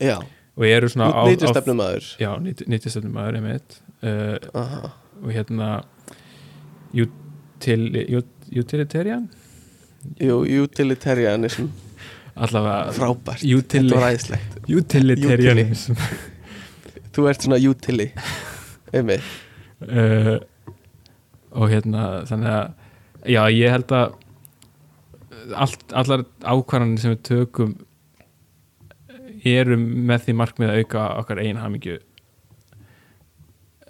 Já. 0.00 0.16
Og 0.58 0.64
eru 0.66 0.88
svona 0.90 1.10
á, 1.14 1.22
nýttu 1.28 1.46
á 1.46 1.54
stefnum 1.54 1.80
aður 1.84 2.06
já, 2.18 2.30
nýttistefnum 2.42 3.12
maður 3.14 3.38
einmitt. 3.38 3.76
Uh, 4.02 4.38
aha, 4.58 4.90
og 5.22 5.30
hérna 5.34 5.68
util, 6.94 7.82
ut- 8.18 8.48
utilitarian 8.54 9.28
utilitarianism 10.22 11.68
allavega 12.44 12.92
frábært. 12.96 13.42
Utili- 13.44 13.88
Þetta 13.90 14.00
var 14.00 14.12
æðislegt. 14.12 14.56
utilitarianism. 14.80 15.98
Þú 17.18 17.26
ert 17.30 17.42
svona 17.44 17.58
utili 17.70 18.08
Einmitt. 18.94 19.26
Uh, 19.82 20.38
og 21.58 21.70
hérna 21.72 22.04
þannig 22.28 22.54
að 22.54 23.30
já 23.34 23.42
ég 23.54 23.72
held 23.74 23.92
að 23.94 24.16
allt, 25.58 25.84
allar 25.96 26.22
ákvarðanir 26.44 27.00
sem 27.02 27.12
við 27.14 27.22
tökum 27.28 27.74
eru 29.48 29.76
með 29.78 30.24
því 30.26 30.34
markmið 30.40 30.72
að 30.72 30.80
auka 30.82 31.04
okkar 31.22 31.40
eigin 31.42 31.60
hamingju. 31.62 31.98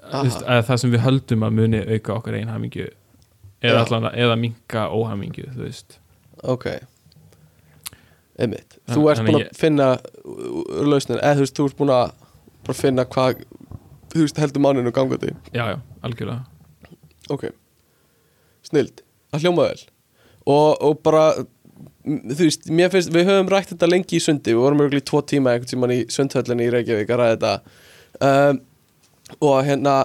Aha. 0.08 0.22
Vist, 0.24 0.42
að 0.48 0.62
það 0.68 0.80
sem 0.82 0.92
við 0.94 1.02
höldum 1.04 1.42
að 1.48 1.56
muni 1.58 1.80
auka 1.84 2.14
okkar 2.18 2.36
eigin 2.38 2.52
hamingju 2.52 2.86
eða, 3.68 4.12
eða 4.14 4.36
minka 4.40 4.86
óhamingju 4.94 5.48
þú 5.56 5.64
veist. 5.66 5.98
Ok 6.48 6.68
Einmitt. 8.38 8.78
Þú 8.86 9.08
ert 9.10 9.24
búin 9.26 9.40
að 9.40 9.58
finna 9.58 9.88
uh, 9.98 10.86
lausnin 10.86 11.18
eða 11.18 11.38
þú 11.38 11.44
veist, 11.44 11.58
þú 11.58 11.68
ert 11.68 11.78
búin 11.80 11.94
að 11.96 12.78
finna 12.78 13.04
hvað 13.08 13.42
þú 14.12 14.24
veist, 14.24 14.40
heldur 14.40 14.64
manninu 14.64 14.94
gangandi. 14.94 15.34
Já 15.52 15.64
já, 15.72 15.76
algjörlega. 16.06 16.44
Ok. 17.34 17.48
Snild, 18.68 19.02
það 19.32 19.46
hljóma 19.46 19.68
vel. 19.70 19.86
Og, 20.48 20.70
og 20.84 21.00
bara 21.04 21.24
þú 22.08 22.38
veist, 22.44 22.70
mér 22.72 22.92
finnst, 22.92 23.12
við 23.12 23.28
höfum 23.28 23.50
rætt 23.52 23.72
þetta 23.72 23.90
lengi 23.90 24.18
í 24.18 24.22
sundi, 24.22 24.54
við 24.54 24.62
vorum 24.62 24.84
örgulega 24.84 25.04
í 25.04 25.08
tvo 25.10 25.22
tíma 25.26 25.52
einhvern 25.52 25.72
tímann 25.72 25.94
í 25.94 26.00
sundhöllinni 26.12 26.68
í 26.68 26.72
Reykjavík 26.72 27.12
að 27.12 27.22
ræða 27.22 27.34
þetta. 27.34 27.76
Um, 28.28 28.62
og 29.44 29.58
hérna 29.66 29.96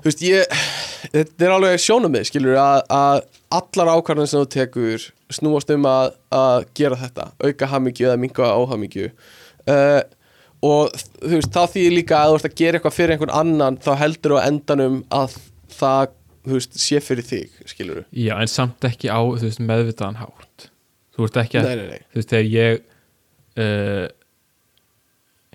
þú 0.00 0.06
veist, 0.10 0.22
ég 0.24 0.60
þetta 1.08 1.46
er 1.46 1.54
alveg 1.54 1.82
sjónumið, 1.82 2.28
skilur 2.28 2.60
að, 2.60 2.80
að 2.94 3.22
allar 3.60 3.92
ákvarðan 3.96 4.30
sem 4.30 4.42
þú 4.42 4.50
tekur 4.54 5.08
snúast 5.30 5.70
um 5.74 5.86
að, 5.88 6.14
að 6.34 6.64
gera 6.78 6.98
þetta 7.00 7.28
auka 7.42 7.68
hamingju 7.70 8.08
eða 8.08 8.20
minga 8.20 8.50
óhamingju. 8.60 9.10
Uh, 9.70 10.00
og 10.66 10.92
þú 10.92 11.36
veist, 11.36 11.52
það 11.54 11.74
þýðir 11.74 11.96
líka 11.96 12.20
að 12.20 12.30
þú 12.30 12.38
ert 12.38 12.48
að 12.48 12.56
gera 12.60 12.78
eitthvað 12.78 12.96
fyrir 12.96 13.14
einhvern 13.16 13.36
annan 13.40 13.78
þá 13.80 13.90
heldur 14.02 14.36
þú 14.36 14.40
endanum 14.44 15.00
að 15.14 15.36
það, 15.72 16.14
veist, 16.50 16.78
sé 16.80 17.00
fyrir 17.04 17.26
þig 17.26 17.60
skilur 17.70 18.04
já 18.12 18.34
en 18.36 18.50
samt 18.50 18.88
ekki 18.88 19.08
á 19.12 19.20
veist, 19.40 19.62
meðvitaðan 19.62 20.20
hátt. 20.20 20.70
Þú 21.16 21.28
ert 21.28 21.42
ekki 21.44 21.60
að 21.60 21.68
nei, 21.68 21.76
nei, 21.80 21.88
nei, 21.94 22.08
þú 22.10 22.20
veist, 22.20 22.34
þegar 22.34 22.50
ég 22.54 22.82
uh, 23.64 24.06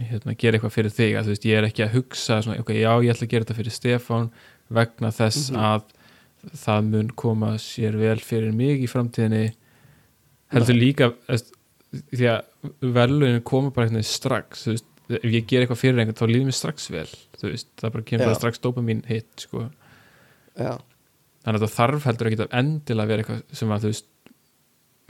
hérna, 0.09 0.35
gera 0.35 0.57
eitthvað 0.57 0.75
fyrir 0.75 0.95
þig 0.97 1.15
að 1.15 1.29
þú 1.29 1.35
veist, 1.35 1.47
ég 1.51 1.61
er 1.61 1.69
ekki 1.69 1.85
að 1.85 1.95
hugsa 1.99 2.41
svona, 2.41 2.59
ok, 2.63 2.73
já, 2.75 2.91
ég 3.05 3.13
ætla 3.13 3.27
að 3.27 3.33
gera 3.35 3.47
þetta 3.47 3.59
fyrir 3.59 3.75
Stefán 3.77 4.29
vegna 4.75 5.11
þess 5.15 5.51
Mhm. 5.51 5.59
að 5.59 5.83
það 6.65 6.89
mun 6.91 7.07
koma 7.17 7.53
sér 7.57 7.95
vel 7.97 8.19
fyrir 8.21 8.53
mig 8.53 8.83
í 8.85 8.89
framtíðinni. 8.89 9.53
Heldur 10.53 10.77
líka 10.77 11.07
því 12.11 12.27
að 12.29 12.43
velunum 12.95 13.41
koma 13.43 13.71
bara 13.71 13.87
eitthvað 13.87 14.05
strax 14.09 14.65
veist, 14.69 14.85
ef 15.09 15.23
ég 15.31 15.45
ger 15.47 15.63
eitthvað 15.63 15.79
fyrir 15.81 16.01
einhvern 16.01 16.17
þá 16.17 16.27
líður 16.29 16.47
mér 16.49 16.57
strax 16.57 16.89
vel 16.91 17.07
veist, 17.41 17.67
það 17.77 17.91
bara 17.93 18.03
kemur 18.09 18.25
bara 18.25 18.35
strax 18.39 18.59
dopamin 18.63 19.03
hit 19.07 19.45
sko. 19.45 19.69
þannig 20.57 21.59
að 21.59 21.65
það 21.65 21.75
þarf 21.75 22.07
heldur 22.09 22.29
ekki 22.29 22.39
að 22.45 22.55
endilega 22.59 23.07
vera 23.11 23.23
eitthvað 23.23 23.57
sem 23.59 23.73
að 23.75 23.85
þú 23.85 23.91
veist 23.93 24.09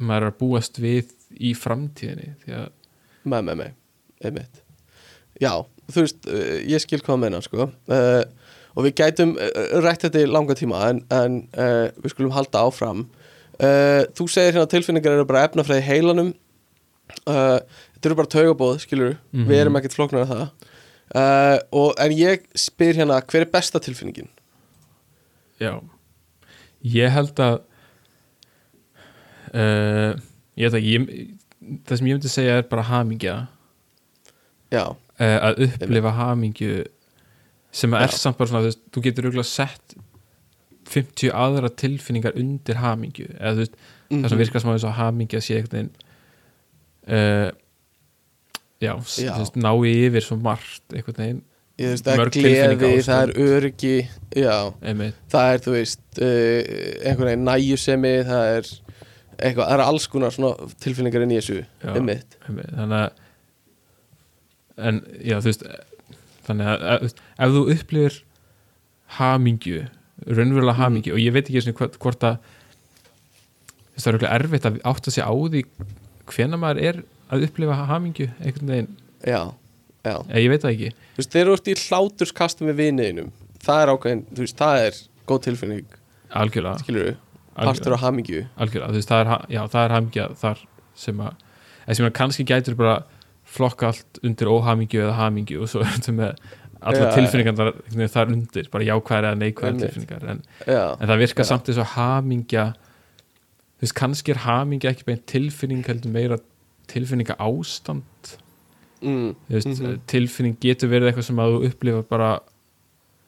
maður 0.05 0.25
er 0.25 0.31
að 0.31 0.39
búast 0.41 0.79
við 0.83 1.13
í 1.39 1.53
framtíðinni 1.57 2.33
því 2.43 2.57
að 2.59 2.67
með, 3.25 3.45
með, 3.47 3.55
með, 3.61 3.71
einmitt. 4.27 4.59
Já, 5.41 5.51
þú 5.89 6.03
veist, 6.03 6.27
uh, 6.29 6.57
ég 6.69 6.83
skil 6.83 6.99
hvað 7.01 7.15
að 7.15 7.21
menna 7.23 7.39
sko. 7.41 7.69
Uh, 7.89 8.23
og 8.75 8.83
við 8.85 8.95
gætum 8.99 9.35
uh, 9.39 9.79
rætt 9.85 10.03
þetta 10.05 10.21
í 10.23 10.29
langa 10.29 10.55
tíma 10.59 10.81
en, 10.91 10.99
en 11.15 11.37
uh, 11.57 11.87
við 12.03 12.11
skulum 12.15 12.33
halda 12.35 12.65
áfram. 12.67 13.05
Uh, 13.55 14.03
þú 14.17 14.27
segir 14.27 14.53
hérna 14.57 14.67
tilfinningar 14.71 15.15
eru 15.15 15.25
bara 15.29 15.45
efnafræði 15.47 15.85
heilanum. 15.87 16.33
Uh, 17.23 17.59
þetta 17.95 18.09
eru 18.09 18.17
bara 18.19 18.33
taugabóð, 18.35 18.79
skilur 18.83 19.13
Mhm. 19.31 19.45
við 19.49 19.61
erum 19.61 19.75
ekkert 19.79 19.95
flóknar 19.95 20.25
af 20.25 20.33
það. 20.33 20.47
Og, 21.71 21.93
en 22.01 22.11
ég 22.17 22.43
spyr 22.57 22.97
hérna 22.97 23.21
hver 23.23 23.45
er 23.45 23.51
besta 23.53 23.79
tilfinningin? 23.79 24.27
Já. 25.61 25.77
Ég 26.83 27.13
held 27.13 27.37
að 27.39 27.61
Ég 29.55 30.65
held 30.65 30.75
að 30.79 30.87
ég, 30.87 31.05
það 31.87 31.99
sem 31.99 32.07
ég 32.09 32.17
myndi 32.17 32.31
segja 32.31 32.57
er 32.59 32.67
bara 32.69 32.83
hamingja. 32.89 33.35
Já, 34.73 34.83
að 35.21 35.61
upplifa 35.67 36.11
hamingju 36.17 36.83
sem 37.75 37.93
er 37.97 38.05
Já. 38.07 38.15
samt 38.21 38.37
bara 38.39 38.49
svona 38.51 38.61
þú, 38.63 38.69
veist, 38.71 38.83
þú 38.95 39.03
getur 39.09 39.27
auðvitað 39.29 39.49
sett 39.51 39.95
50 40.95 41.31
aðra 41.33 41.69
tilfinningar 41.81 42.35
undir 42.39 42.77
hamingju 42.79 43.25
eða 43.35 43.53
þú 43.57 43.63
veist, 43.63 43.75
það 43.75 44.15
Mhm. 44.19 44.29
sem 44.29 44.37
virkar 44.43 44.61
sem 44.61 44.69
að 44.69 44.75
þess 44.77 44.87
að 44.91 44.97
hamingja 44.99 45.39
sé 45.41 45.55
einhvern 45.57 45.75
veginn 45.75 45.93
uh, 47.09 47.51
já, 48.81 48.93
s- 49.01 49.19
Já. 49.23 49.31
þú 49.33 49.39
veist, 49.43 49.55
nái 49.65 49.91
yfir 50.05 50.21
svo 50.25 50.37
margt 50.37 50.83
það 52.05 52.13
er 52.13 52.19
Mörg 52.21 52.31
gleði, 52.31 52.51
tilfinningaástand. 52.55 53.03
það 53.09 53.23
er 53.23 53.31
öryggi 53.57 53.95
já, 54.39 54.57
einmitt, 54.87 55.15
það 55.33 55.53
er, 55.53 55.59
þú 55.65 55.71
veist 55.75 56.21
uh, 56.21 56.61
einhvern 57.09 57.27
veginn 57.31 57.47
næjusemi 57.49 58.13
það 58.29 58.45
er 58.53 58.69
eitthvað, 59.35 59.65
það 59.67 59.73
er 59.75 59.83
alls 59.89 60.05
konar 60.07 60.31
svona 60.31 60.69
tilfinningar 60.85 61.25
inn 61.25 61.33
í 61.35 61.39
þessu 61.41 61.57
Já. 61.83 61.91
einmitt, 61.97 62.37
einmitt 62.47 62.71
þannig 62.77 63.01
að 63.01 63.11
en 64.77 65.01
já, 65.19 65.37
þú 65.41 65.49
veist 65.49 65.65
þannig 66.47 66.71
að 66.71 66.85
þú 66.85 67.07
veist, 67.07 67.21
ef 67.37 67.55
þú 67.55 67.63
upplifir 67.75 68.19
hamingju 69.19 69.81
raunverulega 70.25 70.79
hamingju 70.79 71.15
og 71.15 71.21
ég 71.21 71.35
veit 71.35 71.45
ekki 71.45 71.63
svona 71.65 71.79
hvort, 71.79 71.99
hvort 72.01 72.25
að 72.25 72.37
þú 73.95 73.99
það 73.99 74.07
er 74.07 74.13
örugglega 74.13 74.39
erfitt 74.39 74.69
að 74.69 74.79
átta 74.91 75.13
sig 75.13 75.25
á 75.25 75.31
því 75.31 75.63
hvenær 76.31 76.61
maður 76.61 76.81
er 76.89 77.01
að 77.33 77.47
upplifa 77.47 77.77
hamingju 77.89 78.29
einhvern 78.39 78.71
veginn, 78.71 78.91
já, 79.25 79.41
já. 80.05 80.15
Eða 80.29 80.41
ég 80.41 80.51
veit 80.51 80.63
það 80.63 80.73
ekki. 80.75 80.89
Þú 81.15 81.21
veist, 81.21 81.33
þeir 81.33 81.43
eru 81.43 81.55
út 81.55 81.69
í 81.69 81.75
hláturskastum 81.85 82.69
við 82.69 82.79
viniðinum 82.81 83.31
það 83.65 83.81
er 83.81 83.91
ákveðin, 83.93 84.23
þú 84.31 84.45
veist, 84.45 84.57
það 84.59 84.81
er 84.83 84.99
góð 85.29 85.41
tilfinning, 85.47 85.97
algjörlega, 86.41 86.83
skilur 86.83 87.07
við 87.09 87.17
partur 87.55 87.95
á 87.95 87.99
hamingju. 88.03 88.43
Algjörlega. 88.59 88.91
Þú 88.91 88.99
veist, 88.99 89.11
það 89.11 89.23
er, 89.23 89.45
já, 89.55 89.61
það 89.73 89.81
er 89.81 89.95
hamingja 89.95 90.27
þar 90.41 90.63
sem 91.05 91.21
að, 91.25 91.43
sem 91.91 92.07
að 92.07 92.15
kannski 92.19 92.47
gætur 92.47 92.77
bara 92.79 92.95
flokka 93.55 93.89
allt 93.91 94.19
undir 94.23 94.51
óhamingju 94.51 95.01
eða 95.05 95.17
hamingju 95.19 95.61
og 95.65 95.71
svo 95.71 95.81
er 95.85 95.91
þetta 95.95 96.15
með 96.19 96.31
allar 96.85 97.07
Já, 97.07 97.13
tilfinningar 97.15 98.09
þar, 98.13 98.31
undir 98.35 98.67
bara 98.73 98.85
jákvæðar 98.85 99.27
eða 99.31 99.39
neikvæðar 99.41 99.71
Einmitt. 99.73 99.85
tilfinningar 99.95 100.25
en, 100.35 100.41
en 100.67 101.09
það 101.09 101.21
virkar 101.23 101.47
samt 101.49 101.69
eins 101.71 101.79
og 101.81 101.87
hamingja 101.95 102.65
þú 102.75 103.85
veist, 103.85 103.95
kannski 103.97 104.33
er 104.35 104.41
hamingja 104.45 104.91
ekki 104.93 105.07
beint 105.07 105.23
tilfinning 105.31 105.81
heldur 105.87 106.13
meira 106.13 106.37
tilfinninga 106.91 107.35
ástand 107.41 108.35
mm, 109.01 109.31
veist, 109.49 109.71
Mhm. 109.71 109.97
tilfinning 110.11 110.57
getur 110.61 110.91
verið 110.91 111.09
eitthvað 111.13 111.27
sem 111.31 111.41
að 111.41 111.55
þú 111.55 111.71
upplifa 111.71 112.03
bara 112.11 112.29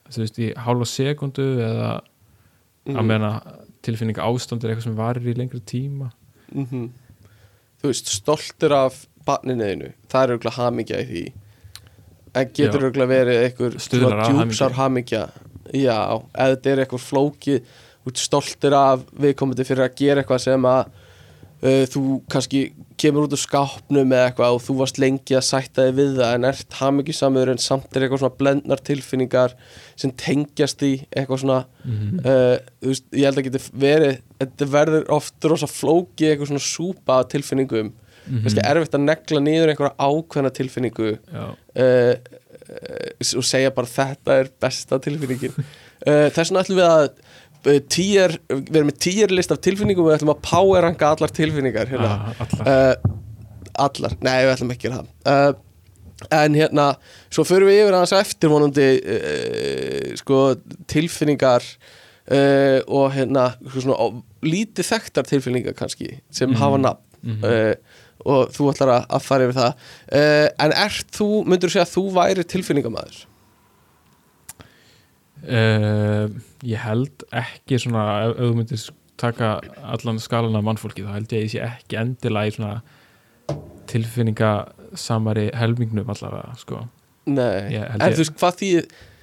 þú 0.08 0.22
veist, 0.22 0.38
í 0.38 0.52
hálfa 0.56 0.86
sekundu 0.88 1.48
eða 1.66 1.90
mm, 2.86 2.94
að 2.96 3.04
meðan 3.10 3.26
að 3.32 3.50
tilfinninga 3.88 4.24
ástand 4.28 4.64
er 4.64 4.70
eitthvað 4.72 4.86
sem 4.88 4.96
varir 4.98 5.26
í 5.28 5.34
lengri 5.38 5.60
tíma. 5.66 6.12
Mhm. 6.54 6.88
þú 7.82 7.90
veist, 7.92 8.08
stoltur 8.10 8.72
af 8.74 9.06
barninuðinu, 9.28 9.92
það 10.08 10.24
er 10.24 10.32
auðvitað 10.34 10.58
hamingja 10.58 11.02
í 11.02 11.10
því. 11.10 11.26
En 12.38 12.54
getur 12.56 12.86
auðvitað 12.86 13.12
verið 13.12 13.42
einhver 13.44 13.76
Stuðlar 13.82 14.24
að 14.24 14.32
djúpsar 14.32 14.78
hamingja. 14.78 15.26
Já, 15.68 15.98
eða 16.32 16.54
þetta 16.54 16.72
er 16.72 16.82
eitthvað 16.84 17.04
flókið 17.04 17.76
þú 18.08 18.12
ert 18.12 18.22
stoltur 18.22 18.76
af 18.76 19.04
viðkomandi 19.20 19.66
fyrir 19.68 19.84
að 19.84 19.96
gera 19.98 20.22
eitthvað 20.22 20.44
sem 20.44 20.66
að 20.68 20.86
uh, 20.88 21.84
þú 21.92 22.02
kannski 22.30 22.62
kemur 22.98 23.26
út 23.26 23.34
úr 23.36 23.40
skápnum 23.42 24.14
eða 24.14 24.30
eitthvað 24.30 24.56
og 24.56 24.62
þú 24.64 24.76
varst 24.80 25.00
lengi 25.02 25.36
að 25.38 25.46
sætta 25.46 25.86
þig 25.86 25.98
við 25.98 26.16
það 26.18 26.34
en 26.34 26.48
ert 26.48 26.78
hamingjusamur 26.80 27.52
en 27.52 27.62
samt 27.62 27.92
er 27.92 28.06
eitthvað 28.06 28.22
svona 28.24 28.38
blendnar 28.40 28.82
tilfinningar 28.88 29.54
sem 29.98 30.14
tengjast 30.18 30.82
í 30.86 30.94
eitthvað 31.12 31.44
svona 31.44 31.60
mm 31.84 32.24
uh, 32.24 32.56
þú 32.80 32.92
veist, 32.94 33.06
ég 33.12 33.28
held 33.28 33.42
að 33.42 33.48
geti 33.48 33.62
verið 33.84 34.20
þetta 34.40 34.70
verður 34.72 35.08
oft 35.18 35.50
rosa 35.52 35.70
flókið 35.70 36.32
eitthvað 36.32 36.52
svona 36.52 36.68
súpa 36.68 37.22
tilfinningum 37.34 37.92
Mhm. 38.28 38.42
kannski 38.44 38.64
erfitt 38.70 38.94
að 38.98 39.04
negla 39.08 39.40
niður 39.40 39.72
einhverja 39.72 39.96
ákveðna 40.08 40.50
tilfinningu 40.58 41.10
uh, 41.34 42.14
og 43.38 43.44
segja 43.48 43.70
bara 43.74 43.86
þetta 43.90 44.38
er 44.42 44.50
besta 44.60 44.98
tilfinningin 45.04 45.54
uh, 45.58 46.26
þess 46.34 46.50
vegna 46.52 46.64
ætlum 46.64 46.80
við 46.80 46.88
að 46.88 47.08
tíer, 47.90 48.36
við 48.48 48.76
erum 48.78 48.86
með 48.92 48.98
tíer 49.02 49.32
list 49.34 49.50
af 49.52 49.58
tilfinningum 49.64 50.04
og 50.06 50.12
við 50.12 50.18
ætlum 50.20 50.30
að 50.36 50.42
power 50.46 50.84
ranka 50.86 51.08
allar 51.10 51.32
tilfinningar 51.34 51.88
hérna. 51.90 52.10
ah, 52.14 52.42
allar 52.44 52.68
uh, 52.68 53.16
allar, 53.88 54.14
nei 54.24 54.36
við 54.46 54.52
ætlum 54.54 54.74
ekki 54.76 54.90
að 54.92 55.00
það 55.00 55.32
uh, 55.32 55.64
en 56.34 56.54
hérna 56.58 56.84
svo 57.30 57.44
förum 57.46 57.68
við 57.70 57.80
yfir 57.84 57.94
aðeins 57.98 58.14
eftir 58.20 58.50
vonandi 58.52 58.86
uh, 58.98 60.14
sko 60.18 60.38
tilfinningar 60.90 61.66
og 62.28 63.06
hérna 63.14 63.44
svona, 63.72 63.94
lítið 64.44 64.84
þekktar 64.84 65.24
tilfinningar 65.30 65.72
kannski 65.78 66.10
sem 66.30 66.50
Mhm. 66.50 66.58
hafa 66.60 66.78
nafn 66.82 67.04
Mhm. 67.24 67.44
uh, 67.44 67.74
og 68.26 68.50
þú 68.54 68.70
ætlar 68.72 68.94
að, 68.98 69.18
fara 69.22 69.46
yfir 69.48 69.58
það 69.60 69.72
uh, 70.18 70.46
en 70.66 70.72
ert 70.84 71.10
þú, 71.14 71.28
myndur 71.46 71.70
þú 71.70 71.74
segja 71.76 71.86
að 71.86 71.92
þú 71.94 72.04
væri 72.16 72.44
tilfinningamæður? 72.54 73.18
Uh, 75.38 76.26
ég 76.66 76.80
held 76.82 77.22
ekki 77.38 77.78
svona 77.78 78.04
ef, 78.26 78.32
ef 78.34 78.48
þú 78.48 78.54
myndir 78.58 78.86
taka 79.18 79.50
allan 79.94 80.18
skalan 80.22 80.56
af 80.58 80.64
mannfólki 80.66 81.04
þá 81.06 81.12
held 81.14 81.32
ég 81.34 81.38
að 81.38 81.44
ég 81.46 81.52
sé 81.54 81.60
ekki 81.66 81.98
endilega 82.00 82.50
í 82.50 82.54
svona 82.56 82.72
tilfinningasamari 83.88 85.46
helmingnum 85.58 86.10
allavega 86.12 86.56
sko. 86.60 86.82
Nei, 87.28 87.70
Ég 87.76 87.84
en 87.86 88.00
ég- 88.02 88.16
þú 88.16 88.22
veist, 88.24 88.34
hvað 88.40 88.58
því 88.60 88.70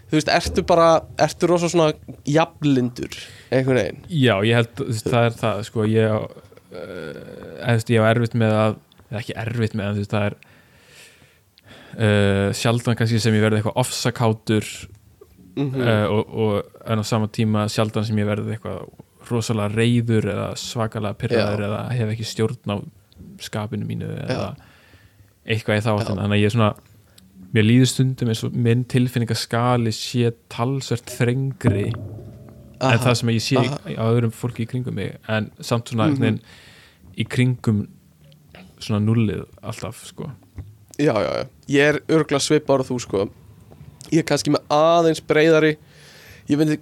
þú 0.05 0.17
veist, 0.19 0.31
ertu 0.39 0.63
bara, 0.71 0.87
ertu 1.19 1.47
rosa 1.49 1.67
svona 1.71 1.91
jafnlindur, 2.29 3.15
einhvern 3.51 3.79
veginn 3.81 4.03
já, 4.09 4.35
ég 4.45 4.55
held 4.59 4.83
það 5.03 5.23
er 5.29 5.37
það 5.41 5.63
sko, 5.67 5.85
ég 5.89 6.27
eða, 6.71 7.23
þú 7.61 7.77
veist, 7.77 7.93
ég 7.93 8.03
á 8.03 8.09
erfitt 8.11 8.37
með 8.41 8.57
að 8.59 8.75
eða 9.05 9.21
ekki 9.21 9.37
erfitt 9.45 9.77
með 9.77 9.87
að 9.87 9.95
þú 9.95 10.03
veist, 10.03 10.13
það 10.15 10.27
er 10.27 10.37
uh, 11.95 12.49
sjaldan 12.57 12.99
kannski 12.99 13.21
sem 13.23 13.37
ég 13.37 13.45
verði 13.45 13.61
eitthvað 13.61 13.81
ofsakátur 13.85 14.69
mm 15.55 15.69
uh, 15.79 16.05
og, 16.11 16.33
og 16.35 16.81
en 16.91 16.99
á 16.99 17.03
sama 17.07 17.27
tíma 17.31 17.67
sjaldan 17.71 18.05
sem 18.05 18.17
ég 18.19 18.27
verði 18.27 18.57
eitthvað 18.57 18.81
rosalega 19.29 19.71
reyður 19.71 20.27
eða 20.33 20.49
svakalega 20.59 21.17
pyrraður 21.17 21.63
eða 21.69 21.83
hef 21.95 22.11
ekki 22.11 22.27
stjórn 22.27 22.73
á 22.75 22.77
skapinu 23.41 23.87
mínu 23.87 24.09
eða 24.27 24.49
eitthvað 25.45 25.79
í 25.79 25.85
þá 25.85 25.91
þannig 26.09 26.35
að 26.35 26.41
ég 26.41 26.49
er 26.49 26.55
svona 26.55 26.73
mér 27.55 27.67
líður 27.69 27.89
stundum 27.91 28.31
eins 28.31 28.43
og 28.43 28.55
minn 28.67 28.83
tilfinningaskali 28.91 29.93
sé 29.95 30.33
talsvert 30.51 31.11
þrengri 31.15 31.87
en 32.79 33.01
það 33.03 33.17
sem 33.19 33.33
ég 33.33 33.43
sé 33.43 33.59
aha. 33.61 33.79
í, 33.87 33.97
á 33.97 34.03
öðrum 34.07 34.33
fólki 34.35 34.65
í 34.65 34.69
kringum 34.69 34.97
mig 34.97 35.15
en 35.31 35.51
samt 35.59 35.91
svona 35.91 36.11
mm 36.13 36.39
í 37.15 37.23
kringum 37.31 37.85
svona 38.83 38.99
nullið 38.99 39.45
alltaf 39.63 40.01
sko. 40.03 40.29
Já, 40.99 41.13
já, 41.15 41.29
já, 41.31 41.45
ég 41.71 41.91
er 41.93 41.99
örgla 42.11 42.41
svipar 42.43 42.83
og 42.83 42.89
þú 42.89 42.97
sko. 43.03 43.21
Ég 44.11 44.19
er 44.19 44.27
kannski 44.27 44.51
með 44.53 44.65
aðeins 44.75 45.21
breyðari 45.23 45.77
Ég 46.45 46.59
myndi 46.59 46.77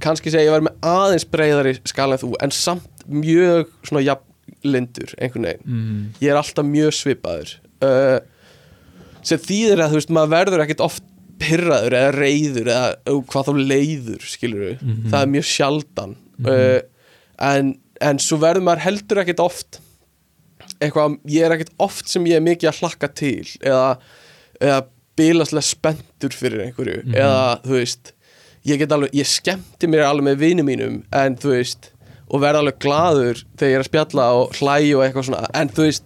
kannski 0.00 0.30
segja 0.32 0.46
ég 0.46 0.54
væri 0.54 0.64
með 0.70 0.86
aðeins 0.88 1.26
breyðari 1.28 1.74
skala 1.84 2.16
en 2.16 2.22
þú 2.22 2.30
En 2.46 2.54
samt 2.56 3.02
mjög 3.12 3.68
svona 3.84 4.04
jafnlindur 4.06 5.12
einhvern 5.18 5.48
veginn. 5.50 5.66
Mm. 5.66 6.04
Ég 6.22 6.32
er 6.32 6.40
alltaf 6.40 6.64
mjög 6.64 6.94
svipaður. 6.96 7.56
Uh, 7.82 8.20
Sem 9.22 9.38
þýðir 9.38 9.84
að 9.84 9.92
þú 9.92 9.98
veist 10.00 10.14
maður 10.16 10.32
verður 10.32 10.64
ekkit 10.64 10.80
oft 10.82 11.04
pyrraður 11.38 11.94
eða 11.98 12.12
reyður 12.16 12.68
eða 12.72 13.20
hvað 13.30 13.48
þá 13.48 13.52
leiður 13.72 14.26
skilur 14.28 14.64
við, 14.66 14.82
Mhm. 14.82 15.06
það 15.12 15.22
er 15.22 15.30
mjög 15.36 15.46
sjaldan 15.52 16.16
uh, 16.46 16.80
en, 17.38 17.72
en 18.00 18.18
svo 18.18 18.38
verður 18.42 18.62
maður 18.66 18.84
heldur 18.86 19.22
ekkit 19.22 19.40
oft 19.40 19.80
eitthvað, 20.82 21.16
ég 21.30 21.44
er 21.46 21.54
ekkit 21.56 21.72
oft 21.82 22.08
sem 22.10 22.24
ég 22.26 22.38
er 22.40 22.44
mikið 22.44 22.70
að 22.70 22.80
hlakka 22.82 23.08
til 23.18 23.46
eða, 23.62 23.96
eða 24.60 24.80
bilaslega 25.18 25.62
spenntur 25.66 26.34
fyrir 26.34 26.64
einhverju 26.66 27.02
Mhm. 27.04 27.14
eða 27.14 27.62
þú 27.64 27.78
veist 27.78 28.12
ég 28.64 28.78
get 28.78 28.92
alveg, 28.94 29.10
ég 29.18 29.26
skemmti 29.26 29.88
mér 29.90 30.06
alveg 30.06 30.24
með 30.30 30.38
vinum 30.38 30.66
mínum 30.66 31.02
en 31.12 31.36
þú 31.36 31.50
veist 31.56 31.90
og 32.32 32.40
verð 32.40 32.60
alveg 32.62 32.78
glaður 32.80 33.42
þegar 33.58 33.70
ég 33.70 33.74
er 33.76 33.82
að 33.82 33.90
spjalla 33.90 34.26
og 34.38 34.52
hlæja 34.56 34.96
og 34.96 35.02
eitthvað 35.04 35.26
svona 35.28 35.46
en 35.54 35.68
þú 35.68 35.82
veist 35.88 36.04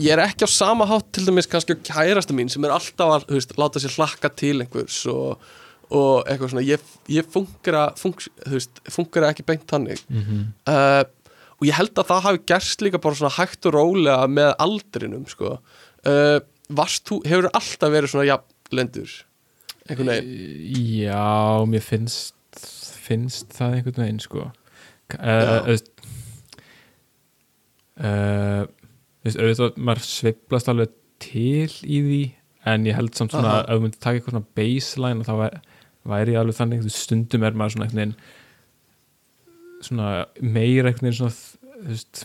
ég 0.00 0.12
er 0.14 0.22
ekki 0.24 0.48
á 0.48 0.50
sama 0.50 0.86
hátt 0.88 1.10
til 1.14 1.26
dæmis 1.28 1.48
kannski 1.50 1.76
á 1.76 1.84
kærasta 1.90 2.36
mín 2.36 2.50
sem 2.52 2.64
er 2.66 2.74
alltaf 2.74 3.14
að 3.16 3.26
þú 3.28 3.38
veist, 3.38 3.56
láta 3.60 3.82
sér 3.82 3.96
hlakka 3.98 4.32
til 4.42 4.56
einhvers 4.64 4.98
og, 5.12 5.46
og 5.92 6.26
eitthvað 6.26 6.54
svona. 6.54 6.66
Ég, 6.66 6.92
ég 7.12 7.30
fungera, 7.34 7.86
fung, 8.00 8.16
þú 8.16 8.56
veist, 8.56 8.82
fungera 8.90 9.32
ekki 9.34 9.46
beint 9.48 9.66
þannig. 9.70 10.04
Mm 10.08 10.52
uh, 10.70 11.02
og 11.60 11.66
ég 11.68 11.76
held 11.76 11.98
að 12.00 12.06
það 12.08 12.22
hafi 12.24 12.38
gerst 12.48 12.80
líka 12.80 12.98
bara 13.04 13.18
svona 13.18 13.34
hægt 13.36 13.66
og 13.68 13.74
rólega 13.74 14.28
með 14.32 14.54
aldrinum 14.64 15.26
sko. 15.28 15.58
Uh, 16.08 16.38
varst 16.72 17.04
þú, 17.04 17.18
hefur 17.28 17.50
alltaf 17.52 17.92
verið 17.92 18.14
svona 18.14 18.24
jafnlendur 18.30 19.12
einhvern 19.90 20.08
veginn? 20.14 20.86
Já, 21.02 21.60
mér 21.68 21.84
finnst 21.84 22.36
finnst 23.10 23.52
það 23.56 23.76
einhvern 23.76 24.04
veginn 24.04 24.22
sko. 24.22 24.46
Uh, 28.00 28.64
veist, 29.24 29.38
auðvitað 29.40 29.80
maður 29.88 30.06
sveiflast 30.08 30.70
alveg 30.72 30.96
til 31.20 31.68
í 31.84 32.02
því 32.06 32.22
en 32.70 32.88
ég 32.88 32.96
held 32.96 33.16
samt 33.16 33.34
svona 33.34 33.50
Aha. 33.50 33.60
að 33.60 33.70
ef 33.70 33.78
þú 33.78 33.84
myndir 33.84 34.02
taka 34.04 34.18
eitthvað 34.18 34.36
svona 34.36 34.52
baseline 34.60 35.22
og 35.22 35.28
þá 35.28 35.34
væri, 35.40 35.62
væri 36.12 36.34
ég 36.34 36.42
alveg 36.42 36.58
þannig 36.58 36.84
veist, 36.84 37.00
stundum 37.06 37.46
er 37.46 37.56
maður 37.56 37.76
svona 37.76 37.90
veginn 37.92 38.14
svona 39.80 40.10
meira 40.40 40.92
veginn 40.92 41.16
svona 41.16 41.88
veist 41.88 42.24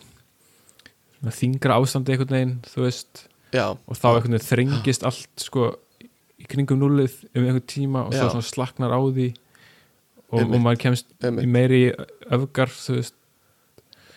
svona 1.26 1.34
þingra 1.36 1.80
ástandi 1.80 2.14
einhvern 2.14 2.36
veginn 2.36 2.54
þú 2.68 2.86
veist. 2.86 3.26
Já, 3.56 3.66
og 3.72 3.98
þá 3.98 4.08
veginn 4.20 4.44
þrengist 4.44 5.06
allt 5.08 5.42
sko 5.42 5.72
í 6.42 6.48
kringum 6.52 6.82
núlið 6.82 7.18
um 7.32 7.46
einhvern 7.46 7.68
tíma 7.70 8.06
og 8.10 8.16
Já. 8.16 8.28
svo 8.30 8.44
slaknar 8.44 8.94
á 8.94 9.00
því 9.00 9.32
og, 10.30 10.42
og 10.42 10.58
maður 10.60 10.82
kemst 10.84 11.14
í 11.24 11.48
meiri 11.48 11.84
öfgar 12.34 12.74
þú 12.74 13.00
veist. 13.00 13.18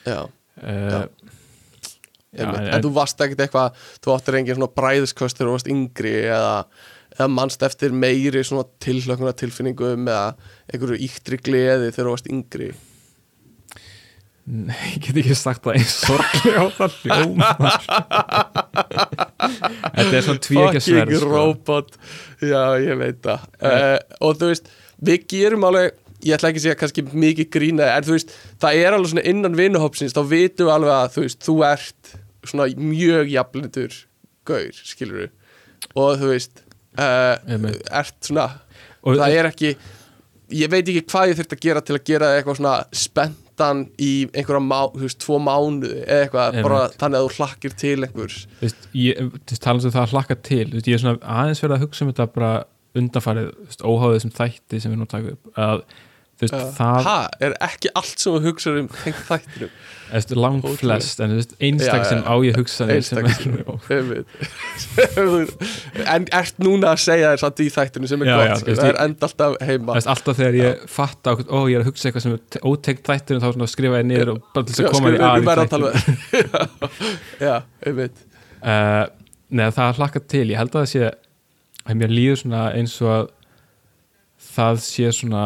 Já, 0.09 0.27
uh, 0.27 0.91
já, 0.93 1.01
einmitt. 2.43 2.65
en, 2.65 2.71
en, 2.77 2.85
þú 2.85 2.93
varst 2.97 3.25
ekkert 3.25 3.45
eitthvað 3.47 3.87
þú 4.05 4.15
áttir 4.15 4.39
engin 4.41 4.59
svona 4.59 4.77
bræðisköst 4.81 5.39
þegar 5.39 5.51
þú 5.51 5.57
varst 5.57 5.73
yngri 5.75 6.15
eða, 6.25 6.53
eða 7.17 7.31
mannst 7.37 7.65
eftir 7.69 7.97
meiri 8.05 8.45
svona 8.47 8.67
tilhlökuna 8.85 9.35
tilfinningum 9.39 10.11
eða 10.11 10.53
einhverju 10.73 11.01
íktri 11.09 11.41
gleði 11.41 11.91
þegar 11.91 12.05
þú 12.05 12.15
varst 12.17 12.31
yngri? 12.33 12.71
Nei, 14.49 14.95
ég 14.95 15.03
get 15.05 15.19
ekki 15.21 15.35
sagt 15.37 15.61
það 15.67 15.75
eins 15.77 15.95
sorglega 16.07 16.63
á 16.65 16.67
það 16.73 16.95
hljómar. 17.03 17.83
Þetta 19.99 20.07
er 20.09 20.25
svona 20.25 20.45
tvíekja 20.47 20.81
sverð 20.87 21.03
fucking 21.03 21.21
sko. 21.21 21.33
robot. 21.35 21.99
Já 22.41 22.63
ég 22.81 22.97
veit 22.97 23.19
það. 23.27 23.45
Uh, 23.61 23.99
og 24.25 24.39
þú 24.41 24.49
veist 24.55 24.71
við 25.05 25.27
gerum 25.35 25.67
alveg 25.69 25.99
ég 26.25 26.35
ætla 26.35 26.51
ekki 26.51 26.63
að 26.63 26.65
segja 26.65 26.79
kannski 26.79 27.05
mikið 27.13 27.51
grína 27.55 27.91
en 27.95 28.07
þú 28.07 28.17
veist 28.17 28.33
það 28.63 28.81
er 28.81 28.97
alveg 28.97 29.13
svona 29.13 29.27
innan 29.31 29.59
vinuhópsins 29.59 30.17
þá 30.17 30.23
vitum 30.33 30.71
við 30.71 30.75
alveg 30.75 30.95
að 30.97 31.13
þú 31.15 31.27
veist 31.27 31.45
þú 31.45 31.57
ert 31.69 32.15
svona 32.47 32.69
mjög 32.79 33.33
jafnlindur 33.33 34.01
gaur 34.49 34.81
skilur 34.85 35.29
og 35.95 36.19
þú 36.21 36.33
veist 36.33 36.65
uh, 36.99 37.37
ert 37.91 38.17
svona 38.25 38.49
og 39.03 39.19
það 39.19 39.37
er 39.39 39.51
ekki 39.51 39.75
ég 40.55 40.71
veit 40.73 40.87
ekki 40.87 41.05
hvað 41.11 41.33
ég 41.33 41.39
þurft 41.39 41.55
að 41.55 41.63
gera 41.67 41.85
til 41.85 41.97
að 41.97 42.07
gera 42.09 42.31
eitthvað 42.37 42.59
svona 42.61 42.75
spenntan 42.97 43.85
í 44.01 44.13
einhverja 44.33 44.63
má, 44.65 44.79
þú 44.95 45.05
veist, 45.05 45.21
tvo 45.25 45.39
mánuði 45.43 46.01
eða 46.05 46.25
eitthvað, 46.25 46.59
bara 46.65 46.81
þannig 46.95 47.19
að 47.19 47.27
þú 47.27 47.37
hlakkir 47.37 47.77
til 47.83 47.95
einhvers. 48.07 48.41
Þú 48.59 48.67
veist, 48.67 48.89
ég, 48.97 49.31
þú 49.51 49.61
talað 49.65 49.89
um 49.89 49.95
það 49.97 50.05
að 50.05 50.15
hlakka 50.15 50.39
til 50.49 50.65
þú 50.65 50.79
veist, 50.79 50.91
ég 50.91 50.99
er 50.99 51.05
svona 51.05 51.33
aðeins 51.37 51.65
verið 51.65 51.77
að 51.77 51.85
hugsa 51.85 52.05
um 52.05 52.13
þetta 52.13 52.29
bara 52.37 52.53
undanfarið, 52.99 53.51
óháðið 53.85 54.23
sem 54.25 54.37
þætti 54.39 54.83
sem 54.83 54.95
við 54.95 55.03
nú 55.03 55.09
taka 55.11 55.35
upp 55.35 55.61
að 55.67 55.85
veist, 56.41 56.55
það 56.79 57.07
ha, 57.09 57.15
er 57.43 57.55
ekki 57.67 57.91
allt 57.99 58.21
sem 58.23 58.35
þú 58.37 58.41
hugsaður 58.49 58.81
um 58.85 58.89
tengt 58.95 59.23
þættinum? 59.29 59.71
Veist, 60.09 60.31
langt 60.39 60.65
Ótrúlegt. 60.65 61.05
flest 61.05 61.21
en 61.21 61.35
einstak 61.69 62.05
sem 62.09 62.21
á 62.25 62.35
ég 62.47 62.57
hugsanir 62.57 63.03
sem 63.05 63.19
Einstaka 63.21 63.35
er 63.35 63.99
Einmitt. 63.99 64.29
en 66.15 66.29
ert 66.39 66.63
núna 66.65 66.95
að 66.95 67.03
segja 67.05 67.33
þér 67.35 67.43
samt 67.43 67.61
í 67.61 67.69
þættinu 67.75 68.09
sem 68.11 68.23
er 68.25 68.31
Já, 68.31 68.37
gott? 68.39 68.49
já, 68.49 68.55
það 68.79 68.89
ég- 68.89 68.93
er 68.95 69.01
enda 69.05 69.29
alltaf 69.29 69.57
heima. 69.69 69.97
Veist, 69.99 70.11
alltaf 70.15 70.39
þegar 70.41 70.59
ég 70.63 70.87
fatta 70.95 71.35
á, 71.35 71.35
ó, 71.45 71.59
ég 71.69 71.77
er 71.77 71.85
að 71.85 71.91
hugsa 71.91 72.09
eitthvað 72.09 72.25
sem 72.27 72.37
er 72.39 72.67
ótegt 72.73 73.05
þættir 73.11 73.39
þá 73.45 73.49
skrifa 73.75 74.01
ég 74.01 74.09
niður 74.09 74.33
og 74.35 74.43
bara 74.55 74.65
til 74.69 74.75
þess 74.79 74.85
að 74.87 74.93
koma 74.97 75.13
því 75.13 75.19
að 75.19 75.39
í 75.43 75.49
að 75.65 75.73
um- 75.79 75.97
já, 77.49 77.55
einmitt. 77.87 78.23
Uh, 78.63 79.05
Nei, 79.59 79.65
það 79.73 79.87
er 79.89 79.99
hlakka 80.03 80.21
til. 80.29 80.47
Ég 80.53 80.59
held 80.61 80.75
að 80.77 80.83
það 80.83 80.91
sé 80.93 81.05
að 81.89 81.95
mér 82.03 82.11
líður 82.13 82.41
eins 82.77 82.97
og 83.01 83.13
að 83.15 83.29
það 84.57 84.81
sé 84.85 85.13
svona 85.17 85.45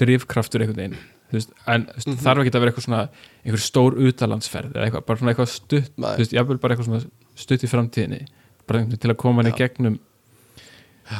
drifkraftur 0.00 0.60
einhvern 0.64 0.80
veginn 0.82 0.96
veist, 1.34 1.50
en 1.66 1.86
veist, 1.90 2.06
Mhm. 2.08 2.18
þarf 2.22 2.42
ekki 2.44 2.52
að 2.54 2.60
vera 2.62 2.70
eitthvað 2.72 2.86
svona 2.86 3.08
einhver 3.44 3.62
stór 3.64 3.96
utalandsferð 3.98 4.72
eða 4.74 4.84
eitthvað, 4.88 5.06
bara 5.06 5.18
svona 5.18 5.32
eitthvað 5.34 5.50
stutt 5.54 5.90
Nei. 5.98 6.08
þú 6.14 6.18
veist, 6.22 6.32
ég 6.36 6.46
vil 6.48 6.58
bara 6.58 6.74
eitthvað 6.76 6.88
svona 6.90 7.06
stutt 7.34 7.64
í 7.64 7.70
framtíðinni 7.70 8.26
bara 8.66 8.84
til 8.86 9.10
að 9.10 9.16
koma 9.16 9.42
hann 9.42 9.52
í 9.52 9.56
Já. 9.56 9.66
gegnum 9.68 9.98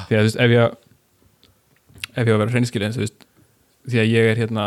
því 0.09 0.15
að 0.15 0.21
þú 0.21 0.27
veist, 0.29 0.41
ef 0.41 0.51
ég 0.51 0.77
ef 2.15 2.27
ég 2.27 2.31
á 2.31 2.35
að 2.35 2.39
vera 2.45 2.51
hreinskilin 2.55 2.95
þú 2.95 3.03
veist, 3.05 3.27
því 3.89 3.99
að 4.05 4.13
ég 4.15 4.31
er 4.31 4.37
hérna 4.45 4.67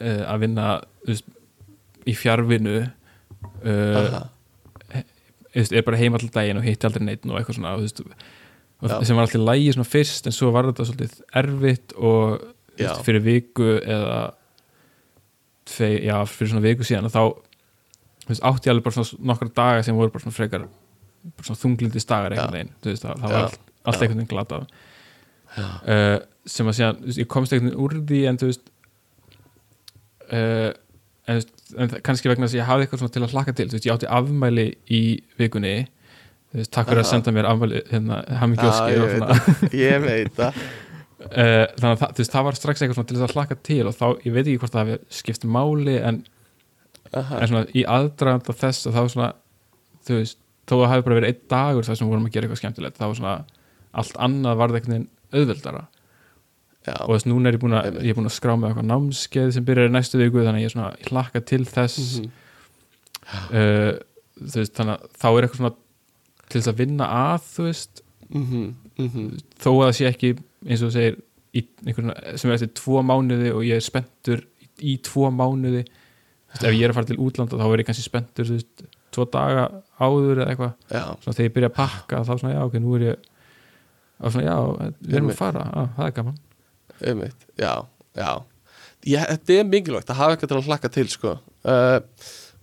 uh, 0.00 0.22
að 0.34 0.40
vinna 0.40 0.66
þú 1.04 1.12
veist, 1.14 1.24
í 2.10 2.14
fjárvinu 2.16 2.76
uh, 3.64 4.00
Aha. 4.00 4.22
þú 4.90 5.58
veist, 5.60 5.72
er 5.76 5.82
bara 5.86 5.96
heim 6.00 6.14
alltaf 6.18 6.32
daginn 6.34 6.58
og 6.60 6.64
hitti 6.66 6.86
aldrei 6.88 7.04
neitt 7.06 7.26
og 7.26 7.38
eitthvað 7.38 7.58
svona 7.60 7.76
þú 7.78 7.86
veist, 7.86 8.00
og 8.80 8.88
Já. 8.90 9.04
sem 9.04 9.16
var 9.16 9.26
alltaf 9.28 9.44
lægi 9.46 9.72
svona 9.76 9.90
fyrst 9.92 10.26
en 10.26 10.32
svo 10.32 10.50
var 10.54 10.64
þetta 10.70 10.86
svolítið 10.88 11.20
erfitt 11.42 11.92
og. 12.00 12.40
Veist, 12.80 13.06
fyrir 13.06 13.24
viku 13.24 13.68
eða 13.78 14.18
tvei, 15.70 15.92
já, 16.06 16.16
fyrir 16.28 16.52
svona 16.52 16.64
viku 16.64 16.86
síðan 16.86 17.10
þá 17.12 17.22
veist, 18.26 18.42
átti 18.42 18.68
ég 18.68 18.74
alveg 18.74 18.86
bara 18.86 18.98
svona 18.98 19.30
nokkra 19.32 19.52
daga 19.62 19.86
sem 19.86 19.98
voru 19.98 20.14
bara 20.14 20.24
svona 20.24 20.36
frekar 20.36 20.66
bara 20.66 21.48
svona 21.48 21.62
þunglindis 21.62 22.08
dagar 22.08 22.34
einhvern 22.34 22.56
veginn 22.58 22.74
það, 22.82 23.14
það 23.22 23.24
var 23.28 23.40
allt, 23.44 23.62
allt 23.84 24.04
einhvern 24.04 24.22
veginn 24.22 24.32
glatað. 24.34 24.68
Uh, 25.56 26.18
sem 26.48 26.68
að 26.70 26.78
síðan, 26.78 27.00
veist, 27.06 27.20
ég 27.20 27.30
komst 27.30 27.54
einhvern 27.54 27.72
veginn 27.72 27.84
úr 27.84 27.96
því 28.10 28.20
en 28.30 28.40
þú 28.40 28.50
veist 28.50 28.68
uh, 30.30 30.70
en, 31.30 31.40
en 31.76 31.96
kannski 32.06 32.30
vegna 32.30 32.46
þess 32.46 32.56
að 32.56 32.62
ég 32.62 32.68
hafði 32.70 32.86
eitthvað 32.86 33.02
svona 33.02 33.16
til 33.16 33.24
að 33.24 33.34
hlakka 33.34 33.56
til 33.56 33.66
þú 33.70 33.78
veist, 33.78 33.88
ég 33.88 33.96
átti 33.96 34.12
afmæli 34.20 34.66
í 34.90 35.02
vikunni 35.40 35.74
veist, 36.54 36.70
takk 36.74 36.90
fyrir 36.90 37.02
að 37.04 37.10
senda 37.10 37.34
mér 37.34 37.50
afmæli 37.50 37.82
hérna, 37.90 38.22
og 38.94 39.76
ég 39.76 40.06
veit 40.06 40.38
það 40.38 40.62
þannig 41.20 41.90
að 41.90 42.00
það, 42.00 42.12
veist, 42.18 42.32
það 42.32 42.46
var 42.46 42.58
strax 42.58 42.82
eitthvað 42.82 43.08
til 43.08 43.16
þess 43.18 43.26
að 43.26 43.36
hlakka 43.36 43.56
til 43.68 43.82
og 43.86 43.96
þá, 43.96 44.06
ég 44.24 44.34
veit 44.34 44.44
ekki 44.46 44.60
hvort 44.62 44.74
það 44.74 44.86
hafi 44.86 45.16
skipt 45.20 45.44
máli 45.44 45.96
en, 46.00 46.20
en 47.12 47.48
svona 47.50 47.64
í 47.76 47.84
aðdraganda 47.84 48.56
þess 48.56 48.88
að 48.88 48.96
þá 48.96 49.02
svona 49.14 49.30
þú 50.06 50.20
veist, 50.20 50.38
þó 50.64 50.74
að 50.76 50.82
það 50.82 50.92
hafi 50.94 51.06
bara 51.06 51.18
verið 51.18 51.32
einn 51.32 51.48
dagur 51.52 51.86
þar 51.86 51.98
sem 51.98 52.06
við 52.06 52.14
vorum 52.14 52.28
að 52.28 52.36
gera 52.36 52.48
eitthvað 52.48 52.62
skemmtilegt 52.62 53.00
þá 53.00 53.06
var 53.06 53.18
svona 53.20 53.34
allt 54.00 54.20
annað 54.22 54.60
varð 54.60 54.78
veginn 54.78 55.08
auðveldara. 55.34 55.86
Já, 56.86 56.94
og 57.04 57.12
þess 57.12 57.28
núna 57.28 57.50
er 57.50 57.58
ég 57.58 57.62
búin 57.62 57.76
að, 57.76 57.98
ég 58.00 58.14
er 58.14 58.16
búin 58.16 58.30
að 58.30 58.36
skrá 58.38 58.54
með 58.56 58.70
eitthvað 58.70 58.88
námskeið 58.88 59.50
sem 59.52 59.64
byrjar 59.66 59.90
í 59.90 59.94
næstu 59.94 60.20
viku 60.20 60.40
þannig 60.40 60.60
að 60.60 60.64
ég 60.64 60.70
er 60.70 60.74
svona, 60.74 60.92
ég 60.96 61.10
hlakka 61.10 61.42
til 61.50 61.60
þess. 61.68 62.20
Mhm. 62.20 62.30
uh, 63.60 63.90
þú 64.40 64.62
veist, 64.62 64.76
þannig 64.78 64.94
að 64.94 65.18
þá 65.20 65.26
er 65.30 65.46
eitthvað 65.46 65.60
svona 65.60 65.74
til 66.46 66.60
þess 66.60 66.72
að 66.72 66.80
vinna 66.80 67.10
að, 67.18 67.50
þú 67.50 67.66
veist. 67.68 68.02
Mhm, 68.30 68.64
mhm. 69.04 69.26
Þó 69.60 69.70
að 69.74 69.82
það 69.84 69.94
sé 69.98 70.08
ekki, 70.08 70.32
eins 70.66 70.84
og 70.84 70.92
segir 70.94 71.18
einhvern, 71.54 72.12
sem 72.38 72.50
er 72.50 72.58
eftir 72.58 72.72
tvo 72.78 73.02
mánuði 73.06 73.50
og 73.54 73.64
ég 73.66 73.80
er 73.80 73.84
spenntur 73.84 74.44
í, 74.60 74.68
í 74.92 74.96
tvo 75.04 75.30
mánuði. 75.34 75.84
Veist, 76.50 76.64
ef 76.64 76.74
ég 76.74 76.84
er 76.86 76.92
að 76.92 76.98
fara 76.98 77.10
til 77.10 77.20
útlanda 77.22 77.58
þá 77.58 77.66
er 77.68 77.82
ég 77.82 77.88
kannski 77.88 78.06
spenntur, 78.06 78.48
veist, 78.50 78.84
tvo 79.14 79.26
daga 79.30 79.66
áður 80.00 80.42
eða 80.42 80.52
eitthvað, 80.52 80.76
þegar 81.26 81.46
ég 81.46 81.56
byrja 81.56 81.70
að 81.70 81.76
pakka 81.76 82.22
þá 82.26 82.32
svona, 82.32 82.54
já, 82.54 82.60
ok, 82.66 82.78
nú 82.82 82.94
er 82.98 83.06
ég 83.06 83.26
svona, 84.20 84.44
já, 84.46 84.56
við 85.00 85.18
erum 85.18 85.32
að 85.32 85.40
fara, 85.40 85.66
á, 85.66 85.80
það 85.96 86.06
er 86.06 86.16
gaman. 86.18 86.38
Einmitt, 87.00 87.46
já, 87.58 87.74
já. 88.18 88.30
Ég, 89.08 89.26
þetta 89.30 89.56
er 89.56 89.68
mikilvægt 89.70 90.10
að 90.12 90.20
hafa 90.20 90.36
eitthvað 90.36 90.52
til 90.52 90.58
að 90.58 90.70
hlakka 90.70 90.92
til 90.92 91.06
sko. 91.08 91.36
Uh, 91.64 91.98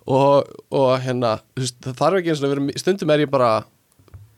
og, 0.07 0.51
og 0.73 0.91
hérna 1.03 1.37
það 1.57 1.97
þarf 1.97 2.19
ekki 2.19 2.33
eins 2.33 2.43
og 2.45 2.69
stundum 2.79 3.11
er 3.13 3.23
ég 3.25 3.31
bara 3.31 3.51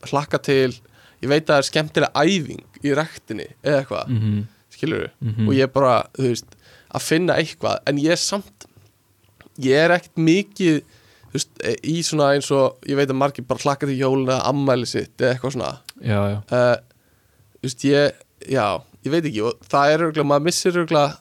hlakka 0.08 0.40
til 0.42 0.74
ég 1.22 1.28
veit 1.28 1.44
að 1.44 1.52
það 1.54 1.58
er 1.62 1.68
skemmtilega 1.68 2.24
æfing 2.24 2.80
í 2.84 2.94
rektinni 2.96 3.46
eða 3.62 3.82
eitthvað, 3.82 4.08
mm 4.08 4.20
-hmm. 4.20 4.46
skilur 4.70 5.10
Mhm. 5.20 5.48
og 5.48 5.54
ég 5.54 5.62
er 5.62 5.72
bara, 5.74 6.06
þú 6.16 6.28
veist, 6.28 6.56
að 6.94 7.00
finna 7.02 7.34
eitthvað. 7.36 7.78
En 7.86 7.98
ég 7.98 8.10
er 8.12 8.16
samt 8.16 8.66
ég 9.60 9.76
er 9.76 9.90
ekkert 9.90 10.16
mikið 10.16 10.80
þú 11.30 11.32
veist, 11.32 11.50
í 11.84 12.02
svona 12.02 12.34
eins 12.34 12.50
og 12.50 12.78
ég 12.88 12.96
veit 12.96 13.08
að 13.08 13.16
margir 13.20 13.46
bara 13.46 13.60
hlakka 13.60 13.86
til 13.86 13.98
jólun 14.00 14.28
eða 14.28 14.48
ammæli 14.50 14.86
sitt 14.86 15.16
eða 15.18 15.34
eitthvað 15.34 15.52
svona. 15.52 15.78
Já, 16.02 16.20
já, 16.32 16.38
uh, 16.50 16.76
þú 17.60 17.62
veist, 17.62 17.84
ég 17.84 18.12
já, 18.48 18.82
ég 19.04 19.10
veit 19.12 19.24
ekki. 19.24 19.42
Og 19.42 19.54
það 19.68 19.92
er 19.92 19.98
örgulega, 20.06 20.26
maður 20.26 20.46
missir 20.48 20.72
örgulega 20.72 21.18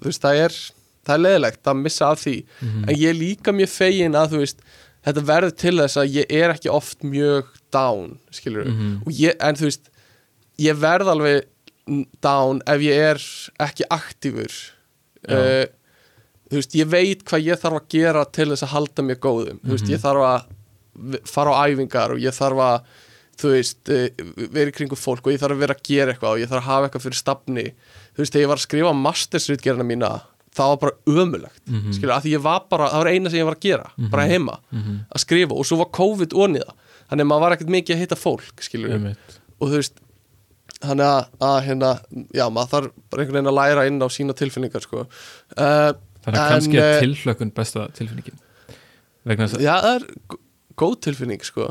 þú 0.00 0.14
það 0.18 0.44
er 0.44 0.58
það 1.06 1.14
er 1.14 1.24
leðilegt 1.24 1.70
að 1.70 1.80
missa 1.82 2.10
af 2.10 2.20
því. 2.24 2.36
Mhm. 2.60 2.88
en 2.88 2.94
ég 2.96 3.08
er 3.10 3.14
líka 3.14 3.52
mjög 3.52 3.68
fegin 3.68 4.14
að 4.14 4.30
þú 4.34 4.38
veist 4.44 4.58
þetta 5.06 5.24
verður 5.24 5.56
til 5.56 5.76
þess 5.78 5.96
að 5.96 6.12
ég 6.12 6.26
er 6.30 6.50
ekki 6.54 6.70
oft 6.70 7.02
mjög 7.02 7.44
down, 7.72 8.18
Mhm. 8.66 9.02
og 9.06 9.12
ég, 9.12 9.34
en 9.40 9.54
þú 9.54 9.68
veist 9.68 9.90
ég 10.58 10.76
verð 10.76 11.08
alveg 11.08 11.44
down 12.22 12.62
ef 12.66 12.80
ég 12.80 12.96
er 13.10 13.18
ekki 13.66 13.84
aktífur 13.90 14.52
uh, 15.28 15.66
þú 16.50 16.56
veist, 16.58 16.74
ég 16.74 16.86
veit 16.90 17.24
hvað 17.24 17.44
ég 17.46 17.58
þarf 17.60 17.80
að 17.80 17.88
gera 17.88 18.24
til 18.24 18.48
þess 18.52 18.62
að 18.66 18.74
halda 18.74 19.02
mér 19.02 19.16
góðum 19.22 19.60
þú 19.64 19.70
veist, 19.74 19.84
Mhm. 19.84 19.92
ég 19.94 20.00
þarf 20.00 20.22
að 20.30 21.26
fara 21.26 21.50
á 21.54 21.62
æfingar 21.70 22.10
og 22.12 22.18
ég 22.18 22.34
þarf 22.34 22.58
að 22.58 22.80
þú 23.40 23.50
veist, 23.54 23.88
vera 24.52 24.68
í 24.70 24.74
kringum 24.76 24.98
fólk 25.00 25.24
og 25.26 25.32
ég 25.32 25.40
þarf 25.40 25.54
að 25.56 25.62
vera 25.64 25.74
að 25.74 25.82
gera 25.82 26.12
eitthvað 26.12 26.34
og 26.34 26.38
ég 26.42 26.48
þarf 26.50 26.60
að 26.60 26.70
hafa 26.70 26.88
eitthvað 26.88 27.04
fyrir 27.06 27.20
stafni 27.22 27.64
þú 28.14 28.18
veist, 28.18 28.32
þegar 28.34 28.42
ég 28.44 28.48
var 28.48 28.56
að 28.60 28.66
skrifa 28.68 28.92
mastersritgerina 29.02 29.86
mína 29.86 30.10
það 30.54 30.68
var 30.68 30.76
bara 30.76 30.98
ömulegt 31.06 31.62
mm 31.66 31.74
Mhm. 31.80 31.92
skilur, 31.94 32.12
að 32.18 32.22
því 32.24 32.30
ég 32.36 32.42
var 32.42 32.60
bara, 32.68 32.88
það 32.90 32.98
var 33.04 33.06
eina 33.14 33.30
sem 33.30 33.38
ég 33.38 33.44
var 33.46 33.54
að 33.54 33.60
gera 33.60 33.90
bara 34.10 34.26
heima, 34.28 34.58
Mhm. 34.72 34.96
að 35.14 35.20
skrifa 35.24 35.52
og 35.56 35.64
svo 35.64 35.76
var 35.78 35.86
COVID 35.94 36.32
oniða, 36.34 36.72
þannig 37.10 37.24
að 37.26 37.30
maður 37.32 37.44
var 37.44 37.56
ekkert 37.56 37.72
mikið 37.74 37.96
að 37.96 38.02
hitta 38.04 38.18
fólk, 38.20 38.62
skilur 38.64 38.94
Einmitt. 38.96 39.38
og 39.58 39.68
þú 39.72 39.80
veist 39.80 39.98
þannig 40.80 41.04
að, 41.06 41.24
að 41.50 41.56
hérna, 41.66 41.90
já, 42.32 42.44
maður 42.48 42.70
þarf 42.74 42.92
bara 43.10 43.24
einhvern 43.24 43.36
veginn 43.40 43.50
að 43.52 43.58
læra 43.58 43.86
inn 43.90 44.00
á 44.00 44.08
sína 44.14 44.36
tilfinningar 44.38 44.84
sko. 44.86 45.02
uh, 45.04 45.90
þannig 46.24 46.38
að 46.38 46.44
En, 46.46 46.54
kannski 46.54 46.78
er 46.80 46.94
eh, 46.94 47.00
tilhlökkun 47.04 47.52
besta 47.56 47.88
tilfinningin? 47.98 48.38
Já, 49.60 49.74
það 49.84 49.90
er 49.98 50.06
gó- 50.32 50.40
góð 50.80 50.94
tilfinning 51.04 51.42
sko, 51.44 51.66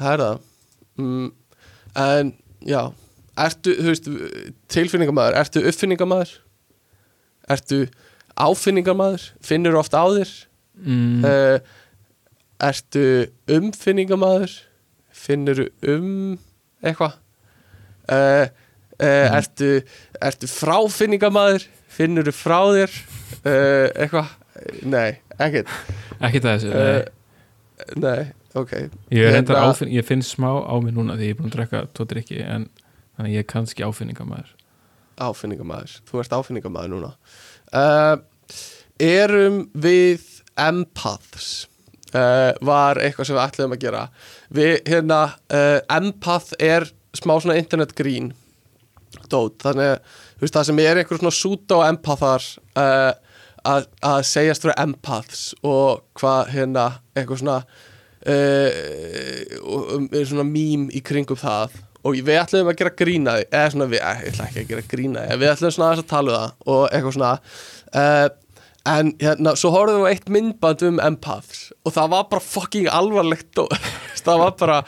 það 0.00 0.12
er 0.16 0.22
það. 0.24 0.40
Mm, 0.98 1.28
en 2.02 2.32
já 2.66 2.80
ertu, 3.40 3.74
þú 3.78 3.92
veist, 3.92 4.08
tilfinningamæður 4.74 5.36
ertu 5.40 5.62
uppfinningamæður 5.70 6.32
ertu 7.50 7.78
áfinningamæður 8.40 9.28
finnur 9.46 9.78
oft 9.80 9.94
á 9.94 10.02
þér? 10.10 10.32
Mm, 10.80 11.24
uh, 11.24 11.58
ertu 12.66 13.04
umfinningamæður 13.50 14.58
finnur 15.20 15.66
um 15.86 16.38
eitthvað? 16.84 17.16
Uh, 18.10 18.48
uh, 18.98 19.38
ertu, 19.38 19.70
ertu 20.20 20.50
fráfinningamæður 20.50 21.66
finnur 21.92 22.32
frá 22.34 22.60
þér? 22.74 22.98
Uh, 23.44 23.86
eitthvað? 23.94 24.36
Nei, 24.84 25.20
ekkert. 25.38 25.72
Ekki 26.20 26.42
það 26.44 26.56
þessu 26.56 27.98
nei. 28.00 28.30
ok. 28.52 28.72
Ég, 29.14 29.30
reyndar 29.30 29.56
hérna- 29.56 29.68
áfinn, 29.70 29.92
ég 29.94 30.04
finn 30.08 30.24
smá 30.26 30.50
á 30.60 30.74
mig 30.82 30.96
núna 30.96 31.16
því 31.16 31.30
ég 31.30 31.36
er 31.36 31.40
búin 31.40 31.52
að 31.52 31.58
drekka 31.58 31.84
tvo 31.96 32.08
drikki 32.10 32.42
en 32.44 32.66
þannig 33.16 33.30
að 33.30 33.36
ég 33.36 33.44
er 33.44 33.52
kannski 33.54 33.86
áfinningamæður 33.86 34.56
áfinningamæður, 35.20 35.96
þú 36.08 36.22
ert 36.22 36.36
áfinningamæður 36.36 36.92
núna. 36.94 37.10
Erum 39.00 39.62
við 39.72 40.24
empaths 40.60 41.66
uh, 42.14 42.50
var 42.66 43.00
eitthvað 43.02 43.30
sem 43.30 43.38
við 43.38 43.44
ætlaðum 43.46 43.76
að 43.76 43.82
gera. 43.86 44.04
Við 44.58 44.76
hérna 44.90 45.20
uh, 45.50 45.78
empath 45.96 46.54
er 46.58 46.88
smá 47.16 47.36
svona 47.38 47.58
internet 47.60 47.96
grín 47.98 48.32
dót, 49.30 49.58
þannig 49.62 49.96
að 49.96 49.96
þú 50.38 50.44
veist, 50.44 50.54
það 50.54 50.66
sem 50.68 50.80
er 50.84 51.00
einhver 51.00 51.18
svona 51.20 51.34
súta 51.34 51.78
á 51.82 51.88
empathar 51.90 52.46
uh, 52.78 53.12
að, 53.66 53.86
að 54.06 54.20
segjast 54.28 54.64
fyrir 54.64 54.78
empaths 54.80 55.44
og 55.66 56.02
hvað 56.18 56.52
hérna 56.54 56.86
eitthvað 57.14 57.42
svona 57.42 57.58
um, 58.26 60.08
svona 60.12 60.46
mím 60.46 60.88
í 60.94 61.02
kringum 61.04 61.38
það. 61.40 61.78
Og 62.00 62.16
við 62.24 62.38
ætlum 62.40 62.70
að 62.70 62.78
gera 62.80 62.96
grína 62.96 63.32
því 63.36 63.42
eða 63.50 63.72
svona 63.74 63.86
við, 63.90 64.00
eh, 64.00 64.20
ég 64.24 64.30
ætla 64.30 64.46
ekki 64.46 64.62
að 64.62 64.70
gera 64.70 64.84
grína 64.88 65.24
því 65.26 65.40
við 65.42 65.50
ætlum 65.50 65.74
svona 65.74 65.88
aðeins 65.90 66.04
að 66.04 66.12
tala 66.14 66.30
um 66.30 66.38
það 66.38 66.72
og 66.74 66.84
eitthvað 66.88 67.16
svona 67.16 67.32
en 68.88 69.12
hérna, 69.20 69.54
svo 69.58 69.72
horfðum 69.74 70.04
við 70.04 70.08
á 70.08 70.12
eitt 70.14 70.32
myndband 70.32 70.84
um 70.88 71.00
empaths 71.04 71.68
og 71.84 71.94
það 71.96 72.12
var 72.14 72.28
bara 72.30 72.44
fucking 72.44 72.88
alvarlegt 72.88 73.60
og 73.60 73.72
það 74.24 74.42
var 74.44 74.54
bara 74.60 74.78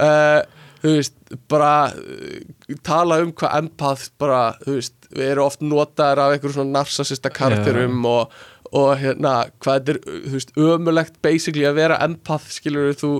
uh, 0.00 0.40
þú 0.84 0.94
veist, 0.98 1.14
bara 1.52 1.74
uh, 1.92 2.72
tala 2.86 3.20
um 3.24 3.34
hvað 3.36 3.60
empaths 3.60 4.10
bara, 4.20 4.42
þú 4.64 4.78
veist, 4.78 4.96
við 5.12 5.30
erum 5.34 5.50
oft 5.50 5.64
notaðir 5.64 6.24
af 6.24 6.34
einhverjum 6.34 6.58
svona 6.58 6.78
narsasista 6.80 7.32
karakterum 7.34 8.04
og, 8.08 8.34
og 8.72 8.90
hérna, 9.00 9.36
hvað 9.62 9.80
þetta 9.80 9.94
er 9.94 10.26
þú 10.26 10.34
veist, 10.38 10.56
ömulegt 10.70 11.22
basically 11.24 11.68
að 11.68 11.80
vera 11.82 12.00
empath 12.04 12.50
skilur 12.56 12.96
þú, 12.98 13.14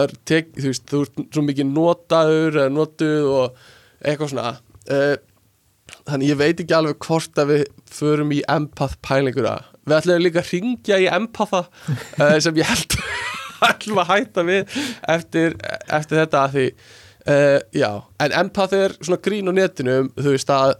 er 0.00 0.16
tek, 0.28 0.52
þú 0.56 0.72
veist, 0.72 0.88
þú 0.92 1.04
ert 1.04 1.24
svo 1.28 1.46
mikið 1.46 1.72
notaður 1.72 2.60
notuð 2.72 3.32
og 3.36 3.64
eitthvað 4.00 4.32
svona. 4.32 4.52
Uh, 4.86 5.16
þannig 6.10 6.32
ég 6.32 6.40
veit 6.40 6.60
ekki 6.62 6.76
alveg 6.76 7.00
hvort 7.06 7.40
að 7.42 7.52
við 7.52 7.64
förum 7.92 8.34
í 8.34 8.42
empath 8.52 8.98
pælinguna 9.04 9.56
við 9.86 9.96
ætlum 10.00 10.22
líka 10.24 10.42
að 10.42 10.52
ringja 10.54 11.00
í 11.02 11.08
empatha 11.10 11.64
uh, 11.66 12.36
sem 12.44 12.60
ég 12.60 12.70
held 12.70 12.98
ætlum 13.70 14.02
að 14.02 14.12
hætta 14.12 14.46
við 14.46 14.76
eftir, 15.16 15.56
eftir 15.88 16.22
þetta 16.22 16.44
að 16.44 16.56
því 16.56 16.66
uh, 16.70 17.58
já, 17.76 17.90
en 18.26 18.36
empath 18.42 18.76
er 18.76 18.96
svona 19.00 19.22
grín 19.24 19.50
á 19.50 19.52
netinu 19.56 19.98
um, 20.04 20.12
þú 20.18 20.34
veist 20.34 20.52
að 20.52 20.74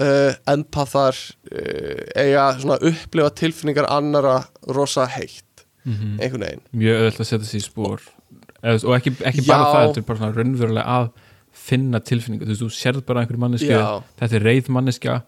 uh, 0.00 0.32
empathar 0.54 1.18
uh, 1.52 2.04
eiga 2.16 2.50
svona 2.60 2.78
upplifa 2.90 3.32
tilfinningar 3.40 3.90
annara 3.92 4.42
rosa 4.70 5.08
heitt 5.10 5.42
mm 5.84 6.14
einhvern 6.16 6.46
veginn. 6.46 6.62
Mjög 6.72 7.00
öðvöld 7.00 7.18
að 7.20 7.26
setja 7.28 7.48
sig 7.48 7.60
í 7.60 7.64
spór 7.66 8.04
Eða, 8.64 8.78
og 8.88 8.94
ekki, 8.96 9.12
ekki 9.28 9.42
bara 9.44 9.64
það, 9.68 9.82
þetta 9.82 10.00
er 10.00 10.06
bara 10.08 10.20
svona 10.20 10.36
raunverulega 10.38 10.94
að 10.94 11.08
finna 11.54 12.00
tilfinningu, 12.04 12.48
þú 12.48 12.56
þú 12.64 12.70
sérð 12.74 13.04
bara 13.08 13.22
einhverju 13.22 13.42
manneski, 13.44 13.78
þetta 14.18 14.38
er 14.38 14.46
reið 14.48 14.70
manneska 14.74 15.20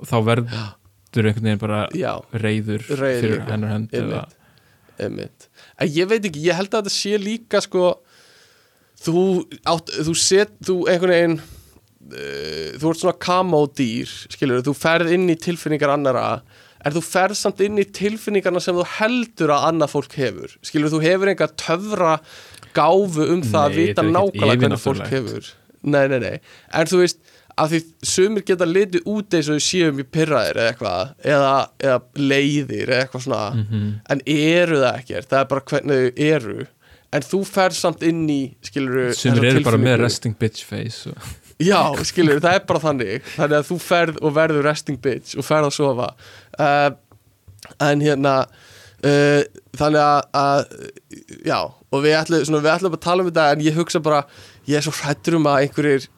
og 0.00 0.08
þá 0.10 0.16
verður 0.30 1.28
einhvern 1.30 1.48
veginn 1.48 1.62
bara 1.62 1.84
já, 1.94 2.12
reiður 2.32 2.86
Reiður 2.88 3.20
fyrir 3.22 3.44
hennar 3.50 3.74
hönd 3.74 3.94
eða, 3.94 4.24
ég 5.86 6.10
veit 6.10 6.24
ekki, 6.24 6.42
ég 6.48 6.58
held 6.58 6.72
að 6.72 6.84
þetta 6.84 6.94
sé 6.96 7.20
líka 7.20 7.62
sko 7.62 7.92
þú, 9.04 9.24
átt, 9.70 9.94
þú 10.08 10.16
set, 10.18 10.56
þú 10.64 10.78
einhvern 10.90 11.14
veginn 11.14 11.38
uh, 11.38 12.68
þú 12.80 12.90
ert 12.90 13.02
svona 13.04 13.16
kamódýr 13.28 14.18
skilur, 14.34 14.64
þú 14.66 14.76
ferð 14.78 15.14
inn 15.14 15.30
í 15.30 15.38
tilfinningar 15.38 15.94
annara 15.94 16.28
en 16.84 16.92
þú 16.92 17.00
ferð 17.06 17.38
samt 17.38 17.62
inn 17.64 17.80
í 17.80 17.86
tilfinningarna 17.96 18.60
sem 18.62 18.76
þú 18.76 18.84
heldur 18.98 19.54
að 19.54 19.70
annað 19.70 19.94
fólk 19.94 20.16
hefur. 20.20 20.52
Skilur, 20.60 20.92
þú 20.92 20.98
hefur 21.00 21.30
einhver 21.30 21.54
töfra 21.56 22.16
gáfu 22.76 23.24
um 23.32 23.44
það 23.44 23.62
að 23.62 23.70
Nei, 23.70 23.78
vita 23.78 24.02
er 24.02 24.08
ekkert 24.10 24.16
nákvæmlega 24.18 24.64
hvernig 24.66 24.82
fólk 24.82 25.12
hefur 25.14 25.52
nei, 25.84 26.04
nei, 26.10 26.18
nei, 26.22 26.36
en 26.74 26.88
þú 26.90 27.00
veist 27.04 27.20
að 27.60 27.70
því 27.70 27.78
sumir 28.10 28.42
geta 28.48 28.66
litið 28.66 29.04
út 29.12 29.34
eins 29.38 29.46
og 29.52 29.60
þau 29.60 29.66
séum 29.68 30.00
í 30.02 30.06
pyrraðir 30.16 30.58
eða 30.58 30.70
eitthvað 30.72 31.12
eða, 31.34 31.52
eða 31.86 31.98
leiðir 32.18 32.90
eða 32.90 33.04
eitthvað 33.04 33.22
svona 33.28 33.42
Mhm. 33.60 33.84
en 34.10 34.22
eru 34.34 34.80
það 34.82 34.98
ekkert, 35.02 35.28
það 35.30 35.40
er 35.44 35.48
bara 35.52 35.66
hvernig 35.70 36.00
þau 36.00 36.24
eru. 36.34 36.66
En 37.14 37.22
þú 37.22 37.44
ferð 37.46 37.76
samt 37.78 38.02
inn 38.02 38.24
í 38.26 38.40
skilur 38.66 39.12
sem 39.14 39.38
eru 39.38 39.62
bara 39.62 39.78
með 39.78 40.00
resting 40.02 40.34
bitch 40.38 40.64
face 40.66 41.06
og, 41.12 41.32
Já, 41.62 41.78
skilur, 42.02 42.40
það 42.42 42.56
er 42.58 42.64
bara 42.66 42.80
þannig. 42.82 43.22
Þannig 43.36 43.60
að 43.60 43.68
þú 43.68 43.76
ferð 43.78 44.16
og 44.26 44.32
verður 44.34 44.64
resting 44.66 44.98
bitch 45.00 45.36
og 45.38 45.44
ferð 45.46 45.68
að 45.68 45.76
sofa. 45.76 46.08
Uh, 46.58 46.90
En 47.80 48.00
hérna 48.02 48.32
uh, 49.04 49.42
Þannig 49.78 50.02
að, 50.02 50.18
að 50.34 50.66
já, 51.46 51.60
og 51.94 52.02
við 52.04 52.16
ætlum, 52.18 52.42
svona, 52.46 52.60
við 52.66 52.72
ætlum 52.74 52.96
að 52.98 53.00
tala 53.06 53.22
um 53.24 53.30
þetta 53.30 53.46
en 53.54 53.62
ég 53.64 53.74
hugsa 53.78 54.00
bara, 54.04 54.20
ég 54.68 54.78
er 54.78 54.86
svo 54.86 54.94
hrættur 54.98 55.38
um 55.38 55.48
að 55.50 55.64
einhverjir 55.64 56.08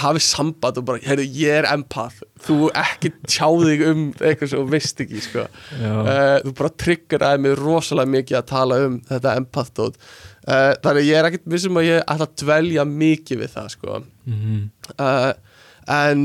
hafi 0.00 0.22
samband 0.22 0.78
og 0.80 0.86
bara, 0.88 1.00
heyrðu, 1.04 1.24
ég 1.38 1.58
er 1.60 1.68
empath. 1.68 2.22
Þú 2.44 2.68
ekki 2.78 3.10
tjá 3.26 3.48
þig 3.48 3.82
um 3.90 4.04
eitthvað 4.18 4.52
sem 4.52 4.60
þú 4.60 4.68
veist 4.72 5.02
ekki, 5.04 5.22
sko. 5.24 5.46
Uh, 5.80 6.36
þú 6.44 6.54
bara 6.60 6.74
triggeraði 6.84 7.42
mig 7.44 7.56
rosalega 7.60 8.12
mikið 8.14 8.38
að 8.40 8.46
tala 8.52 8.78
um 8.86 9.00
þetta 9.08 9.34
empath-dót 9.40 9.98
uh, 9.98 10.70
þannig 10.84 11.02
að 11.02 11.08
ég 11.08 11.18
er 11.18 11.28
ekkert 11.30 11.50
vissum 11.56 11.80
að 11.80 11.88
ég 11.90 12.06
ætla 12.14 12.28
að 12.30 12.38
dvelja 12.44 12.86
mikið 12.94 13.42
við 13.42 13.52
það, 13.58 13.74
sko. 13.76 14.00
Mhm. 14.30 14.62
uh, 14.96 15.60
en 15.94 16.24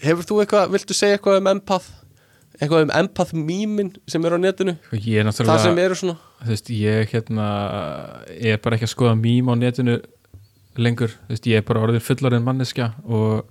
hefur 0.00 0.24
þú 0.24 0.40
eitthvað, 0.40 0.72
viltu 0.72 0.96
segja 0.96 1.18
eitthvað 1.18 1.42
um 1.42 1.52
empath? 1.52 1.90
Eitthvað 2.54 2.86
um 2.86 2.92
empath-mýmin 2.94 3.90
sem 4.08 4.24
er 4.24 4.32
á 4.32 4.38
netinu? 4.40 4.76
Sko, 4.86 4.96
er 4.96 5.28
það 5.34 5.58
sem 5.60 5.80
eru 5.82 5.98
svona. 5.98 6.14
Þú 6.40 6.52
veist, 6.54 6.70
ég 6.72 7.10
hérna 7.12 7.48
er 8.32 8.60
bara 8.64 8.78
ekki 8.78 8.86
að 8.88 8.92
skoða 8.94 9.16
mím 9.18 9.50
á 9.52 9.54
netinu 9.58 9.98
lengur, 10.82 11.12
veist, 11.30 11.46
ég 11.46 11.60
er 11.60 11.66
bara 11.66 11.82
orðin 11.86 12.02
fullarinn 12.02 12.44
manneskja 12.46 12.92
og 13.04 13.44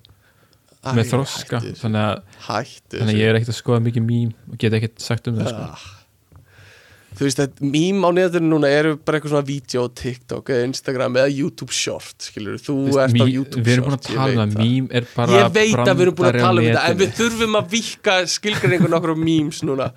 með 0.84 1.06
Æ, 1.06 1.10
þroska, 1.14 1.60
hættu 1.64 1.80
þannig 1.80 2.06
að, 2.10 2.24
hættu 2.50 3.00
þannig 3.00 3.16
að 3.16 3.20
ég 3.22 3.30
er 3.30 3.38
ekkert 3.40 3.54
að 3.54 3.60
skoða 3.62 3.84
mikið 3.86 4.04
mím 4.08 4.32
og 4.52 4.58
get 4.60 4.74
ekkert 4.80 5.04
sagt 5.04 5.30
um 5.32 5.38
það 5.40 5.54
sko. 5.54 5.68
Ah. 5.72 5.86
Þú 7.14 7.28
veist 7.28 7.40
að 7.44 7.60
mím 7.62 8.02
á 8.02 8.10
netinu 8.18 8.50
núna 8.56 8.70
eru 8.74 8.96
bara 8.98 9.20
eitthvað 9.20 9.36
svona 9.36 9.46
vídeo 9.46 9.84
á 9.86 9.88
TikTok 10.02 10.50
Instagram 10.64 11.20
eða 11.22 11.30
YouTube 11.30 11.76
short 11.78 12.26
skilur, 12.26 12.58
þú 12.58 12.76
veist, 12.88 13.00
ert 13.04 13.14
á 13.14 13.16
mím- 13.22 13.34
YouTube 13.36 13.64
við 13.64 13.76
erum 13.76 13.86
búin 13.86 13.96
short 14.00 14.10
að 14.10 14.18
tala 14.18 14.34
um 14.48 14.56
það, 14.56 14.64
mím 14.66 14.88
er 14.92 15.08
bara 15.14 15.38
Ég 15.38 15.52
veit 15.54 15.78
að 15.84 15.94
við 15.94 16.06
erum 16.08 16.16
búin 16.18 16.30
að 16.32 16.40
á 16.42 16.44
tala 16.44 16.64
um 16.64 16.68
þetta 16.68 16.86
en 16.90 16.98
við 17.04 17.14
þurfum 17.22 17.60
að 17.62 17.68
vika 17.78 18.16
skilgreiningu 18.34 18.90
nokkur 18.92 19.14
á 19.14 19.18
memes 19.24 19.62
núna. 19.64 19.92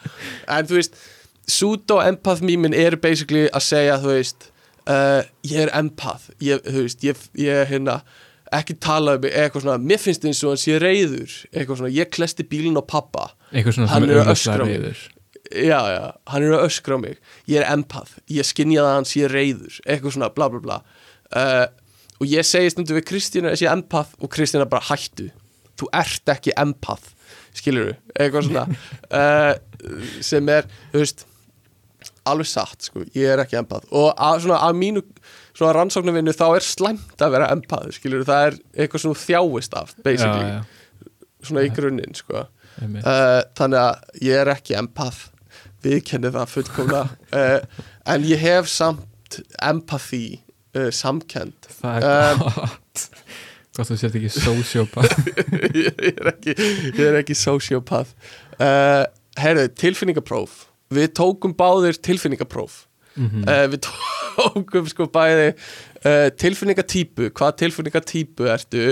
En 0.46 0.68
þú 0.68 0.76
veist, 0.78 1.00
pseudo-empath 1.48 2.44
memin 2.44 2.74
er 2.76 2.98
basically 3.00 3.46
að 3.48 3.64
segja 3.64 3.96
þú 4.02 4.12
veist, 4.12 4.50
uh, 4.90 5.20
ég 5.46 5.66
er 5.66 5.72
empath. 5.76 6.30
Ég, 6.42 6.62
þú 6.64 6.86
veist, 6.86 7.04
ég, 7.06 7.26
ég 7.40 7.68
hérna 7.70 8.00
ekki 8.54 8.76
tala 8.82 9.16
um 9.18 9.26
eitthvað 9.26 9.64
svona 9.64 9.80
mér 9.82 10.00
finnst 10.00 10.24
eins 10.26 10.42
og 10.44 10.54
hann 10.54 10.60
sé 10.62 10.76
reyður 10.78 11.32
eitthvað 11.50 11.80
svona, 11.80 11.92
ég 11.94 12.10
klesti 12.14 12.46
bílinn 12.46 12.78
á 12.78 12.84
pappa. 12.86 13.30
Hann 13.52 14.08
er 14.08 14.22
að 14.22 14.32
öskra 14.36 14.68
mig. 14.68 15.00
já, 15.50 15.80
já, 15.90 16.04
hann 16.30 16.46
er 16.46 16.54
að 16.58 16.68
öskra 16.68 17.00
mig. 17.02 17.18
Ég 17.50 17.62
er 17.62 17.72
empath, 17.72 18.18
ég 18.30 18.46
skinjaði 18.46 18.86
að 18.86 18.96
hann 18.98 19.10
sé 19.10 19.26
reyður 19.32 19.80
eitthvað 19.84 20.16
svona 20.16 20.30
bla 20.36 20.50
bla 20.52 20.62
bla. 20.62 20.78
Uh, 21.34 21.66
og 22.20 22.30
ég 22.30 22.46
segi 22.46 22.72
stundu 22.72 22.96
við 22.96 23.08
Kristínu 23.10 23.50
að 23.50 23.60
sé 23.60 23.70
empath 23.70 24.14
og 24.22 24.32
Kristína 24.32 24.68
bara 24.70 24.86
hættu. 24.88 25.30
Þú 25.76 25.90
ert 25.92 26.32
ekki 26.32 26.54
empath. 26.56 27.12
Skilur 27.56 27.96
eitthvað 28.14 28.48
svona. 28.48 28.66
Uh, 29.10 29.54
sem 30.28 30.48
er, 30.52 30.68
þú 30.92 31.02
veist 31.02 31.26
alveg 32.30 32.48
satt, 32.50 32.88
sko, 32.88 33.04
ég 33.16 33.32
er 33.34 33.42
ekki 33.42 33.58
empath 33.60 33.88
og 33.92 34.10
að, 34.14 34.42
svona 34.46 34.60
að 34.66 34.80
mínu 34.80 35.04
svona 35.56 35.72
rannsóknarvinnu 35.78 36.34
þá 36.36 36.46
er 36.48 36.66
slæmt 36.66 37.22
að 37.22 37.36
vera 37.36 37.52
empath 37.54 37.94
skilur, 37.96 38.26
það 38.28 38.48
er 38.50 38.58
eitthvað 38.76 39.04
svona 39.04 39.22
þjáist 39.22 39.78
af 39.78 39.94
basically, 40.04 40.50
já, 40.50 40.58
já, 40.58 41.08
svona 41.46 41.64
í 41.64 41.72
grunninn 41.72 42.16
sko. 42.16 42.44
Uh, 42.76 43.40
þannig 43.56 43.80
að 43.80 44.24
ég 44.26 44.42
er 44.42 44.50
ekki 44.52 44.76
empath 44.76 45.30
við 45.84 46.02
kennum 46.10 46.34
það 46.34 46.52
fullkomna 46.52 47.02
uh, 47.36 47.84
en 48.12 48.26
ég 48.28 48.42
hef 48.42 48.68
samt 48.68 49.40
empathy 49.64 50.40
uh, 50.76 50.90
samkend 50.92 51.70
það 51.78 52.04
um, 52.04 52.12
er 52.12 52.42
gott. 52.42 53.06
Gott 53.76 53.90
þú 53.90 53.98
sért 54.00 54.18
ekki 54.20 54.32
sociopath 54.34 55.16
ég 55.86 56.20
ekki 56.32 56.56
ég 56.56 57.02
er 57.08 57.20
ekki 57.22 57.36
sociopath 57.38 58.12
uh, 58.60 59.04
herru, 59.40 59.68
tilfinningapróf 59.72 60.65
við 60.92 61.14
tókum 61.18 61.54
báðir 61.56 61.98
tilfinningapróf. 62.02 62.84
Mhm. 63.16 63.46
uh, 63.48 63.64
við 63.72 63.80
tókum 64.36 64.90
sko 64.90 65.08
bæði 65.08 65.48
uh, 66.04 66.28
tilfinningatýpu 66.36 67.30
hvað 67.32 67.56
tilfinningatýpu 67.62 68.50
ertu 68.52 68.84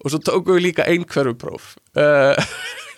og 0.00 0.10
svo 0.10 0.18
tókum 0.26 0.56
við 0.56 0.64
líka 0.70 0.88
einhverfupróf 0.90 1.76
uh, 1.94 2.34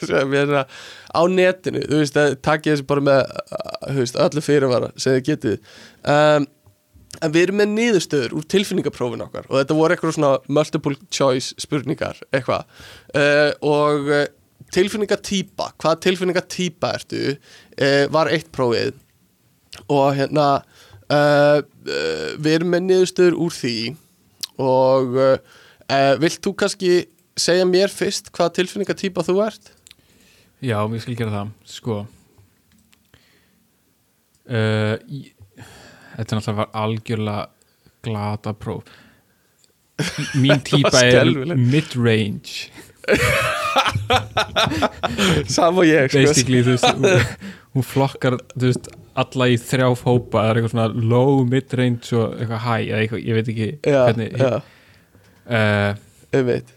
er 0.41 0.57
að 0.63 0.73
á 1.13 1.23
netinu, 1.29 1.85
þú 1.85 2.01
veist, 2.01 2.17
að 2.17 2.39
takja 2.41 2.73
þessu 2.73 2.89
bara 2.89 3.05
með 3.05 3.21
veist, 4.01 4.17
öllu 4.17 4.43
fyrirvara 4.43 4.91
sem 4.97 5.19
þið 5.19 5.27
getið. 5.29 5.73
Um, 6.09 6.49
en 7.21 7.35
við 7.35 7.45
erum 7.45 7.61
með 7.61 7.75
niðurstöður 7.77 8.37
úr 8.39 8.47
tilfinningaprófin 8.51 9.27
okkar 9.27 9.45
og 9.51 9.59
þetta 9.59 9.77
voru 9.77 9.95
eitthvað 9.95 10.15
svona 10.17 10.33
multiple 10.49 10.97
choice 11.13 11.53
spurningar 11.61 12.17
eitthvað. 12.33 12.65
Og 13.69 14.09
tilfinningatýpa 14.73 15.69
hvað 15.81 16.01
tilfinningatýpa 16.07 16.93
ertu 16.97 17.23
uh, 17.79 18.07
var 18.13 18.31
eitt 18.33 18.51
prófið. 18.55 18.95
Og 19.89 20.13
hérna 20.19 20.47
uh, 21.09 21.61
við 22.39 22.51
erum 22.57 22.73
með 22.75 22.87
niðurstöður 22.89 23.39
úr 23.47 23.55
því. 23.57 23.77
Og 24.63 25.17
vilt 26.23 26.39
þú 26.45 26.53
kannski 26.61 26.91
segja 27.41 27.65
mér 27.67 27.91
fyrst 27.91 28.29
hvað 28.33 28.53
tilfinningatýpa 28.61 29.25
þú 29.27 29.39
ert? 29.45 29.71
já, 30.63 30.77
ég 30.79 31.03
skal 31.03 31.17
gera 31.19 31.33
það 31.33 31.49
sko. 31.67 31.97
Í- 34.53 35.33
þetta 36.13 36.29
er 36.29 36.39
náttúrulega 36.39 36.67
algjörlega 36.85 37.43
glata 38.07 38.53
próf. 38.55 38.93
Mín 40.39 40.63
típa 40.69 41.03
er 41.03 41.33
mid-range 41.57 42.71
Sam 45.55 45.79
og 45.81 45.87
ég, 45.89 46.11
sko. 46.11 46.19
Basically, 46.19 46.61
þú 46.65 46.71
veist 46.77 46.89
hún, 47.73 47.85
flokkar, 47.87 48.35
þú 48.55 48.65
veist, 48.69 48.87
alla 49.23 49.45
í 49.53 49.55
þrjáf 49.61 50.01
hópa, 50.07 50.37
það 50.37 50.49
er 50.51 50.57
eitthvað 50.61 50.75
svona 50.75 50.89
low, 51.13 51.33
mid-range 51.49 52.07
og 52.19 52.27
eitthvað 52.37 52.65
high, 52.67 52.87
eða 52.91 53.01
eitthvað, 53.01 53.25
ég 53.27 53.35
veit 53.39 53.49
ekki 53.53 53.69
Já, 53.83 54.01
hvernig 54.09 54.31
já, 54.39 54.41
uh, 55.47 55.91
um 56.39 56.45
veit 56.49 56.69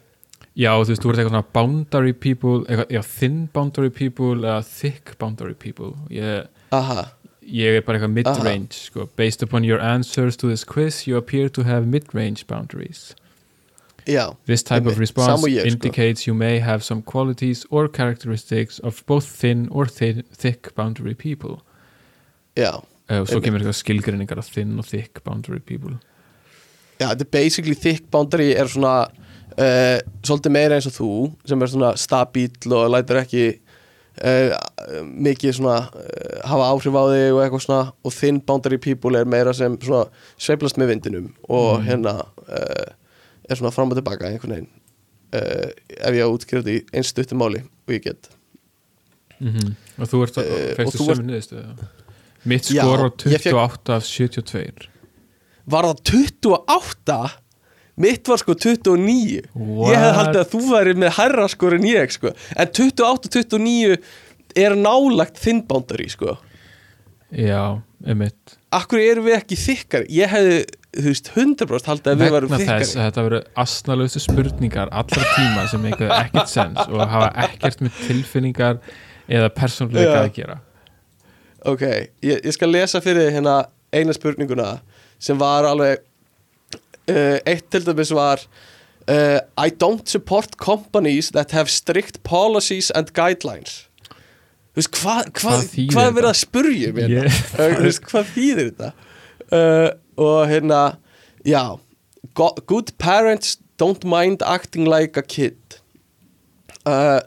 já, 0.56 0.72
þú 0.72 0.89
veist, 0.91 1.03
þú 1.03 1.10
ert 1.11 1.18
eitthvað 1.19 1.35
svona 1.35 1.53
boundary 1.60 2.14
people, 2.15 2.57
eitthvað, 2.65 2.89
já, 2.95 3.02
thin 3.19 3.38
boundary 3.53 3.91
people 3.91 4.34
eða 4.39 4.61
thick 4.68 5.06
boundary 5.19 5.56
people. 5.60 5.91
Ég, 6.14 6.30
Aha, 6.76 7.02
ég 7.45 7.69
er 7.77 7.81
bara 7.85 7.95
eitthvað 7.99 8.15
mid-range, 8.15 8.76
sko. 8.88 9.02
Based 9.19 9.41
upon 9.45 9.61
your 9.68 9.80
answers 9.84 10.35
to 10.41 10.45
this 10.49 10.64
quiz 10.65 10.95
you 11.07 11.14
appear 11.19 11.47
to 11.49 11.61
have 11.68 11.81
mid-range 11.85 12.41
boundaries 12.47 13.02
já, 14.07 14.34
This 14.45 14.64
type 14.64 14.88
of 14.88 14.98
response 14.99 15.44
ég, 15.49 15.60
sko. 15.61 15.68
indicates 15.68 16.27
you 16.27 16.34
may 16.36 16.60
have 16.60 16.84
some 16.84 17.02
qualities 17.02 17.65
or 17.69 17.88
characteristics 17.90 18.80
of 18.84 19.03
both 19.07 19.26
thin 19.41 19.68
or 19.72 19.86
thi 19.88 20.22
thick 20.38 20.73
boundary 20.76 21.14
people. 21.15 21.61
já 22.57 22.82
Uh, 23.10 23.19
og 23.22 23.27
svo 23.30 23.38
kemur 23.40 23.60
eitthvað 23.61 23.76
skilgreiningar 23.77 24.40
af 24.41 24.48
thin 24.49 24.80
og 24.80 24.86
thick 24.90 25.19
boundary 25.23 25.60
people. 25.60 25.99
Já, 26.99 27.11
þetta 27.14 27.22
er 27.22 27.30
basically 27.32 27.76
thick 27.76 28.07
boundary 28.11 28.48
er 28.57 28.65
svona 28.65 29.06
uh, 29.06 29.99
svolítið 30.26 30.49
meira 30.56 30.76
eins 30.80 30.88
og 30.90 30.95
þú 30.95 31.10
sem 31.45 31.61
er 31.61 31.68
svona 31.69 31.91
stabíl 32.02 32.49
og 32.73 32.90
lætur 32.90 33.19
ekki 33.22 33.44
uh, 34.26 34.57
mikið 35.06 35.53
svona 35.60 35.76
hafa 36.49 36.72
áhrif 36.72 36.98
á 36.98 37.03
þig 37.14 37.30
og 37.36 37.44
eitthvað 37.44 37.61
svona 37.68 37.91
og 38.03 38.11
thin 38.18 38.41
boundary 38.41 38.77
people 38.82 39.19
er 39.22 39.26
meira 39.30 39.53
sem 39.53 39.77
svona 39.77 40.07
sveiflast 40.41 40.77
með 40.82 40.95
vindinum 40.95 41.30
og 41.48 41.84
Mm. 41.84 41.86
hérna 41.86 42.15
er 43.49 43.55
svona 43.59 43.72
fram 43.76 43.91
og 43.93 43.97
tilbaka 43.99 44.30
einhvern 44.30 44.55
veginn 44.55 44.72
uh, 45.35 45.69
ef 45.99 46.17
ég 46.17 46.26
á 46.26 46.30
í 46.72 46.80
eins 46.93 47.11
stuttum 47.13 47.41
máli 47.43 47.61
og 47.63 47.93
ég 47.95 48.03
get 48.09 48.31
Mm 49.39 49.73
Og 49.99 50.07
þú 50.07 50.19
ert, 50.23 50.38
Eh, 50.39 50.43
uh, 50.43 50.69
og 50.72 50.77
fegstu 50.77 50.97
þú 51.01 51.05
ert- 51.11 51.17
sömu 51.19 51.26
niðurstöðu? 51.30 51.88
Mitt 52.45 52.65
skor 52.69 53.01
fékk- 53.19 53.49
28 53.51 53.89
af 53.95 54.03
72. 54.05 54.88
Var 55.67 55.84
það 55.84 56.01
28? 56.11 57.17
Mitt 57.97 58.27
var 58.27 58.38
sko 58.38 58.53
29 58.53 59.41
What? 59.55 59.91
Ég 59.91 59.99
hef 60.03 60.15
haldið 60.19 60.39
að 60.41 60.49
þú 60.53 60.61
væri 60.72 60.93
með 60.99 61.11
hærra 61.17 61.47
skor 61.51 61.73
en 61.77 61.84
ég 61.88 62.11
sko. 62.11 62.31
En 62.55 62.67
28-29 62.67 63.97
er 64.55 64.76
nálagt 64.76 65.39
þinn 65.39 65.61
boundary 65.67 66.07
sko. 66.11 66.38
Já, 67.31 67.81
emitt. 68.05 68.57
Akkur 68.76 68.99
erum 68.99 69.27
við 69.27 69.38
ekki 69.38 69.57
þykkari? 69.60 70.07
Ég 70.15 70.31
hefði, 70.31 70.60
þú 70.97 71.06
veist, 71.07 71.30
100% 71.35 71.89
haldið 71.91 72.11
að 72.11 72.22
við 72.23 72.34
varum 72.35 72.52
Vegna 72.52 72.61
þykkari. 72.61 72.85
þess 72.85 72.97
að 72.97 73.06
þetta 73.06 73.26
verður 73.27 73.45
asnalustu 73.64 74.22
spurningar 74.23 74.91
allra 75.02 75.27
tíma 75.35 75.65
sem 75.72 75.85
eitthvað 75.89 76.14
ekkert 76.19 76.52
sens 76.52 76.81
og 76.89 77.03
hafa 77.14 77.30
ekkert 77.45 77.84
með 77.85 78.02
tilfinningar 78.07 78.80
eða 79.31 79.52
persónleika 79.56 80.18
að 80.23 80.31
gera. 80.39 80.57
Ok, 81.65 81.85
ég, 82.22 82.41
ég 82.45 82.53
skal 82.53 82.69
lesa 82.73 83.02
fyrir 83.02 83.31
hérna 83.34 83.64
eina 83.95 84.14
spurninguna 84.14 84.76
sem 85.22 85.39
var 85.39 85.65
alveg 85.69 86.03
uh, 87.10 87.38
eitt 87.47 87.68
til 87.73 87.85
dæmis 87.88 88.11
var 88.14 88.43
uh, 89.10 89.39
I 89.57 89.72
don't 89.72 90.06
support 90.10 90.57
companies 90.61 91.31
that 91.31 91.56
have 91.56 91.72
strict 91.72 92.22
policies 92.27 92.91
and 92.91 93.14
guidelines 93.18 93.85
Þú 94.76 94.81
veist, 94.81 94.97
hvað 94.99 95.30
hva, 95.39 95.56
Hvað 95.56 95.91
hvað 95.93 96.10
er 96.10 96.15
verið 96.18 96.30
að 96.31 96.39
spurja 96.41 96.93
mér? 96.95 97.14
Ég- 97.15 97.38
Þú 97.56 97.85
veist, 97.85 98.07
hvað 98.11 98.31
þýðir 98.35 98.69
þetta? 98.72 98.89
Uh, 99.45 99.88
og 100.26 100.39
hérna, 100.52 100.81
já 101.47 101.61
go- 102.35 102.56
Good 102.68 102.91
parents 102.99 103.56
don't 103.80 104.03
mind 104.07 104.43
acting 104.43 104.88
like 104.89 105.15
a 105.19 105.23
kid 105.23 105.80
uh, 106.85 107.22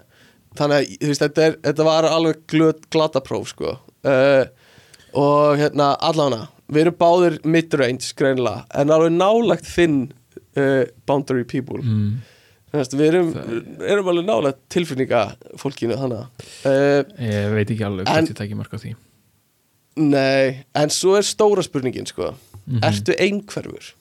Þannig 0.59 0.77
að, 0.77 0.93
þú 0.99 1.11
veist, 1.13 1.23
þetta, 1.25 1.45
er, 1.47 1.59
þetta 1.71 1.87
var 1.87 2.09
alveg 2.11 2.41
glöt, 2.51 2.87
glatapróf, 2.93 3.53
sko 3.55 3.77
uh, 3.79 4.45
Og 5.17 5.61
hérna, 5.61 5.93
allána 6.05 6.49
við 6.69 6.83
erum 6.85 6.97
báðir 7.01 7.37
mid-range 7.49 8.11
greinlega, 8.19 8.67
en 8.77 8.91
alveg 8.93 9.15
nálagt 9.17 9.65
þinn 9.65 10.03
uh, 10.59 10.83
boundary 11.09 11.47
people 11.49 11.81
mm. 11.81 12.19
Við 12.73 13.05
erum, 13.09 13.29
erum 13.81 14.09
alveg 14.13 14.27
nálagt 14.29 14.59
tilfinninga 14.73 15.23
fólkinu 15.57 15.97
þannig 15.97 16.25
uh, 16.69 17.03
ég 17.25 17.55
veit 17.57 17.71
ekki 17.73 17.87
alveg 17.87 18.07
En- 18.09 18.27
hvort 18.27 18.35
ég 18.35 18.41
tæki 18.43 18.59
mark 18.59 18.75
á 18.75 18.79
því. 18.83 18.95
Nei, 19.99 20.65
en 20.79 20.93
svo 20.95 21.17
er 21.19 21.25
stóra 21.27 21.65
spurningin 21.67 22.07
sko, 22.07 22.35
Mhm. 22.69 22.83
ertu 22.85 23.15
einhverfur? 23.19 23.95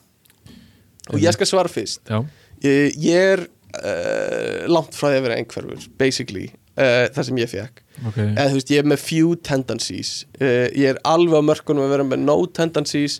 Og 1.14 1.20
ég 1.24 1.32
skal 1.34 1.48
svara 1.48 1.70
fyrst. 1.72 2.02
Já, 2.10 2.26
Ég, 2.62 2.96
ég 2.98 3.16
er 3.16 3.40
uh, 3.48 4.68
langt 4.68 4.92
frá 4.98 5.08
því 5.14 5.18
að 5.20 5.26
vera 5.28 5.36
einhverfur 5.40 5.88
basically, 5.98 6.48
uh, 6.78 7.08
það 7.14 7.24
sem 7.30 7.38
ég 7.38 7.50
fekk 7.52 7.82
ok. 8.10 8.18
Eða 8.18 8.48
þú 8.50 8.58
veist, 8.58 8.72
ég 8.74 8.80
er 8.84 8.88
með 8.92 9.00
few 9.06 9.36
tendencies. 9.36 10.12
Uh, 10.42 10.68
ég 10.76 10.90
er 10.92 11.00
alveg 11.06 11.38
á 11.40 11.44
mörkunum 11.46 11.86
að 11.86 11.94
vera 11.96 12.04
með 12.10 12.20
no 12.26 12.38
tendencies 12.46 13.20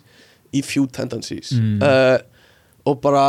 í 0.52 0.62
few 0.64 0.86
tendencies. 0.86 1.52
Mm. 1.56 1.80
uh, 1.82 2.18
og 2.84 3.00
bara 3.00 3.24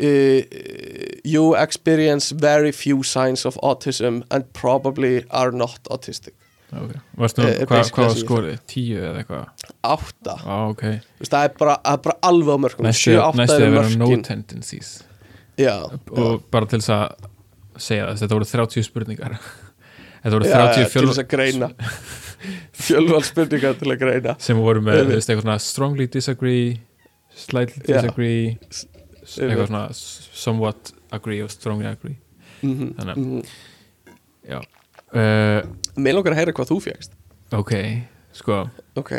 uh, 0.00 1.20
you 1.24 1.54
experience 1.56 2.30
very 2.30 2.72
few 2.72 3.02
signs 3.02 3.44
of 3.46 3.58
autism 3.62 4.22
and 4.30 4.44
probably 4.52 5.24
are 5.30 5.52
not 5.52 5.78
autistic. 5.90 6.34
Okay. 6.74 6.98
Varstu, 7.16 7.42
hvað, 7.44 7.68
basically 7.70 8.04
hvað 8.04 8.16
skorið? 8.18 8.54
Tíu 8.66 8.98
eða 8.98 9.20
eitthvað? 9.20 9.66
átta, 9.86 10.34
Á, 10.42 10.54
ok. 10.72 10.82
Þú 10.82 11.22
veist, 11.22 11.34
það 11.34 11.44
er 11.46 11.52
bara, 11.60 11.76
það 11.84 11.98
er 11.98 12.00
bara 12.06 12.16
alveg 12.30 12.50
á 12.50 12.58
mörkunum. 12.64 12.88
Næstu, 12.88 13.12
7-8 13.14 13.38
næstu 13.38 13.58
eru 13.58 13.68
að 13.68 13.76
vera 13.76 14.00
no 14.00 14.08
tendencies. 14.26 14.90
Já, 15.60 15.74
og 16.10 16.48
bara 16.50 16.66
til 16.72 16.80
þess 16.82 16.94
að 16.96 17.28
segja 17.84 18.08
þess, 18.08 18.24
þetta 18.24 18.38
voru 18.40 18.50
30 18.50 18.88
spurningar. 18.88 19.36
Þetta 20.24 20.38
voru 20.38 20.48
já, 20.48 20.54
30 20.56 20.80
já, 20.80 20.88
til 20.88 21.04
þess 21.04 21.20
að 21.20 21.26
greina. 21.34 21.66
Fjölval 22.84 23.22
spurningar 23.28 23.74
til 23.76 23.90
að 23.92 23.98
greina. 24.00 24.34
Sem 24.40 24.56
voru 24.64 24.80
með, 24.82 25.12
strongly 25.60 26.06
disagree 26.08 26.78
slightly 27.34 27.82
Já. 27.86 28.00
disagree 28.00 28.48
Einmitt. 28.48 28.88
Eitthvað 29.24 29.66
svona 29.68 29.88
somewhat 29.94 30.92
agree 31.12 31.40
og 31.42 31.50
strongly 31.50 31.86
agree. 31.86 32.16
Mm 32.62 32.94
Þannig 32.98 33.16
að- 33.16 33.46
já. 34.48 34.60
Uh, 35.14 35.62
Mér 35.96 36.14
langar 36.16 36.32
að 36.34 36.40
heyra 36.40 36.52
hvað 36.56 36.70
þú 36.72 36.80
fegst 36.82 37.12
ok, 37.54 37.72
sko. 38.32 38.70
Ok, 38.96 39.12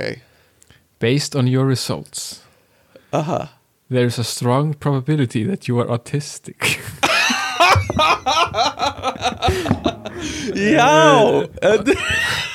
based 1.00 1.36
on 1.36 1.48
your 1.48 1.66
results. 1.68 2.42
Aha. 3.14 3.50
There 3.90 4.06
is 4.08 4.18
a 4.20 4.24
strong 4.24 4.74
probability 4.74 5.44
that 5.46 5.68
you 5.68 5.80
are 5.80 5.88
autistic. 5.88 6.80
Já 10.56 11.44
uh, 11.62 11.84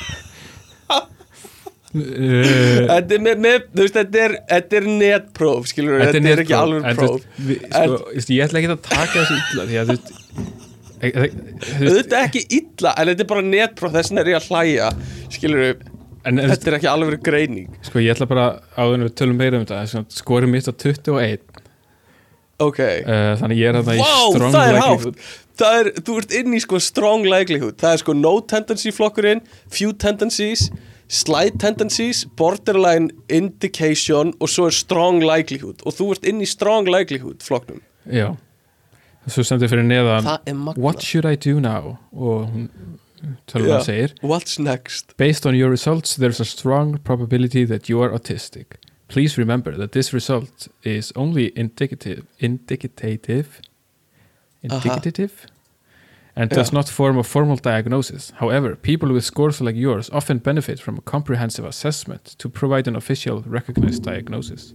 þetta 1.91 3.15
er, 3.17 3.21
með, 3.23 3.39
með, 3.43 3.63
þú 3.73 3.83
veist, 3.83 3.97
þetta 3.97 4.21
er, 4.25 4.35
þetta 4.47 4.77
er 4.79 4.85
netpróf 4.87 5.69
skilur 5.71 5.97
við, 5.97 6.03
þetta, 6.07 6.31
er 6.31 6.41
ekki 6.45 6.55
alveg 6.55 6.99
próf. 6.99 7.25
sko, 7.35 8.35
ég 8.37 8.45
ætla 8.45 8.61
ekki 8.61 8.71
að 8.71 8.83
taka 8.87 9.15
þessu 9.17 9.39
illa 9.41 9.65
því 9.67 9.79
að 9.81 9.91
þú 9.91 9.95
veist 9.97 10.11
e- 11.01 11.11
e- 11.11 11.23
veist, 11.23 11.97
Þetta 11.97 12.19
er 12.21 12.27
ekki 12.29 12.43
illa, 12.59 12.93
en 12.95 13.11
þetta 13.11 13.25
er 13.25 13.31
bara 13.33 13.45
netpróf 13.47 13.95
þess 13.97 14.13
vegna 14.13 14.23
er 14.23 14.31
ég 14.31 14.39
að 14.39 14.49
hlæja 14.51 14.91
skilur 15.35 15.63
við, 15.65 15.85
þetta 16.39 16.71
er 16.71 16.77
ekki 16.77 16.91
alveg 16.91 17.23
greining. 17.25 17.67
Sko 17.89 18.03
ég 18.03 18.15
ætla 18.15 18.29
bara 18.29 18.47
áður 18.77 19.07
við 19.09 19.15
tölum 19.19 19.41
meira 19.41 19.59
um 19.59 19.65
þetta 19.67 20.05
skorið 20.21 20.53
mitt 20.53 20.71
á 20.71 20.73
21 20.73 21.47
Ok, 22.61 22.77
uh, 22.77 23.33
þannig 23.41 23.57
ég 23.57 23.71
er 23.71 23.77
þarna 23.79 23.95
í 23.97 24.01
Vá, 24.03 24.15
strong 24.35 24.53
það 24.53 24.75
likelihood. 24.75 25.21
Það 25.61 25.77
er, 25.79 25.87
þú 26.05 26.17
ert 26.21 26.35
inn 26.37 26.53
í 26.53 26.59
sko 26.61 26.79
strong 26.81 27.25
likelihood. 27.25 27.75
Það 27.81 27.95
er 27.95 28.01
sko 28.03 28.13
no 28.17 28.33
tendency 28.45 28.93
flokkurinn 28.93 29.41
Few 29.73 29.95
tendencies 29.97 30.67
Slight 31.11 31.59
tendencies, 31.59 32.23
borderline 32.39 33.09
indication 33.27 34.31
og 34.39 34.47
svo 34.49 34.69
er 34.69 34.75
strong 34.75 35.19
likelihood. 35.19 35.83
Og 35.83 35.97
þú 35.97 36.13
ert 36.15 36.27
inn 36.31 36.39
í 36.39 36.47
strong 36.47 36.87
likelihood 36.87 37.43
flokknum. 37.43 37.81
Já. 38.07 38.29
Svo 39.27 39.43
sem 39.45 39.59
þið 39.61 39.73
fyrir 39.73 39.85
neðan 39.85 40.29
what 40.79 41.03
should 41.03 41.27
I 41.27 41.35
do 41.35 41.59
now? 41.59 41.97
Og 42.15 42.47
hún 42.49 42.69
Já. 43.53 43.77
að 43.77 43.83
segir 43.85 44.13
What's 44.23 44.57
next? 44.57 45.15
Based 45.17 45.45
on 45.45 45.55
your 45.55 45.69
results, 45.69 46.15
there's 46.15 46.39
a 46.39 46.45
strong 46.45 46.97
probability 47.03 47.65
that 47.65 47.89
you 47.89 48.01
are 48.01 48.09
autistic. 48.09 48.79
Please 49.07 49.37
remember 49.37 49.75
that 49.77 49.91
this 49.91 50.13
result 50.13 50.69
is 50.83 51.11
only 51.15 51.51
indicative, 51.55 52.23
indicative, 52.39 53.59
indicative, 54.63 55.31
and 56.35 56.49
does 56.49 56.69
Yeah. 56.71 56.77
not 56.79 56.89
form 56.89 57.17
a 57.17 57.23
formal 57.23 57.57
diagnosis. 57.57 58.31
However, 58.39 58.75
people 58.75 59.11
with 59.13 59.23
scores 59.25 59.59
like 59.61 59.75
yours 59.75 60.09
often 60.11 60.37
benefit 60.39 60.79
from 60.79 60.97
a 60.97 61.01
comprehensive 61.01 61.65
assessment 61.67 62.35
to 62.37 62.49
provide 62.49 62.87
an 62.87 62.95
official 62.95 63.43
recognized 63.45 64.03
diagnosis. 64.03 64.73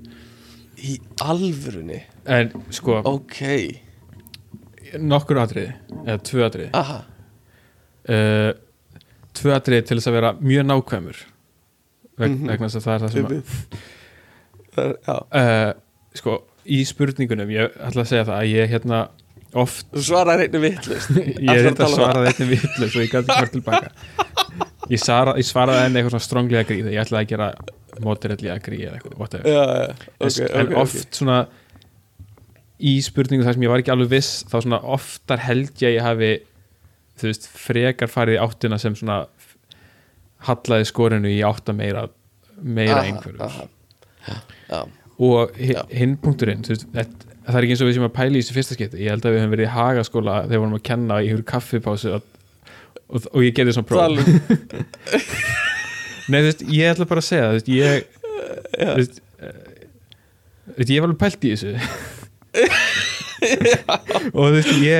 Í 0.76 0.98
alvörunni 1.20 2.02
En 2.26 2.50
sko, 2.70 3.02
Ok 3.04 3.80
nokkur 4.98 5.36
atriði, 5.42 5.72
eða 6.04 6.18
tvö 6.22 6.44
atriði, 6.46 6.70
Aha 6.74 6.98
uh, 8.08 8.52
tvö 9.34 9.54
atriði 9.56 9.86
til 9.88 9.96
þess 9.98 10.06
að 10.10 10.12
vera 10.16 10.32
mjög 10.40 10.66
nákvæmur, 10.68 11.16
veg, 12.18 12.30
Mhm. 12.30 12.46
vegna 12.48 12.66
þess 12.68 12.76
að 12.76 12.84
það 12.86 12.94
er 12.94 13.00
það 13.00 13.12
sem 13.12 13.24
að 14.76 15.24
uh, 15.32 15.72
sko, 16.14 16.36
í 16.66 16.82
spurningunum 16.86 17.50
ég 17.50 17.76
ætla 17.78 18.02
að 18.04 18.10
segja 18.12 18.24
það 18.28 18.38
að 18.40 18.52
ég 18.52 18.70
hérna 18.74 19.00
oft, 19.62 19.86
Þú 19.94 20.02
svarar 20.10 20.42
einnig 20.44 20.62
vittlust 20.62 21.10
ég 21.46 21.50
er 21.52 21.62
þetta 21.70 21.88
svaraði 21.92 22.30
eitthvað 22.32 22.50
vitlu 22.54 22.88
svo 22.92 23.02
ég 23.04 23.12
gæti 23.12 23.22
ekki 23.26 23.38
hvort 23.40 23.54
tilbaka. 23.56 23.92
Ég, 24.92 25.00
svara, 25.02 25.34
ég 25.40 25.46
svaraði 25.48 25.84
henni 25.86 26.00
eitthvað 26.00 26.14
svona 26.16 26.26
stronglega 26.28 26.68
grí 26.68 26.80
þegar 26.82 26.94
ég 26.96 27.04
ætlaði 27.04 27.24
að 27.26 27.30
gera 27.34 27.48
moderately 28.04 28.50
agree 28.52 28.86
eða 28.86 28.98
eitthvað, 29.00 29.46
Já, 29.48 29.62
já, 29.66 29.86
en, 29.88 30.26
ok, 30.28 30.40
en 30.60 30.66
ok, 30.66 30.76
oft 30.84 31.16
svona 31.20 31.38
í 32.76 32.92
spurningum 33.02 33.46
þar 33.46 33.56
sem 33.56 33.64
ég 33.64 33.72
var 33.72 33.80
ekki 33.82 33.92
alveg 33.94 34.10
viss 34.12 34.34
þá 34.50 34.56
svona 34.60 34.80
oftar 34.96 35.40
held 35.46 35.72
ég 35.80 35.88
að 35.88 35.96
ég 35.96 36.04
hafi 36.04 36.30
þú 37.16 37.30
veist, 37.30 37.46
frekar 37.56 38.10
farið 38.12 38.36
í 38.36 38.42
áttina 38.44 38.76
sem 38.82 38.94
svona 38.98 39.22
hallaði 40.46 40.86
skorinu 40.90 41.30
í 41.32 41.38
átta 41.48 41.72
meira 41.72 42.04
meira 42.60 43.00
einhverjum. 43.08 43.40
og 45.18 45.56
hi- 45.56 45.72
Já. 45.72 45.82
hinn 45.96 46.16
punkturinn 46.20 46.62
þú 46.66 46.74
veist, 46.74 46.86
þetta- 46.92 47.25
það 47.46 47.58
er 47.58 47.64
ekki 47.66 47.74
eins 47.76 47.82
og 47.84 47.88
við 47.88 47.96
sem 47.96 48.06
að 48.06 48.16
pæla 48.16 48.34
í 48.34 48.40
þessu 48.42 48.56
fyrsta 48.56 48.74
skipti. 48.76 49.02
Ég 49.04 49.10
held 49.14 49.24
að 49.26 49.32
við 49.34 49.40
höfum 49.42 49.54
verið 49.54 49.68
í 49.68 49.74
hagaskóla 49.76 50.34
þegar 50.42 50.52
við 50.52 50.62
vorum 50.62 50.78
að 50.78 50.88
kenna 50.88 51.14
í 51.20 51.22
einhverju 51.28 51.50
kaffipásu 51.52 52.08
og, 52.16 52.22
og, 53.06 53.18
og 53.30 53.40
ég 53.46 53.52
gerði 53.56 53.72
svona 53.76 53.90
próf. 53.90 54.02
Nei, 56.26 56.40
þú 56.40 56.46
veist, 56.48 56.62
ég 56.74 56.84
ætla 56.90 57.06
bara 57.06 57.22
að 57.22 57.28
segja 57.28 57.46
þú 57.46 57.56
veist, 57.56 57.68
ég 57.70 57.86
þú 58.72 58.98
veist, 58.98 59.16
eh, 59.38 59.58
þú 60.66 60.74
veist, 60.80 60.90
ég 60.90 60.98
var 61.04 61.08
alveg 61.12 61.22
pælt 61.22 61.42
í 61.46 61.48
þessu. 61.54 61.72
Og 64.32 64.42
þú 64.42 64.54
veist, 64.56 64.74
ég 64.82 64.98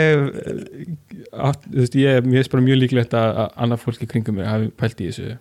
þú 1.34 1.74
veist, 1.80 1.94
ég 1.98 2.22
mér 2.28 2.38
finnst 2.38 2.54
bara 2.54 2.66
mjög 2.68 2.78
líklegt 2.84 3.12
að, 3.18 3.28
að 3.42 3.48
annað 3.66 3.82
fólk 3.82 3.98
í 4.06 4.10
kringum 4.12 4.38
mig 4.38 4.46
hafi 4.46 4.70
pælt 4.78 4.98
í 5.02 5.10
þessu. 5.10 5.34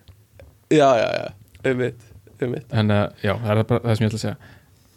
Já, 0.74 0.90
já, 0.98 1.06
já 1.06 1.30
Einmitt, 1.66 1.98
einmitt. 2.42 2.66
En 2.74 2.90
uh, 2.90 3.06
já, 3.22 3.38
það 3.42 3.50
er 3.52 3.58
bara 3.70 3.82
það 3.84 3.94
sem 3.94 4.04
ég 4.04 4.08
ætla 4.10 4.18
að 4.18 4.26
segja 4.26 4.38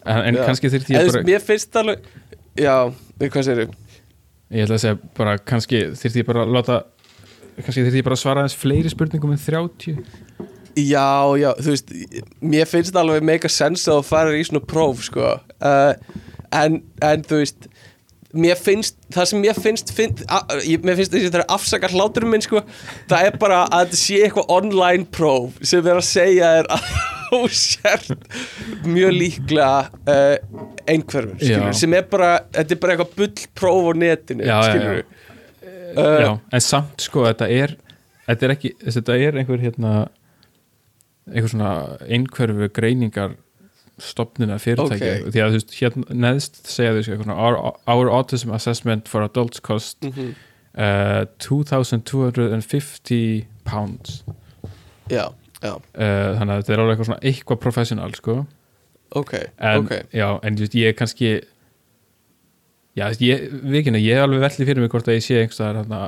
en, 0.04 0.38
Já. 0.38 0.44
kannski 0.48 0.70
þyrfti 0.72 0.94
En 0.94 1.00
ég 1.00 1.08
þú 1.08 1.16
bara 1.16 1.28
Mér 1.28 1.44
finnst 1.44 1.76
alveg 1.80 2.08
Já, 2.60 2.76
hvað 3.20 3.44
segir 3.46 3.68
Ég 4.50 4.64
ætla 4.66 4.78
að 4.78 4.82
segja 4.84 4.98
bara 5.18 5.36
kannski 5.38 5.84
þyrfti 5.94 6.22
ég 6.22 6.30
bara 6.30 6.46
að 6.46 6.56
láta 6.56 6.80
kannski 7.60 7.84
þyrfti 7.84 8.00
ég 8.00 8.08
bara 8.08 8.18
að 8.18 8.22
svara 8.24 8.44
aðeins 8.44 8.58
fleiri 8.58 8.92
spurningum 8.92 9.34
en 9.36 9.42
30 9.44 10.00
Já, 10.78 11.36
já, 11.40 11.50
þú 11.58 11.74
veist 11.74 11.94
Mér 12.40 12.68
finnst 12.70 12.96
alveg 12.96 13.24
make 13.26 13.48
a 13.48 13.52
sense 13.52 13.90
að 13.90 14.00
þú 14.00 14.08
farir 14.10 14.38
í 14.38 14.44
svona 14.46 14.62
próf 14.70 15.02
sko. 15.06 15.32
Uh, 15.58 15.92
en, 16.56 16.80
en 17.04 17.24
þú 17.26 17.40
veist 17.42 17.69
Mér 18.30 18.58
finnst, 18.60 18.94
það 19.10 19.24
sem 19.26 19.40
mér 19.42 19.56
finnst, 19.58 19.88
finnst 19.94 20.20
að, 20.30 20.60
ég, 20.68 20.84
Mér 20.86 20.98
finnst 21.00 21.14
þessi 21.14 21.26
þetta 21.26 21.40
er 21.40 21.48
afsakar 21.56 21.94
hláturum 21.96 22.30
minn 22.30 22.44
sko 22.44 22.60
Það 23.10 23.24
er 23.26 23.38
bara 23.42 23.62
að 23.66 23.88
þetta 23.88 23.98
sé 23.98 24.20
eitthvað 24.26 24.52
online 24.54 25.08
próf 25.10 25.56
sem 25.66 25.82
er 25.82 25.98
að 25.98 26.06
segja 26.06 26.52
þér 26.58 26.70
að 26.76 26.92
þú 27.30 27.40
sért 27.54 28.28
mjög 28.86 29.12
líklega 29.14 29.72
uh, 30.14 30.62
einhverfur, 30.90 31.36
skilur 31.38 31.68
Já. 31.70 31.76
sem 31.78 31.94
er 31.98 32.06
bara, 32.10 32.30
þetta 32.54 32.74
er 32.76 32.80
bara 32.82 32.96
eitthvað 32.96 33.12
bull 33.18 33.44
próf 33.60 33.90
á 33.90 33.92
netinu, 34.04 34.46
Já, 34.46 34.54
já, 34.56 34.62
skilur 34.70 34.96
já. 35.00 35.04
Já, 36.24 36.32
en 36.54 36.64
samt 36.64 37.02
sko 37.06 37.26
þetta 37.26 37.50
er 37.50 37.76
þetta 38.28 38.46
er 38.46 38.54
ekki, 38.54 38.72
þetta 38.86 39.18
er 39.26 39.38
einhver 39.42 39.62
hérna 39.62 39.94
einhver 41.30 41.50
svona 41.52 41.70
einhverfu 42.06 42.70
greiningar 42.74 43.34
stopnina 44.00 44.56
fyrirtæki 44.58 45.10
Ok. 45.10 45.26
því 45.34 45.40
að 45.44 45.50
þú 45.50 45.56
veist, 45.58 45.74
hérna 45.80 46.04
neðst 46.24 46.54
segja 46.70 46.92
þau 46.96 47.02
sko 47.04 47.14
our, 47.36 47.56
our 47.86 48.08
autism 48.10 48.50
assessment 48.56 49.08
for 49.08 49.22
adults 49.22 49.60
cost 49.60 49.98
Mhm. 50.04 50.34
uh, 50.78 51.24
2250 51.38 53.46
pounds. 53.64 54.24
Já, 55.10 55.26
já, 55.62 55.74
uh, 55.74 56.38
þannig 56.38 56.54
að 56.54 56.60
þetta 56.62 56.72
er 56.74 56.80
alveg 56.82 56.94
eitthvað 56.96 57.08
svona 57.10 57.24
eitthvað 57.30 57.60
professional 57.60 58.14
sko. 58.14 58.36
Ok, 59.18 59.32
en, 59.58 59.84
ok. 59.84 59.92
já, 60.14 60.28
en 60.46 60.54
veist, 60.56 60.74
ég 60.78 60.92
er 60.92 60.98
kannski 60.98 61.30
já, 62.96 63.08
veist, 63.08 63.20
ég, 63.26 63.48
er 64.16 64.22
alveg 64.26 64.44
velli 64.44 64.66
fyrir 64.68 64.84
mig 64.84 64.92
hvort 64.92 65.08
að 65.10 65.18
ég 65.18 65.24
sé 65.26 65.40
einhverstaðar 65.42 65.80
hérna, 65.82 66.00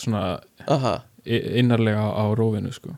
svona 0.00 0.22
Aha, 0.66 0.96
innarlega 1.26 2.02
á 2.10 2.24
rófinu 2.34 2.72
sko. 2.74 2.96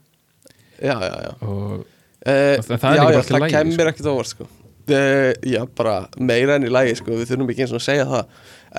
já, 0.80 0.96
já, 0.98 1.14
já. 1.28 1.32
Og 1.46 1.84
Uh, 2.22 2.56
það 2.62 2.96
já, 2.96 3.02
já, 3.16 3.20
það 3.26 3.44
kemur 3.50 3.72
sko. 3.74 3.86
ekkert 3.90 4.08
óvart 4.12 4.30
sko. 4.30 4.44
uh, 4.94 5.30
Já, 5.42 5.62
bara 5.78 5.94
meira 6.22 6.54
enn 6.58 6.68
í 6.68 6.70
lagi 6.70 6.92
sko. 7.00 7.16
Við 7.18 7.32
þurfum 7.32 7.48
ekki 7.50 7.64
eins 7.66 7.72
og 7.74 7.80
að 7.80 7.86
segja 7.88 8.04
það 8.06 8.24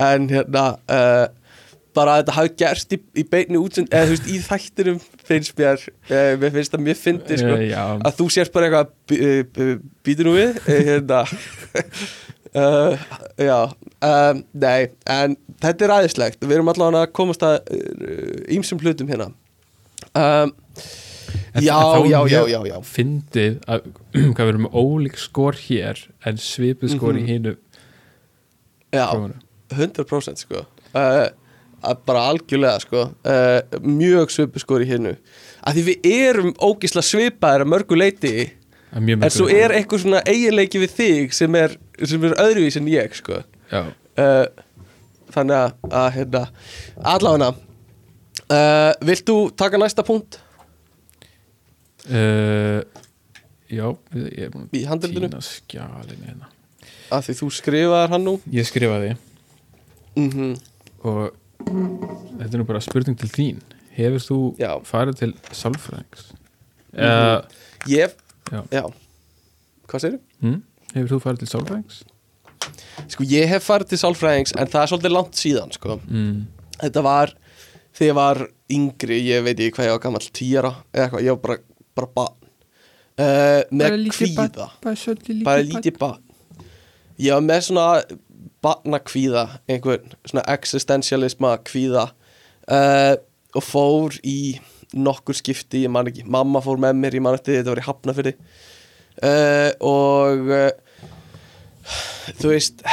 En 0.08 0.28
hérna 0.32 0.62
uh, 0.88 1.26
Bara 1.94 2.14
að 2.16 2.22
þetta 2.24 2.34
hafi 2.38 2.50
gerst 2.58 2.94
í, 2.96 2.98
í 3.20 3.24
beinu 3.30 3.60
útsend 3.62 3.92
Eða 3.94 4.08
þú 4.08 4.14
veist, 4.16 4.30
í 4.32 4.38
þættinum 4.48 4.96
finnst 5.28 5.52
mér 5.60 5.84
Mér 6.40 6.54
finnst 6.56 6.72
það 6.74 6.82
mjög 6.88 6.98
fyndi 7.04 7.36
sko. 7.38 7.58
Að 8.08 8.16
þú 8.18 8.26
sést 8.34 8.54
bara 8.56 8.70
eitthvað 8.70 8.90
bí- 9.12 9.20
uh, 9.22 9.76
Býtu 10.08 10.26
nú 10.26 10.32
við 10.34 10.58
Hérna 10.88 11.20
Já 13.48 13.60
um, 13.68 14.42
Nei, 14.54 14.88
en 15.10 15.36
þetta 15.62 15.84
er 15.88 15.94
aðeinslegt 16.00 16.44
Við 16.44 16.56
erum 16.58 16.70
allavega 16.72 17.04
að 17.06 17.14
komast 17.16 17.42
að 17.46 17.60
Ímsum 18.56 18.80
hlutum 18.82 19.10
hérna 19.10 19.30
um, 20.14 20.52
En- 21.54 21.62
Já, 21.64 21.76
þá 21.78 21.98
já, 22.08 22.18
já, 22.18 22.20
mjög 22.24 22.50
já, 22.50 22.60
já 22.70 22.76
fyndið 22.90 23.56
að 23.68 23.86
hvað 24.34 24.48
erum 24.52 24.66
með 24.66 24.76
ólík 24.82 25.16
skor 25.18 25.58
hér 25.66 26.02
en 26.26 26.36
svipuð 26.42 26.94
skor 26.96 27.14
Mhm. 27.14 27.22
í 27.22 27.28
hinu 27.32 27.54
Já, 28.94 29.06
prófunu 29.10 29.40
100% 29.74 30.38
sko. 30.44 30.60
Uh, 30.94 31.26
bara 32.06 32.20
algjörlega 32.30 32.78
sko. 32.84 33.00
Uh, 33.26 33.80
mjög 33.82 34.30
svipu 34.30 34.60
skor 34.62 34.84
í 34.84 34.86
hinnu 34.88 35.16
að 35.66 35.78
því 35.80 35.82
við 35.88 36.06
erum 36.28 36.52
ógisla 36.62 37.02
svipaðir 37.02 37.64
að 37.64 37.72
mörgu 37.72 37.96
leiti 37.98 38.34
en 38.94 39.24
svo 39.34 39.48
er 39.50 39.72
eitthvað 39.74 40.04
svona 40.04 40.20
eiginleiki 40.28 40.78
við 40.84 40.92
þig 40.94 41.32
sem 41.34 41.54
er, 41.58 41.74
sem 42.06 42.22
er 42.28 42.36
öðruvís 42.38 42.76
en 42.78 42.86
ég 42.92 43.16
sko. 43.18 43.40
Já, 43.72 43.80
uh, 44.20 44.46
þannig 45.34 45.56
að, 45.58 45.72
að 45.90 46.08
hérna, 46.14 46.42
allavega 47.02 47.48
uh, 47.50 48.92
Vilt 49.08 49.24
þú 49.26 49.38
taka 49.58 49.80
næsta 49.82 50.04
punkt 50.06 50.38
uh, 52.10 52.80
já 53.70 53.86
ég 54.14 54.58
Í 54.74 54.84
að 54.86 55.08
týna 55.08 55.40
skjalinu 55.44 56.28
hérna. 56.28 56.50
Að 57.14 57.28
því 57.28 57.36
þú 57.40 57.48
skrifaðar 57.54 58.14
hann 58.14 58.24
nú. 58.26 58.38
Ég 58.52 58.68
skrifaði. 58.68 59.16
Mm 60.18 60.54
og 61.04 61.34
þetta 61.64 62.50
er 62.50 62.60
nú 62.60 62.66
bara 62.68 62.80
spurning 62.84 63.16
til 63.20 63.28
þín. 63.28 63.60
Hefur 63.94 64.22
þú 64.24 64.38
Já. 64.58 64.70
farið 64.88 65.20
til 65.20 65.30
sálfræðings? 65.54 66.32
Eða 66.94 67.44
Ég, 67.90 68.14
Já. 68.50 68.62
já. 68.72 68.84
Hvað 69.86 70.00
segir 70.00 70.20
hm? 70.40 70.62
hefur 70.94 71.10
þú 71.12 71.20
farið 71.20 71.42
til 71.44 71.50
sálfræðings? 71.52 72.02
Sko 73.12 73.26
ég 73.28 73.50
hef 73.50 73.66
farið 73.68 73.92
til 73.92 74.00
sálfræðings 74.00 74.54
en 74.56 74.70
það 74.72 74.80
er 74.82 74.90
svolítið 74.92 75.14
langt 75.14 75.36
síðan 75.38 75.74
sko. 75.76 75.98
Mm. 76.08 76.46
Þetta 76.80 77.02
var 77.04 77.34
þegar 77.94 78.08
ég 78.08 78.16
var 78.18 78.42
yngri, 78.74 79.20
ég 79.28 79.44
veit 79.44 79.58
ekki 79.58 79.76
hvað 79.76 79.88
ég 79.90 79.94
var 79.94 80.02
gammal, 80.06 80.24
tíara 80.34 80.72
eða 80.94 81.04
eitthvað, 81.04 81.26
ég 81.26 81.36
var 81.36 81.42
bara, 81.44 81.58
bara 81.96 82.10
barn. 82.18 82.52
Uh, 83.14 83.62
með 83.70 84.08
kvíða. 84.10 84.70
bara 84.82 85.16
bara 85.46 85.66
lítið 85.66 85.98
barn. 86.00 86.22
Ég 87.22 87.36
var 87.36 87.44
með 87.46 87.66
svona 87.68 87.88
barnakvíða 88.64 89.44
einhvern 89.70 90.14
svona 90.24 90.46
existentialisma 90.54 91.56
kvíða. 91.68 92.08
Uh, 92.64 93.14
og 93.54 93.62
fór 93.62 94.16
í 94.26 94.56
nokkur 94.94 95.36
skipti, 95.36 95.84
ég 95.84 95.92
man 95.92 96.08
ekki 96.10 96.24
mamma 96.26 96.62
fór 96.64 96.80
með 96.80 96.96
mér, 97.00 97.18
ég 97.18 97.24
man 97.24 97.36
eftir 97.36 97.58
þetta 97.58 97.72
var 97.72 97.80
í 97.80 97.86
Hafnafyrði 97.88 98.32
uh, 99.26 99.70
og 99.84 100.52
uh, 100.54 100.70
þú 102.40 102.52
veist 102.52 102.84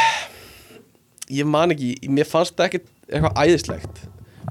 ég 1.31 1.47
man 1.47 1.73
ekki, 1.73 1.93
mér 2.11 2.29
fannst 2.29 2.57
það 2.57 2.69
ekkert 2.69 2.89
eitthvað 3.11 3.39
æðislegt. 3.43 4.01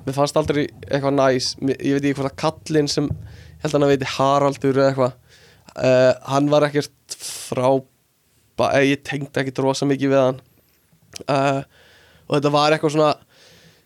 Mér 0.05 0.17
fannst 0.17 0.39
aldrei 0.41 0.63
eitthvað 0.89 1.17
næs 1.17 1.53
mér, 1.61 1.79
ég 1.85 1.97
veit 1.97 2.07
ekki 2.09 2.19
hvað 2.21 2.31
það 2.31 2.41
kallinn 2.45 2.91
sem 2.91 3.11
held 3.63 3.75
að 3.75 3.79
hann 3.79 3.91
veiti 3.93 4.13
Haraldur 4.17 4.79
eða 4.79 4.91
eitthvað. 4.91 5.19
Uh, 5.71 6.13
hann 6.27 6.49
var 6.51 6.67
ekkert 6.67 7.17
frábæ 7.21 8.71
eh, 8.75 8.89
ég 8.91 9.05
tengdi 9.07 9.43
ekkert 9.43 9.63
rosa 9.63 9.87
mikið 9.89 10.13
við 10.13 10.23
hann. 10.25 10.41
Uh, 11.27 11.61
og 12.27 12.37
þetta 12.39 12.55
var 12.55 12.75
eitthvað 12.75 12.97
svona 12.97 13.13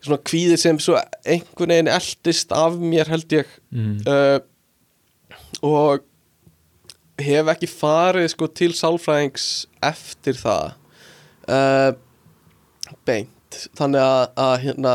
svona 0.05 0.21
kvíði 0.29 0.57
sem 0.61 0.79
svo 0.83 0.99
einhvern 1.25 1.73
veginn 1.73 1.89
eldist 1.89 2.51
af 2.53 2.75
mér 2.77 3.09
held 3.09 3.31
ég. 3.33 3.53
Mm. 3.73 4.03
uh, 4.05 4.41
og 5.65 6.05
hef 7.25 7.49
ekki 7.55 7.71
farið 7.71 8.27
sko 8.33 8.51
til 8.53 8.73
sálfræðings 8.77 9.47
eftir 9.87 10.37
það. 10.37 10.75
Beint. 13.07 13.59
Þannig 13.79 14.03
að, 14.03 14.23
að 14.45 14.55
hérna 14.65 14.95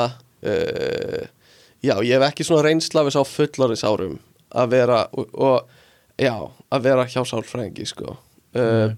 já, 1.79 1.93
ég 1.95 2.11
hef 2.11 2.25
ekki 2.27 2.45
svona 2.45 2.65
reynsla 2.67 3.05
við 3.07 3.15
sá 3.15 3.21
fullorðis 3.23 3.85
árum 3.87 4.17
að 4.49 4.73
vera 4.73 5.03
og, 5.13 5.29
og 5.35 6.19
já, 6.19 6.33
að 6.69 6.87
vera 6.87 7.07
hjá 7.09 7.21
sálfræðingi 7.27 7.87
sko. 7.89 8.15
Uh, 8.57 8.95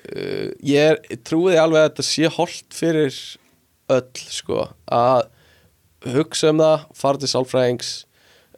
uh, 0.00 0.48
ég 0.64 0.94
er, 0.94 1.00
trúiði 1.26 1.60
alveg 1.60 1.82
að 1.82 1.88
þetta 1.90 2.06
sé 2.08 2.32
holdt 2.38 2.76
fyrir 2.76 3.20
öll 3.94 4.24
sko 4.32 4.64
að 4.88 5.26
hugsa 6.14 6.52
um 6.52 6.60
það, 6.60 6.88
fara 6.96 7.20
til 7.20 7.30
sálfræðings 7.32 7.92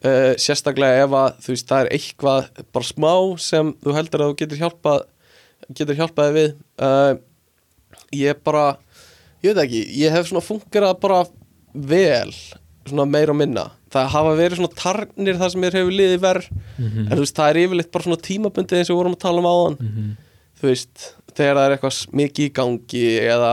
uh, 0.07 0.33
sérstaklega 0.43 1.05
ef 1.07 1.19
að 1.19 1.43
þú 1.45 1.55
veist 1.55 1.70
það 1.70 1.85
er 1.85 1.93
eitthvað 1.99 2.65
bara 2.74 2.91
smá 2.91 3.12
sem 3.43 3.74
þú 3.83 3.97
heldur 3.99 4.24
að 4.24 4.33
þú 4.33 4.41
getur 4.43 4.62
hjálpað 4.62 5.07
getur 5.74 5.99
hjálpaði 5.99 6.35
við. 6.37 6.51
Ég 8.15 8.39
bara 8.47 8.77
ég 9.43 9.55
veit 9.55 9.65
ekki, 9.65 9.83
ég 9.99 10.15
hef 10.15 10.28
svona 10.28 10.45
fungerað 10.45 10.99
bara 11.03 11.24
vel 11.74 12.31
svona 12.87 13.07
meira 13.09 13.35
og 13.35 13.41
minna 13.41 13.66
það 13.97 14.09
hafa 14.14 14.32
verið 14.39 14.59
svona 14.60 14.78
tarnir 14.81 15.39
þar 15.40 15.51
sem 15.52 15.60
mér 15.64 15.77
hefur 15.81 15.94
liðið 15.97 16.20
verð 16.24 16.48
Mhm. 16.78 17.06
en 17.06 17.12
þú 17.16 17.23
veist 17.24 17.36
það 17.36 17.51
er 17.51 17.60
yfirleitt 17.64 17.90
bara 17.93 18.05
svona 18.05 18.23
tímabundið 18.28 18.78
eins 18.78 18.90
og 18.90 18.97
við 18.97 19.01
vorum 19.02 19.14
að 19.16 19.24
tala 19.27 19.39
um 19.43 19.51
áðan. 19.52 19.77
Mhm. 19.81 20.16
þú 20.60 20.68
veist, 20.70 21.14
þegar 21.36 21.56
það 21.56 21.66
er 21.66 21.77
eitthvað 21.77 21.97
mikið 22.16 22.44
í 22.47 22.52
gangi 22.56 23.05
eða 23.28 23.52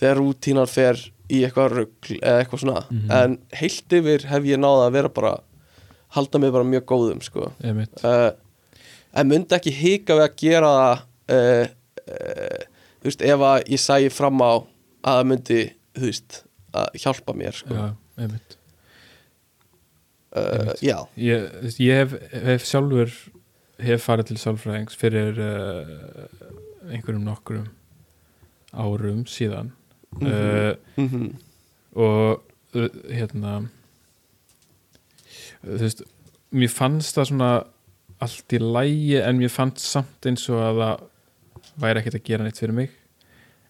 þegar 0.00 0.16
rútínan 0.22 0.68
fer 0.68 0.96
í 1.28 1.42
eitthvað 1.44 1.72
rugl 1.76 2.18
eða 2.22 2.38
eitthvað 2.44 2.62
svona, 2.62 2.84
Mhm. 2.90 3.10
en 3.10 3.38
heilt 3.52 3.88
yfir 3.98 4.22
hef 4.24 4.42
ég 4.44 4.56
náða 4.58 4.86
að 4.88 4.92
vera 4.92 5.08
bara 5.08 5.34
halda 6.16 6.38
mig 6.40 6.52
bara 6.52 6.64
mjög 6.64 6.84
góðum 6.88 7.22
sko. 7.22 7.52
Uh, 8.04 8.30
en 9.14 9.28
myndi 9.28 9.48
ekki 9.58 9.72
hika 9.72 10.14
við 10.16 10.24
að 10.24 10.36
gera 10.36 10.70
það 10.72 11.02
uh, 11.28 11.66
uh, 12.08 12.64
þú 13.02 13.04
veist, 13.04 13.22
ef 13.22 13.38
að 13.40 13.64
ég 13.68 13.78
sæi 13.84 14.08
fram 14.10 14.38
á 14.40 14.52
að 15.04 15.18
það 15.20 15.26
myndi, 15.26 15.72
þú 15.94 16.00
veist 16.08 16.42
að 16.74 16.86
hjálpa 17.04 17.34
mér 17.36 17.52
sko. 17.52 17.74
Já, 17.74 17.94
einmitt 18.18 18.56
uh, 20.38 20.70
já, 20.84 20.96
ég, 21.20 21.48
ég 21.82 22.00
hef, 22.02 22.14
hef 22.44 22.68
sjálfur 22.68 23.12
hef 23.78 24.06
farið 24.06 24.30
til 24.30 24.38
sálfræðings 24.42 24.98
fyrir 24.98 25.38
uh, 25.42 26.22
einhverjum 26.88 27.26
nokkrum 27.26 27.68
árum 28.72 29.26
síðan. 29.30 29.74
Uh, 30.22 30.74
mm 30.96 31.28
og 31.98 32.42
uh, 32.76 32.88
hérna 33.10 33.58
þú 35.64 35.78
veist 35.82 36.02
mér 36.54 36.72
fannst 36.72 37.16
það 37.16 37.30
svona 37.32 37.50
allt 38.24 38.54
í 38.54 38.60
lægi 38.62 39.18
en 39.22 39.38
mér 39.40 39.52
fannst 39.52 39.84
samt 39.84 40.28
eins 40.28 40.46
og 40.52 40.62
að 40.62 40.82
það 40.82 41.04
væri 41.78 42.02
ekkert 42.02 42.18
að 42.18 42.26
gera 42.26 42.46
neitt 42.46 42.58
fyrir 42.58 42.74
mig. 42.74 42.94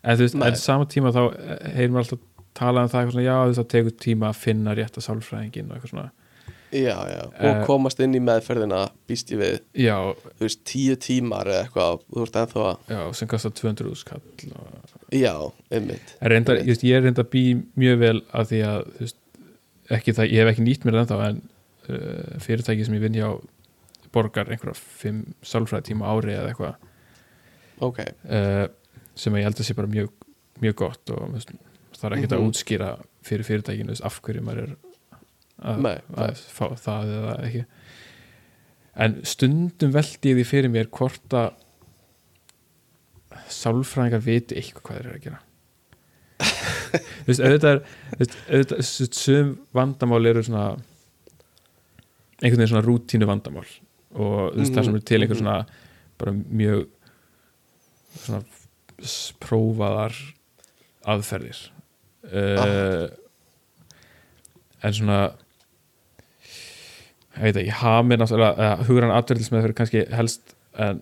En 0.03 0.17
þú 0.17 0.25
veist, 0.25 0.39
Nei. 0.39 0.47
en 0.49 0.61
sama 0.61 0.87
tíma 0.89 1.13
þá 1.13 1.23
eh, 1.27 1.65
heyrir 1.77 1.93
maður 1.93 2.05
alltaf 2.05 2.53
tala 2.59 2.85
um 2.85 2.93
það 2.93 3.11
svona, 3.13 3.27
já 3.27 3.35
þú 3.35 3.51
veist 3.51 3.61
það 3.61 3.71
tekur 3.75 3.97
tíma 4.05 4.31
að 4.31 4.41
finna 4.45 4.77
rétta 4.79 5.05
sálfræðingin 5.05 5.69
og 5.69 5.77
eitthvað 5.77 5.93
svona 5.93 6.07
já, 6.73 6.97
já. 7.09 7.23
Og 7.25 7.45
Eh, 7.49 7.65
komast 7.67 8.01
inn 8.05 8.15
í 8.15 8.21
meðferðina 8.21 8.81
býst 9.09 9.31
ég 9.33 9.39
við, 9.41 9.61
já, 9.75 9.97
þú 10.39 10.45
veist, 10.45 10.63
tíu 10.69 10.97
tímar 11.01 11.47
eða 11.49 11.63
eitthvað, 11.67 12.01
þú 12.13 12.25
veist 12.25 12.37
ennþá 12.43 12.65
að 12.69 12.93
já, 12.95 13.01
sem 13.21 13.29
kostar 13.29 13.53
200 13.57 13.89
úrskall 13.93 14.21
og 14.53 15.13
já, 15.17 15.33
einmitt. 15.71 16.15
Reyndar, 16.21 16.61
veist, 16.67 16.85
ég 16.85 16.97
er 16.99 17.03
reynda 17.07 17.25
að 17.25 17.31
bý 17.33 17.45
mjög 17.79 17.99
vel 18.03 18.21
af 18.33 18.49
því 18.51 18.61
að 18.69 18.83
veist, 19.01 19.17
ekki 19.99 20.13
það, 20.19 20.33
ég 20.35 20.43
hef 20.45 20.53
ekki 20.53 20.67
nýtt 20.67 20.85
mér 20.85 20.99
ennþá 21.05 21.21
en 21.29 21.41
uh, 21.89 22.41
fyrirtæki 22.45 22.85
sem 22.85 22.95
ég 22.99 23.05
vinn 23.07 23.17
hjá 23.17 23.31
borgar 24.13 24.49
einhverja 24.53 24.77
fimm 24.77 25.23
sálfræði 25.45 25.91
tíma 25.93 26.09
ári 26.13 26.35
eða 26.37 26.51
eitthvað. 26.53 26.75
Ok, 27.85 27.99
uh, 28.29 28.67
sem 29.19 29.33
að 29.35 29.41
ég 29.43 29.49
held 29.49 29.61
að 29.63 29.69
sé 29.69 29.75
bara 29.79 29.89
mjög, 29.93 30.13
mjög 30.61 30.75
gott 30.85 31.11
og 31.15 31.33
veist, 31.33 31.53
það 31.99 32.11
er 32.11 32.17
ekkert 32.19 32.33
Mhm. 32.33 32.39
að 32.39 32.49
útskýra 32.51 32.91
fyrir 33.25 33.45
fyrirtækinu 33.49 33.97
af 34.05 34.21
hverju 34.23 34.43
maður 34.45 34.63
er 34.69 34.77
að, 35.59 35.81
Nei, 35.85 35.97
að 36.15 36.43
fá 36.55 36.67
það 36.79 37.13
eða 37.19 37.35
ekki. 37.49 37.65
En 38.99 39.17
stundum 39.27 39.93
veldi 39.95 40.33
ég 40.33 40.39
því 40.41 40.45
fyrir 40.49 40.73
mér 40.75 40.89
hvort 40.91 41.35
að 41.39 41.53
sálfræðingar 43.49 44.23
viti 44.25 44.57
eitthvað 44.59 44.83
hvað 44.85 44.99
þeir 44.99 45.07
eru 45.09 45.19
að 45.19 45.25
gera. 45.27 45.41
Þú 46.89 47.29
veist, 47.29 47.43
auðvitað 47.43 47.73
er 47.73 47.81
þú 47.83 48.19
veist, 48.21 48.37
auðvitað, 48.49 48.79
þú 48.79 49.03
veist, 49.05 49.19
sum 49.19 49.53
vandamál 49.77 50.31
eru 50.31 50.43
svona 50.47 50.65
einhvern 52.39 52.61
veginn 52.63 52.71
svona 52.73 52.85
rútínu 52.87 53.29
vandamál 53.29 53.65
og 54.15 54.53
þú 54.55 54.61
veist, 54.63 54.75
það 54.77 54.87
sem 54.89 54.99
er 54.99 55.07
til 55.11 55.21
einhver 55.25 55.37
Mhm. 55.37 55.43
svona 55.43 55.59
bara 56.19 56.33
mjög 56.35 56.87
svona 58.19 58.41
prófaðar 59.43 60.17
aðferðir. 61.09 61.61
Uh, 62.29 63.09
en 64.85 64.93
svona 64.97 65.19
ég 67.39 67.47
veit 67.49 67.61
ekki, 67.63 67.75
hamir 67.83 68.23
hugrann 68.89 69.15
atverðlismeðferð 69.19 69.77
kannski 69.79 70.05
helst 70.15 70.55
en, 70.79 71.01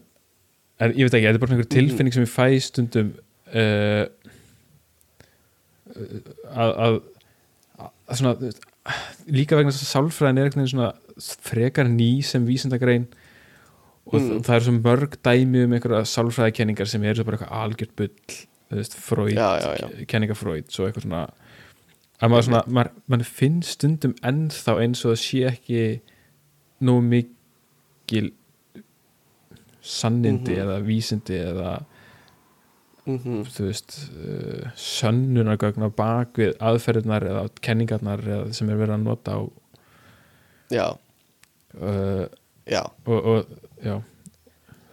en 0.80 0.94
ég 0.96 1.06
veit 1.08 1.16
ekki, 1.18 1.26
þetta 1.28 1.34
er 1.38 1.42
bara 1.44 1.56
einhver 1.56 1.70
tilfinning 1.72 2.14
sem 2.16 2.26
ég 2.26 2.32
fæ 2.32 2.46
stundum 2.64 3.12
uh, 3.52 4.04
að, 6.56 6.72
að, 6.86 6.98
að 8.06 8.18
svona 8.20 8.54
líka 9.34 9.58
vegna 9.58 9.72
þess 9.74 9.86
að 9.86 9.92
sálfræðin 9.94 10.40
er 10.42 10.48
einhvern 10.48 10.64
veginn 10.64 10.74
svona 10.74 11.30
frekar 11.48 11.88
ný 11.90 12.10
sem 12.26 12.44
vísindagrein 12.48 13.06
og 14.06 14.20
Mm. 14.22 14.42
það 14.46 14.54
er 14.54 14.62
svo 14.62 14.72
mörg 14.76 15.14
dæmi 15.26 15.64
um 15.66 15.72
einhverja 15.74 16.04
sálfræðikenningar 16.06 16.86
sem 16.86 17.02
eru 17.02 17.18
svo 17.18 17.24
bara 17.26 17.40
eitthvað 17.40 17.62
algjört 17.64 17.94
bull 17.98 18.12
þú 18.70 18.76
veist, 18.78 18.94
Freud, 19.02 19.32
Já, 19.34 19.48
já, 19.58 19.70
já. 19.80 20.04
kenninga 20.06 20.36
Freud 20.38 20.68
svo 20.70 20.86
eitthvað 20.86 21.06
svona 21.08 21.22
að 22.22 22.30
maður, 22.30 22.44
svona, 22.46 22.60
maður, 22.76 22.92
maður 23.10 23.32
finnst 23.40 23.72
stundum 23.74 24.14
ennþá 24.22 24.76
eins 24.84 25.02
og 25.04 25.10
það 25.10 25.18
sé 25.24 25.40
ekki 25.50 25.80
nú 26.80 26.98
mikil 27.00 28.32
sannindi 29.86 30.52
Mhm. 30.56 30.62
eða 30.64 30.80
vísindi 30.86 31.36
eða 31.40 31.74
mm 33.06 33.44
þú 33.46 33.66
veist 33.68 33.92
uh, 34.18 34.66
sönnunargögn 34.74 35.86
á 35.86 35.90
bakvið 35.94 36.56
aðferðirnar 36.58 37.22
eða 37.22 37.44
kenningarnar 37.62 38.18
eða, 38.26 38.52
sem 38.52 38.68
er 38.70 38.76
verið 38.80 38.96
að 38.96 39.04
nota 39.06 39.36
á 39.38 39.40
já, 40.74 40.86
uh, 41.78 42.26
já 42.66 42.82
og, 43.06 43.26
og 43.30 43.46
já 43.84 44.02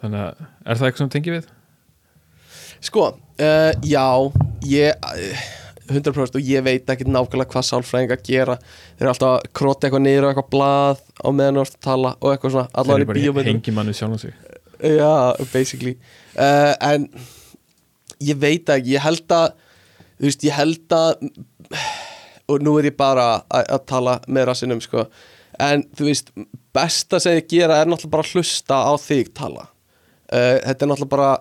þannig 0.04 0.20
að 0.20 0.46
er 0.46 0.78
það 0.78 0.86
eitthvað 0.88 0.98
sem 1.02 1.10
tengi 1.10 1.34
við? 1.34 1.50
Sko, 2.84 3.08
uh, 3.18 3.72
já 3.82 4.06
ég, 4.68 4.94
eh, 4.94 5.44
100% 5.90 6.38
og 6.40 6.48
ég 6.48 6.64
veit 6.66 6.90
ekki 6.94 7.08
nákvæmlega 7.10 7.52
hvað 7.52 7.66
sálfræðingar 7.68 8.22
gera. 8.24 8.56
Þeir 8.96 9.06
eru 9.06 9.12
alltaf 9.14 9.34
að 9.34 9.48
krota 9.60 9.88
eitthvað 9.88 10.04
niður 10.06 10.28
á 10.28 10.30
eitthvað 10.32 10.50
blað 10.56 11.04
á 11.20 11.28
meðan 11.36 11.60
þú 11.60 11.66
ert 11.66 11.78
að 11.78 11.86
tala 11.90 12.14
og 12.20 12.32
eitthvað 12.32 12.56
svona. 12.56 12.70
Allavega 12.74 13.00
er 13.00 13.04
í 13.04 13.10
bara 13.10 13.20
bíómyndum. 13.20 13.50
hengi 13.52 13.76
manni 13.76 13.96
sjálf 13.98 14.22
sig. 14.24 14.34
Já, 14.84 15.14
basically. 15.54 15.98
Uh, 16.36 16.74
En 16.94 17.08
ég 18.24 18.40
veit 18.40 18.70
ekki, 18.70 18.96
ég 18.96 19.04
held 19.04 19.36
að 19.36 19.54
þú 20.20 20.30
veist, 20.30 20.48
ég 20.48 20.56
held 20.56 20.96
að 20.96 21.30
og 22.52 22.64
nú 22.64 22.76
er 22.80 22.90
ég 22.92 22.98
bara 23.00 23.28
að 23.50 23.86
tala 23.90 24.18
með 24.28 24.50
rassinum, 24.50 24.82
sko. 24.84 25.08
En 25.64 25.86
þú 25.96 26.10
veist, 26.10 26.32
besta 26.76 27.20
sem 27.22 27.38
ég 27.38 27.48
gera 27.52 27.80
er 27.82 27.88
náttúrulega 27.90 28.16
bara 28.16 28.28
að 28.28 28.36
hlusta 28.36 28.80
á 28.84 28.94
þig 29.00 29.34
tala. 29.38 29.68
Uh, 30.32 30.58
þetta 30.64 30.86
er 30.86 30.92
náttúrulega 30.92 31.14
bara 31.16 31.32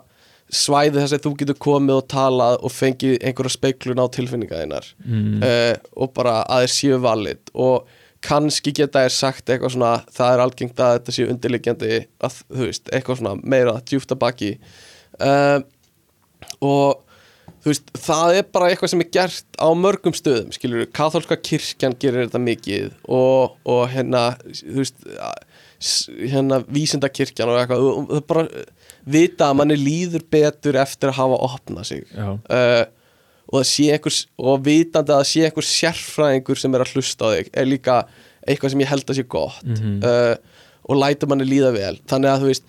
svæði 0.52 1.00
þess 1.00 1.16
að 1.16 1.24
þú 1.24 1.32
getur 1.40 1.58
komið 1.64 1.96
og 1.96 2.08
talað 2.12 2.58
og 2.60 2.72
fengið 2.74 3.18
einhverja 3.24 3.54
speiklun 3.54 4.02
á 4.04 4.06
tilfinninga 4.12 4.60
þeinar 4.60 4.88
mm. 5.00 5.36
uh, 5.40 5.74
og 5.96 6.12
bara 6.16 6.40
að 6.44 6.66
þeir 6.66 6.74
séu 6.76 6.98
valid. 7.02 7.52
Og 7.56 7.88
kannski 8.22 8.74
geta 8.76 9.02
þér 9.02 9.14
sagt 9.16 9.48
eitthvað 9.48 9.74
svona 9.74 9.92
það 10.12 10.34
er 10.34 10.42
algengt 10.44 10.82
að 10.82 10.98
þetta 10.98 11.14
séu 11.16 11.30
undirliggjandi 11.32 12.02
að 12.22 12.42
þú 12.42 12.66
veist, 12.66 12.92
eitthvað 12.92 13.22
svona 13.22 13.38
meira 13.54 13.78
djúft 13.88 14.12
að 14.12 14.20
baki. 14.26 14.52
Uh, 15.16 15.64
og 16.60 17.00
þú 17.62 17.72
veist, 17.72 17.90
það 18.04 18.36
er 18.42 18.46
bara 18.52 18.68
eitthvað 18.68 18.92
sem 18.92 19.02
er 19.06 19.10
gert 19.16 19.58
á 19.58 19.68
mörgum 19.78 20.14
stöðum, 20.16 20.52
skilur 20.54 20.84
katholska 20.94 21.40
kirkjan 21.40 21.96
gerir 22.02 22.26
þetta 22.26 22.42
mikið 22.42 22.92
og, 23.08 23.56
og 23.64 23.82
hérna, 23.94 24.32
þú 24.60 24.82
veist 24.82 25.08
hérna 26.20 26.60
vísindakirkjan 26.68 27.50
og 27.50 27.60
eitthvað, 27.62 27.88
það 28.10 28.20
er 28.20 28.26
bara 28.28 28.46
vita 29.06 29.48
að 29.50 29.56
manni 29.58 29.76
líður 29.80 30.22
betur 30.30 30.76
eftir 30.82 31.10
að 31.10 31.18
hafa 31.18 31.38
opnað 31.48 31.84
sig. 31.88 32.04
Uh, 32.16 32.84
og 33.52 33.58
það 33.60 33.66
sé 33.72 33.86
einhver 33.92 34.18
og 34.38 34.60
vitandi 34.64 35.12
að 35.12 35.18
það 35.22 35.30
sé 35.32 35.42
einhver 35.48 35.66
sérfræðingur 35.68 36.60
sem 36.62 36.74
er 36.78 36.84
að 36.84 36.92
hlusta 36.94 37.26
á 37.26 37.28
þig 37.34 37.50
er 37.52 37.66
líka 37.68 37.96
eitthvað 38.46 38.70
sem 38.74 38.80
ég 38.84 38.90
held 38.92 39.10
að 39.10 39.18
sé 39.18 39.24
gott. 39.28 39.64
Mhm. 39.66 39.98
uh, 40.04 40.36
og 40.90 40.96
lætur 40.98 41.28
manni 41.30 41.44
líða 41.46 41.72
vel. 41.76 41.96
Þannig 42.10 42.30
að 42.32 42.40
þú 42.42 42.48
veist, 42.50 42.64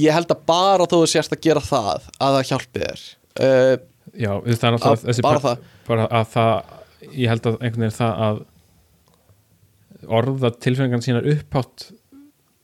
ég 0.00 0.14
held 0.16 0.30
að 0.32 0.44
bara 0.48 0.86
þú 0.88 1.00
sérst 1.10 1.34
að 1.36 1.42
gera 1.44 1.60
það 1.60 2.06
að 2.16 2.36
það 2.38 2.46
hjálpi 2.50 2.80
þér. 2.84 3.02
Uh, 3.42 3.74
já 4.16 4.30
það 4.44 4.64
er 4.68 4.78
Að- 4.78 5.04
þessi 5.08 5.22
bara 5.26 5.40
part- 5.40 5.66
bara 5.88 6.06
að 6.08 6.30
það 6.32 6.54
ég 7.12 7.28
held 7.32 7.46
að 7.50 7.58
einhvern 7.60 7.84
veginn 7.84 7.98
það 7.98 8.22
að 8.28 8.40
orða 10.08 10.50
tilfinningan 10.58 11.04
sínar 11.04 11.26
upphátt 11.32 11.90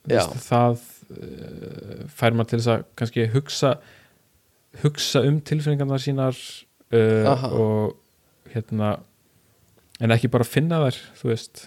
það 0.09 0.79
fær 1.09 2.35
maður 2.37 2.51
til 2.53 2.59
þess 2.61 2.71
að 2.75 2.83
kannski 3.01 3.27
hugsa 3.33 3.71
hugsa 4.83 5.23
um 5.27 5.39
tilfinningarnar 5.49 6.03
sínar 6.03 6.37
uh, 6.93 7.45
og 7.57 7.95
hérna 8.53 8.99
en 10.05 10.13
ekki 10.15 10.31
bara 10.31 10.47
finna 10.47 10.83
þær 10.85 10.99
þú 11.19 11.31
veist. 11.33 11.65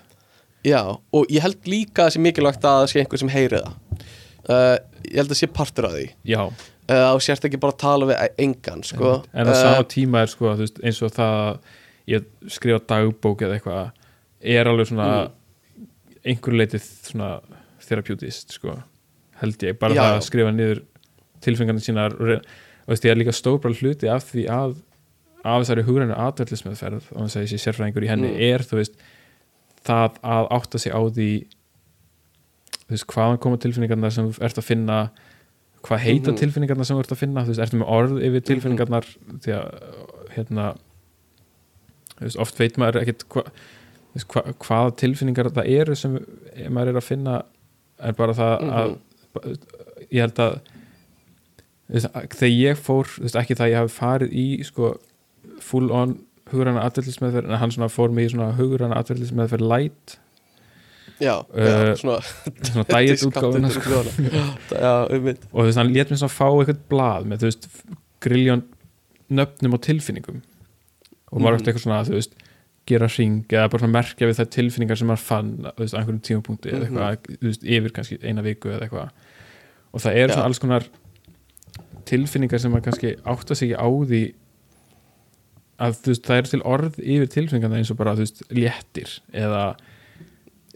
Já, 0.64 0.82
og 0.94 1.26
ég 1.34 1.42
held 1.42 1.66
líka 1.68 2.04
að 2.04 2.12
það 2.12 2.14
sé 2.16 2.22
mikilvægt 2.22 2.68
að 2.70 2.78
það 2.84 2.92
sé 2.92 3.02
einhver 3.02 3.22
sem 3.24 3.32
heyri 3.34 3.62
það. 3.64 4.06
Uh, 4.46 4.76
ég 5.10 5.18
held 5.18 5.26
að 5.26 5.34
það 5.34 5.40
sé 5.42 5.50
partur 5.58 5.88
af 5.90 5.96
því. 5.98 6.06
Já, 6.30 6.42
uh, 6.46 7.08
og 7.16 7.22
sérst 7.26 7.48
ekki 7.50 7.60
bara 7.62 7.74
að 7.76 7.82
tala 7.82 8.08
við 8.12 8.38
engan 8.46 8.84
sko. 8.86 9.16
en 9.34 9.50
á 9.50 9.54
Uh, 9.54 9.58
sama 9.58 9.88
tíma 9.90 10.22
er 10.22 10.32
sko 10.32 10.54
veist, 10.62 10.78
eins 10.86 11.02
og 11.02 11.12
það 11.18 11.36
að 11.42 11.60
ég 12.14 12.30
skrifa 12.54 12.86
dagbók 12.94 13.42
eða 13.46 13.58
eitthvað 13.58 13.92
er 14.42 14.70
alveg 14.72 14.88
svona 14.94 15.10
Mm. 15.22 15.88
einhverju 16.26 16.58
leitið 16.62 16.86
svona 17.10 17.28
theraputist 17.82 18.54
sko 18.56 18.78
held 19.42 19.64
ég, 19.68 19.78
bara 19.82 19.96
Já, 19.98 20.02
það 20.04 20.18
að 20.20 20.26
skrifa 20.30 20.52
niður 20.56 20.82
tilfengarnir 21.42 21.86
sínar 21.86 22.16
og, 22.20 22.44
ég 23.08 23.12
er 23.12 23.18
líka 23.22 23.34
stór 23.34 23.60
bara 23.64 23.74
hluti 23.78 24.10
af 24.12 24.28
því 24.32 24.46
að 24.54 24.76
af 25.44 25.64
þessari 25.64 25.86
hugrænu 25.88 26.14
atverðlismeðferð 26.22 27.08
og 27.16 27.26
þess 27.26 27.38
að 27.40 27.46
ég 27.48 27.50
sé 27.56 27.58
sérfræðingur 27.64 28.06
í 28.06 28.12
henni 28.12 28.30
Mm. 28.30 28.42
er 28.52 28.62
þú 28.62 28.78
veist 28.78 28.96
það 29.88 30.20
að 30.22 30.48
átta 30.54 30.78
sig 30.80 30.94
á 30.94 31.02
því 31.02 31.30
þú 32.86 32.94
veist, 32.94 33.08
hvaðan 33.10 33.40
koma 33.42 33.58
tilfinningarnar 33.58 34.12
sem 34.14 34.30
þú 34.30 34.44
ert 34.46 34.60
að 34.62 34.68
finna 34.68 34.98
hvað 35.82 36.04
heita 36.06 36.30
Mhm. 36.32 36.38
tilfinningarnar 36.38 36.86
sem 36.86 36.98
þú 36.98 37.00
ert 37.02 37.12
að 37.16 37.22
finna 37.24 37.42
þú 37.44 37.48
veist, 37.56 37.62
ertu 37.66 37.80
með 37.82 37.90
orð 37.90 38.22
yfir 38.22 38.42
tilfinningarnar 38.52 39.06
því 39.42 39.52
að 39.58 39.68
hérna 40.36 40.66
þú 42.20 42.26
veist, 42.28 42.40
oft 42.46 42.60
veit 42.62 42.78
maður 42.78 43.02
ekkit 43.02 43.26
hva, 43.32 43.44
hvaða 44.62 44.96
tilfinningar 45.02 45.50
það 45.56 45.70
eru 45.80 45.96
sem 45.96 46.20
maður 46.70 46.92
er 46.94 47.00
að 47.02 47.08
finna 47.08 47.40
er 48.02 48.14
bara 48.14 48.34
það 48.38 48.70
að 48.70 48.98
ég 50.12 50.22
held 50.26 50.40
að 50.44 50.60
að 51.92 52.28
þegar 52.40 52.52
ég 52.56 52.80
fór 52.80 53.10
þú 53.12 53.26
veist, 53.26 53.36
ekki 53.42 53.56
það 53.60 53.66
að 53.68 53.72
ég 53.74 53.82
hafi 53.82 53.96
farið 53.98 54.36
í 54.42 54.46
sko, 54.64 54.92
full 55.64 55.90
on 55.92 56.18
hugræna 56.52 56.84
atverðlismeðferð 56.88 57.50
en 57.52 57.60
hann 57.62 57.72
svona 57.76 57.90
fór 57.92 58.12
mig 58.16 58.30
í 58.30 58.34
svona 58.34 58.52
hugræna 58.58 59.00
atverðlismeðferð 59.02 59.66
light 59.72 60.16
já, 61.22 61.36
uh, 61.38 61.68
já, 61.68 61.96
svona 62.00 62.20
svona 62.64 62.86
diet 62.90 63.12
Discounted 63.22 63.76
sko. 63.76 64.04
já, 64.72 64.94
um 65.16 65.26
mitt 65.28 65.44
og 65.52 65.58
þú 65.60 65.68
veist, 65.68 65.82
hann 65.82 65.92
lét 65.96 66.12
mér 66.14 66.22
svona 66.24 66.36
fá 66.38 66.48
eitthvað 66.50 66.82
blað 66.92 67.28
með, 67.32 67.44
þú 67.44 67.50
veist, 67.52 67.68
grilljón 68.24 68.64
nöfnum 69.32 69.76
og 69.78 69.84
tilfinningum 69.86 70.42
og 71.32 71.40
maður 71.40 71.52
Mhm. 71.52 71.60
eftir 71.60 71.72
eitthvað 71.74 71.86
svona, 71.88 72.02
þú 72.08 72.18
veist 72.18 72.34
gera 72.92 73.08
hring 73.12 73.40
eða 73.50 73.70
bara 73.74 73.90
merkja 73.92 74.28
við 74.30 74.40
þær 74.42 74.50
tilfinningar 74.58 75.00
sem 75.02 75.10
maður 75.12 75.26
fann, 75.28 75.52
á 75.66 75.72
einhverjum 75.82 76.22
tímapunkti 76.28 76.72
eða 76.72 76.88
Mhm. 76.88 76.98
eitthvað, 77.02 77.40
veist, 77.48 77.64
yfir 77.64 77.96
kannski 77.96 78.20
eina 78.24 78.44
viku 78.46 78.70
eða 78.74 78.88
eitthvað 78.88 79.10
og 79.94 80.00
það 80.06 80.16
eru 80.22 80.30
Já. 80.32 80.36
svona 80.36 80.46
alls 80.52 80.60
konar 80.64 80.86
tilfinningar 82.12 82.60
sem 82.64 82.72
maður 82.74 82.86
kannski 82.90 83.16
átta 83.26 83.56
sig 83.56 83.74
á 83.76 83.88
því 83.88 84.22
að 85.82 85.98
veist, 86.06 86.24
það 86.28 86.38
eru 86.42 86.52
til 86.52 86.62
orð 86.70 87.00
yfir 87.02 87.30
tilfinningarna 87.34 87.80
eins 87.82 87.92
og 87.94 87.98
bara, 87.98 88.14
veist, 88.20 88.44
léttir 88.54 89.16
eða 89.34 89.64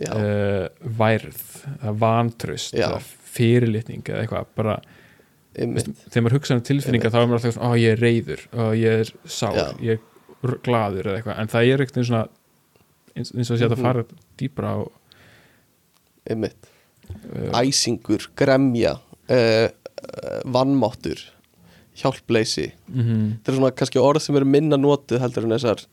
uh, 0.10 0.68
værð 1.00 1.42
eða 1.80 1.94
vantraust 2.02 2.74
Já. 2.76 2.90
eða 2.90 3.00
fyrirlitning 3.36 4.04
eða 4.10 4.24
eitthvað, 4.26 4.50
bara 4.58 4.78
þegar 5.56 6.24
maður 6.26 6.36
hugsa 6.40 6.58
um 6.58 6.64
tilfinningar 6.68 7.14
þá 7.14 7.20
er 7.22 7.28
maður 7.30 7.38
alltaf 7.40 7.56
svona, 7.56 7.70
ó 7.72 7.80
ég 7.80 7.94
er 7.96 8.02
reyður 8.04 8.42
og 8.60 8.74
ég 8.80 9.04
er 9.06 9.12
sár, 9.32 9.56
Já. 9.56 9.68
ég 9.80 9.96
er 9.96 10.04
r- 10.46 10.60
glaður 10.66 11.10
eða 11.12 11.20
eitthvað, 11.22 11.40
en 11.44 11.52
það 11.54 11.72
er 11.74 11.84
eitthvað 11.86 12.08
svona 12.10 12.24
eins, 13.16 13.32
eins 13.36 13.52
og 13.52 13.60
sé 13.60 13.66
að 13.70 13.76
Mhm. 13.78 13.86
fara 13.86 14.06
dýpra 14.42 14.74
á 14.76 14.78
um 16.34 16.40
mitt 16.42 16.70
uh, 17.36 17.62
æsingur, 17.62 18.28
gremja 18.36 18.96
uh, 19.30 19.68
uh, 19.70 20.40
vannmáttur 20.46 21.20
hjálpleysi. 21.96 22.72
Mm 22.92 23.38
þetta 23.40 23.52
er 23.52 23.56
svona 23.60 23.72
kannski 23.78 24.02
orð 24.02 24.22
sem 24.26 24.36
eru 24.36 24.46
minna 24.50 24.76
notuð 24.78 25.22
heldur 25.24 25.46
en 25.48 25.54
þessar 25.56 25.86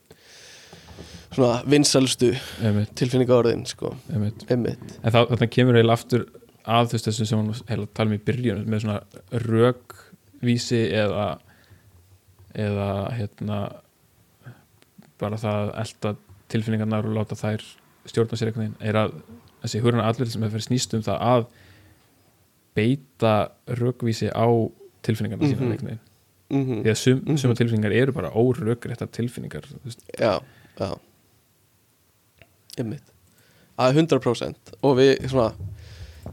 svona 1.32 1.62
vinsalstu 1.64 2.32
einmitt, 2.60 2.90
tilfinningaorðin 2.98 3.62
sko, 3.70 3.94
einmitt. 4.12 4.42
einmitt. 4.50 4.82
En 5.02 5.12
þá, 5.14 5.20
þannig 5.30 5.50
kemur 5.54 5.78
eiginlega 5.78 5.96
aftur 6.00 6.26
að 6.68 6.90
þú 6.90 6.96
veist 6.98 7.06
þessu 7.08 7.26
sem 7.30 7.38
hún 7.40 7.62
heila 7.70 7.86
tala 7.94 8.10
um 8.10 8.16
í 8.16 8.20
byrjun 8.26 8.66
með 8.68 8.82
svona 8.84 8.98
rökvísi 9.46 10.82
eða 10.92 11.28
eða 12.54 12.88
hérna 13.16 13.60
bara 15.22 15.38
það 15.40 15.58
að 15.62 15.72
elta 15.84 16.12
tilfinningarnar 16.52 17.06
og 17.08 17.14
láta 17.16 17.38
þær 17.38 17.64
stjórna 18.10 18.38
sér 18.38 18.50
einhvern 18.50 18.64
veginn 18.66 18.88
er 18.90 18.98
að 19.04 19.12
þessi 19.62 19.80
hurna 19.84 20.06
allir 20.10 20.30
sem 20.32 20.42
hefur 20.42 20.64
snýst 20.64 20.94
um 20.98 21.04
það 21.06 21.20
að 21.32 21.44
beita 22.76 23.34
rökvísi 23.78 24.30
á 24.34 24.46
tilfinningarnar 25.06 25.48
sína 25.52 25.60
Mhm. 25.60 25.72
einhvern 25.72 25.90
veginn. 25.92 26.08
Mm 26.52 26.82
því 26.82 26.90
að 26.92 26.96
sum, 27.00 27.20
Mhm. 27.24 27.36
suma 27.40 27.54
tilfinningar 27.54 27.92
eru 27.96 28.12
bara 28.12 28.30
órökréttar 28.30 29.08
tilfinningar 29.08 29.62
já, 30.18 30.40
já. 30.78 30.98
Einmitt. 32.78 33.02
Að 33.78 33.94
100% 33.96 34.54
og 34.82 34.96
við 34.98 35.28
svona 35.30 35.54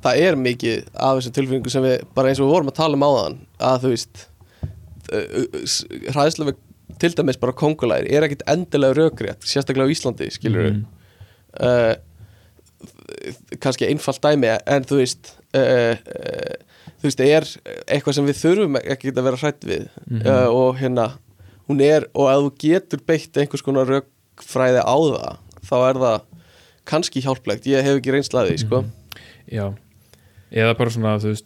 það 0.04 0.18
er 0.26 0.36
mikið 0.36 0.88
af 0.96 1.18
þessum 1.20 1.34
tilfinningu 1.38 1.70
sem 1.72 1.84
við, 1.84 2.04
bara 2.16 2.30
eins 2.30 2.40
og 2.40 2.48
við 2.48 2.54
vorum 2.54 2.70
að 2.72 2.76
tala 2.76 2.94
um 3.00 3.06
áðan 3.08 3.38
að 3.60 3.80
þú 3.84 3.90
veist 3.94 4.26
hræðslega 6.14 6.52
við 6.52 6.58
til 7.00 7.14
dæmis 7.18 7.38
bara 7.40 7.54
kongulæri 7.56 8.12
er 8.16 8.26
ekkit 8.28 8.44
endilega 8.48 8.94
rökrétt 9.00 9.46
sérstaklega 9.48 9.88
á 9.88 9.94
Íslandi, 9.96 10.30
skilur 10.36 10.66
við 10.68 10.76
Mhm. 10.80 10.86
uh, 11.60 11.96
kannski 13.60 13.88
einfalt 13.90 14.22
dæmi 14.24 14.50
en 14.68 14.84
þú 14.88 15.00
veist 15.02 15.34
uh, 15.56 15.96
uh, 15.96 16.54
þú 17.00 17.08
veist, 17.08 17.20
það 17.20 17.34
er 17.38 17.48
eitthvað 17.96 18.16
sem 18.20 18.28
við 18.30 18.40
þurfum 18.44 18.78
ekki 18.84 19.12
að 19.16 19.24
vera 19.28 19.42
hrætt 19.44 19.66
við 19.68 19.88
Mhm. 20.08 20.26
uh, 20.28 20.48
og 20.54 20.78
hérna 20.80 21.08
hún 21.70 21.82
er, 21.86 22.08
og 22.16 22.30
að 22.32 22.46
þú 22.48 22.52
getur 22.64 23.00
beitt 23.08 23.38
einhvers 23.38 23.62
konar 23.66 23.86
rökfræði 23.90 24.82
á 24.84 24.96
það 24.96 25.38
þá 25.70 25.76
er 25.90 26.00
það 26.06 26.22
kannski 26.90 27.22
hjálplegt 27.22 27.68
ég 27.70 27.84
hef 27.86 28.00
ekki 28.00 28.12
reynslaði, 28.16 28.58
sko 28.60 28.82
Mhm. 28.82 28.92
Já, 29.52 29.74
eða 30.52 30.78
bara 30.78 30.90
svona 30.90 31.18
þú 31.20 31.30
veist, 31.34 31.46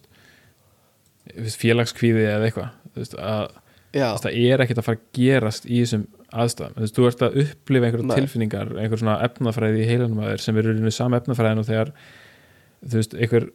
félagskvíði 1.58 2.26
eða 2.28 2.48
eitthvað 2.50 2.70
þú 2.94 3.00
veist, 3.02 3.16
að 3.18 3.52
það 4.24 4.38
er 4.42 4.64
ekkert 4.64 4.80
að 4.82 4.88
fara 4.88 4.98
að 4.98 5.08
gerast 5.20 5.66
í 5.70 5.82
þessum 5.84 6.06
aðstæðum, 6.34 6.74
þú 6.78 6.82
veist, 6.86 6.96
þú 6.98 7.08
ert 7.10 7.22
að 7.28 7.36
upplifa 7.44 7.86
einhverja 7.90 8.16
tilfinningar, 8.18 8.72
einhver 8.82 9.02
svona 9.04 9.18
efnafræði 9.28 9.84
í 9.84 9.90
heilanum 9.92 10.22
að 10.24 10.32
þér 10.34 10.42
sem 10.48 10.58
eru 10.64 10.74
í 10.90 10.94
sama 10.96 11.20
efnafræðin 11.22 11.62
og 11.62 11.68
þegar 11.70 11.92
þú 12.90 12.98
veist, 12.98 13.14
einhver 13.22 13.46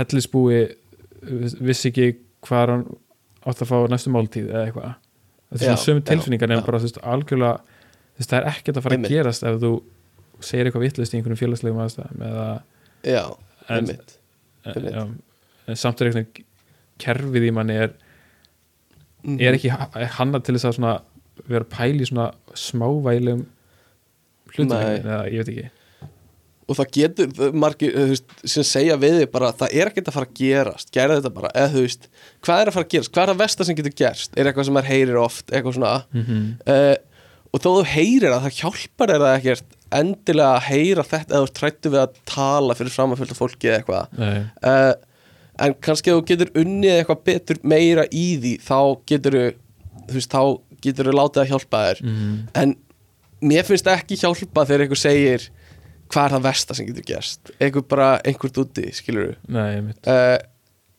hellisbúi 0.00 0.60
viss- 1.42 1.58
vissi 1.60 1.90
ekki 1.92 2.06
hvað 2.46 2.72
hann 2.74 2.84
átt 3.50 3.62
að 3.64 3.70
fá 3.70 3.76
næstu 3.92 4.12
máltíð 4.14 4.48
eða 4.52 4.64
eitthvað. 4.70 4.94
Þetta 5.50 5.60
er 5.60 5.66
svona 5.66 5.84
sömu 5.84 6.04
tilfinningar 6.08 6.52
en 6.54 6.64
bara 6.64 6.78
þú 6.80 6.88
veist, 6.88 7.00
algjörlega 7.12 7.56
þú 7.60 8.20
veist, 8.22 8.30
það 8.30 8.38
er 8.40 8.48
ekkert 8.52 8.76
að 8.80 8.84
fara 8.86 8.96
að 9.00 9.08
gerast 9.10 9.42
ef 9.48 9.58
þú 9.60 9.72
segir 10.40 10.68
eitthvað 10.70 10.84
vittlist 10.86 11.12
í 11.14 11.18
einhverjum 11.20 11.40
félagslegum 11.40 11.82
aðstæðum 11.84 12.22
eða 12.30 12.46
já, 13.04 13.22
En- 13.68 13.76
einmitt. 13.76 14.14
en, 14.64 14.86
já, 14.94 15.74
samt 15.76 16.00
er 16.00 16.10
eitthvað 16.10 16.44
kerfið 17.00 17.46
í 17.48 17.52
manni 17.56 17.76
er, 17.76 17.92
Mhm. 19.22 19.40
er 19.40 19.58
ekki 19.58 19.70
hanna 20.18 20.40
til 20.40 20.54
þess 20.54 20.70
að 20.70 20.78
svona 20.78 20.94
vera 21.48 21.64
að 21.64 22.00
í 22.00 22.08
svona 22.08 22.30
smávælum 22.54 23.44
hlutum 24.54 24.76
eða 24.76 25.20
ég 25.30 25.42
veit 25.42 25.52
ekki. 25.52 25.68
Og 26.70 26.76
það 26.78 26.90
getur 26.94 27.54
margir 27.58 27.96
veist, 28.12 28.34
sem 28.46 28.66
segja 28.66 28.96
við 29.00 29.16
þig 29.20 29.32
bara 29.32 29.50
það 29.58 29.74
er 29.74 29.90
ekkert 29.90 30.10
að 30.10 30.16
fara 30.18 30.28
að 30.28 30.36
gerast, 30.38 30.92
gera 30.94 31.16
þetta 31.18 31.32
bara 31.34 31.50
eða 31.54 31.72
þú 31.72 31.84
veist, 31.86 32.08
hvað 32.46 32.62
er 32.62 32.70
að 32.70 32.76
fara 32.76 32.86
að 32.86 32.92
gerast, 32.94 33.12
hvað 33.14 33.24
er 33.24 33.32
að 33.32 33.42
versta 33.42 33.66
sem 33.66 33.78
getur 33.80 33.96
gerst, 33.98 34.36
er 34.36 34.46
eitthvað 34.46 34.68
sem 34.68 34.78
maður 34.78 34.92
heyrir 34.92 35.18
oft 35.18 35.50
eitthvað 35.50 35.76
svona? 35.78 35.94
Mm 36.14 36.24
-hmm. 36.28 36.46
uh, 36.70 36.96
og 37.50 37.64
þó 37.64 37.68
þú 37.74 37.84
heyrir 37.90 38.30
það, 38.30 38.46
það 38.46 38.58
hjálpar 38.60 39.10
þér 39.10 39.24
það 39.24 39.36
ekkert 39.40 39.76
endilega 40.00 40.54
að 40.54 40.66
heyra 40.70 41.04
þetta 41.10 41.34
eða 41.34 41.46
þú 41.46 41.54
trættu 41.58 41.90
við 41.90 42.00
að 42.04 42.18
tala 42.30 42.76
fyrir 42.78 42.94
framafölda 42.94 43.34
fólki 43.34 43.70
eða 43.70 43.80
eitthvað. 43.80 44.04
Uh, 44.62 44.92
en 45.60 45.74
kannski 45.84 46.14
þú 46.14 46.24
getur 46.28 46.52
unnið 46.60 46.98
eitthvað 46.98 47.24
betur 47.30 47.60
meira 47.62 48.06
í 48.10 48.26
því 48.40 48.54
þá 48.64 48.78
getur 49.10 49.38
þú 49.40 50.16
veist, 50.16 50.32
þá 50.32 50.42
getur 50.84 51.10
þú 51.10 51.16
látið 51.16 51.42
að 51.44 51.50
hjálpa 51.54 51.82
þér. 51.88 52.04
Mm 52.06 52.38
en 52.60 52.76
mér 53.40 53.66
finnst 53.68 53.88
ekki 53.88 54.18
hjálpa 54.20 54.66
þegar 54.68 54.86
einhver 54.86 55.00
segir 55.00 55.50
hvað 56.10 56.24
er 56.26 56.34
það 56.34 56.46
versta 56.48 56.76
sem 56.76 56.88
getur 56.88 57.06
gerst? 57.06 57.52
Einhver 57.62 57.84
bara, 57.88 58.08
einhvert 58.26 58.58
úti, 58.60 58.88
skilur 58.96 59.36
einmitt. 59.48 60.00
uh, 60.10 60.36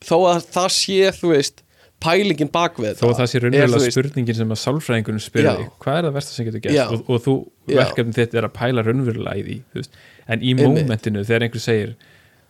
þó 0.02 0.16
að 0.32 0.48
það 0.54 0.70
sé, 0.76 1.12
þú 1.18 1.32
veist 1.34 1.62
pælingin 2.02 2.50
bak 2.52 2.78
við 2.82 2.96
þó 2.98 3.04
að 3.10 3.18
það 3.20 3.28
sé 3.30 3.36
er, 3.38 3.44
þú 3.44 3.50
raunverulega 3.52 3.92
spurningin 3.94 4.38
sem 4.38 4.54
að 4.54 4.60
sálfræðingunum 4.62 5.22
þig 5.26 5.68
hvað 5.84 5.98
er 5.98 6.08
það 6.08 6.16
versta 6.16 6.34
sem 6.36 6.48
getur 6.48 6.64
gerst? 6.64 6.96
Og, 6.96 7.12
og 7.12 7.22
þú, 7.26 7.34
verkefni 7.70 8.16
þetta 8.16 8.40
er 8.40 8.48
að 8.48 8.56
pæla 8.56 8.86
raunverulega 8.88 9.38
í 9.38 9.44
því 9.46 9.58
þú 9.76 9.84
en 10.32 10.42
í 10.42 10.56
mómentinu 10.58 11.22
þegar 11.28 11.46
einhver 11.46 11.62
segir 11.62 11.94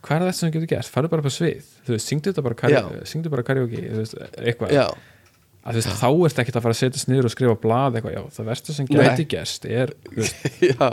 hvað 0.03 0.17
er 0.17 0.25
það 0.27 0.37
sem 0.37 0.53
getur 0.53 0.69
gerst, 0.73 0.91
farðu 0.93 1.11
bara 1.13 1.23
á 1.25 1.33
svið. 1.33 1.71
Þú 1.87 1.95
veist, 1.95 2.09
syngdu 2.11 2.31
þetta 2.31 2.45
bara, 2.45 2.57
kari, 2.59 2.81
syngdu 3.09 3.31
bara 3.33 3.45
karaoke 3.47 3.81
þú 3.81 4.01
veist, 4.01 4.17
eitthvað. 4.37 4.75
Að 5.63 5.77
þú 5.77 5.79
veist, 5.79 5.93
þá 6.01 6.07
ert 6.27 6.41
ekki 6.43 6.53
að 6.53 6.65
fara 6.65 6.75
að 6.75 6.79
setjast 6.81 7.09
niður 7.09 7.29
og 7.29 7.33
skrifa 7.33 7.55
á 7.55 7.63
blað 7.63 7.97
eitthvað, 7.99 8.15
já, 8.17 8.23
það 8.35 8.49
versta 8.51 8.75
sem 8.75 8.89
gæti 8.89 9.27
gerst 9.31 9.67
er, 9.69 9.93
þú 10.09 10.19
veist, 10.19 10.45
já, 10.73 10.89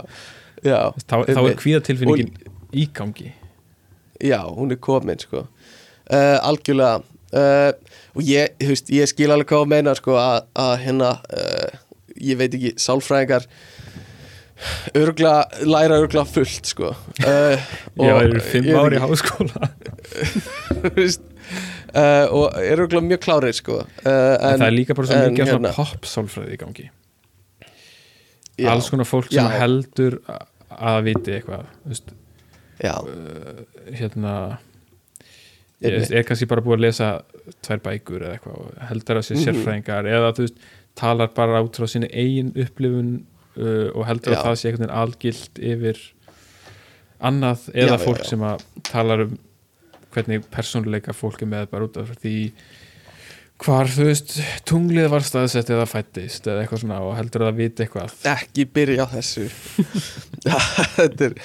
já. 0.63 0.79
þá, 1.03 1.15
þá 1.27 1.41
er 1.41 1.57
kvíðatilfinningin 1.59 2.33
í 2.71 2.87
gangi. 2.95 3.31
Já, 4.21 4.39
hún 4.47 4.71
er 4.71 4.79
komin 4.79 5.19
sko. 5.19 5.45
uh, 6.07 6.37
algjörlega. 6.39 7.01
Uh, 7.31 7.71
og 8.15 8.27
ég, 8.27 8.55
þú 8.59 8.73
veist, 8.73 8.89
ég 8.91 9.11
skil 9.11 9.31
alveg 9.31 9.51
hvað 9.51 9.65
að 9.65 9.71
meina 9.71 9.95
sko, 9.95 10.15
að, 10.19 10.47
að 10.59 10.73
hérna 10.85 11.13
uh, 11.35 11.79
ég 12.21 12.39
veit 12.39 12.55
ekki, 12.55 12.73
sálfræðingar 12.79 13.47
örgla, 14.95 15.33
læra 15.65 15.97
örgla 16.03 16.23
fullt 16.29 16.65
sko. 16.69 16.91
uh, 16.93 17.55
já, 17.97 18.11
það 18.13 18.23
eru 18.27 18.41
fimm 18.45 18.69
ári 18.81 18.99
í 18.99 19.01
háskóla 19.01 19.61
uh, 21.91 22.25
og 22.35 22.57
er 22.61 22.81
örgla 22.85 23.01
mjög 23.05 23.21
klárið 23.25 23.57
sko. 23.59 23.79
uh, 23.81 24.07
en, 24.07 24.59
það 24.61 24.67
er 24.67 24.75
líka 24.75 24.97
bara 24.97 25.09
svo 25.11 25.17
en 25.19 25.33
mikið 25.33 25.51
hérna- 25.51 25.71
hérna, 25.73 25.75
pop 25.77 26.09
sálfræði 26.09 26.55
í 26.57 26.59
gangi 26.61 26.87
já, 28.61 28.69
alls 28.73 28.89
konar 28.93 29.07
fólk 29.09 29.31
sem 29.31 29.41
Já. 29.45 29.59
heldur 29.63 30.19
a- 30.29 30.43
að 30.91 31.03
viti 31.09 31.33
eitthvað 31.37 31.65
hérna 33.97 34.33
ég 35.81 35.95
veist, 35.97 36.11
er 36.13 36.23
kannski 36.27 36.47
bara 36.49 36.61
búið 36.65 36.77
að 36.79 36.85
lesa 36.85 37.07
tvær 37.65 37.81
bækur 37.87 38.21
eða 38.27 38.37
eitthvað 38.37 38.87
heldur 38.91 39.19
að 39.19 39.25
sé 39.27 39.35
Mhm. 39.35 39.43
sérfræðingar 39.47 40.05
eða 40.09 40.31
þú 40.37 40.45
veist, 40.45 40.57
talar 40.95 41.29
bara 41.35 41.61
út 41.63 41.75
frá 41.79 41.87
sinni 41.89 42.07
eigin 42.13 42.51
upplifun 42.55 43.11
uh, 43.57 43.87
og 43.95 44.03
heldur 44.09 44.35
Já. 44.35 44.39
að 44.39 44.45
það 44.49 44.59
sé 44.61 44.67
einhvern 44.69 44.85
veginn 44.87 44.99
algilt 45.03 45.61
yfir 45.71 46.01
annað 47.21 47.67
eða 47.73 47.95
Já, 47.95 47.97
já, 47.97 48.03
fólk 48.05 48.21
já. 48.23 48.29
sem 48.33 48.45
að 48.51 48.67
talar 48.91 49.25
um 49.27 49.39
hvernig 50.11 50.45
persónuleika 50.51 51.13
fólk 51.15 51.43
er 51.45 51.47
með 51.53 51.67
bara 51.71 51.85
út 51.87 51.97
af 52.01 52.09
því 52.19 52.35
hvar 53.61 53.85
þú 53.93 54.07
veist 54.09 54.31
tunglið 54.67 55.05
var 55.13 55.21
staðsett 55.23 55.69
eða 55.71 55.85
fættist 55.87 56.47
eða 56.49 56.63
eitthvað 56.63 56.81
svona 56.81 56.97
og 57.05 57.13
heldur 57.15 57.45
að 57.45 57.59
viti 57.61 57.85
eitthvað 57.85 58.15
ekki 58.31 58.65
byrja 58.73 59.05
á 59.05 59.07
þessu 59.13 59.45
Þetta 60.97 61.27
er, 61.29 61.35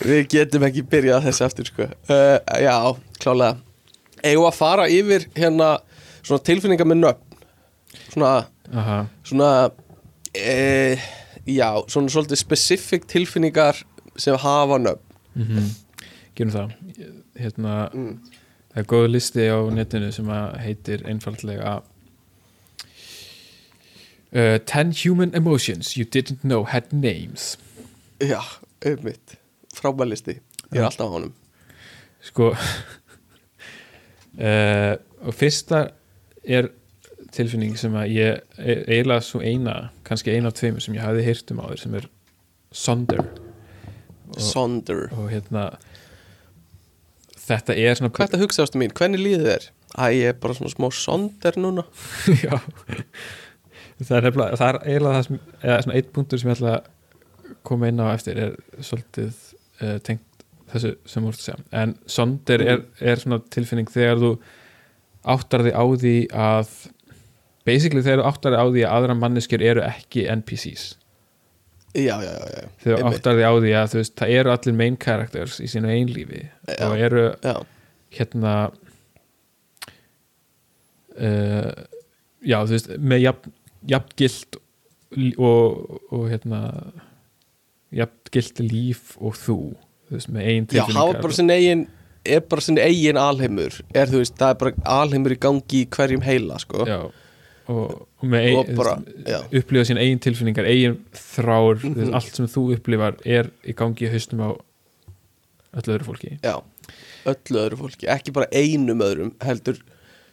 við 0.00 0.22
getum 0.32 0.64
ekki 0.66 0.82
byrjað 0.88 1.20
á 1.20 1.26
þessu 1.28 1.44
aftur 1.46 1.68
sko. 1.68 1.86
uh, 2.08 2.38
já, 2.64 2.74
klálega 3.20 3.58
eigum 4.24 4.48
að 4.48 4.56
fara 4.56 4.86
yfir 4.90 5.28
hérna 5.36 5.68
svona 6.24 6.42
tilfinningar 6.48 6.88
með 6.88 7.02
nöfn 7.04 7.44
svona, 8.14 8.32
Aha. 8.72 8.98
svona 9.28 9.50
uh, 9.68 11.06
já, 11.46 11.70
svona 11.88 12.08
svolítið 12.12 12.36
specific 12.40 13.06
tilfinningar 13.08 13.82
sem 14.16 14.34
hafa 14.36 14.78
nöfn. 14.78 15.02
Mm 15.34 15.70
gerum 16.36 16.50
það. 16.52 16.72
Hérna, 17.40 17.90
Mm. 17.94 18.18
það 18.74 18.76
er 18.82 18.84
góð 18.84 19.06
listi 19.10 19.40
á 19.48 19.56
netinu 19.72 20.10
sem 20.12 20.26
heitir 20.60 21.00
einfaldlega 21.08 21.80
uh, 24.32 24.58
10 24.66 24.92
human 25.04 25.34
emotions 25.34 25.96
you 25.96 26.04
didn't 26.04 26.40
know 26.42 26.64
had 26.64 26.92
names. 26.92 27.56
Já, 28.20 28.40
einmitt. 28.84 29.36
Frábælisti, 29.74 30.30
ég 30.36 30.40
er 30.72 30.80
Já. 30.80 30.84
alltaf 30.90 31.08
á 31.08 31.12
honum. 31.12 31.32
Sko 32.20 32.50
uh, 34.40 34.96
og 35.26 35.34
fyrsta 35.34 35.86
er 36.44 36.68
tilfinning 37.36 37.76
sem 37.80 37.94
að 37.98 38.12
ég 38.14 38.40
e- 38.58 38.82
eiginlega 38.84 39.24
svo 39.24 39.42
eina, 39.44 39.76
kannski 40.06 40.34
eina 40.34 40.50
af 40.50 40.58
tveimur 40.58 40.84
sem 40.84 40.96
ég 40.96 41.04
hafði 41.04 41.26
heyrt 41.26 41.52
um 41.54 41.62
áður 41.64 41.82
sem 41.82 41.98
er 42.00 42.08
sonder. 42.74 43.22
Og, 44.26 44.40
Sonder, 44.42 45.04
og 45.14 45.28
hérna 45.30 45.68
þetta 47.46 47.76
er 47.78 47.94
svona 47.94 48.10
hvað 48.10 48.24
er 48.24 48.32
þetta 48.32 48.42
hugsaðastu 48.42 48.80
mín, 48.80 48.94
hvernig 48.96 49.22
líður 49.22 49.52
þér? 49.52 49.66
Æ, 49.96 50.04
ég 50.16 50.32
er 50.32 50.38
bara 50.42 50.56
svona 50.58 50.72
smá 50.72 50.88
sonder 50.92 51.58
núna. 51.62 51.84
Já. 52.44 52.58
Það 54.02 54.16
er 54.18 54.26
nefnilega, 54.26 54.58
það 54.60 54.68
er 54.68 54.78
eiginlega 54.82 55.14
það 55.14 55.26
sem 55.28 55.38
eða 55.62 55.76
svona 55.84 55.98
eitt 56.00 56.10
punktur 56.16 56.42
sem 56.42 56.50
ég 56.50 56.58
ætla 56.58 56.72
að 56.74 57.54
koma 57.66 57.90
inn 57.90 58.02
á 58.02 58.06
eftir 58.10 58.40
er 58.42 58.56
svolítið 58.84 59.38
uh, 59.80 59.96
tengt 60.04 60.44
þessu 60.72 60.92
sem 61.06 61.24
þú 61.24 61.30
ert 61.30 61.40
að 61.40 61.46
segja. 61.46 61.64
En 61.80 61.94
sonder 62.10 62.64
er, 62.66 62.84
er 63.00 63.22
svona 63.22 63.40
tilfinning 63.54 63.88
þegar 63.94 64.20
þú 64.20 64.32
áttar 65.36 65.64
þig 65.66 65.78
á 65.78 65.84
því 66.02 66.16
að 66.46 66.74
basically 67.66 68.04
þegar 68.04 68.22
þú 68.22 68.30
áttar 68.30 68.54
þig 68.54 68.62
á 68.62 68.66
því 68.66 68.84
að 68.86 68.94
aðra 68.96 69.18
manneskjur 69.22 69.64
eru 69.72 69.84
ekki 69.86 70.26
NPCs 70.36 70.86
já, 71.96 72.16
já, 72.20 72.32
já, 72.32 72.48
já. 72.52 72.68
þegar 72.82 72.98
þú 72.98 73.06
Einmitt. 73.06 73.20
áttar 73.20 73.38
þig 73.38 73.46
á 73.46 73.52
því 73.56 73.72
að 73.80 73.88
þú 73.92 74.00
veist, 74.00 74.14
það 74.20 74.34
eru 74.40 74.52
allir 74.54 74.76
main 74.80 74.98
characters 75.00 75.60
í 75.64 75.70
sínu 75.72 75.92
einlífi 75.92 76.42
Já. 76.44 76.84
og 76.88 76.96
eru 77.08 77.24
já. 77.42 77.54
hérna 78.18 78.54
uh, 81.16 81.72
já 82.44 82.58
þú 82.62 82.76
veist 82.76 82.92
með 83.00 83.24
jafn, 83.24 83.56
jafn 83.94 84.16
gilt 84.20 84.60
og, 85.40 86.00
og 86.12 86.24
hérna 86.30 86.62
jafn 87.94 88.32
gilt 88.34 88.62
líf 88.64 89.14
og 89.16 89.36
þú 89.40 89.60
þú 90.06 90.18
veist 90.18 90.32
með 90.32 90.50
ein 90.52 90.68
Já, 90.76 90.84
hafa 90.92 91.20
bara 91.22 91.38
sinn 91.38 91.52
eigin 91.54 91.86
er 92.26 92.42
bara 92.42 92.64
sinn 92.64 92.80
eigin 92.82 93.18
alheimur 93.20 93.80
er 93.94 94.10
veist, 94.10 94.36
það 94.38 94.52
er 94.52 94.60
bara 94.62 94.88
alheimur 95.00 95.34
í 95.34 95.38
gangi 95.40 95.84
í 95.84 95.88
hverjum 95.96 96.24
heila, 96.26 96.58
sko 96.62 96.86
já, 96.88 96.98
og, 97.68 98.06
og 98.22 98.28
með 98.30 98.46
já. 99.26 99.38
upplifa 99.60 99.84
sín 99.88 99.98
eigin 99.98 100.20
tilfinningar 100.22 100.68
eigin 100.70 100.98
þú 101.82 101.88
Mhm. 101.90 101.94
veist, 102.00 102.14
allt 102.14 102.34
sem 102.36 102.46
þú 102.46 102.64
upplifar 102.76 103.16
er 103.24 103.50
í 103.66 103.74
gangi 103.74 104.06
í 104.06 104.10
haustum 104.12 104.40
á 104.44 104.50
öllu 105.76 105.96
öðru 105.96 106.06
fólki. 106.08 106.38
Já, 106.42 106.62
öllu 107.26 107.58
öðru 107.64 107.76
fólki, 107.82 108.06
ekki 108.08 108.32
bara 108.32 108.46
einum 108.52 109.00
öðrum 109.04 109.32
heldur 109.42 109.80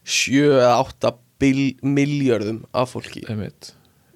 7 0.05 0.59
eða 0.59 0.77
8 0.85 1.13
miljörðum 1.83 2.63
af 2.73 2.93
fólki. 2.93 3.25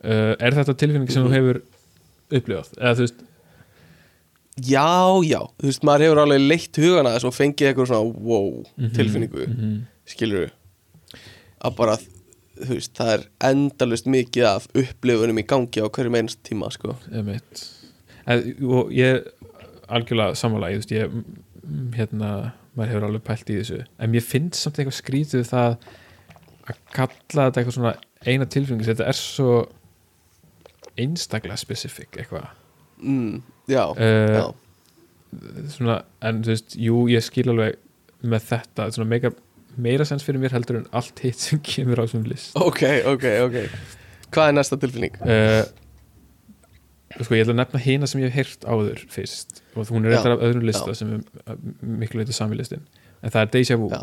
Uh, 0.03 0.35
er 0.39 0.51
þetta 0.53 0.77
tilfinning 0.77 1.09
sem 1.11 1.23
Mhm. 1.23 1.31
þú 1.31 1.33
hefur 1.33 1.61
upplifað? 2.31 2.69
Eða 2.77 2.93
þú 2.95 3.03
veist, 3.07 3.23
já, 4.61 4.87
já, 5.27 5.39
þú 5.59 5.65
veist, 5.67 5.83
maður 5.83 6.05
hefur 6.05 6.21
alveg 6.23 6.47
leitt 6.47 6.75
hugana 6.81 7.13
þess 7.17 7.25
og 7.25 7.33
fengið 7.35 7.67
eitthvað 7.73 7.87
svona 7.91 8.13
wow 8.21 8.63
tilfinningu, 8.95 9.47
mhm, 9.47 9.81
skilur 10.07 10.51
að 11.65 11.75
bara, 11.75 11.97
veist, 12.65 12.93
það 12.97 13.11
er 13.13 13.25
endalust 13.51 14.07
mikið 14.09 14.45
af 14.49 14.67
upplifunum 14.73 15.37
í 15.41 15.45
gangi 15.47 15.83
á 15.83 15.87
hverjum 15.87 16.17
einst 16.19 16.39
tíma, 16.47 16.69
sko. 16.73 16.95
Og 18.67 18.91
ég 18.95 19.27
algjörlega 19.87 20.35
sammála, 20.35 20.71
ég, 20.73 20.81
veist, 20.81 20.91
ég 20.91 21.11
mm, 21.13 21.93
hérna, 21.95 22.31
maður 22.75 22.91
hefur 22.93 23.07
alveg 23.07 23.23
pælt 23.27 23.49
í 23.53 23.59
þessu. 23.61 23.79
En 24.03 24.11
mér 24.13 24.25
finnst 24.25 24.59
samt 24.61 24.77
eitthvað 24.81 24.97
skrítið 24.99 25.45
það 25.47 25.77
að 26.67 26.81
kalla 26.93 27.45
þetta 27.47 27.61
eitthvað 27.61 27.77
svona 27.77 27.93
eina 28.27 28.45
tilfinning, 28.51 28.83
þetta 28.87 29.07
er 29.07 29.17
svo 29.17 29.51
einstaklega 30.97 31.57
specific 31.61 32.17
eitthvað. 32.19 32.47
Mm, 32.99 33.41
já, 33.69 33.83
Eh, 33.97 34.35
já. 34.39 34.53
svona, 35.69 36.03
en 36.21 36.41
þú 36.43 36.53
veist, 36.53 36.75
jú, 36.75 37.03
ég 37.11 37.23
skil 37.23 37.49
alveg 37.51 37.75
með 38.23 38.41
þetta, 38.49 38.87
svona 38.91 39.09
meira, 39.09 39.31
meira 39.77 40.05
sens 40.07 40.23
fyrir 40.25 40.41
mér 40.41 40.53
heldur 40.55 40.79
en 40.81 40.87
allt 40.95 41.19
hitt 41.23 41.39
sem 41.41 41.59
kemur 41.63 41.99
á 42.01 42.05
þessum 42.05 42.25
list. 42.29 42.55
Ok, 42.59 42.83
ok, 43.13 43.25
ok. 43.47 43.57
Hvað 44.33 44.49
er 44.51 44.55
næsta 44.57 44.77
tilfinning? 44.81 45.17
uh, 45.23 45.63
sko, 47.23 47.33
ég 47.37 47.45
ætla 47.45 47.53
að 47.55 47.59
nefna 47.61 47.81
hina 47.81 48.09
sem 48.09 48.21
ég 48.21 48.31
hef 48.33 48.37
heyrt 48.41 48.65
áður 48.67 49.03
fyrst. 49.13 49.61
Og 49.75 49.87
hún 49.93 50.05
er 50.05 50.15
reyndar 50.15 50.35
af 50.37 50.43
öðrum 50.47 50.65
lista 50.67 50.91
já. 50.93 50.97
sem 51.01 51.13
er 51.17 51.21
uh, 51.53 51.59
miklu 51.81 52.21
leiti 52.21 52.35
samilistin 52.35 52.83
en 53.23 53.33
það 53.33 53.41
er 53.45 53.53
Deja 53.55 53.77
Vu. 53.81 53.87
Já, 53.93 54.01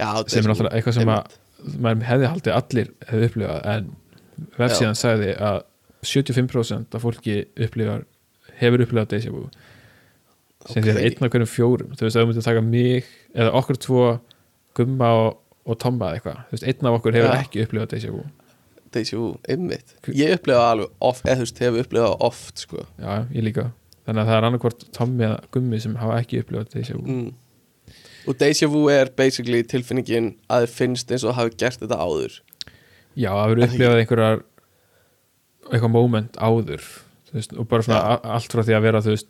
já 0.00 0.10
sem 0.30 0.44
er 0.44 0.52
náttúrulega 0.52 0.76
eitthvað 0.78 0.98
sem 1.00 1.10
að 1.14 1.38
maður 1.82 2.06
hefði 2.08 2.28
haldið 2.30 2.54
allir 2.56 2.92
hefði 3.08 3.26
upplifað 3.30 3.66
en 3.74 3.88
vefsíðan 4.60 4.96
sagði 5.00 5.32
að 5.50 5.58
75% 6.06 6.96
af 6.96 7.02
fólki 7.04 7.34
upplifar 7.60 8.06
hefur 8.60 8.84
upplifað 8.86 9.10
Deja 9.16 9.34
Vu. 9.34 9.42
Sem 10.70 10.84
því 10.84 10.92
að 10.92 11.00
Ok. 11.00 11.04
einn 11.08 11.24
af 11.26 11.32
hverjum 11.34 11.48
fjórum 11.50 11.92
þú 11.96 12.04
veist, 12.06 12.16
ef 12.16 12.22
þú 12.22 12.28
myndir 12.30 12.46
taka 12.46 12.62
mig 12.64 13.06
eða 13.34 13.52
okkur 13.60 13.78
tvo 13.80 14.04
gumma 14.78 15.08
og, 15.20 15.40
og 15.66 15.78
tomma 15.82 16.10
eða 16.12 16.18
eitthvað, 16.20 16.38
þú 16.50 16.56
veist, 16.56 16.68
einn 16.70 16.86
af 16.90 16.98
okkur 17.00 17.18
hefur 17.18 17.34
Já. 17.34 17.40
ekki 17.44 17.64
upplifað 17.66 17.90
Deja 17.94 18.12
Vu. 18.14 18.22
Deja 18.90 19.18
vu, 19.20 19.28
einmitt. 19.48 19.92
Ég 20.18 20.32
upplifa 20.34 20.64
alveg 20.72 20.90
oft, 21.10 21.24
eða 21.26 21.36
þú 21.40 21.44
veist, 21.46 21.60
hefur 21.64 21.84
upplifað 21.84 22.16
oft 22.30 22.64
sko. 22.64 22.86
já, 22.98 23.12
ég 23.34 23.44
líka. 23.46 23.68
Þannig 24.06 24.22
að 24.24 24.30
það 24.30 24.36
er 24.40 24.46
annarkvort 24.48 24.84
tommi 24.96 25.26
eða 25.28 25.40
gummi 25.54 25.80
sem 25.84 25.94
hafa 26.00 26.18
ekki 26.22 26.40
upplifað 26.42 26.72
Deja 26.74 26.96
Vu. 26.98 27.04
Mm. 27.06 27.96
Og 28.28 28.36
Deja 28.40 28.68
vu 28.70 28.84
er 28.92 29.08
basically 29.16 29.62
tilfinningin 29.64 30.32
að 30.50 30.66
þið 30.66 30.74
finnst 30.78 31.12
eins 31.14 31.24
og 31.26 31.34
hafi 31.38 31.54
gert 31.58 31.80
þetta 31.82 31.98
áður. 32.02 32.40
Já, 33.18 33.30
það 33.34 33.46
verður 33.52 33.68
upplifað 33.68 34.00
einhverjar 34.02 34.42
eitthvað 35.70 35.92
moment 35.94 36.36
áður 36.40 36.82
þú 37.30 37.36
veist, 37.38 37.52
og 37.58 37.68
bara 37.70 37.84
svona 37.86 38.00
a- 38.16 38.34
allt 38.36 38.50
frá 38.52 38.62
því 38.66 38.74
að 38.76 38.84
vera 38.88 39.00
þú 39.04 39.14
veist 39.14 39.28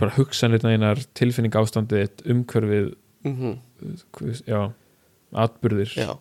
bara 0.00 0.14
hugsanleitna 0.16 0.72
einar 0.76 1.00
tilfinning 1.16 1.52
ástandið 1.58 2.02
þitt, 2.06 2.22
umhverfið 2.32 2.88
mm 3.34 3.58
veist, 4.24 4.46
já, 4.48 4.60
atburðir. 5.32 5.92
Já. 5.96 6.16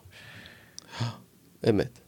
Einmitt. 1.65 2.01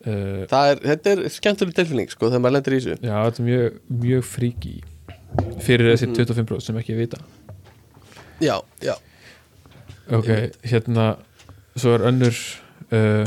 Uh, 0.00 0.46
Það 0.48 0.70
er, 0.72 0.78
þetta 0.90 1.10
er 1.12 1.20
skemmtileg 1.28 1.74
tilfinning 1.76 2.08
sko 2.10 2.30
þegar 2.30 2.40
maður 2.40 2.54
lendir 2.56 2.72
í 2.76 2.78
þessu. 2.80 2.96
Já, 3.04 3.16
þetta 3.26 3.42
er 3.42 3.46
mjög, 3.50 3.76
mjög 4.06 4.24
fríki 4.24 4.72
fyrir 5.60 5.90
þessi 5.92 6.08
Mhm. 6.08 6.16
25% 6.16 6.64
sem 6.66 6.78
ekki 6.80 6.96
vita. 6.96 7.18
Já, 8.40 8.56
já. 8.82 8.94
Ok, 10.10 10.30
hérna 10.64 11.10
svo 11.76 11.92
er 11.94 12.06
önnur 12.08 12.34
uh, 12.90 13.26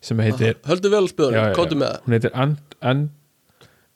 sem 0.00 0.18
heitir 0.24 0.56
Höldu 0.66 0.90
vel 0.90 1.06
spjóðunum, 1.12 1.52
kóttu 1.54 1.76
með 1.78 1.92
það. 1.92 2.00
Hún 2.06 2.16
heitir 2.16 2.32
and, 2.34 2.56
and, 2.80 3.10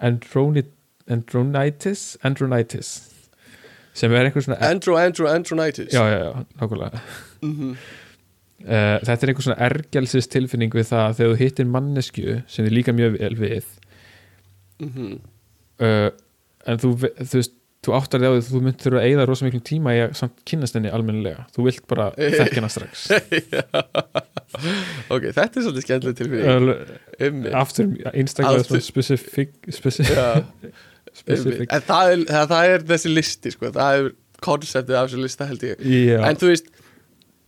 androni- 0.01 0.69
andronitis? 1.11 2.05
Andronitis 2.23 2.93
sem 3.95 4.13
er 4.15 4.25
einhver 4.29 4.45
svona 4.47 4.59
Andrew, 4.71 4.97
Andrew, 4.97 5.27
Andronitis 5.29 5.93
já, 5.95 6.03
já, 6.11 6.19
já, 6.25 6.45
nákvæmlega. 6.61 7.01
Mhm. 7.43 7.71
uh, 8.65 8.99
þetta 9.05 9.21
er 9.23 9.33
einhver 9.33 9.47
svona 9.49 9.61
ergelsis 9.71 10.29
tilfinning 10.31 10.73
við 10.77 10.91
það 10.93 11.05
að 11.09 11.17
þegar 11.21 11.33
þú 11.35 11.41
hittir 11.45 11.67
mannesku 11.77 12.43
sem 12.47 12.67
þið 12.67 12.77
líka 12.79 12.93
mjög 12.97 13.19
vel 13.21 13.35
við 13.41 13.65
Mhm. 14.81 15.17
uh, 15.81 16.11
en 16.67 16.79
þú, 16.81 16.95
þú 17.01 17.35
veist 17.41 17.57
þú 17.81 17.95
áttar 17.97 18.21
þig 18.21 18.29
á 18.29 18.33
því 18.33 18.41
að 18.41 18.49
þú 18.53 18.59
myndir 18.61 18.85
þurfa 18.85 18.99
að 19.01 19.07
eyða 19.09 19.25
rosa 19.29 19.45
miklum 19.47 19.63
tíma 19.65 19.93
í 19.97 20.01
að 20.05 20.11
samt 20.19 20.41
kynnast 20.45 20.75
henni 20.77 20.91
almennilega. 20.93 21.47
Þú 21.57 21.63
vilt 21.65 21.87
bara 21.89 22.11
þekka 22.41 22.59
hana 22.61 22.69
strax. 22.69 23.07
Ok, 25.09 25.25
þetta 25.33 25.49
er 25.49 25.65
svolítið 25.65 25.87
skemmtileg 25.87 26.19
tilfinning. 26.19 27.55
Aftur 27.57 27.89
einstaklega 28.13 28.61
Aftur- 28.61 28.85
svona 28.85 28.85
specific, 31.21 31.67
Já. 31.69 31.77
En 31.79 31.87
það 31.89 32.13
er, 32.17 32.27
það, 32.33 32.51
það 32.55 32.75
er 32.75 32.85
þessi 32.93 33.15
listi 33.15 33.55
sko. 33.55 33.73
Það 33.77 33.99
er 34.01 34.11
konseptið 34.45 34.99
af 35.01 35.09
þessi 35.11 35.25
lista 35.25 35.49
held 35.51 35.67
ég. 35.71 35.83
Já, 35.85 36.21
En 36.31 36.41
þú 36.41 36.53
veist 36.55 36.71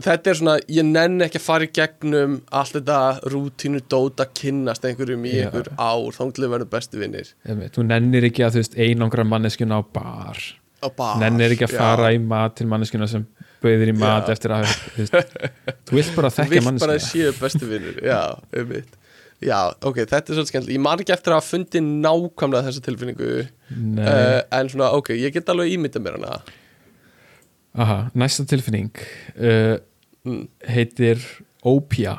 Þetta 0.02 0.30
er 0.32 0.34
svona, 0.38 0.54
ég 0.72 0.86
nenni 0.88 1.22
ekki 1.28 1.38
að 1.38 1.44
fara 1.44 1.66
í 1.66 1.68
gegnum 1.76 2.32
allt 2.58 2.72
þetta 2.74 2.96
rútínu 3.30 3.82
dót 3.92 4.18
að 4.24 4.32
kynnast 4.40 4.82
einhverjum 4.88 5.26
í 5.28 5.34
Já. 5.36 5.44
einhver 5.44 5.68
ár. 5.78 6.08
Þá 6.16 6.22
til 6.34 6.46
að 6.46 6.54
verða 6.56 6.66
bestu 6.72 6.98
vinnir 6.98 7.28
þú 7.76 7.84
nennir 7.86 8.26
ekki 8.26 8.42
að 8.42 8.56
þú 8.56 8.62
veist 8.64 8.74
einangra 8.82 9.26
manneskjuna 9.28 9.78
á 9.78 9.82
bar. 9.94 10.40
Á 10.82 10.88
bar 10.96 11.20
nennir 11.22 11.54
ekki 11.54 11.68
að 11.68 11.76
já. 11.76 11.78
fara 11.84 12.08
í 12.16 12.18
mat 12.18 12.56
til 12.58 12.66
manneskjuna 12.72 13.06
sem 13.12 13.28
bauðir 13.62 13.92
í 13.92 13.94
mat 14.00 14.26
Já. 14.26 14.34
eftir 14.34 14.56
að 14.56 14.66
þú 14.72 15.04
veist, 15.04 15.38
þú 15.86 15.98
vilt 16.00 16.16
bara 16.18 16.32
Þú 16.32 16.38
þekka 16.40 16.50
vilt 16.56 16.64
bara 16.64 16.72
manneskjuna. 16.72 17.06
séu 17.12 17.36
bestu 17.38 17.70
vinnir 17.70 18.02
Já, 18.02 18.20
einmitt 18.58 18.98
Já, 19.42 19.58
ok, 19.82 20.02
þetta 20.06 20.20
er 20.20 20.36
svolítið 20.36 20.50
skemmtilega 20.52 20.76
Ég 20.76 20.82
man 20.84 21.00
ekki 21.02 21.14
eftir 21.14 21.34
að 21.34 21.40
hafa 21.40 21.50
fundið 21.50 21.86
nákvæmlega 22.04 22.66
þessa 22.68 22.82
tilfinningu 22.86 23.30
uh, 23.42 24.40
En 24.54 24.70
svona, 24.70 24.90
ok, 24.98 25.14
ég 25.18 25.34
get 25.34 25.50
alveg 25.50 25.74
ímyndað 25.74 26.04
mér 26.04 26.18
hana. 26.20 26.36
Aha, 27.82 27.96
næsta 28.18 28.44
tilfinning 28.46 28.92
uh, 29.34 29.78
mm, 30.28 30.44
heitir 30.70 31.22
Opia 31.66 32.18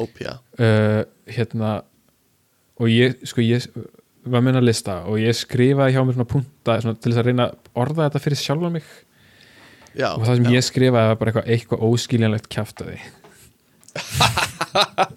Ópja 0.00 0.38
uh, 0.58 1.02
hérna 1.28 1.80
og 2.80 2.88
ég, 2.90 3.18
sko 3.28 3.42
ég 3.44 3.66
var 4.22 4.40
með 4.40 4.52
hennar 4.52 4.64
lista 4.64 5.00
og 5.10 5.18
ég 5.20 5.36
skrifaði 5.36 5.96
hjá 5.96 6.04
mér 6.06 6.16
svona 6.16 6.30
punta 6.30 6.78
svona, 6.82 6.96
til 6.98 7.12
þess 7.12 7.22
að 7.22 7.28
reyna 7.28 7.48
að 7.50 7.82
orða 7.84 8.06
þetta 8.06 8.22
fyrir 8.22 8.40
sjálfa 8.40 8.70
mig. 8.72 8.86
Já, 9.92 10.08
og 10.14 10.24
það 10.24 10.38
sem 10.38 10.48
já. 10.48 10.54
ég 10.56 10.66
skrifaði 10.66 11.10
var 11.10 11.20
bara 11.20 11.32
eitthvað, 11.32 11.50
eitthvað 11.52 11.84
óskiljanlegt 11.90 12.48
kjaftaði 12.52 13.02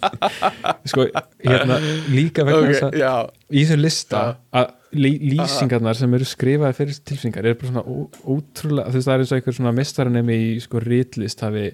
sko, 0.91 1.07
hérna 1.43 1.80
líka 2.11 2.45
vegna 2.47 2.72
þess 2.72 2.88
Ok, 2.88 2.99
að 3.09 3.30
í 3.51 3.65
þessum 3.65 3.84
lista 3.84 4.23
að 4.55 4.73
lýsingarnar 4.95 5.97
sem 5.99 6.13
eru 6.15 6.27
skrifaði 6.27 6.77
fyrir 6.77 7.01
tilfinningar 7.11 7.49
er 7.49 7.57
bara 7.59 7.72
svona 7.72 7.84
ó, 7.84 7.95
ótrúlega 8.35 8.91
þú 8.93 8.99
veist 8.99 9.09
það 9.09 9.15
er 9.15 9.23
eins 9.23 9.34
og 9.34 9.39
einhver 9.39 9.57
svona 9.57 9.76
mistaranemi 9.76 10.38
í 10.39 10.53
sko 10.63 10.81
ritlist 10.84 11.43
hafi 11.43 11.65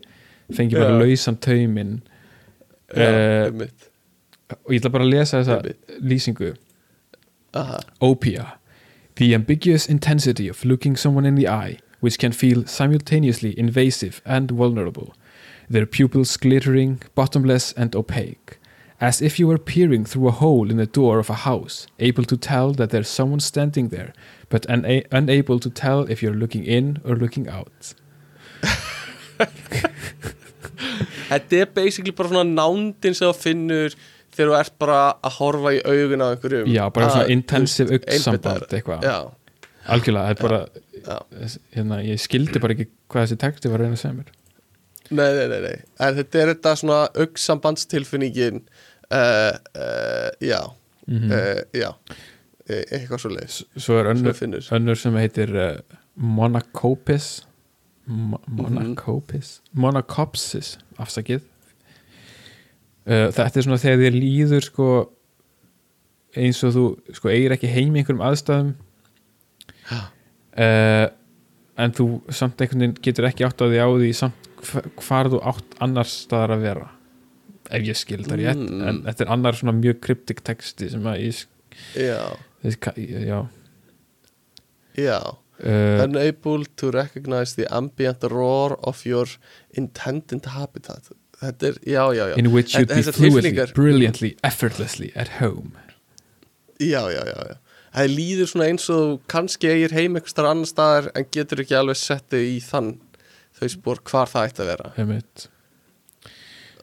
fengið 0.56 0.82
bara 0.82 0.98
lausan 1.04 1.38
taumin 1.42 2.00
já, 2.96 3.10
einmitt. 3.48 3.88
og 4.64 4.74
ég 4.74 4.82
ætla 4.82 4.92
bara 4.92 5.08
að 5.08 5.14
lesa 5.14 5.42
þessa 5.42 6.00
lýsingu. 6.02 6.56
Opia. 8.02 8.58
The 9.16 9.34
ambiguous 9.36 9.88
intensity 9.88 10.50
of 10.50 10.66
looking 10.66 10.98
someone 10.98 11.26
in 11.26 11.36
the 11.36 11.48
eye 11.48 11.80
which 12.00 12.18
can 12.18 12.32
feel 12.32 12.66
simultaneously 12.66 13.54
invasive 13.60 14.22
and 14.26 14.52
vulnerable 14.52 15.14
their 15.72 15.86
pupils 15.86 16.36
glittering, 16.38 17.02
bottomless 17.16 17.74
and 17.74 17.96
opaque. 17.96 18.58
As 19.00 19.22
if 19.22 19.40
you 19.40 19.48
were 19.48 19.58
peering 19.58 20.06
through 20.06 20.28
a 20.28 20.32
hole 20.32 20.70
in 20.70 20.78
the 20.78 20.86
door 20.86 21.18
of 21.20 21.30
a 21.30 21.40
house 21.50 21.88
able 22.00 22.24
to 22.26 22.38
tell 22.38 22.72
that 22.74 22.92
there's 22.92 23.10
someone 23.10 23.40
standing 23.40 23.90
there 23.90 24.14
but 24.50 24.66
una 24.70 25.02
unable 25.12 25.60
to 25.60 25.70
tell 25.72 26.04
if 26.12 26.22
you're 26.22 26.36
looking 26.44 26.64
in 26.66 27.00
or 27.04 27.16
looking 27.16 27.48
out. 27.50 27.94
Þetta 31.32 31.62
er 31.64 31.70
basically 31.74 32.12
bara 32.12 32.30
svona 32.30 32.46
nándin 32.52 33.16
sem 33.18 33.30
þú 33.32 33.38
finnur 33.40 33.96
þegar 34.36 34.52
þú 34.52 34.58
ert 34.60 34.76
bara 34.84 35.00
að 35.24 35.38
horfa 35.40 35.74
í 35.78 35.80
augun 35.88 36.24
á 36.24 36.28
einhverjum. 36.34 36.70
Já, 36.72 36.84
bara 36.94 37.08
Að, 37.08 37.16
svona 37.16 37.26
þú 37.30 37.36
intensive 37.38 38.00
einbeitaður. 38.02 38.68
eitthvað. 38.78 39.08
Algjörlega, 39.96 40.36
þetta 40.36 40.44
er 40.44 40.48
bara 40.48 40.62
hérna, 41.74 42.00
ég 42.06 42.22
skildi 42.22 42.62
bara 42.62 42.76
ekki 42.78 42.88
hvað 43.10 43.26
þessi 43.26 43.40
texti 43.42 43.72
var 43.72 43.82
að 43.82 43.88
reyna 43.88 43.98
að 43.98 44.04
segja 44.04 44.18
mér 44.20 44.30
Nei, 45.12 45.30
nei, 45.36 45.48
nei, 45.52 45.62
nei. 45.66 45.78
En 46.00 46.16
þetta 46.18 46.42
er 46.42 46.52
þetta 46.54 46.74
svona 46.80 47.00
augsambandstilfinningin 47.20 48.62
uh, 49.12 49.56
uh, 49.76 50.30
Já. 50.44 50.62
Mm 51.10 51.32
uh, 51.32 51.62
Já. 51.76 51.90
E 52.70 52.82
Eitthvað 52.96 53.24
svo 53.24 53.32
leiðis 53.34 53.56
svo 53.76 53.98
er 54.00 54.06
Svo 54.06 54.12
önnur, 54.14 54.36
finnur. 54.38 54.68
önnur 54.78 55.00
sem 55.00 55.16
heitir 55.20 55.52
Monacopis. 56.16 57.32
Mo 58.06 58.40
Monacopis? 58.48 59.58
Monacopsis, 59.74 60.76
afsakið. 61.00 61.42
Þetta 63.06 63.48
er 63.58 63.66
svona 63.66 63.80
þegar 63.82 64.04
þér 64.04 64.16
líður 64.20 64.66
sko 64.68 64.88
eins 66.38 66.62
og 66.64 66.76
þú 66.76 66.84
sko 67.18 67.32
eigir 67.34 67.56
ekki 67.56 67.72
heim 67.72 67.96
í 67.96 68.02
einhverjum 68.04 68.24
aðstæðum. 68.30 68.72
Uh, 69.92 71.08
en 71.82 71.94
þú 71.96 72.06
samt 72.36 72.62
einhvern 72.62 72.84
veginn 72.86 72.98
getur 73.04 73.28
ekki 73.30 73.46
átt 73.48 73.64
á 73.64 73.66
því 73.66 73.80
á 73.82 73.88
því 73.90 74.12
samt 74.20 74.51
hvar 75.02 75.30
þú 75.32 75.42
átt 75.52 75.78
annars 75.84 76.16
staðar 76.26 76.56
að 76.58 76.66
vera 76.68 76.90
ef 77.72 77.88
ég 77.88 77.98
skil 77.98 78.24
það 78.26 78.42
rétt. 78.42 78.62
Mm. 78.62 78.82
en 78.88 79.02
þetta 79.08 79.26
er 79.26 79.34
annar 79.36 79.58
svona 79.58 79.76
mjög 79.78 80.02
kryptik 80.04 80.44
texti 80.48 80.90
sem 80.92 81.06
að 81.08 81.22
ég 81.24 81.46
já, 81.96 82.20
já. 82.98 83.40
Já. 84.98 85.38
Uh, 85.62 86.02
unable 86.04 86.66
to 86.76 86.90
recognize 86.92 87.56
the 87.56 87.68
ambient 87.70 88.24
roar 88.24 88.80
of 88.84 89.06
your 89.06 89.28
intended 89.78 90.46
habitat. 90.46 91.12
Þetta 91.42 91.68
er, 91.68 91.78
já, 91.86 92.04
já, 92.14 92.28
já. 92.30 92.38
In 92.38 92.52
which 92.52 92.74
you'd 92.76 92.88
be 92.88 93.02
fluently, 93.02 93.66
brilliantly, 93.74 94.36
effortlessly 94.44 95.12
at 95.16 95.40
home. 95.40 95.72
Já, 96.80 97.10
já, 97.14 97.24
já, 97.26 97.38
já. 97.50 97.58
Það 97.92 98.14
líður 98.16 98.48
svona 98.48 98.68
eins 98.72 98.90
og 98.90 99.22
kannski 99.30 99.68
eigir 99.68 99.94
heim 99.94 100.16
þar 100.16 100.48
annar 100.54 100.70
staðar 100.70 101.10
en 101.18 101.26
getur 101.36 101.62
ekki 101.62 101.76
alveg 101.76 102.00
settu 102.00 102.40
í 102.40 102.60
þann 102.64 102.94
þau 103.62 103.70
spór 103.76 104.02
hvar 104.10 104.28
það 104.32 104.48
ætti 104.50 104.64
að 104.66 104.70
vera 104.74 104.92
einmitt. 104.98 105.48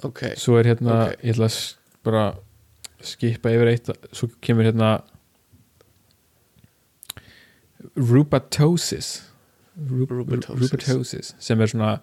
ok, 0.06 0.20
svo 0.38 0.58
er 0.60 0.64
hérna, 0.70 0.98
Ok. 1.08 1.16
ég 1.24 1.34
ætla 1.34 1.48
að 1.50 1.58
bara 2.06 2.24
skipa 3.02 3.50
yfir 3.54 3.72
eitt 3.72 3.90
svo 4.14 4.28
kemur 4.42 4.64
hérna 4.70 4.92
rubatosis 7.96 9.24
Rub 9.90 10.10
Rubatosis. 10.10 10.58
rubatosis 10.72 11.34
sem 11.38 11.60
er 11.60 11.66
svona 11.70 11.98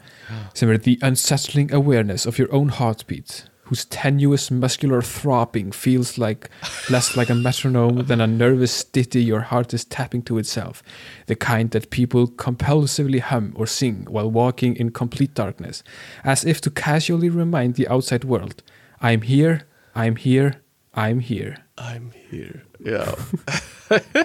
sem 0.56 0.70
er 0.72 0.78
the 0.78 0.98
unsettling 1.04 1.74
awareness 1.74 2.26
of 2.26 2.40
your 2.40 2.48
own 2.54 2.70
heartbeat 2.70 3.50
whose 3.66 3.86
tenuous 3.86 4.50
muscular 4.52 5.02
throbbing 5.02 5.72
feels 5.72 6.18
like 6.18 6.50
less 6.90 7.16
like 7.18 7.30
a 7.32 7.36
metronome 7.36 8.06
than 8.08 8.22
a 8.22 8.28
nervous 8.28 8.84
ditty 8.84 9.24
your 9.24 9.42
heart 9.42 9.74
is 9.74 9.84
tapping 9.86 10.22
to 10.22 10.38
itself 10.38 10.82
the 11.28 11.36
kind 11.36 11.72
that 11.72 11.90
people 11.90 12.28
compulsively 12.28 13.20
hum 13.20 13.54
or 13.56 13.66
sing 13.68 14.06
while 14.10 14.30
walking 14.32 14.76
in 14.76 14.90
complete 14.92 15.34
darkness 15.34 15.84
as 16.24 16.46
if 16.46 16.62
to 16.62 16.70
casually 16.70 17.30
remind 17.30 17.76
the 17.76 17.88
outside 17.88 18.24
world 18.24 18.62
I'm 19.02 19.22
here, 19.24 19.62
I'm 19.96 20.16
here, 20.16 20.62
I'm 20.94 21.20
here. 21.20 21.58
I'm 21.78 22.12
here 22.32 22.62
já. 22.84 23.04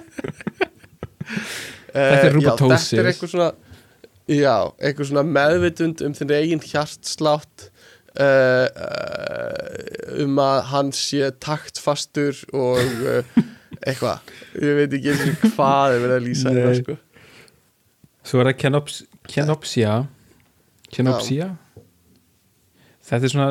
Þetta 1.90 2.26
er 2.26 2.28
Eh, 2.30 2.32
rubatosis. 2.34 2.92
já, 2.92 2.96
þetta 2.96 3.02
er 3.02 3.08
eitthvað 3.10 3.30
svona 3.32 3.48
já, 4.30 4.54
eitthvað 4.78 5.08
svona 5.10 5.24
meðvitund 5.26 6.02
um 6.06 6.12
þinn 6.14 6.32
eigin 6.36 6.62
hjartslátt 6.62 7.64
uh, 8.18 8.66
uh, 8.66 10.24
um 10.24 10.40
að 10.42 10.58
hann 10.72 10.92
sé 10.96 11.30
taktfastur 11.42 12.38
og 12.56 12.80
uh, 12.80 13.40
eitthvað. 13.86 14.32
Ég 14.58 14.78
veit 14.80 14.98
ekki 14.98 15.12
eins 15.14 15.24
og 15.26 15.56
hvað 15.56 15.96
er 15.96 16.04
verið 16.04 16.16
að 16.16 16.26
lýsa 16.26 16.54
hérna 16.54 16.76
sko. 16.80 16.98
Svo 18.26 18.42
er 18.42 18.50
það 18.50 18.58
kenops, 18.60 19.00
kenopsia. 19.30 19.96
Kenopsia? 20.90 21.52
Þetta 23.10 23.26
er 23.26 23.32
svona 23.32 23.50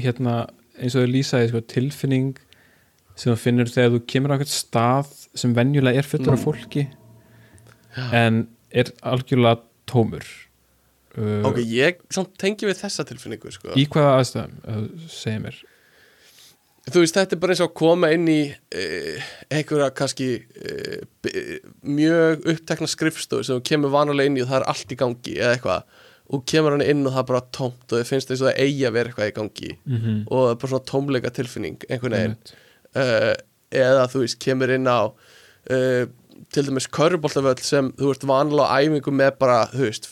hérna, 0.00 0.36
eins 0.80 0.96
og 0.96 1.04
þau 1.04 1.12
lýsaði 1.12 1.50
sko, 1.52 1.62
tilfinning 1.70 2.34
sem 3.16 3.32
þú 3.32 3.36
finnur 3.40 3.70
þegar 3.72 3.94
þú 3.94 4.00
kemur 4.12 4.32
á 4.32 4.34
eitthvað 4.36 4.52
stað 4.52 5.12
sem 5.36 5.54
venjulega 5.56 6.02
er 6.02 6.08
fullur 6.08 6.36
af 6.36 6.42
fólki 6.44 6.84
en 8.12 8.42
er 8.76 8.90
algjörlega 9.00 9.62
tómur 9.88 10.26
uh, 11.16 11.46
ok, 11.48 11.62
ég 11.64 12.02
tengi 12.40 12.68
við 12.68 12.78
þessa 12.82 13.06
tilfinningu 13.08 13.52
sko. 13.54 13.72
Í 13.78 13.86
hvaða 13.90 14.20
aðstæðum, 14.20 14.60
uh, 14.64 15.08
segir 15.12 15.42
mér? 15.44 15.62
Þú 16.86 17.02
veist, 17.02 17.16
þetta 17.16 17.34
er 17.34 17.40
bara 17.42 17.54
eins 17.54 17.60
og 17.64 17.70
að 17.72 17.78
koma 17.80 18.08
inn 18.14 18.28
í 18.30 18.40
uh, 18.46 19.30
einhverja 19.50 19.88
kannski 19.98 20.28
uh, 20.38 21.30
mjög 21.82 22.44
upptekna 22.52 22.90
skrifstofu 22.90 23.46
sem 23.48 23.64
kemur 23.66 23.90
vanalega 23.94 24.30
inn 24.30 24.38
í 24.38 24.44
og 24.44 24.52
það 24.52 24.60
er 24.60 24.68
allt 24.70 24.94
í 24.94 24.98
gangi 25.00 25.34
eða 25.40 25.56
eitthvað. 25.56 26.04
Og 26.36 26.44
kemur 26.50 26.74
hann 26.74 26.84
inn 26.86 27.02
og 27.06 27.14
það 27.14 27.22
er 27.22 27.28
bara 27.32 27.42
tómt 27.54 27.90
og 27.90 27.98
þið 27.98 28.08
finnst 28.12 28.30
eins 28.30 28.42
og 28.42 28.48
það 28.48 28.62
eigi 28.62 28.86
að 28.86 28.94
vera 28.98 29.10
eitthvað 29.10 29.32
í 29.32 29.34
gangi. 29.40 29.72
Mm 29.82 29.98
-hmm. 29.98 30.22
og 30.26 30.44
það 30.44 30.52
er 30.52 30.60
bara 30.62 30.72
svona 30.72 30.90
tómleika 30.92 31.34
tilfinning 31.34 31.88
einhvern 31.88 32.16
veginn. 32.18 32.38
Uh, 32.96 33.34
eða 33.82 34.06
þú 34.12 34.22
veist, 34.22 34.38
kemur 34.46 34.74
inn 34.76 34.86
á 34.86 35.00
uh, 35.10 36.06
til 36.54 36.66
dæmis 36.66 36.88
körfuboltavöll 36.92 37.62
sem 37.64 37.92
þú 37.98 38.10
veist 38.12 38.26
vanalega 38.28 38.66
á 38.70 38.76
æfingu 38.82 39.14
með 39.14 39.38
bara, 39.40 39.60
þú 39.72 39.86
veist, 39.88 40.10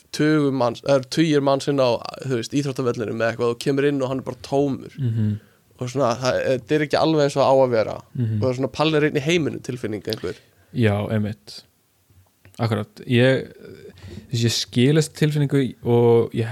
manns 0.52 0.84
eru 0.84 1.10
tugir 1.10 1.44
manns 1.44 1.68
inn 1.70 1.82
á, 1.82 1.98
íþróttavöllinu 2.26 3.16
með 3.16 3.32
eitthvað 3.32 3.54
og 3.54 3.60
kemur 3.64 3.88
inn 3.88 4.02
og 4.02 4.12
hann 4.12 4.22
er 4.22 4.28
bara 4.28 4.46
tómur. 4.46 4.94
Mm 5.00 5.34
og 5.74 5.90
svona, 5.90 6.12
það, 6.20 6.74
er 6.76 6.84
ekki 6.86 6.98
alveg 6.98 7.26
eins 7.26 7.36
og 7.38 7.46
á 7.50 7.54
að 7.54 7.72
vera. 7.72 7.94
Mhm. 8.14 8.36
og 8.36 8.42
það 8.42 8.50
er 8.50 8.58
svona 8.58 8.74
pallir 8.78 9.06
einn 9.08 9.18
í 9.18 9.24
heiminu 9.24 9.62
tilfinning 9.64 10.04
einhver. 10.06 10.36
Já, 10.74 10.94
einmitt. 11.10 11.64
Akkurat, 12.62 13.02
ég 13.10 13.50
ég 14.34 14.50
skilast 14.50 15.14
tilfinningu 15.18 15.74
og 15.82 16.32
ég, 16.34 16.46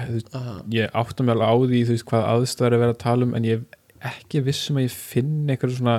ég 0.71 0.91
átta 0.95 1.23
mig 1.23 1.35
alveg 1.35 1.47
á 1.47 1.55
því 1.63 1.81
þú 1.87 1.95
veist 1.95 2.09
hvað 2.11 2.29
aðstæður 2.33 2.75
er 2.75 2.83
verið 2.83 2.95
að 2.95 3.03
tala 3.03 3.27
um 3.27 3.35
en 3.35 3.47
ég 3.47 3.63
er 3.63 4.13
ekki 4.13 4.43
viss 4.43 4.71
um 4.71 4.79
að 4.79 4.87
ég 4.87 4.95
finn 4.95 5.51
einhverja 5.51 5.79
svona 5.79 5.97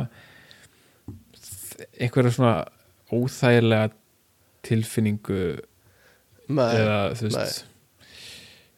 einhverja 2.00 2.36
svona 2.36 2.54
óþægilega 3.14 3.91
tilfinningu 4.68 5.44
Nei, 6.53 6.69
eða 6.80 6.98
þú 7.19 7.30
veist 7.34 7.64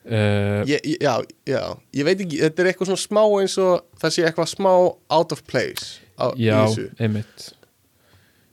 uh, 0.06 0.62
ég, 0.70 0.80
já, 1.02 1.14
já, 1.50 1.62
ég 1.98 2.06
veit 2.08 2.22
ekki 2.26 2.40
þetta 2.44 2.64
er 2.64 2.70
eitthvað 2.72 2.92
svona 2.92 3.04
smá 3.06 3.24
eins 3.42 3.56
og 3.62 3.86
það 4.02 4.16
sé 4.16 4.26
eitthvað 4.28 4.52
smá 4.54 4.72
out 5.18 5.34
of 5.36 5.44
place 5.50 6.00
á, 6.22 6.32
já, 6.40 6.60
einmitt. 7.02 7.52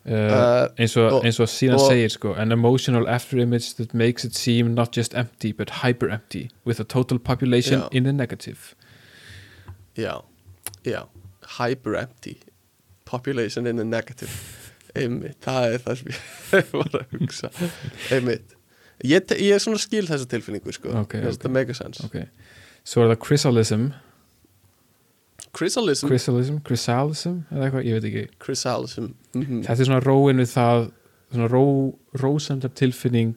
Uh, 0.02 0.66
eins, 0.82 0.96
og, 0.98 1.12
og- 1.20 1.26
eins 1.28 1.36
og 1.38 1.46
síðan 1.52 1.78
segir 1.84 2.10
sko 2.10 2.32
an 2.34 2.50
emotional 2.50 3.06
after 3.06 3.38
image 3.38 3.76
that 3.78 3.92
makes 3.94 4.24
it 4.26 4.34
seem 4.34 4.72
not 4.74 4.90
just 4.96 5.14
empty 5.14 5.52
but 5.52 5.70
hyper 5.84 6.08
empty 6.10 6.48
with 6.66 6.80
a 6.80 6.84
total 6.84 7.20
population 7.20 7.80
Já. 7.84 7.88
in 7.92 8.02
the 8.04 8.12
negative. 8.12 8.74
Já, 9.94 10.22
já. 10.84 11.04
Hyper 11.60 11.94
empty. 11.94 12.40
Population 13.04 13.66
in 13.66 13.76
the 13.76 13.84
negative 13.84 14.30
einmitt, 14.98 15.38
það 15.44 15.74
er 15.76 15.82
það 15.86 15.98
sem 16.00 16.12
ég 16.12 16.72
var 16.80 16.96
að 17.00 17.14
hugsa. 17.20 17.50
Einmitt. 18.12 18.56
Ég, 19.02 19.32
ég 19.40 19.56
er 19.56 19.62
svona 19.64 19.80
skil 19.82 20.04
þessa 20.06 20.28
tilfinningu 20.30 20.72
sko, 20.76 20.92
Ok, 21.00 21.16
Mér 21.18 21.28
finnst 21.30 21.40
ok. 21.40 21.46
það 21.48 21.54
mega 21.56 21.74
sense. 21.74 22.04
Ok. 22.06 22.18
Svo 22.86 23.02
er 23.04 23.12
það 23.14 23.20
chrysalism. 23.26 23.86
Chrysalism, 25.52 26.08
chrysalism, 26.08 26.58
chrysalism 26.64 27.34
eða 27.52 27.66
eitthvað, 27.66 27.86
ég 27.88 27.96
veit 27.98 28.06
ekki. 28.08 28.22
Chrysalism 28.40 29.08
mm 29.36 29.62
þetta 29.66 29.74
er 29.84 29.88
svona 29.88 30.02
róin 30.04 30.40
við 30.40 30.48
það 30.54 30.84
svona 31.32 31.48
ró, 31.52 31.62
rósendar 32.22 32.72
tilfinning 32.78 33.34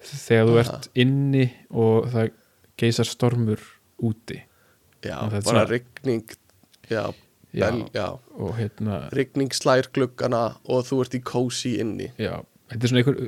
þegar 0.00 0.48
þú 0.48 0.56
Aha. 0.56 0.62
ert 0.64 0.88
inni 1.04 1.44
og 1.70 2.08
það 2.14 2.30
geysar 2.80 3.06
stormur 3.10 3.62
úti. 4.02 4.40
Já, 5.04 5.16
þetta 5.28 5.30
bara 5.30 5.42
svona- 5.44 5.66
rigning 5.70 6.24
já, 6.90 7.02
já, 7.04 7.04
bel, 7.52 7.82
já. 7.94 8.06
Og 8.38 8.54
hérna 8.58 9.00
rigning 9.16 9.52
slær 9.56 9.88
gluggana 9.94 10.56
og 10.64 10.86
þú 10.88 11.00
ert 11.04 11.16
í 11.18 11.22
cozy 11.26 11.76
inni. 11.82 12.10
Já, 12.20 12.38
þetta 12.70 12.86
er 12.86 12.92
svona 12.92 13.02
einhver 13.02 13.20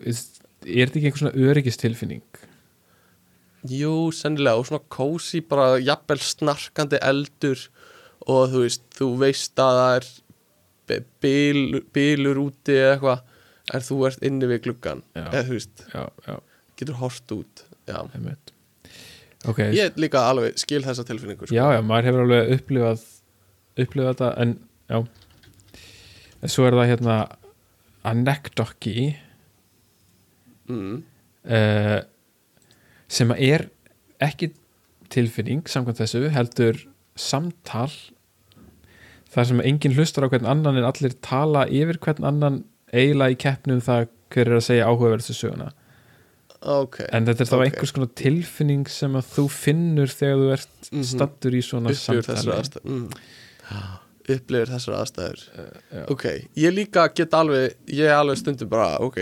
er 0.63 0.87
þetta 0.87 0.99
ekki 1.01 1.09
einhver 1.11 1.23
svona 1.25 1.49
öryggistilfinning? 1.51 2.23
Jú, 3.71 3.95
sennilega 4.15 4.59
og 4.59 4.67
svona 4.67 4.83
cozy 4.91 5.41
bara 5.47 5.77
jafnvel 5.83 6.23
snarkandi 6.23 6.99
eldur 7.03 7.61
og 8.27 8.51
þú 8.53 8.63
veist, 8.65 8.85
þú 8.95 9.09
veist 9.21 9.63
að 9.63 9.79
það 9.81 9.95
er 10.97 11.05
bil, 11.23 11.83
bilur 11.95 12.41
úti 12.43 12.75
eða 12.79 12.97
eitthvað 12.97 13.29
en 13.73 13.85
þú 13.87 13.99
ert 14.09 14.25
inni 14.27 14.49
við 14.51 14.65
gluggan 14.67 15.05
Já. 15.15 15.25
eða 15.29 15.45
þú 15.47 15.55
veist, 15.57 15.85
já, 15.95 16.35
getur 16.81 16.99
hort 16.99 17.35
út 17.37 17.63
já, 17.87 17.99
einmitt. 18.15 18.53
Ok, 19.51 19.59
ég 19.75 19.97
líka 19.99 20.23
alveg 20.31 20.59
skil 20.61 20.83
þessa 20.85 21.07
tilfinningu 21.07 21.47
sko. 21.49 21.55
já, 21.55 21.65
já, 21.75 21.81
maður 21.87 22.11
hefur 22.11 22.25
alveg 22.27 22.53
upplifað 22.59 23.07
upplifað 23.81 24.15
þetta 24.15 24.31
en 24.43 24.57
já 24.91 24.99
en 26.43 26.51
svo 26.51 26.67
er 26.67 26.77
það 26.77 26.91
hérna 26.91 27.19
anekdoki 28.09 28.97
mm. 30.69 30.97
uh, 31.47 32.01
sem 33.13 33.35
er 33.37 33.69
ekki 34.23 34.53
tilfinning 35.13 35.69
samkvæmt 35.71 36.01
þessu 36.03 36.27
heldur 36.33 36.81
samtal 37.19 37.91
þar 39.33 39.49
sem 39.49 39.63
enginn 39.65 39.95
hlustar 39.97 40.27
á 40.27 40.33
hvern 40.33 40.49
annan 40.49 40.81
en 40.81 40.89
allir 40.89 41.15
tala 41.25 41.67
yfir 41.69 42.01
hvern 42.03 42.27
annan 42.29 42.65
eiginlega 42.93 43.37
í 43.37 43.39
keppnum 43.41 43.81
það 43.85 44.11
hver 44.33 44.49
er 44.49 44.59
að 44.59 44.67
segja 44.67 44.89
áhugaverðstu 44.89 45.37
söguna 45.37 45.71
ok, 46.63 47.01
en 47.13 47.27
þetta 47.29 47.45
er 47.45 47.51
þá 47.51 47.57
ok. 47.57 47.65
einhvers 47.67 47.95
konar 47.97 48.13
tilfinning 48.19 48.89
sem 48.91 49.17
að 49.19 49.31
þú 49.37 49.47
finnur 49.53 50.13
þegar 50.13 50.43
þú 50.43 50.51
ert 50.57 50.73
Mhm. 50.93 51.05
stattur 51.09 51.55
í 51.57 51.63
svona 51.65 51.93
þessar 51.93 52.23
samtali 52.27 52.83
mm. 52.85 53.09
Upplifir 54.23 54.71
þessar 54.71 54.99
aðstæður. 55.01 55.43
Já. 55.91 56.05
ok, 56.15 56.25
ég 56.63 56.75
líka 56.75 57.09
get 57.17 57.35
alveg 57.35 57.77
ég 57.91 58.07
er 58.07 58.19
alveg 58.21 58.39
stundum 58.39 58.71
bara, 58.71 58.95
ok 59.03 59.19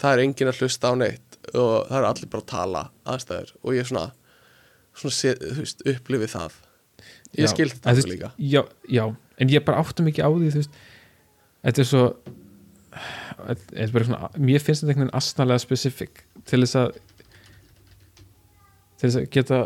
það 0.00 0.14
er 0.14 0.24
enginn 0.24 0.50
að 0.50 0.62
hlusta 0.62 0.90
á 0.90 0.94
neitt 0.98 1.38
og 1.52 1.88
það 1.88 1.96
er 1.98 2.08
allir 2.08 2.30
bara 2.32 2.44
að 2.44 2.50
tala 2.52 2.82
aðstæður 3.12 3.52
og 3.62 3.76
ég 3.76 3.88
svona, 3.88 4.06
svona 4.94 5.16
sé, 5.16 5.34
veist, 5.58 5.82
upplifi 5.92 6.30
það. 6.32 6.56
Ég 7.38 7.50
skil 7.50 7.68
þetta 7.72 7.92
alveg 7.92 8.10
líka. 8.12 8.32
já, 8.38 8.62
já, 8.88 9.04
en 9.38 9.52
ég 9.52 9.64
bara 9.66 9.82
áttum 9.82 10.08
ekki 10.10 10.24
á 10.24 10.30
því 10.30 10.52
þú 10.54 10.62
veist, 10.62 10.80
þetta 11.66 11.84
er 11.84 11.90
svo 11.92 12.04
þetta 12.92 13.78
er 13.84 13.94
bara 13.94 14.08
svona, 14.08 14.32
mér 14.36 14.64
finnst 14.64 14.84
þetta 14.84 14.92
einhvern 14.92 15.08
veginn 15.08 15.18
astnalega 15.20 15.64
specific 15.64 16.24
til 16.48 16.62
þess 16.64 16.78
að 16.82 16.98
til 19.00 19.08
þess 19.08 19.20
að 19.22 19.30
geta 19.34 19.60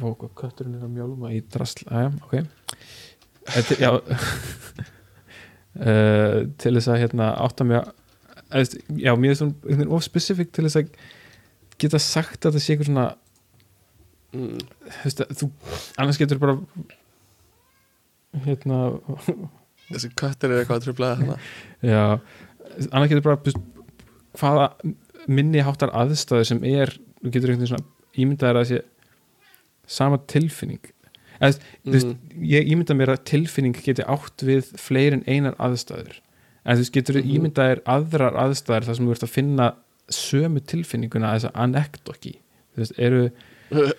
Vók 0.00 0.26
og 0.26 0.34
kötturinn 0.38 0.76
er 0.78 0.84
að 0.86 0.94
mjálma 0.94 1.32
í 1.34 1.40
drasl 1.50 1.86
aðja, 1.88 2.10
ok. 2.26 2.34
Þetta, 3.50 3.78
já. 3.80 3.90
Uh, 5.80 6.36
til 6.60 6.74
þess 6.76 6.90
að 6.92 7.00
hérna 7.04 7.32
átta 7.40 7.66
mig 7.66 7.80
að 7.80 7.90
veist, 8.50 8.76
já, 8.98 9.14
mér 9.18 9.34
er 9.34 9.40
svona 9.40 9.88
of 9.96 10.06
specific 10.06 10.50
til 10.54 10.66
þess 10.66 10.80
að 10.80 10.94
geta 11.80 12.00
sagt 12.02 12.46
að 12.46 12.56
það 12.56 12.64
sé 12.64 12.74
eitthvað 12.74 12.90
svona 12.90 13.06
mm. 14.34 14.58
veist, 15.04 15.22
að 15.24 15.38
þú, 15.40 15.50
annars 16.02 16.20
getur 16.20 16.42
bara 16.42 16.58
hérna 18.46 18.82
Þessi 19.90 20.10
köttur 20.14 20.52
er 20.52 20.60
eitthvað 20.60 20.76
að 20.76 20.84
trubla 20.84 21.06
þarna. 21.18 21.36
Já, 21.82 22.02
annars 22.92 23.10
getur 23.10 23.24
bara 23.26 23.54
hvaða 24.38 24.66
minni 25.30 25.64
háttar 25.66 25.90
aðstæður 25.98 26.46
sem 26.46 26.60
er 26.62 26.92
þú 26.94 27.32
getur 27.34 27.52
einhvern 27.52 27.64
veginn 27.64 27.72
svona 27.72 28.20
ímyndaðir 28.22 28.60
að 28.60 28.68
sé 28.68 28.78
sama 29.90 30.20
tilfinning. 30.30 30.82
Eða, 31.40 31.56
þú 31.86 31.94
veist, 31.94 32.10
mm. 32.10 32.42
ég 32.52 32.72
ímynda 32.72 32.96
mér 32.96 33.14
að 33.14 33.24
tilfinning 33.32 33.78
geti 33.80 34.04
átt 34.04 34.44
við 34.44 34.74
fleiri 34.78 35.18
en 35.18 35.24
einar 35.26 35.56
aðstæður. 35.58 36.18
En 36.64 36.76
þú 36.76 36.84
veist, 36.84 36.94
getur 36.96 37.20
mm 37.20 37.32
ímyndaðir 37.38 37.80
aðrar 37.88 38.36
aðstæður 38.44 38.86
þar 38.88 38.98
sem 38.98 39.08
þú 39.08 39.16
ert 39.16 39.26
að 39.26 39.34
finna 39.34 39.68
sömu 40.10 40.60
tilfinninguna 40.66 41.34
þess 41.36 41.48
að 41.48 41.60
anekdoki 41.64 42.34
þú 42.74 42.82
veist, 42.82 42.96
eru 42.98 43.22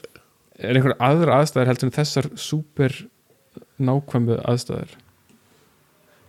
er 0.61 0.77
einhver 0.77 0.97
aðra 1.01 1.39
aðstæður 1.41 1.71
heldur 1.71 1.89
en 1.89 1.95
þessar 1.95 2.29
super 2.39 2.97
nákvæmu 3.81 4.37
aðstæður? 4.47 4.97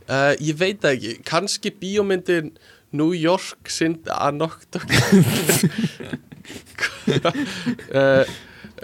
Uh, 0.09 0.33
Ég 0.43 0.57
veit 0.59 0.85
ekki, 0.89 1.19
kannski 1.27 1.73
bíómyndin 1.79 2.57
New 2.93 3.13
York 3.17 3.71
sind 3.73 4.09
nokt 4.37 4.77
uh, 7.95 8.25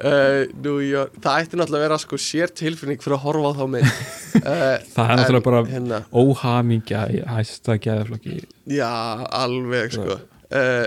uh, 0.00 1.10
Það 1.18 1.42
ætti 1.42 1.58
náttúrulega 1.58 1.78
að 1.78 1.84
vera 1.84 1.98
sko 2.02 2.18
sér 2.20 2.52
tilfinning 2.56 3.00
fyrir 3.02 3.16
að 3.18 3.24
horfa 3.26 3.50
á 3.50 3.58
þá 3.58 3.62
mynd. 3.74 4.02
Uh, 4.38 4.74
það 4.94 5.12
er 5.12 5.20
náttúrulega 5.20 5.46
bara 5.48 5.62
hérna, 5.68 6.00
óhamingja 6.12 7.04
í 7.12 7.22
hæsta 7.28 7.78
geðaflokki. 7.82 8.36
Já, 8.72 8.90
alveg 9.40 9.96
sko. 9.96 10.18
Uh, 10.48 10.86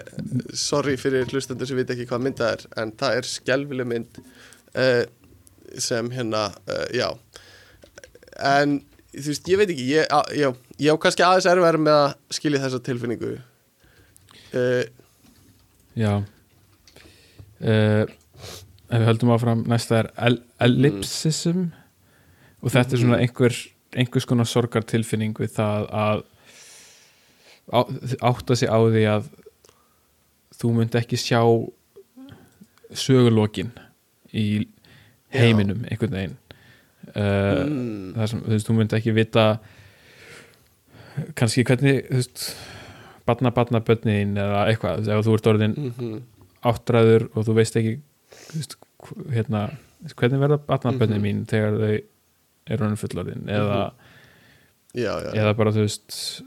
Sorry 0.58 0.96
fyrir 0.98 1.28
hlustendur 1.30 1.70
sem 1.70 1.78
veit 1.78 1.92
ekki 1.94 2.08
hvað 2.10 2.24
mynd 2.26 2.40
það 2.40 2.56
er 2.56 2.64
En 2.82 2.92
það 2.98 3.18
er 3.20 3.28
skelvileg 3.30 3.86
mynd 3.92 4.16
Sem 5.86 6.08
hérna, 6.10 6.48
já. 6.98 7.12
En 8.42 8.80
þú 9.14 9.28
veist, 9.28 9.52
ég 9.52 9.62
veit 9.62 9.70
ekki 9.70 9.86
Ég, 9.92 10.08
á, 10.10 10.26
já, 10.34 10.50
ég 10.82 10.98
á 10.98 11.02
kannski 11.04 11.28
aðeins 11.28 11.50
erfæður 11.52 11.78
með 11.86 12.00
að 12.00 12.40
skilja 12.40 12.64
þessa 12.64 12.82
tilfinningu. 12.88 13.36
Já. 15.96 16.14
Uh, 17.62 18.10
ef 18.92 19.00
við 19.00 19.08
höldum 19.08 19.34
áfram 19.36 19.62
næsta 19.70 20.02
er 20.02 20.10
el 20.28 20.40
ellipsism. 20.64 21.70
Og 22.62 22.74
þetta 22.74 22.96
er 22.96 23.02
svona 23.02 23.22
einhver 23.22 23.56
einhvers 23.98 24.28
konar 24.28 24.48
sorgartilfinning 24.48 25.36
við 25.40 25.56
það 25.58 25.88
að 26.02 26.24
á, 27.76 27.80
átta 28.30 28.56
sig 28.56 28.72
á 28.72 28.80
því 28.80 29.06
að 29.12 29.30
þú 30.62 30.74
myndi 30.78 31.00
ekki 31.02 31.20
sjá 31.20 31.42
sögulokin 32.92 33.72
í 34.32 34.46
heiminum 35.34 35.84
einhvern 35.90 36.18
veginn. 36.18 36.38
Uh, 37.12 37.66
mm, 37.66 38.12
þar 38.16 38.30
sem 38.30 38.44
þú 38.44 38.54
veist, 38.54 38.68
þú 38.68 38.76
myndi 38.78 38.98
ekki 39.00 39.16
vita 39.18 39.46
kannski 41.36 41.66
hvernig 41.68 42.06
þú 42.08 42.20
veist, 42.20 42.44
batna 43.28 43.52
batna 43.56 43.82
bönnin 43.84 44.38
eða 44.40 44.68
eitthvað, 44.70 45.10
ef 45.10 45.26
þú 45.26 45.36
ert 45.36 45.50
orðin 45.52 45.76
mm 45.80 46.20
áttræður 46.62 47.28
og 47.34 47.46
þú 47.48 47.56
veist 47.58 47.78
ekki 47.80 47.96
hérna 49.34 49.66
hvernig 50.18 50.40
verða 50.41 50.58
batna 50.68 50.91
bönnin 50.98 51.20
Mhm. 51.20 51.26
mín 51.26 51.45
þegar 51.49 51.78
þau 51.82 52.03
eru 52.68 52.86
orðin 52.86 53.02
fullorðin? 53.02 53.45
Eða, 53.49 53.91
Já, 54.94 55.14
já, 55.24 55.32
eða 55.40 55.53
bara 55.56 55.72
þú 55.72 55.84
veist 55.86 56.41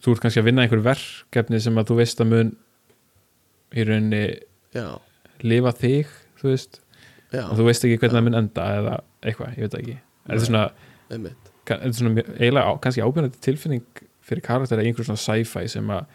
þú 0.00 0.12
ert 0.14 0.20
kannski 0.24 0.40
að 0.40 0.44
vinna 0.48 0.62
einhver 0.64 0.80
verkefni 0.84 1.60
sem 1.60 1.74
að 1.76 1.86
þú 1.90 1.96
veist 2.00 2.20
að 2.20 2.26
mun 2.30 2.56
í 3.74 3.84
rauninni 3.84 4.22
já, 4.74 4.86
lifa 5.42 5.72
þig, 5.76 6.06
þú 6.40 6.48
veist? 6.52 6.80
Og 7.34 7.56
þú 7.58 7.64
veist 7.66 7.84
ekki 7.84 7.98
hvernig 7.98 8.14
það 8.16 8.24
mun 8.28 8.38
enda 8.38 8.64
eða 8.78 8.94
eitthvað, 9.24 9.56
ég 9.58 9.64
veit 9.66 9.74
ekki. 9.80 9.96
Þetta 10.28 10.34
er 10.34 10.44
svona 10.46 10.70
einmitt. 11.10 11.50
Kann- 11.66 11.80
þetta 11.80 11.98
svona 11.98 12.22
eiginlega 12.38 12.80
kannski 12.80 13.02
ábyrjandi 13.02 13.40
tilfinning 13.40 13.82
fyrir 14.22 14.42
karaktera 14.42 14.82
í 14.84 14.86
einhver 14.92 15.04
svona 15.08 15.18
sci-fi 15.20 15.66
sem 15.68 15.88
að 15.88 16.06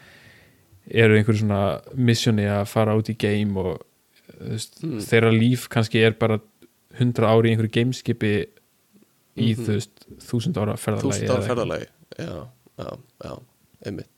eru 0.90 1.18
einhver 1.18 1.36
svona 1.36 1.60
missjoni 1.94 2.46
að 2.48 2.66
fara 2.66 2.96
út 2.96 3.10
í 3.12 3.16
game 3.18 3.56
og 3.60 3.82
Mm. 4.40 5.00
þeirra 5.04 5.30
líf 5.34 5.68
kannski 5.68 6.00
er 6.06 6.12
bara 6.18 6.38
100 6.98 7.26
ári 7.26 7.50
í 7.50 7.54
einhverju 7.54 7.72
gameskipi 7.74 8.32
í 9.36 9.54
Mhm. 9.54 9.64
þú 9.64 9.76
veist 9.76 10.06
þúsund 10.26 10.56
ára 10.60 10.74
ferðalagi 10.76 11.26
Þúsund 11.26 11.34
ára 11.34 11.48
ferðalagi. 11.48 11.86
Já, 12.18 12.48
já, 12.78 12.98
já, 13.24 13.34
einmitt. 13.86 14.08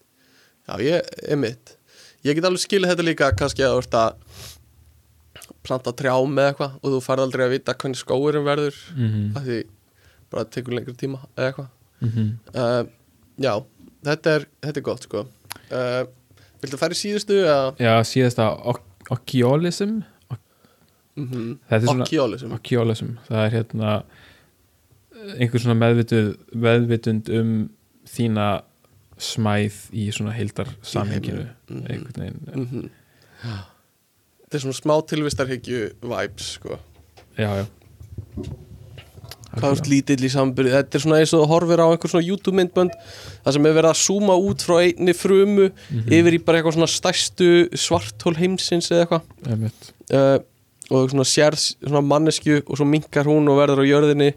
Já, 0.68 0.76
ég, 0.80 1.02
einmitt. 1.28 1.76
Ég 2.24 2.34
get 2.34 2.44
alveg 2.44 2.62
skilið 2.62 2.90
þetta 2.92 3.04
líka 3.08 3.32
kannski 3.36 3.62
að 3.66 3.74
þú 3.74 3.78
ert 3.82 3.96
að 3.98 4.14
planta 5.66 5.92
trjám 5.94 6.32
eða 6.38 6.52
eitthvað 6.52 6.72
og 6.82 6.88
þú 6.94 7.00
færð 7.06 7.22
aldrei 7.26 7.44
að 7.46 7.54
vita 7.56 7.74
hvernig 7.74 8.00
skóurinn 8.00 8.46
verður 8.46 8.76
Mhm, 8.96 9.36
af 9.36 9.42
því 9.46 9.58
bara 10.30 10.44
tekur 10.44 10.74
lengri 10.78 10.94
tíma 10.96 11.20
eða 11.36 11.52
eitthvað. 11.52 11.68
Mhm. 12.00 12.38
uh, 12.54 12.84
Já, 13.38 13.64
þetta 14.04 14.26
er, 14.36 14.46
þetta 14.62 14.76
er 14.76 14.82
gott 14.82 15.02
sko. 15.02 15.26
Uh, 15.70 16.04
Viltu 16.62 16.78
færi 16.78 16.94
síðustu 16.94 17.34
eða? 17.42 17.76
Já, 17.78 17.94
síðasta 18.06 18.44
okjólism 19.12 20.00
mm 21.16 21.28
-hmm. 21.28 21.56
þetta 21.68 21.80
er 21.80 21.86
svona 21.86 22.08
Okjólism 22.08 22.52
okjólism, 22.58 23.14
það 23.28 23.44
er 23.44 23.54
hérna 23.56 24.02
einhver 25.38 25.60
svona 25.60 25.78
meðvituð 25.78 26.34
meðvitund 26.54 27.28
um 27.40 27.52
þína 28.08 28.48
smæð 29.18 29.74
í 29.92 30.08
svona 30.10 30.32
heildar 30.32 30.68
samhenginu 30.82 31.46
einhvern 31.68 32.16
veginn 32.16 32.40
mm 32.54 32.66
-hmm. 32.66 32.90
Þetta 34.42 34.58
er 34.58 34.60
svona 34.60 34.76
smá 34.76 35.06
tilvistarhyggju 35.08 35.78
vibes 36.02 36.48
sko. 36.58 36.78
Já, 37.38 37.48
já 37.56 37.66
hvað 39.58 39.74
ert 39.76 39.88
lítill 39.92 40.24
í 40.24 40.30
sambyrði 40.32 40.70
þetta 40.72 40.96
er 40.98 41.02
svona 41.04 41.18
eins 41.20 41.32
og 41.36 41.42
þú 41.42 41.48
horfir 41.52 41.82
á 41.84 41.86
einhver 41.92 42.10
svona 42.12 42.24
YouTube 42.26 42.56
myndbönd 42.56 42.94
það 43.44 43.52
sem 43.56 43.66
er 43.68 43.74
verið 43.76 43.90
að 43.92 44.00
zooma 44.02 44.36
út 44.48 44.64
frá 44.64 44.76
einni 44.80 45.12
frumu 45.16 45.66
Mhm. 45.90 46.08
yfir 46.08 46.32
í 46.38 46.40
bara 46.44 46.58
eitthvað 46.62 46.76
svona 46.78 46.88
stærstu 46.88 47.50
svartól 47.76 48.36
heimsins 48.38 48.88
eða 48.90 49.04
eitthvað. 49.06 49.22
Uh, 50.12 50.38
og 50.90 51.10
svona 51.10 51.24
sérð 51.24 51.60
svona 51.84 52.02
mannesku 52.04 52.62
og 52.66 52.76
svo 52.76 52.84
minkar 52.88 53.24
hún 53.24 53.48
og 53.48 53.56
verður 53.60 53.84
á 53.84 53.90
jörðinni 53.92 54.32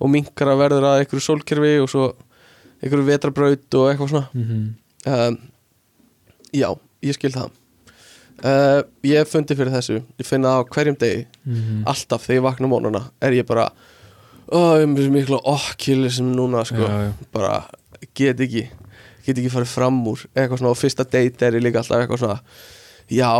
og 0.00 0.10
minkar 0.12 0.48
að 0.52 0.58
verður 0.60 0.84
að 0.90 0.98
einhverju 1.00 1.24
sólkerfi 1.24 1.72
og 1.82 1.88
svo 1.88 2.08
einhverju 2.82 3.06
vetrabraut 3.06 3.74
og 3.74 3.86
eitthvað 3.92 4.10
svona. 4.10 4.28
Mhm. 4.34 4.74
um, 5.06 5.38
já, 6.52 6.68
ég 7.02 7.14
skil 7.14 7.30
það. 7.32 7.50
Uh, 8.44 8.82
ég 9.02 9.16
hef 9.22 9.30
fundið 9.32 9.56
fyrir 9.56 9.72
þessu. 9.72 10.02
Ég 10.20 10.26
finna 10.28 10.48
það 10.52 10.60
á 10.60 10.68
hverjum 10.74 10.98
degi. 11.00 11.26
Mhm. 11.46 11.84
alltaf 11.86 12.26
þegar 12.26 12.36
ég 12.36 12.42
vakna 12.44 12.68
mónuna 12.68 13.02
er 13.22 13.32
ég 13.32 13.46
bara 13.46 13.70
ó, 14.50 14.58
ég 14.78 14.84
er 14.84 14.90
með 14.90 15.12
mikla 15.14 15.40
okkili 15.52 16.10
sem 16.12 16.28
núna 16.34 16.64
sko, 16.68 16.82
já, 16.82 17.08
já. 17.08 17.12
bara 17.34 17.54
get 18.16 18.40
ekki 18.42 18.66
get 19.26 19.38
ekki 19.40 19.52
farið 19.52 19.72
fram 19.72 19.98
úr. 20.06 20.26
Eitthvað 20.34 20.60
svona 20.60 20.74
og 20.74 20.80
fyrsta 20.80 21.06
date 21.06 21.48
er 21.48 21.58
ég 21.58 21.64
líka 21.64 21.82
alltaf 21.82 22.02
eitthvað 22.02 22.22
svona 22.22 22.38
já, 23.10 23.32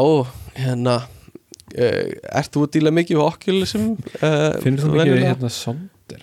hérna 0.59 0.97
uh, 1.03 2.07
ert 2.41 2.53
þú 2.55 2.67
að 2.67 2.73
díla 2.77 2.95
mikið 2.95 3.23
á 3.23 3.25
okkili 3.27 3.67
sem 3.71 3.93
uh, 3.95 4.53
finnur 4.65 4.87
þú 4.87 4.95
mikið 4.97 5.25
hérna 5.25 5.51
sonder? 5.53 6.23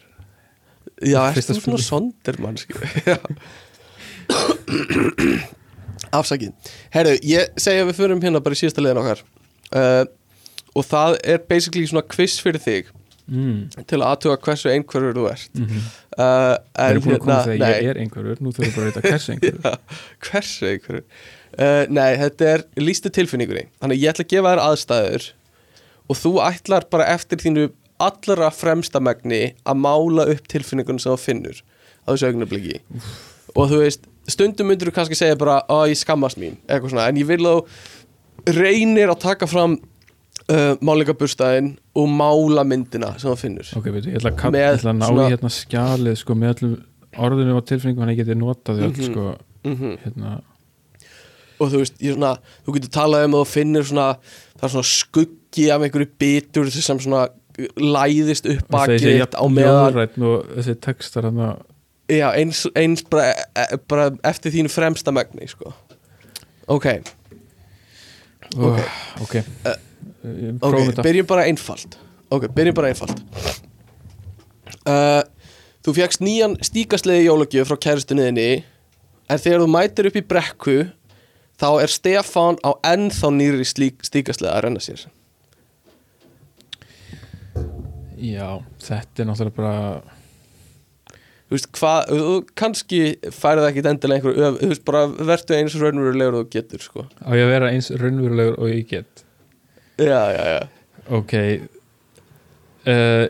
Já, 1.04 1.20
ert 1.30 1.48
þú 1.48 1.60
svona 1.60 1.84
sonder 1.84 2.40
mannski 2.44 2.72
afsakið. 6.14 6.52
Herru, 6.94 7.16
ég 7.26 7.56
segja 7.60 7.84
að 7.84 7.90
við 7.90 7.98
förum 7.98 8.22
hérna 8.24 8.42
bara 8.44 8.56
í 8.56 8.60
síðasta 8.60 8.84
liðin 8.84 9.02
okkar. 9.02 9.24
Uh, 9.74 10.04
og 10.78 10.86
það 10.86 11.18
er 11.34 11.42
basically 11.50 11.86
svona 11.90 12.06
quiz 12.10 12.38
fyrir 12.42 12.62
þig 12.62 12.92
mm. 13.28 13.86
til 13.90 14.00
að 14.00 14.08
aðtuga 14.10 14.40
hversu 14.46 14.72
einhverfur 14.72 15.18
þú 15.18 15.28
ert. 15.32 15.52
Mm 15.58 15.68
-hmm. 15.68 15.92
uh, 16.18 16.56
er 16.86 16.96
en 16.96 17.02
búin 17.02 17.16
að 17.16 17.24
koma 17.26 17.40
þegar 17.44 17.60
nei, 17.60 17.84
ég 17.84 17.90
er 17.90 18.02
einhverfur 18.02 18.42
nú 18.42 18.52
þurfum 18.52 18.76
bara 18.76 18.88
að 18.88 18.90
vita 18.92 19.02
hversu 19.08 19.32
einhverfur. 19.34 19.70
Já, 19.70 19.78
hversu 20.30 20.66
einhverfur. 20.72 21.04
Uh, 21.54 21.84
nei, 21.90 22.18
þetta 22.18 22.46
er 22.46 22.66
lístu 22.78 23.10
tilfinningunni 23.10 23.68
þannig 23.80 24.02
ég 24.02 24.10
ætla 24.10 24.26
að 24.26 24.34
gefa 24.34 24.54
þér 24.54 24.64
aðstæður 24.64 25.28
og 26.10 26.18
þú 26.18 26.32
ætlar 26.42 26.90
bara 26.90 27.10
eftir 27.14 27.38
þínu 27.38 27.70
allra 28.02 28.50
fremsta 28.52 29.00
megni 29.00 29.54
að 29.64 29.78
mála 29.78 30.26
upp 30.34 30.48
tilfinningunum 30.48 31.00
sem 31.00 31.14
þú 31.14 31.20
finnur 31.22 31.62
á 32.04 32.12
þessu 32.12 32.28
augnabliki 32.28 32.82
og 33.54 33.70
þú 33.70 33.84
veist, 33.84 34.08
stundum 34.28 34.68
myndir 34.72 34.90
þú 34.90 34.96
kannski 34.98 35.18
segja 35.18 35.38
bara 35.40 35.62
að 35.70 35.92
ég 35.94 36.00
skammast 36.02 36.40
mín, 36.42 36.58
eitthvað 36.68 36.96
svona. 36.96 37.10
En 37.12 37.20
ég 37.20 37.28
vil 37.30 37.44
að 37.46 37.62
þú 37.62 38.56
reynir 38.58 39.12
að 39.12 39.22
taka 39.24 39.48
fram 39.48 39.78
uh, 40.50 40.74
málingaburstaðin 40.82 41.74
og 41.96 42.08
mála 42.10 42.64
myndina 42.68 43.14
sem 43.20 43.30
þú 43.32 43.38
finnur 43.40 43.74
ok, 43.78 43.92
veitu, 43.96 44.10
ég 44.14 44.20
ætla 44.22 44.34
að, 44.34 44.52
Með 44.56 44.66
ég 44.68 44.80
ætla 44.80 44.94
að 44.94 44.98
ná 45.02 45.06
svona- 45.08 45.28
í 45.28 45.36
hérna 45.36 45.54
skjalið 45.60 46.18
sko, 46.18 46.34
með 46.36 46.56
öllum 46.56 46.74
orðunum 47.14 47.60
og 47.62 47.66
tilfinningum 47.70 48.04
hann 48.08 48.16
geti 48.18 48.36
notað 48.36 48.82
öll 48.82 48.92
Mhm. 48.94 49.06
sko, 49.12 49.38
mm 49.64 49.98
hérna, 50.04 50.42
og 51.60 51.70
þú 51.72 51.78
veist, 51.84 51.96
svona, 52.02 52.38
þú 52.66 52.74
getur 52.74 52.90
talað 52.90 53.26
um 53.26 53.34
að 53.38 53.44
þú 53.46 53.48
finnir 53.48 53.84
svona, 53.88 54.18
það 54.58 54.64
er 54.64 54.74
svona 54.74 54.90
skugg 54.90 55.40
baggi 55.54 55.70
af 55.72 55.82
einhverju 55.86 56.08
bitur 56.20 56.70
sem 56.72 57.00
svona 57.00 57.28
læðist 57.78 58.48
upp 58.50 58.64
Og 58.64 58.74
bakið 58.74 59.22
á 59.38 59.46
meðan 59.46 60.24
og 60.26 60.48
þessi 60.58 60.76
textar 60.82 61.24
hann 61.28 61.38
að 61.38 61.60
já, 62.10 62.32
eins, 62.34 62.66
eins 62.76 63.04
bara, 63.04 63.34
e, 63.56 63.78
bara 63.88 64.10
eftir 64.24 64.52
þínu 64.52 64.70
fremsta 64.74 65.12
megni 65.14 65.48
sko. 65.48 65.74
ok, 66.68 66.86
ok, 68.58 68.80
ok, 68.80 68.80
okay. 69.22 69.44
Ok, 70.24 71.02
byrjum 71.04 71.28
bara 71.30 71.46
einfalt. 71.50 71.98
Ok, 72.34 72.48
byrjum 72.56 72.78
bara 72.78 72.92
einfalt. 72.94 73.24
Uh, 74.84 75.22
þú 75.84 75.96
fegst 76.00 76.24
nýjan 76.24 76.58
stíkasleiði 76.64 77.28
jólagjöf 77.28 77.70
frá 77.72 77.80
kæristunniðinni 77.88 78.64
en 79.32 79.42
þegar 79.42 79.64
þú 79.64 79.70
mætir 79.72 80.10
upp 80.10 80.20
í 80.20 80.24
brekku 80.28 80.78
þá 81.60 81.70
er 81.84 81.92
Stefán 81.92 82.60
á 82.64 82.72
ennþá 82.94 83.32
nýri 83.36 83.68
stíkasleiði 83.68 84.52
að 84.52 84.64
renna 84.68 84.84
sér. 84.84 85.06
Já, 88.24 88.60
þetta 88.80 89.24
er 89.24 89.28
náttúrulega 89.28 89.58
bara 89.58 89.78
þú 91.54 91.58
veist 91.58 91.70
hvað, 91.78 92.08
þú 92.10 92.36
kannski 92.58 93.02
færið 93.36 93.68
ekkit 93.68 93.90
endilega 93.92 94.20
einhver 94.22 94.38
öf, 94.48 94.56
þú 94.62 94.70
veist 94.72 94.86
bara 94.88 95.02
vertu 95.32 95.58
eins 95.58 95.76
raunverulegur 95.78 96.40
og 96.40 96.46
þú 96.48 96.54
getur 96.56 96.82
sko. 96.82 97.06
Á 97.22 97.30
ég 97.38 97.46
að 97.46 97.52
vera 97.54 97.70
eins 97.74 97.92
raunverulegur 97.94 98.58
og 98.58 98.72
ég 98.72 98.88
get 98.90 99.13
já, 99.98 100.22
já, 100.34 100.44
já 100.54 100.62
ok 101.20 101.34
uh, 102.88 103.28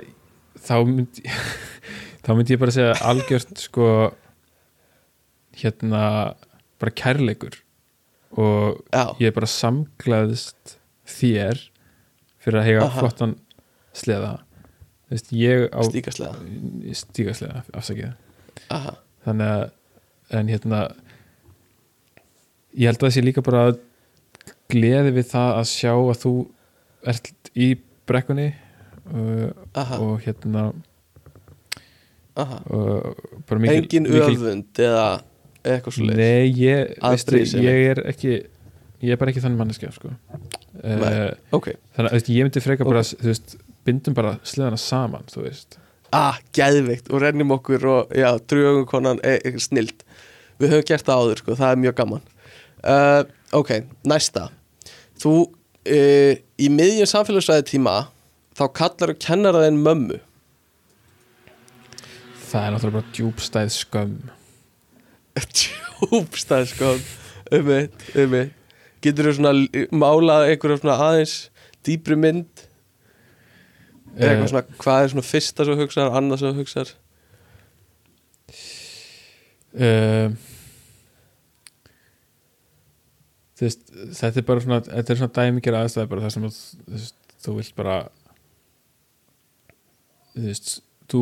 þá 0.64 0.76
myndi 0.88 1.26
þá 2.24 2.32
myndi 2.38 2.56
ég 2.56 2.62
bara 2.62 2.76
segja 2.76 2.96
algjört 3.04 3.58
sko 3.60 3.88
hérna 5.60 6.04
bara 6.82 6.96
kærleikur 6.96 7.60
og 8.34 8.82
Já. 8.90 9.14
ég 9.22 9.30
er 9.30 9.36
bara 9.36 9.50
samglaðist 9.50 10.78
þér 11.06 11.60
fyrir 12.42 12.60
að 12.60 12.68
hega 12.70 12.88
Aha. 12.88 13.00
flottan 13.00 13.36
sleða 13.94 14.34
stíkasleiða 15.14 16.34
stígaslega 16.98 17.62
afsakið 17.78 18.14
Aha. 18.74 18.96
þannig 19.28 19.54
að 19.54 19.66
en 20.34 20.50
hérna 20.50 20.80
ég 22.74 22.90
held 22.90 22.98
að 22.98 23.06
það 23.06 23.16
sé 23.18 23.26
líka 23.26 23.46
bara 23.46 23.68
gleði 24.74 25.14
við 25.18 25.30
það 25.34 25.52
að 25.60 25.68
sjá 25.72 25.92
að 25.94 26.18
þú 26.24 26.34
ert 27.14 27.32
í 27.54 27.70
brekkunni 28.10 28.50
uh, 29.14 29.50
og 30.00 30.16
hérna 30.26 30.72
bara 32.34 33.60
mikil, 33.62 33.76
engin 33.78 34.10
öfund 34.10 34.82
eða 34.82 35.06
eitthvað 35.64 35.96
svo 35.96 36.08
leið 36.10 36.20
nei, 36.20 36.48
ég, 36.58 36.96
veistu, 37.04 37.44
ég 37.62 37.92
er 37.94 38.02
ekki 38.10 38.40
ég 39.04 39.14
er 39.14 39.20
bara 39.20 39.34
ekki 39.34 39.44
þannig 39.44 39.60
manneskja 39.60 39.92
sko. 39.94 40.14
Uh, 40.80 41.32
ok, 41.56 41.74
þannig 41.98 42.18
að 42.18 42.34
ég 42.34 42.48
myndi 42.48 42.64
freka 42.64 42.88
bara 42.88 43.04
Ok. 43.04 43.16
þú 43.20 43.30
veist, 43.32 43.56
bindum 43.84 44.16
bara 44.18 44.38
sleðana 44.48 44.80
saman 44.80 45.28
þú 45.32 45.46
veist. 45.48 45.78
Ah, 46.14 46.38
geðveikt. 46.56 47.10
Og 47.12 47.24
rennum 47.24 47.56
okkur 47.56 47.88
og 47.90 48.14
já, 48.16 48.30
drugum 48.48 48.86
konan 48.90 49.20
e, 49.26 49.40
snild 49.60 50.06
við 50.62 50.76
höfum 50.76 50.88
gert 50.88 51.08
það 51.08 51.24
áður 51.24 51.42
sko, 51.42 51.58
það 51.60 51.72
er 51.72 51.82
mjög 51.84 51.96
gaman. 52.00 52.28
Uh, 52.84 53.22
ok, 53.60 53.72
næsta 54.08 54.50
þú 55.24 55.34
uh, 55.48 56.34
í 56.60 56.70
miðjum 56.72 57.10
samfélagsræði 57.10 57.68
tíma 57.74 57.98
þá 58.54 58.66
kallar 58.78 59.14
þú 59.14 59.20
kennaraðinn 59.24 59.82
mömmu. 59.84 60.20
Það 62.52 62.68
er 62.68 62.76
náttúrulega 62.76 63.00
bara 63.00 63.16
djúbstæð 63.18 63.72
skömm. 63.74 64.20
Tjúbstæð 65.58 66.68
sko 66.70 66.92
um 67.54 67.72
eitt, 67.74 68.04
um 68.20 68.36
eitt 68.38 68.60
getur 69.04 69.30
þú 69.30 69.34
svona 69.38 69.88
málað 69.92 70.50
einhverja 70.52 70.80
svona 70.80 71.00
aðeins 71.08 71.36
dýpri 71.84 72.18
mynd? 72.20 72.66
Eh, 74.14 74.30
eitthvað 74.30 74.50
svona, 74.52 74.66
hvað 74.80 75.04
er 75.04 75.14
svona 75.14 75.28
fyrsta 75.28 75.66
sem 75.66 75.74
þú 75.74 75.84
hugsar, 75.84 76.16
annað 76.20 76.42
sem 76.42 76.54
þú 76.54 76.64
hugsar? 76.64 76.94
Uh, 79.74 80.28
þú 83.42 83.43
veist 83.62 83.82
þetta 84.18 84.40
er 84.42 84.46
bara 84.48 84.60
svona, 84.66 84.80
þetta 84.82 85.14
er 85.14 85.20
svona 85.22 85.36
dæmikir 85.38 85.78
aðstæði 85.78 86.10
bara 86.10 86.22
það 86.26 86.34
sem 86.34 86.44
að, 86.48 86.58
þú, 86.58 86.92
veist, 86.98 87.16
þú 87.46 87.56
vilt 87.60 87.76
bara 87.78 87.98
þú 90.34 90.46
veist 90.48 90.72
þú 91.12 91.22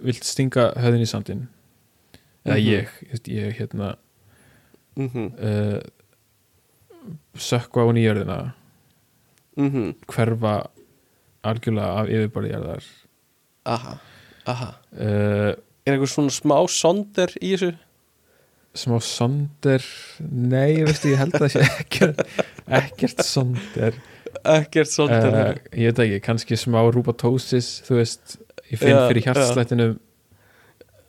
vilt 0.00 0.24
stinga 0.24 0.68
höfðin 0.80 1.04
í 1.04 1.08
sandin 1.10 1.42
eða 2.46 2.56
Mhm. 2.56 2.66
ég, 2.70 2.88
þú 3.00 3.10
veist, 3.12 3.28
ég 3.28 3.58
hérna 3.58 3.90
mhm, 4.96 5.26
uh, 5.38 5.80
sökva 7.36 7.84
hún 7.88 7.96
í 8.00 8.04
jörðina. 8.04 8.52
Mhm. 9.56 9.94
Hverfa 10.08 10.70
algjörlega 11.44 12.00
af 12.00 12.08
yfirborðjarðar 12.08 12.84
aha, 13.66 13.98
aha. 14.46 14.68
Uh, 14.92 15.52
er 15.86 15.94
eitthvað 15.94 16.12
svona 16.14 16.32
smá 16.34 16.56
sonder 16.68 17.28
í 17.40 17.52
þessu 17.54 17.70
smá 18.76 19.00
sonder? 19.02 19.84
Nei, 20.30 20.82
veistu, 20.86 21.10
ég 21.12 21.20
held 21.20 21.34
að 21.36 21.44
það 21.46 21.52
sé 21.54 21.64
ekkert, 21.82 22.22
ekkert 22.80 23.24
sonder. 23.26 23.98
Ekkert 24.40 24.92
sonder 24.92 25.26
uh, 25.34 25.56
ég 25.74 25.90
veit 25.90 26.02
ekki, 26.06 26.20
kannski 26.24 26.58
smá 26.58 26.78
rúbatósis 26.94 27.80
þú 27.86 27.98
veist, 27.98 28.36
ég 28.70 28.80
finn 28.80 28.94
Já, 28.94 29.02
fyrir 29.10 29.26
hjartslættinum 29.26 29.96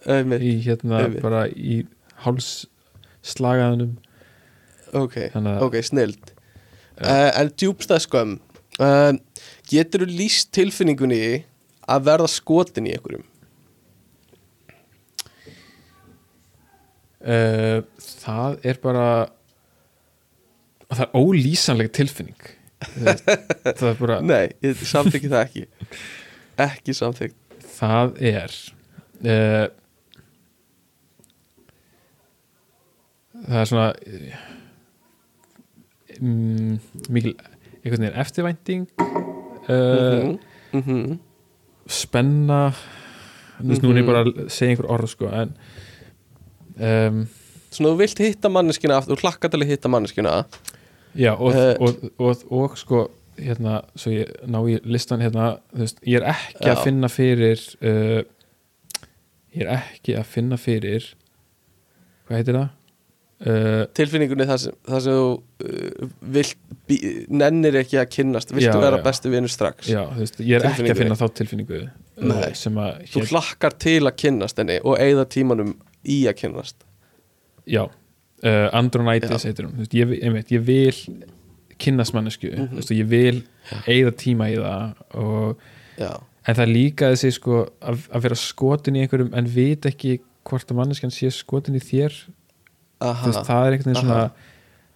einmitt, 0.09 0.41
í 0.43 0.55
hérna 0.65 1.03
einmitt. 1.05 1.21
bara 1.23 1.45
í 1.47 1.83
hálsslagaðunum 2.25 3.93
ok, 4.97 5.17
þannig 5.35 5.65
ok, 5.67 5.77
snild 5.85 6.33
uh, 6.99 7.29
en 7.37 7.53
djúbstæð 7.53 8.05
skömm. 8.07 8.37
Uh, 8.81 9.13
getur 9.69 10.03
þú 10.05 10.17
lýst 10.17 10.51
tilfinningunni 10.57 11.43
að 11.91 12.07
verða 12.09 12.31
skotin 12.31 12.89
í 12.89 12.95
einhverjum 12.95 13.27
uh, 17.25 17.83
það 17.99 18.57
er 18.71 18.81
bara 18.83 19.07
það 20.91 21.05
er 21.05 21.13
ólýsanleg 21.21 21.91
tilfinning. 21.95 22.49
Veist, 22.97 23.27
það 23.65 23.87
er 23.91 23.99
bara 23.99 24.21
nei, 24.31 24.47
ég 24.65 24.81
samþykki 24.89 25.31
það 25.31 25.45
ekki. 25.45 25.67
Ekki 26.61 26.97
samþykk 26.97 27.37
það 27.81 28.17
er 28.31 28.55
uh, 29.25 29.67
það 33.41 33.59
er 33.61 33.69
svona 33.69 33.87
um, 36.19 36.77
mikil 37.09 37.33
einhvern 37.81 38.05
veginn 38.05 38.21
eftirvænting 38.21 38.87
uh, 39.01 40.37
mm 40.71 40.81
-hmm. 40.81 41.17
spenna 41.87 42.71
þú 43.61 43.67
veist, 43.67 43.83
nú 43.83 43.91
er 43.91 44.01
ég 44.01 44.09
bara 44.09 44.23
að 44.25 44.49
segja 44.49 44.75
einhver 44.75 44.91
orð 44.91 45.09
sko, 45.09 45.29
en 45.29 45.55
um, 46.81 47.23
svona 47.71 47.93
þú 47.93 47.97
vilt 48.01 48.21
hitta 48.25 48.51
manneskina 48.51 48.97
aftur, 48.99 49.15
þú 49.19 49.25
hlakkar 49.27 49.53
til 49.53 49.61
að 49.63 49.71
hitta 49.71 49.91
manneskina 49.93 50.35
já, 51.15 51.33
og, 51.37 51.55
Eh. 51.55 51.75
og, 51.79 52.03
og, 52.19 52.43
og, 52.51 52.77
sko 52.79 53.05
hérna, 53.41 53.81
svo 53.95 54.11
ég 54.13 54.29
ná 54.51 54.59
í 54.69 54.75
listan 54.85 55.21
hérna, 55.23 55.55
þú 55.73 55.85
veist, 55.85 56.01
ég 56.05 56.19
er 56.21 56.27
ekki 56.33 56.67
Já. 56.67 56.73
að 56.75 56.83
finna 56.85 57.09
fyrir 57.09 57.63
uh, 57.81 58.21
ég 59.55 59.65
er 59.65 59.71
ekki 59.79 60.15
að 60.19 60.27
finna 60.29 60.57
fyrir 60.61 61.07
hvað 62.27 62.37
heitir 62.41 62.57
það? 62.59 62.69
Uh, 63.41 63.87
tilfinningunni 63.97 64.45
þar 64.45 64.59
sem, 64.61 64.73
þar 64.85 65.01
sem 65.01 65.15
þú 65.17 65.29
uh, 65.65 66.09
vilt, 66.35 66.59
bí, 66.87 66.97
nennir 67.33 67.79
ekki 67.79 67.97
að 67.97 68.11
kynnast 68.13 68.51
viltu 68.53 68.67
Já, 68.69 68.83
vera 68.83 68.99
já. 68.99 69.03
bestu 69.07 69.31
vinur 69.33 69.49
strax 69.49 69.89
já, 69.89 70.03
þú 70.11 70.19
veist, 70.21 70.37
ég 70.45 70.59
er 70.59 70.67
ekki 70.69 70.91
að 70.93 70.99
finna 71.01 71.17
þá 71.17 71.25
tilfinningu 71.39 71.79
uh, 71.87 72.43
sem 72.59 72.77
að 72.83 72.99
þú 73.15 73.23
hér, 73.23 73.31
hlakkar 73.33 73.77
til 73.81 73.97
að 74.05 74.13
kynnast 74.21 74.61
henni 74.61 74.77
og 74.85 75.01
eigða 75.01 75.25
tímanum 75.33 75.73
í 76.05 76.23
að 76.27 76.35
kynnast 76.41 76.83
já, 77.67 77.83
uh, 77.85 78.67
Andronitis 78.73 79.29
Já. 79.29 79.49
heitir 79.49 79.65
hún, 79.67 79.85
ég, 79.93 80.15
einmitt, 80.23 80.49
ég 80.51 80.63
vil 80.65 81.25
kynnast 81.81 82.13
mannesku, 82.13 82.47
Mhm. 82.51 82.67
þú 82.71 82.75
veist, 82.81 82.91
ég 82.91 83.07
vil 83.07 83.43
eigða 83.87 84.11
tíma 84.17 84.49
í 84.51 84.57
það 84.57 84.95
og 85.15 85.57
En 86.47 86.55
það 86.55 86.61
er 86.63 86.71
líka 86.73 87.11
þessi 87.11 87.29
sko 87.35 87.67
að, 87.81 88.07
að 88.09 88.21
vera 88.23 88.35
skotin 88.35 88.95
í 88.95 89.01
einhverjum 89.03 89.33
en 89.37 89.45
vita 89.45 89.89
ekki 89.89 90.19
hvort 90.43 90.65
að 90.71 90.75
manneskjan 90.79 91.11
sé 91.13 91.29
skotin 91.29 91.75
í 91.77 91.79
þér 91.79 92.09
veist, 93.01 93.45
það 93.45 93.67
er 93.67 93.75
einhvern 93.75 93.93
veginn 93.93 94.01
svona 94.01 94.15
Aha. 94.23 94.31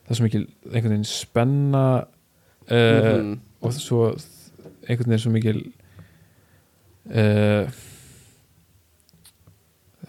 það 0.05 0.09
er 0.09 0.15
svo 0.15 0.23
mikil 0.25 0.47
einhvern 0.73 0.89
veginn 0.95 1.05
spenna 1.05 1.83
uh, 2.71 3.21
Mhm. 3.21 3.39
og 3.61 3.73
svo 3.73 4.15
einhvern 4.89 5.09
veginn 5.13 5.21
svo 5.21 5.31
mikil 5.35 5.59
uh, 7.13 7.69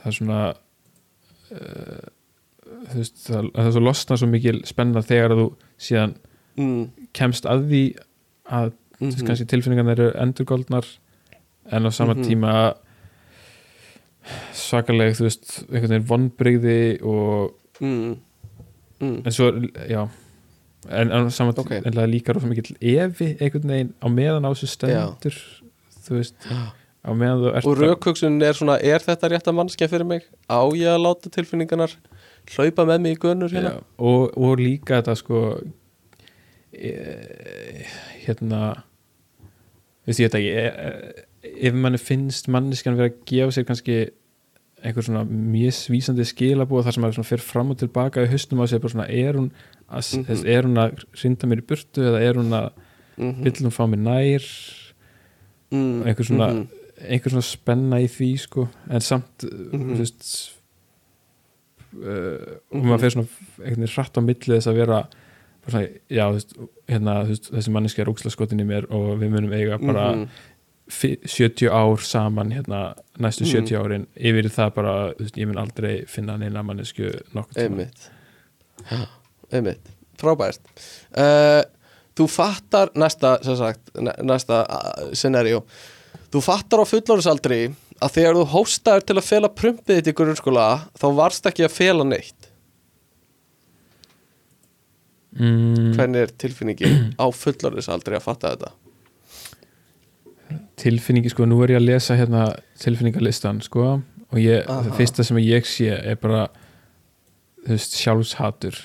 það 0.01 0.07
er 0.07 0.17
svona 0.17 0.41
uh, 1.57 2.09
þú 2.91 3.01
veist 3.01 3.21
það, 3.27 3.51
það 3.55 3.69
er 3.69 3.75
svo 3.77 3.85
losna 3.85 4.19
svo 4.21 4.29
mikil 4.31 4.59
spenna 4.69 5.03
þegar 5.07 5.37
þú 5.39 5.47
síðan 5.89 6.17
mm, 6.59 6.83
kemst 7.17 7.49
að 7.49 7.69
því 7.71 7.85
að 8.47 8.73
mm 8.97 9.21
mhm. 9.21 9.27
kannski 9.29 9.49
tilfinningarna 9.51 9.93
eru 9.97 10.11
endurgoldnar 10.23 10.87
en 11.71 11.87
á 11.87 11.91
sama 11.93 12.15
Mhm. 12.15 12.25
tíma 12.25 12.53
svakaleg 14.57 15.15
þú 15.17 15.27
veist, 15.27 15.51
einhvern 15.71 15.93
veginn 15.93 16.09
vonbrigði 16.09 16.79
og 17.03 17.55
mm, 17.81 18.17
mm. 19.01 19.19
en 19.27 19.33
svo, 19.33 19.51
já 19.89 20.09
en, 20.91 21.13
en 21.13 21.31
saman 21.31 21.55
Ok. 21.57 21.67
okay. 21.67 22.07
líka 22.07 22.33
rosa 22.33 22.47
mikill 22.47 22.77
efi 22.81 23.37
einhvern 23.41 23.69
veginn 23.69 23.95
á 24.03 24.07
meðan 24.09 24.47
á 24.47 24.51
þessu 24.51 24.67
stendur 24.67 25.39
þú 26.07 26.19
veist, 26.19 26.35
á 26.47 26.51
meðan 26.51 26.51
þú 26.51 26.63
ert 26.63 26.86
og 27.07 27.79
rökhugsun 27.79 28.41
er 28.43 28.57
svona 28.59 28.79
er 28.83 29.05
þetta 29.05 29.31
rétta 29.31 29.53
mannskja 29.55 29.89
fyrir 29.91 30.07
mig? 30.09 30.27
Á 30.51 30.61
ég 30.75 30.91
að 30.91 31.03
láta 31.05 31.31
tilfinningarnar 31.31 31.95
hlaupa 32.57 32.87
með 32.89 33.01
mig 33.05 33.17
í 33.17 33.21
gönur 33.23 33.53
hérna? 33.53 33.77
Og, 33.99 34.35
og 34.37 34.59
líka 34.59 34.99
þetta 35.01 35.15
sko 35.19 35.41
e, 36.73 36.93
hérna 38.27 38.61
veist 40.07 40.21
ég 40.23 40.29
þetta 40.31 40.41
ekki 40.43 40.53
e, 40.53 40.67
e, 40.67 41.51
ef 41.69 41.79
manni 41.79 42.01
finnst 42.03 42.51
manniskan 42.53 42.99
vera 42.99 43.13
að 43.13 43.21
gefa 43.31 43.55
sér 43.57 43.69
kannski 43.69 43.99
einhver 44.87 45.07
svona 45.07 45.23
misvísandi 45.27 46.27
skilabúa 46.29 46.85
þar 46.85 46.97
sem 46.97 47.05
maður 47.07 47.27
fer 47.27 47.43
fram 47.43 47.71
og 47.73 47.79
tilbaka 47.81 48.27
í 48.27 48.31
haustum 48.31 48.61
á 48.63 48.67
sér 48.69 48.83
bara 48.83 48.93
svona 48.93 49.09
er 49.11 49.39
hún 49.39 49.51
að, 49.89 50.11
Mhm. 50.17 50.27
mm 50.27 50.47
er 50.47 50.63
hún 50.69 50.77
að 50.83 51.05
rinda 51.23 51.47
mér 51.47 51.63
í 51.63 51.67
burtu 51.71 52.03
eða 52.03 52.21
er 52.23 52.35
hún 52.35 52.53
að 52.53 52.71
Mhm. 53.17 53.43
vill 53.45 53.53
hún 53.65 53.73
fá 53.73 53.85
mér 53.89 54.03
nær? 54.05 54.45
Mm, 55.73 56.03
einhver 56.07 56.27
svona, 56.27 56.67
mhm. 57.07 57.13
einhver 57.13 57.31
svona 57.35 57.43
spenna 57.47 58.01
í 58.03 58.09
því 58.11 58.31
sko 58.43 58.69
en 58.91 59.01
samt 59.01 59.45
Mhm. 59.47 59.95
þú 59.95 59.99
veist 60.03 60.53
uh, 61.97 62.59
og 62.75 62.83
maður 62.85 63.05
fer 63.05 63.15
svona 63.15 63.29
einhvern 63.29 63.87
veginn 63.87 63.95
hratt 63.95 64.19
á 64.19 64.21
milli 64.27 64.57
þess 64.59 64.71
að 64.71 64.81
vera 64.81 64.99
svona, 65.67 65.87
já, 66.13 66.25
veist, 66.35 66.53
hérna, 66.91 67.15
veist, 67.31 67.49
þessi 67.55 67.73
manneski 67.75 68.03
er 68.05 68.11
óksla 68.13 68.31
skotin 68.35 68.61
í 68.63 68.67
mér 68.69 68.87
og 68.95 69.17
við 69.23 69.33
munum 69.35 69.53
eiga 69.57 69.79
bara 69.83 70.05
Mhm. 70.13 70.29
fi- 70.89 71.19
70 71.27 71.69
ár 71.71 71.99
saman 72.07 72.53
hérna, 72.53 72.95
næstu 73.19 73.43
Mhm. 73.45 73.53
70 73.53 73.77
árin 73.81 74.07
yfir 74.17 74.49
það 74.51 74.75
bara, 74.75 75.15
ég 75.19 75.47
mun 75.47 75.59
aldrei 75.59 76.05
finna 76.07 76.37
neina 76.39 76.63
mannesku 76.63 77.11
nokkuð 77.35 77.55
tíma 77.57 77.65
einmitt 77.65 78.11
einmitt, 79.53 79.89
frábært 80.19 80.61
uh, 81.17 81.63
þú 82.17 82.29
fattar 82.31 82.91
næsta, 82.95 83.39
sagt, 83.43 83.91
næ- 83.95 84.23
næsta 84.23 84.65
scenario 85.15 85.65
þú 86.37 86.43
fattar 86.45 86.83
á 86.85 86.87
fullorðsaldri 86.91 87.61
að 87.97 88.17
þegar 88.19 88.39
þú 88.39 88.45
hóstaður 88.53 89.07
til 89.09 89.17
að 89.17 89.29
fela 89.29 89.53
prumpið 89.53 90.01
þitt 90.01 90.11
í 90.11 90.17
grunnskóla 90.17 90.67
þá 90.99 91.07
varst 91.17 91.49
ekki 91.49 91.65
að 91.65 91.77
fela 91.77 92.05
neitt. 92.07 92.51
Mm, 95.37 95.93
hvernig 95.97 96.27
er 96.27 96.35
tilfinningin 96.41 96.99
á 97.21 97.27
fullorðsaldri 97.33 98.17
að 98.17 98.25
fatta 98.25 98.53
þetta? 98.55 98.73
Tilfinningi 100.81 101.33
sko, 101.33 101.49
nú 101.49 101.59
er 101.65 101.75
ég 101.75 101.81
að 101.81 101.89
lesa 101.91 102.17
hérna 102.17 102.51
tilfinningalistan 102.81 103.63
sko 103.65 103.97
og 103.97 104.39
ég, 104.41 104.65
það 104.69 104.93
fyrsta 104.97 105.25
sem 105.27 105.41
ég 105.43 105.69
sé 105.69 105.91
er 105.97 106.21
bara 106.21 106.47
þú 107.65 107.75
veist, 107.75 107.97
sjálfshatur. 107.99 108.79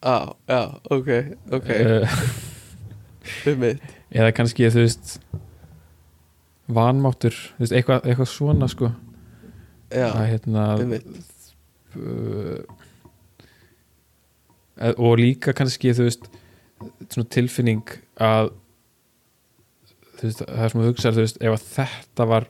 Á, 0.00 0.32
já, 0.48 0.62
ok, 0.88 1.10
ok. 1.52 1.68
Uh, 1.68 2.20
einmitt, 3.52 3.84
eða 4.10 4.32
kannski 4.36 4.68
þú 4.72 4.84
veist 4.86 5.18
vanmáttur, 6.76 7.36
veist, 7.58 7.74
eitthvað, 7.74 8.04
eitthvað 8.06 8.30
svona 8.32 8.68
sko. 8.70 8.92
Já, 9.90 10.06
að 10.14 10.28
hérna 10.30 10.64
uh, 11.98 12.60
og 14.94 15.18
líka 15.18 15.52
kannski 15.56 15.90
þú 15.96 16.06
veist 16.06 16.28
svona 17.10 17.28
tilfinning 17.34 17.82
að 18.22 18.52
veist, 20.20 20.44
það 20.44 20.64
er 20.64 20.72
sem 20.72 20.80
þú 20.80 20.86
hugsaðar 20.92 21.18
þú 21.18 21.24
veist, 21.26 21.40
ef 21.42 21.66
þetta 21.74 22.28
var 22.30 22.46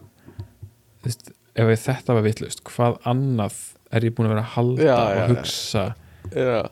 veist, 1.07 1.33
ef 1.57 1.73
þetta 1.87 2.19
var 2.19 2.27
vitlaust 2.29 2.63
hvað 2.69 3.01
annað 3.09 3.59
er 3.91 4.07
ég 4.07 4.15
búin 4.15 4.29
að 4.29 4.35
vera 4.37 4.45
að 4.45 4.53
halda 4.59 4.87
Já, 4.87 4.95
og 4.99 5.17
já. 5.17 5.25
hugsa 5.33 5.87
uh, 6.37 6.69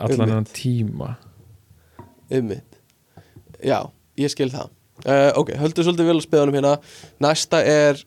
allan 0.00 0.24
annan 0.30 0.48
tíma? 0.50 1.12
Einmitt. 2.28 2.80
Já, 3.64 3.78
ég 4.20 4.32
skil 4.32 4.50
það 4.52 4.72
uh, 5.06 5.30
ok, 5.38 5.54
höldu 5.60 5.86
svolítið 5.86 6.10
vel 6.10 6.18
að 6.18 6.26
speðanum 6.26 6.58
hérna. 6.58 6.76
Næsta 7.22 7.62
er 7.62 8.00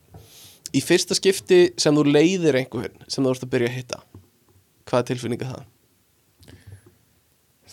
í 0.72 0.80
fyrsta 0.84 1.16
skipti 1.18 1.64
sem 1.80 1.96
þú 1.96 2.06
leiðir 2.08 2.58
einhvern 2.62 3.06
sem 3.08 3.24
þú 3.24 3.34
ert 3.34 3.46
að 3.46 3.54
byrja 3.56 3.72
að 3.72 3.78
hitta 3.80 4.02
tilfinning 5.08 5.40
er 5.40 5.48
það? 5.48 5.68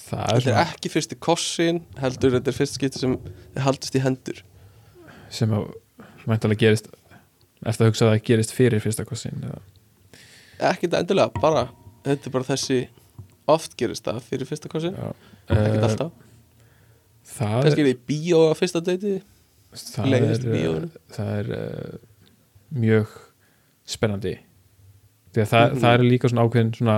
það 0.10 0.30
er 0.30 0.44
Þetta 0.44 0.54
er 0.54 0.62
ekki 0.64 0.92
fyrsti 0.94 1.18
kossin 1.22 1.82
heldur 2.00 2.38
þetta 2.38 2.52
er 2.52 2.58
fyrsta 2.58 2.80
skipti 2.80 3.02
sem 3.02 3.18
haldist 3.60 3.98
í 3.98 4.04
hendur. 4.04 4.40
Sem 5.34 5.52
að 5.54 5.68
mæntalega 6.30 6.64
gerist 6.64 6.90
eftir 7.60 7.86
að 7.86 7.92
hugsa 7.92 8.08
að 8.08 8.14
það 8.14 8.24
gerist 8.30 8.56
fyrir 8.56 8.84
fyrsta 8.84 9.06
kossin 9.08 9.44
eða? 9.44 9.60
Ekki 10.72 10.88
þetta 10.88 11.04
endilega, 11.04 11.44
bara 11.44 11.68
þetta 12.08 12.30
er 12.30 12.36
bara 12.36 12.50
þessi 12.54 12.80
oft 13.50 13.76
gerist 13.80 14.08
það 14.08 14.24
fyrir 14.30 14.50
fyrsta 14.50 14.72
kossin. 14.72 14.98
Ekkert 15.50 15.76
eh, 15.76 15.88
alltaf, 15.90 16.26
kannski 17.40 17.82
er 17.86 17.90
þið 17.94 18.04
bíó 18.10 18.42
á 18.50 18.54
fyrsta 18.60 18.82
deiti 18.86 19.16
það 19.74 20.10
leiðist 20.14 20.46
er, 20.50 20.70
uh, 20.84 20.90
það 21.16 21.34
er 21.40 21.50
uh, 21.56 21.98
mjög 22.84 23.16
spennandi 23.90 24.36
að 25.40 25.46
það, 25.48 25.66
Mhm. 25.70 25.80
það 25.84 25.94
er 25.94 26.04
líka 26.10 26.30
svona 26.30 26.44
ákveðin 26.48 26.74
svona 26.76 26.98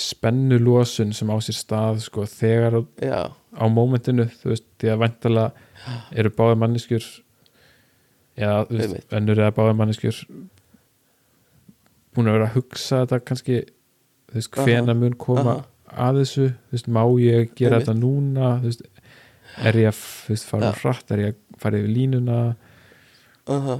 spennulósun 0.00 1.12
sem 1.14 1.28
á 1.30 1.36
sér 1.44 1.56
stað 1.56 1.98
sko, 2.06 2.24
þegar 2.28 2.78
á, 2.78 2.82
já, 3.04 3.20
á 3.32 3.64
mómentinu 3.68 4.26
þú 4.40 4.52
veist, 4.52 4.64
því 4.80 4.92
að 4.94 5.02
væntalega 5.04 5.52
eru 6.16 6.30
báðar 6.36 6.58
manneskjur 6.62 7.04
já, 8.40 8.52
þú 8.68 8.78
veist, 8.80 8.96
önnur 9.12 9.42
eða 9.44 9.54
báðar 9.56 9.76
manneskjur 9.80 10.20
búin 12.14 12.30
að 12.30 12.38
vera 12.38 12.48
að 12.48 12.56
hugsa 12.58 13.02
þetta 13.04 13.20
kannski 13.28 13.58
þú 14.30 14.38
veist, 14.40 14.52
hvena 14.64 14.96
mun 14.96 15.16
koma 15.20 15.52
aha. 15.58 15.66
að 16.10 16.22
þessu, 16.22 16.46
þú 16.70 16.76
veist, 16.78 16.88
má 16.96 17.02
ég 17.22 17.52
gera 17.58 17.76
Einmitt. 17.78 17.86
þetta 17.86 17.98
núna, 18.00 18.50
þú 18.62 18.70
veist 18.70 18.82
er 19.58 19.74
ég 19.74 19.88
að, 19.90 20.00
fara 20.48 20.72
hratt? 20.82 21.10
Er 21.10 21.18
ég 21.18 21.32
að 21.34 21.60
fara 21.62 21.78
yfir 21.80 21.94
línuna? 21.96 22.38
Uh 23.48 23.78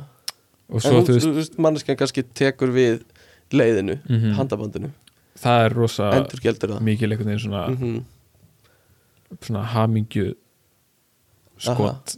og 0.70 0.78
en 0.78 0.80
svo, 0.84 1.00
þú, 1.02 1.06
þú 1.06 1.14
veist, 1.16 1.30
veist 1.34 1.56
manneskjan 1.58 1.96
kannski 1.98 2.22
tekur 2.34 2.70
við 2.70 3.00
leiðinu, 3.50 3.98
Mhm. 4.08 4.34
handabandinu. 4.38 4.90
Það 5.40 5.64
er 5.64 5.74
rosa 5.74 6.10
mikil 6.80 7.10
einhvern 7.10 7.26
veginn 7.26 7.44
svona, 7.46 7.68
mm 7.74 8.04
svona 9.40 9.62
hamingju 9.64 10.34
skot 11.58 12.16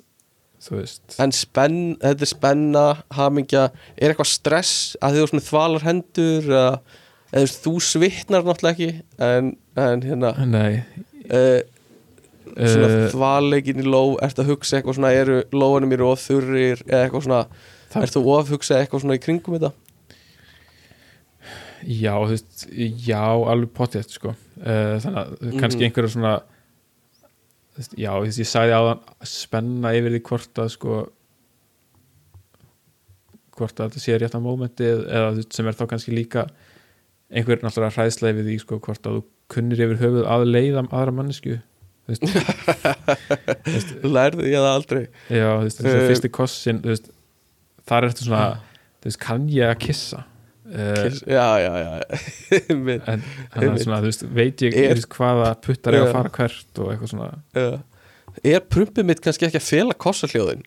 þú 0.63 0.79
veist. 0.79 1.17
En 1.21 1.33
spenn, 1.35 1.97
þetta 2.01 2.23
er 2.23 2.31
spenna, 2.31 2.85
hamingja 3.11 3.71
Er 3.99 4.13
eitthvað 4.13 4.31
stress 4.31 4.97
að 5.03 5.19
þú 5.19 5.41
þvalar 5.49 5.83
hendur 5.89 6.47
eða, 6.47 6.81
þú 7.65 7.73
svitnar 7.83 8.45
náttúrulega 8.47 8.73
ekki 8.77 9.03
En, 9.19 9.57
en 9.77 10.03
hérna 10.07 10.33
nei, 10.47 10.85
uh, 11.33 11.61
Svona 12.53 12.89
uh, 12.89 13.07
þvaleikin 13.15 13.81
í 13.81 13.87
ló 13.89 14.03
Ertu 14.23 14.43
að 14.45 14.51
hugsa 14.53 14.77
eitthvað 14.81 14.99
svona 14.99 15.13
Eru 15.17 15.39
lóanum 15.57 15.89
mér 15.93 16.03
of 16.05 16.21
þurrir 16.27 16.83
Eða 16.87 17.07
eitthvað 17.07 17.25
svona 17.27 17.41
Það- 17.93 18.03
Ertu 18.07 18.23
of 18.23 18.43
að 18.47 18.53
hugsa 18.57 18.79
eitthvað 18.81 19.05
svona 19.07 19.17
í 19.17 19.23
kringum 19.25 19.57
þetta 19.59 19.73
já, 21.83 22.13
þú 22.15 22.29
veist 22.31 22.61
já, 23.09 23.19
alveg 23.51 23.71
potið 23.75 24.05
sko. 24.15 24.31
uh, 24.63 24.99
þannig 25.03 25.17
að 25.19 25.57
kannski 25.59 25.81
Mhm. 25.81 25.87
einhverja 25.89 26.11
svona 26.13 26.35
þú 27.73 27.81
veist, 27.81 27.97
já, 27.99 28.11
þú 28.13 28.21
veist, 28.23 28.39
ég 28.39 28.51
sagði 28.53 28.77
áðan 28.77 29.01
spenna 29.27 29.91
yfir 29.99 30.15
því 30.15 30.21
hvort 30.29 30.61
að 30.63 30.69
sko 30.77 30.99
hvort 33.59 33.81
að 33.83 33.91
þetta 33.91 34.03
sé 34.05 34.19
rétt 34.23 34.37
á 34.39 34.41
mómentið 34.47 35.03
eða 35.11 35.33
þú 35.33 35.41
veist, 35.41 35.53
sem 35.59 35.67
er 35.73 35.77
þá 35.81 35.85
kannski 35.91 36.15
líka 36.17 36.47
einhver 37.33 37.61
náttúrulega 37.65 37.97
hræðsla 37.99 38.31
yfir 38.33 38.47
því 38.49 38.57
sko, 38.63 38.79
hvort 38.87 39.09
að 39.11 39.19
þú 39.19 39.25
kunnir 39.53 39.83
yfir 39.85 40.01
höfuð 40.05 40.27
að 40.33 40.47
leiða 40.55 40.87
aðra 40.89 41.13
mannesku 41.19 41.59
Lærðu 44.03 44.47
ég 44.49 44.59
það 44.59 44.69
aldrei. 44.73 45.03
Já, 45.31 45.47
þú 45.47 45.63
veist, 45.67 45.81
þessi 45.81 45.95
Eh, 46.01 46.09
fyrsti 46.11 46.31
kossin 46.35 46.81
þú 46.83 46.91
veist, 46.93 47.09
þar 47.89 48.07
ertu 48.09 48.27
svona 48.27 48.45
þú 49.03 49.09
veist, 49.11 49.21
kann 49.23 49.49
ég 49.53 49.71
að 49.73 49.79
kissa? 49.87 50.25
Uh, 50.73 50.95
Kiss, 51.05 51.23
Já, 51.29 51.47
já, 51.61 51.73
já. 51.83 51.91
En 52.73 52.73
þannig 52.73 53.03
að 53.13 53.63
Einmitt. 53.67 53.83
svona, 53.85 53.99
þú 54.01 54.09
veist, 54.09 54.23
veit 54.33 54.63
ég 54.65 54.77
Er- 54.79 54.95
er, 54.97 55.03
hvaða 55.17 55.49
puttar 55.61 55.97
ég 55.99 56.07
að 56.07 56.13
fara 56.17 56.31
hvert 56.39 56.79
og 56.81 56.93
eitthvað 56.95 57.11
svona. 57.13 57.29
Er 58.43 58.61
prumpið 58.73 59.05
mitt 59.11 59.21
kannski 59.21 59.45
ekki 59.51 59.61
að 59.61 59.67
fela 59.69 59.93
kossahljóðin? 60.01 60.63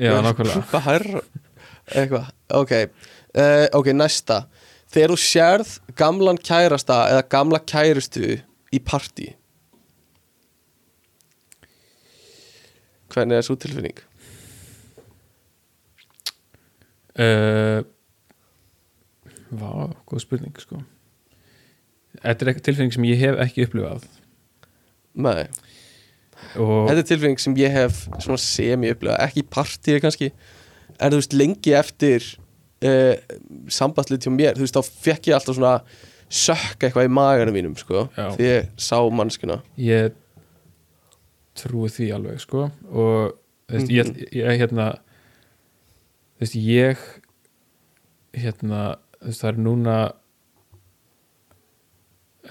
já, 0.00 0.14
nákvæmlega. 0.24 1.20
Eitthvað, 1.92 2.30
ok. 2.56 2.72
Uh, 3.36 3.66
Ok, 3.76 3.86
næsta. 3.92 4.46
Þegar 4.94 5.12
þú 5.12 5.18
sérð 5.20 5.70
gamlan 5.98 6.38
kærasta 6.40 7.02
eða 7.12 7.24
gamla 7.34 7.58
kærustu 7.68 8.38
í 8.72 8.78
partí 8.80 9.34
Hvernig 13.14 13.36
er 13.38 13.46
svo 13.46 13.54
tilfinning? 13.60 13.98
uh, 17.18 17.82
Vá, 19.54 19.70
góð 20.08 20.24
spurning 20.24 20.56
sko. 20.58 20.80
Þetta 22.18 22.42
er 22.42 22.50
eitthvað 22.50 22.64
tilfinning 22.66 22.94
sem 22.96 23.04
ég 23.06 23.20
hef 23.20 23.36
ekki 23.44 23.66
upplifað. 23.68 24.06
Nei, 25.14 25.44
og 26.58 26.88
þetta 26.88 27.02
er 27.04 27.06
tilfinning 27.12 27.42
sem 27.42 27.54
ég 27.60 27.70
hef 27.74 28.00
svona 28.24 28.40
semi 28.42 28.90
upplega, 28.90 29.20
ekki 29.28 29.44
í 29.44 29.46
partíi 29.54 30.00
kannski. 30.02 30.32
En 30.98 31.12
þú 31.12 31.20
veist 31.20 31.36
lengi 31.38 31.74
eftir 31.78 32.26
uh, 32.82 33.14
sambandslið 33.70 34.26
hjá 34.26 34.34
mér, 34.34 34.58
þú 34.58 34.66
veist 34.66 34.78
þá 34.80 34.90
fekk 35.06 35.30
ég 35.30 35.38
alltaf 35.38 35.58
svona 35.60 35.76
sökka 36.34 36.88
eitthvað 36.88 37.06
í 37.06 37.14
maganum 37.14 37.54
mínum 37.54 37.74
sko, 37.78 38.08
Já. 38.16 38.26
því 38.34 38.46
ég 38.48 38.68
sá 38.80 38.96
mannskuna 39.14 39.60
ég 39.78 40.14
trúi 41.54 41.88
því 41.92 42.08
alveg 42.16 42.40
sko. 42.42 42.68
Og 42.90 43.34
þú 43.70 43.78
veist, 43.78 43.90
ég, 43.94 44.10
ég 44.34 44.58
hérna 44.60 44.88
þú 46.34 46.44
veist, 46.44 46.56
ég 46.58 47.04
hérna 48.34 48.82
þú 49.20 49.26
veist, 49.30 49.40
það 49.44 49.50
er 49.52 49.60
núna 49.68 49.96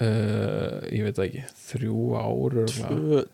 uh, 0.00 0.80
ég 0.92 1.04
veit 1.06 1.20
ekki 1.26 1.44
þrjú 1.68 2.04
ár. 2.18 2.58
Tvö- 2.72 3.26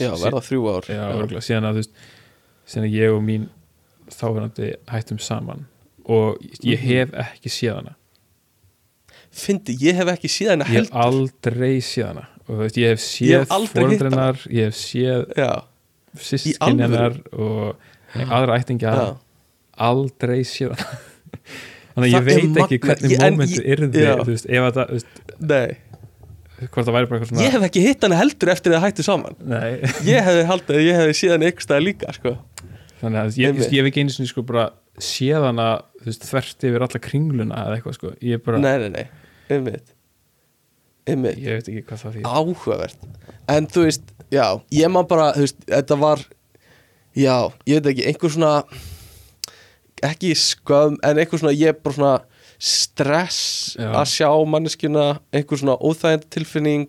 já, 0.00 0.10
verða 0.18 0.42
þrjú 0.48 0.64
ár. 0.72 0.88
Já, 0.90 1.02
örugglega, 1.14 1.44
síðan 1.46 1.68
að 1.70 1.78
þú 1.78 1.82
veist 1.84 2.00
síðan 2.66 2.88
að 2.88 2.96
ég 2.98 3.14
og 3.14 3.22
mín 3.26 3.48
þáverandi 4.16 4.72
hættum 4.90 5.20
saman. 5.22 5.66
Og 6.06 6.38
ég 6.62 6.78
Mhm. 6.80 6.86
hef 6.86 7.14
ekki 7.26 7.50
séð 7.50 7.74
hana. 7.80 7.94
Fyndi, 9.36 9.74
ég 9.82 9.94
hef 9.98 10.08
ekki 10.08 10.28
síðan 10.30 10.62
ég 10.62 10.66
hef 10.66 10.90
heldur. 10.90 11.02
aldrei 11.02 11.80
séð 11.82 12.06
hana 12.06 12.28
og 12.46 12.62
veist, 12.62 12.78
ég 12.80 12.94
hef 12.94 13.02
séð 13.02 13.44
hef 13.44 13.72
fóreldrennar 13.72 14.40
ég 14.52 14.70
hef 14.70 14.78
séð 14.78 15.26
já, 15.38 15.50
sýskinjanar 16.30 17.18
og 17.34 18.20
aðra 18.26 18.60
ættingja 18.60 18.94
já, 18.96 19.06
aldrei 19.88 20.40
séð 20.46 20.76
þannig 21.96 21.96
að 21.96 22.06
Það 22.06 22.12
ég 22.12 22.26
veit 22.28 22.44
er 22.44 22.62
ekki 22.66 22.80
hvernig 22.84 23.16
ég- 23.16 23.68
yrði 23.76 24.06
veist, 24.30 24.48
ef 24.48 24.68
að 24.68 24.80
það, 24.80 25.76
hvort 26.56 26.86
það 26.86 26.94
væri 26.96 27.08
bara 27.10 27.18
eitthvað 27.18 27.30
svona 27.30 27.44
ég 27.44 27.54
hef 27.56 27.64
ekki 27.68 27.82
hitt 27.84 28.04
hann 28.06 28.16
heldur 28.16 28.50
eftir 28.52 28.76
að 28.76 28.84
hættu 28.86 29.04
saman. 29.04 29.36
Nei, 29.44 29.76
ég 30.08 30.24
hefði 30.24 30.44
haldið 30.48 30.78
að 30.78 30.86
ég 30.86 31.00
hefði 31.00 31.16
síðan 31.20 31.44
ykkur 31.50 31.66
stað 31.66 31.84
líka 31.84 32.14
sko. 32.16 32.32
þannig 33.02 33.20
að 33.22 33.40
ég, 33.42 33.60
ég 33.66 33.76
hef 33.82 33.90
ekki 33.90 34.04
einu 34.04 34.14
sinni 34.14 34.30
sko 34.30 34.44
bara 34.48 34.70
séð 34.96 35.44
þú 36.06 36.08
veist, 36.08 36.24
þvert 36.30 36.66
yfir 36.70 36.86
alla 36.86 37.02
kringluna 37.02 37.60
eða 37.66 37.76
eitthvað 37.76 37.98
sko, 37.98 38.12
ég 38.24 38.42
bara, 38.46 38.60
nei, 38.62 38.74
nei, 38.86 38.90
nei, 38.94 39.04
einmitt 39.52 39.92
einmitt. 41.06 41.38
Ég 41.42 41.58
veit 41.60 41.70
ekki 41.72 41.84
hvað 41.88 42.02
það 42.04 42.16
því 42.16 42.24
áhugavert. 42.30 43.08
En 43.54 43.68
þú 43.70 43.86
veist, 43.86 44.12
já, 44.34 44.46
ég 44.74 44.90
man 44.92 45.06
bara 45.10 45.30
þú 45.36 45.44
veist, 45.46 45.58
þetta 45.70 45.98
var 46.02 46.24
já, 47.16 47.36
ég 47.68 47.78
veit 47.80 47.90
ekki, 47.94 48.06
einhver 48.10 48.34
svona 48.34 48.54
ekki 50.06 50.34
skömm 50.36 50.98
en 51.06 51.20
einhver 51.22 51.40
svona, 51.40 51.54
ég 51.56 51.78
bara 51.82 51.96
svona 51.96 52.16
stress 52.56 53.76
Já. 53.76 53.90
að 54.00 54.06
sjá 54.14 54.28
manneskjuna 54.48 55.06
einhver 55.36 55.60
svona 55.60 55.76
óþægend 55.84 56.26
tilfinning 56.32 56.86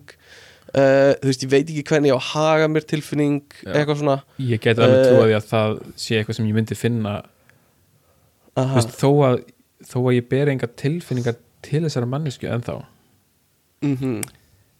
uh, 0.72 1.12
þú 1.20 1.28
veist, 1.28 1.44
ég 1.44 1.52
veit 1.52 1.72
ekki 1.72 1.84
hvernig 1.90 2.12
ég 2.12 2.16
á 2.16 2.20
að 2.20 2.28
haga 2.32 2.68
mér 2.72 2.86
tilfinning, 2.88 3.42
Já. 3.64 3.72
eitthvað 3.74 4.00
svona 4.02 4.18
ég 4.40 4.62
geti 4.64 4.84
alveg 4.84 4.98
Eh, 4.98 5.08
trúið 5.10 5.26
því 5.28 5.36
að 5.38 5.48
það 5.52 5.76
sé 6.04 6.18
eitthvað 6.20 6.38
sem 6.40 6.48
ég 6.48 6.56
myndi 6.58 6.78
finna. 6.78 7.14
Þú 8.58 8.64
aha, 8.64 8.78
veist, 8.80 8.94
þó, 8.98 9.10
að, 9.28 9.36
þó 9.92 9.98
að 10.02 10.14
ég 10.18 10.28
ber 10.32 10.52
enga 10.54 10.70
tilfinningar 10.82 11.36
til 11.68 11.84
þessara 11.84 12.08
mannesku 12.10 12.48
en 12.50 12.64
þá 13.82 13.88
mhm. 13.88 14.16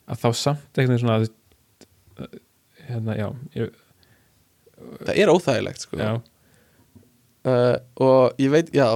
Að 0.09 0.23
þá 0.23 0.29
samt 0.41 0.79
eitthvað 0.81 1.03
svona 1.03 1.19
þú 1.19 1.27
veist, 1.27 2.37
hérna, 2.89 3.17
já, 3.19 3.27
ég, 3.59 3.75
það 5.03 5.21
er 5.21 5.33
óþægilegt 5.35 5.85
sko. 5.85 5.99
Uh, 7.49 7.77
og 8.01 8.41
ég 8.41 8.55
veit, 8.55 8.71
já. 8.73 8.87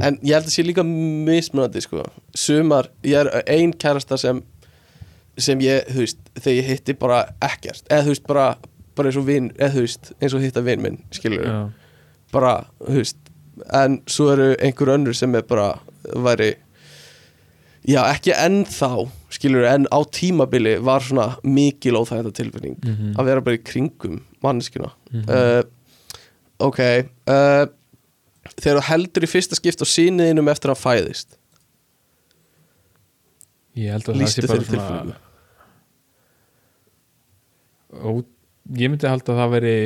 En 0.00 0.16
ég 0.24 0.32
held 0.32 0.48
að 0.48 0.54
sé 0.54 0.64
líka 0.64 0.84
mismunandi 0.86 1.82
sko, 1.84 2.06
sumar, 2.32 2.88
ég 3.04 3.20
er 3.20 3.44
ein 3.44 3.74
kærasta 3.76 4.16
sem 4.20 4.40
sem 5.40 5.60
ég, 5.64 5.84
þú 5.92 6.02
veist, 6.02 6.24
þegar 6.38 6.56
ég 6.56 6.70
hitti 6.70 6.96
bara 6.96 7.20
ekkert, 7.44 7.84
eða 7.88 8.06
þú 8.06 8.14
veist, 8.14 8.26
bara 8.28 8.46
bara 8.96 9.08
eins 9.08 9.20
og 9.20 9.28
vin, 9.28 9.52
eða 9.56 9.74
þú 9.76 9.84
veist, 9.86 10.10
eins 10.18 10.34
og 10.36 10.42
hitta 10.44 10.64
vin 10.64 10.82
minn 10.84 10.98
skilur, 11.12 11.44
já, 11.44 11.60
bara, 12.32 12.56
þú 12.80 12.98
veist 12.98 13.32
en 13.76 14.00
svo 14.10 14.30
eru 14.32 14.52
einhver 14.60 14.94
önnur 14.96 15.16
sem 15.16 15.34
er 15.36 15.44
bara, 15.48 15.74
væri 16.02 16.54
já, 17.88 18.00
ekki 18.14 18.32
ennþá 18.36 18.90
skilur, 19.32 19.64
en 19.66 19.86
á 19.90 19.98
tímabili 20.14 20.76
var 20.84 21.00
svona 21.02 21.36
mikil 21.42 21.96
óþægða 21.98 22.32
tilfinning 22.36 22.76
Mhm. 22.84 23.14
að 23.18 23.24
vera 23.24 23.40
bara 23.40 23.56
í 23.56 23.62
kringum 23.64 24.20
manneskina 24.42 24.92
Mhm. 25.12 25.28
uh, 25.28 25.62
ok 26.60 26.78
uh, 27.26 27.66
þegar 28.60 28.78
þú 28.80 28.86
heldur 28.90 29.22
í 29.26 29.30
fyrsta 29.32 29.56
skipt 29.58 29.82
á 29.82 29.86
síniðinum 29.88 30.48
eftir 30.52 30.70
að 30.70 30.82
fæðist 30.84 31.38
ég 33.76 33.90
held 33.90 34.04
að 34.12 34.18
Lýstu 34.20 34.42
það 34.42 34.44
sé 34.44 34.48
bara 34.48 34.60
þeirri 34.60 34.70
tilfinningu. 34.76 35.16
ó, 37.92 38.10
ég 38.78 38.90
myndi 38.92 39.08
halda 39.10 39.32
að 39.34 39.40
það 39.42 39.52
veri 39.56 39.76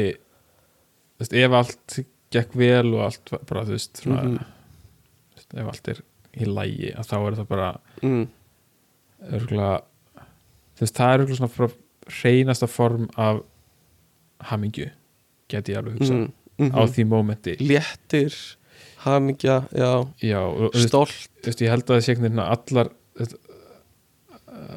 ef 1.47 1.57
allt 1.61 1.97
gekk 2.35 2.57
vel 2.59 2.91
og 2.95 3.05
allt 3.07 3.31
bara, 3.49 3.63
þú 3.65 3.73
veist, 3.77 4.03
svona 4.03 4.23
þú 4.27 5.39
veist, 5.39 5.55
ef 5.63 5.71
allt 5.73 5.89
er 5.95 6.03
í 6.37 6.45
lægi 6.49 6.93
að 6.97 7.09
þá 7.11 7.17
er 7.27 7.37
það 7.41 7.49
bara 7.49 7.69
mm. 8.03 8.25
örgulega 9.33 9.77
þú 10.77 10.85
veist, 10.85 10.97
það 10.99 11.13
er 11.15 11.21
örgulega 11.25 11.41
svona 11.41 11.55
frá 11.57 11.69
hreinasta 12.21 12.69
form 12.71 13.09
af 13.17 13.41
hamingju 14.51 14.91
get 15.49 15.69
ég 15.73 15.79
alveg 15.81 15.99
hugsa 16.01 16.15
Mm. 16.15 16.33
Mm 16.59 16.73
á 16.73 16.81
því 16.89 17.03
mómenti 17.05 17.53
léttir 17.61 18.33
hamingja, 19.05 19.59
já, 19.77 19.91
já, 20.25 20.41
þú 20.73 20.81
stolt 20.87 21.27
þú 21.45 21.53
ég 21.61 21.69
held 21.69 21.85
að 21.85 21.91
það 21.99 22.01
sé 22.07 22.13
einhvern 22.15 22.31
veginn 22.33 22.41
allar 22.47 22.89
þú 23.17 23.27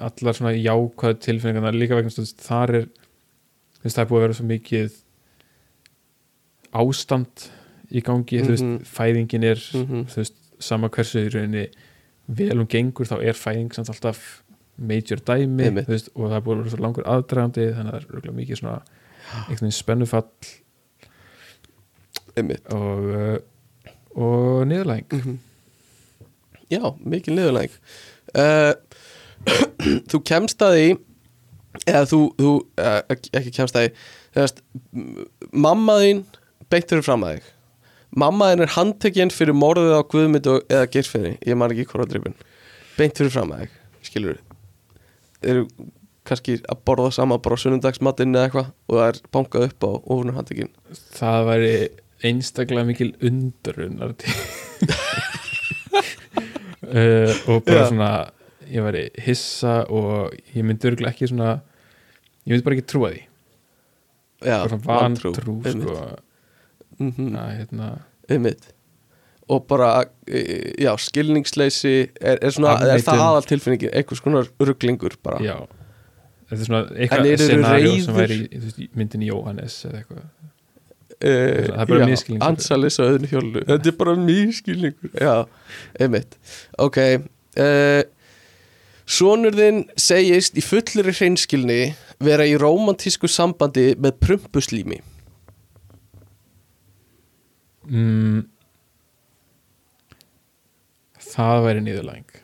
allar 0.10 0.36
svona 0.36 0.52
jákvæð 0.60 1.16
tilfinningarna 1.24 1.72
líka 1.72 1.96
vegna 1.96 2.12
þú 2.12 2.26
þar 2.44 2.74
er 2.82 2.86
þú 2.90 3.86
veist, 3.86 3.96
það 3.96 4.04
er 4.04 4.10
búið 4.12 4.20
að 4.20 4.26
vera 4.26 4.38
svo 4.40 4.48
mikið 4.50 4.98
ástand 6.84 7.48
í 7.90 8.04
gangi, 8.06 8.42
þú 8.44 8.50
Mhm. 8.50 8.52
veist, 8.54 8.92
fæðingin 8.98 9.44
er 9.44 9.60
Mhm. 9.74 10.06
þú 10.12 10.16
veist, 10.20 10.36
sama 10.60 10.90
hversu 10.94 11.24
í 11.26 11.32
rauninni 11.34 11.66
vel 12.30 12.56
hún 12.60 12.68
gengur, 12.70 13.08
þá 13.10 13.18
er 13.26 13.38
fæðing 13.38 13.74
samt 13.74 13.90
alltaf 13.94 14.20
major 14.80 15.20
dæmi 15.28 15.70
veist, 15.88 16.10
og 16.16 16.30
það 16.30 16.38
er 16.38 16.44
búið 16.46 16.56
að 16.56 16.64
vera 16.64 16.74
svo 16.74 16.82
langur 16.86 17.08
aðdragandi 17.10 17.66
þannig 17.76 17.96
að 17.98 18.06
það 18.10 18.30
er 18.30 18.36
mikið 18.38 18.60
svona 18.62 18.78
einhvern 19.30 19.66
veginn 19.66 19.76
spennufall. 19.76 20.30
Einmitt. 22.38 22.70
Og, 22.74 23.10
uh, 23.10 23.38
og 24.16 24.68
niðurlæng 24.70 25.06
Mhm. 25.14 25.38
já, 26.72 26.82
mikil 27.02 27.36
niðurlæg 27.36 27.72
uh, 28.38 28.74
þú 30.12 30.20
kemst 30.28 30.62
að 30.62 30.76
því 30.78 30.88
eða 31.90 32.04
þú, 32.10 32.20
þú 32.40 32.52
uh, 32.78 33.02
ekki 33.10 33.54
kemst 33.56 33.76
að 33.78 33.88
því 33.88 33.94
þegar 34.36 34.50
mamma 35.54 35.96
þín 36.04 36.24
beint 36.70 36.90
fyrir 36.92 37.06
fram 37.06 37.26
að 37.26 37.38
þig 37.40 37.50
mamma 38.16 38.50
þín 38.52 38.66
er 38.66 38.74
handtekinn 38.76 39.34
fyrir 39.34 39.58
morðið 39.58 39.96
á 39.96 40.02
Guðmynd 40.10 40.50
og, 40.50 40.66
eða 40.72 40.90
Geirfinni, 40.94 41.36
ég 41.46 41.60
man 41.60 41.74
ekki 41.74 41.88
hvort 41.92 42.10
á 42.10 42.12
drifin 42.14 42.38
beint 42.98 43.18
fyrir 43.20 43.34
fram 43.34 43.54
að 43.56 43.66
þig 43.66 44.10
skilur 44.10 44.40
eru 45.46 45.68
kannski 46.30 46.60
að 46.70 46.82
borða 46.86 47.12
sama 47.16 47.40
bara 47.42 47.58
sunnundagsmatinn 47.60 48.36
eða 48.36 48.50
eitthvað 48.50 48.68
og 48.90 49.00
það 49.00 49.08
er 49.08 49.22
bankað 49.36 49.68
upp 49.70 49.82
á 49.86 49.92
er 50.18 50.36
handtekinn 50.40 50.74
það 51.18 51.40
væri 51.50 51.74
einstaklega 52.30 52.90
mikil 52.90 53.12
undrunar 53.24 54.12
uh, 56.90 57.34
og 57.50 57.64
bara 57.66 57.86
Já. 57.86 57.88
svona 57.92 58.12
ég 58.70 58.86
væri 58.86 59.04
hissa 59.26 59.82
og 59.90 60.36
ég 60.54 60.66
myndi 60.66 60.90
örgulega 60.90 61.14
ekki 61.14 61.30
svona 61.32 61.52
ég 62.46 62.54
myndi 62.54 62.66
bara 62.66 62.78
ekki 62.78 62.90
trúa 62.90 63.12
því. 63.14 63.22
Já, 64.46 64.58
svona 64.70 64.84
vantrú, 64.88 65.34
sko 65.34 65.96
mm 67.00 67.36
að 67.40 67.50
hérna 67.58 67.90
einmitt. 68.30 68.70
Og 69.50 69.64
bara, 69.66 70.04
e, 70.30 70.44
já, 70.78 70.92
skilningsleysi 71.02 71.94
er, 72.22 72.38
er 72.38 72.52
svona, 72.54 72.76
er 72.78 73.00
það 73.02 73.16
Afneitun. 73.16 73.24
aðal 73.26 73.48
tilfinningin 73.50 73.96
einhvers 73.98 74.22
konar 74.22 74.50
rugglingur 74.62 75.16
bara? 75.26 75.40
Já. 75.42 75.56
Þetta 76.50 76.60
er 76.60 76.68
svona 76.68 76.84
eitthvað 76.94 77.32
eru 77.32 77.48
scenario 77.48 77.96
sem 78.04 78.16
væri 78.18 78.38
í 78.46 78.60
í 78.86 78.88
myndin 78.98 79.26
Jóhannes 79.26 79.80
eða 79.86 80.04
eitthvað? 80.04 80.28
Uh, 81.20 81.66
Það 81.66 81.82
er 81.82 81.90
bara 81.90 82.06
hjólu 83.28 83.66
Þetta 83.68 83.90
er 83.92 83.96
bara 84.00 84.14
miskilningur 84.16 85.18
Já, 85.20 85.34
einmitt. 86.00 86.38
Ok 86.80 86.98
uh, 87.02 88.04
Sonur 89.10 89.58
þinn 89.58 89.84
segist 90.00 90.58
í 90.58 90.64
fullri 90.64 91.12
hreinskilni 91.12 91.80
vera 92.24 92.46
í 92.48 92.54
rómantísku 92.62 93.28
sambandi 93.32 93.96
með 94.00 94.20
prumpuslími 94.22 95.02
mm, 97.90 98.44
það 101.30 101.64
væri 101.68 101.84
niðurlæng 101.86 102.38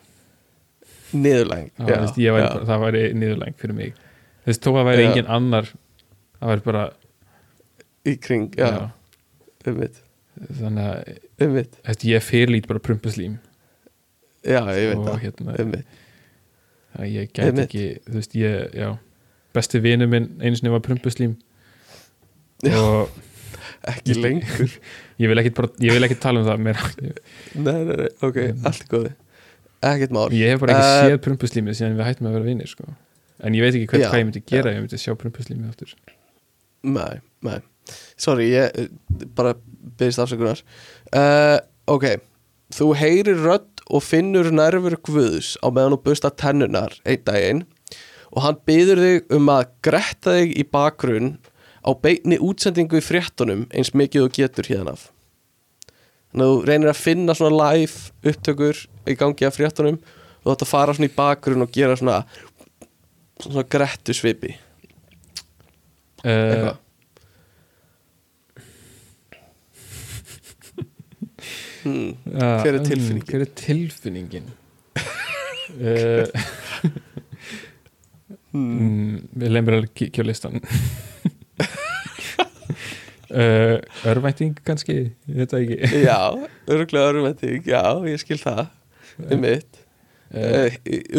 Niðurlæng 1.16 1.68
það, 1.78 2.80
væri, 2.82 3.02
niðurlæng 3.16 3.54
fyrir 3.60 3.76
mig. 3.78 3.92
Veist, 4.46 4.64
þó 4.66 4.72
að 4.80 4.88
væri 4.90 5.04
Já. 5.04 5.08
engin 5.12 5.28
annar 5.32 5.68
það 6.40 6.50
væri 6.52 6.64
bara 6.66 6.82
Í 8.06 8.12
kring, 8.22 8.52
já, 8.54 8.90
einmitt. 9.66 9.96
Þannig 10.60 10.84
að 11.40 11.54
veist, 11.56 12.04
ég 12.06 12.22
fyrirlít 12.22 12.68
bara 12.70 12.82
prumpuslím 12.84 13.38
já, 14.46 14.60
ég 14.76 14.92
veit 14.92 15.00
það. 15.08 15.16
hérna, 15.24 15.54
Einmitt, 15.58 15.96
þannig 16.92 17.06
að 17.06 17.14
ég 17.16 17.32
gæti 17.32 17.46
Einmitt. 17.48 17.64
ekki 17.64 17.86
þú 18.06 18.18
veist, 18.20 18.36
ég, 18.38 18.76
já. 18.78 18.90
Besti 19.56 19.80
vinur 19.82 20.10
minn 20.12 20.28
einu 20.42 20.58
sinni 20.58 20.70
var 20.74 20.84
prumpuslím 20.86 21.34
og 22.70 23.10
ekki 23.92 24.16
lengur. 24.18 24.74
Ég 25.22 25.30
vil 25.32 25.40
ekki, 25.42 25.52
bara, 25.56 25.70
ég 25.80 25.94
vil 25.96 26.04
ekki 26.08 26.18
tala 26.20 26.42
um 26.42 26.46
það 26.48 26.64
meira. 26.66 26.88
Nei, 27.00 27.14
nei, 27.64 27.94
nei, 28.02 28.08
ok, 28.26 28.38
allt 28.68 28.82
er 28.84 28.90
góði 28.92 29.12
ekkert 29.86 30.12
mál. 30.16 30.26
Ég 30.34 30.50
hef 30.50 30.60
bara 30.62 30.74
ekki 30.74 30.86
Eh, 30.90 31.08
séð 31.12 31.18
prumpuslímið 31.26 31.76
síðan 31.78 31.96
við 31.98 32.06
hættum 32.08 32.26
að 32.30 32.36
vera 32.38 32.46
vinir 32.48 32.68
sko. 32.70 32.84
en 33.44 33.54
ég 33.54 33.62
veit 33.62 33.76
ekki 33.76 33.86
hvað 33.92 34.18
ég 34.18 34.26
myndi 34.26 34.42
gera 34.48 34.70
ef 34.72 34.76
ég 34.78 34.84
myndi 34.86 34.98
sjá 35.00 35.14
prumpuslímið 35.20 35.68
aftur. 35.70 35.92
Nei, 36.86 37.20
nei. 37.46 37.58
Sorry, 38.18 38.48
ég 38.50 38.72
eh, 38.80 38.88
bara 39.36 39.54
byrðist 40.00 40.22
afsökunar. 40.24 40.62
Uh, 41.14 41.58
Ok, 41.86 42.08
þú 42.74 42.88
heyrir 42.98 43.38
rödd 43.44 43.84
og 43.94 44.02
finnur 44.02 44.48
nervur 44.50 44.96
guðs 45.06 45.52
á 45.62 45.70
meðan 45.70 45.94
þú 45.94 46.00
busta 46.08 46.32
tennunar 46.34 46.96
einn 47.06 47.22
daginn 47.28 47.60
og 48.32 48.40
hann 48.42 48.58
byður 48.66 49.02
þig 49.04 49.36
um 49.36 49.52
að 49.54 49.68
gretta 49.86 50.34
þig 50.40 50.56
í 50.58 50.64
bakgrunn 50.74 51.36
á 51.86 51.90
beinni 52.02 52.38
útsendingu 52.42 52.98
í 52.98 53.04
fréttunum 53.04 53.66
eins 53.70 53.94
mikið 53.94 54.26
þú 54.26 54.32
getur 54.40 54.70
hérna 54.72 54.96
af. 54.96 55.08
Þannig 56.32 56.46
að 56.46 56.52
þú 56.52 56.68
reynir 56.68 56.92
að 56.92 57.00
finna 57.00 57.36
svona 57.38 57.58
live 57.62 58.30
upptökur 58.32 58.82
í 59.06 59.16
gangi 59.18 59.46
af 59.46 59.56
fréttunum 59.56 60.00
og 60.44 60.52
að 60.52 60.68
fara 60.68 60.94
svona 60.96 61.10
í 61.10 61.16
bakgrunn 61.16 61.64
og 61.64 61.72
gera 61.74 61.96
svona 61.98 62.24
svona 63.42 63.64
grettu 63.70 64.14
svipi. 64.16 64.56
Uh, 66.24 66.32
eitthvað. 66.32 66.76
Hmm. 71.86 72.14
uh, 72.26 72.62
Hver 72.64 72.74
er 72.74 72.82
tilfinningin? 72.82 73.26
hver 73.30 73.44
er 73.44 73.50
tilfinningin? 73.60 74.48
Uh, 75.76 76.26
mm, 78.56 79.28
við 79.38 79.52
lemur 79.52 79.78
að 79.78 79.92
kíkja 79.94 80.24
á 80.24 80.28
listan 80.28 80.58
uh, 83.30 83.78
örvænting 84.06 84.56
kannski 84.66 84.96
það 85.26 85.58
ekki. 85.60 85.78
Já, 86.06 86.20
örgulega 86.68 87.10
örvending, 87.12 87.66
já, 87.66 87.82
ég 88.06 88.22
skil 88.22 88.40
það. 88.42 88.66
Um 89.30 89.40
mitt 89.40 89.78
uh, 90.34 90.66
uh, 90.68 90.72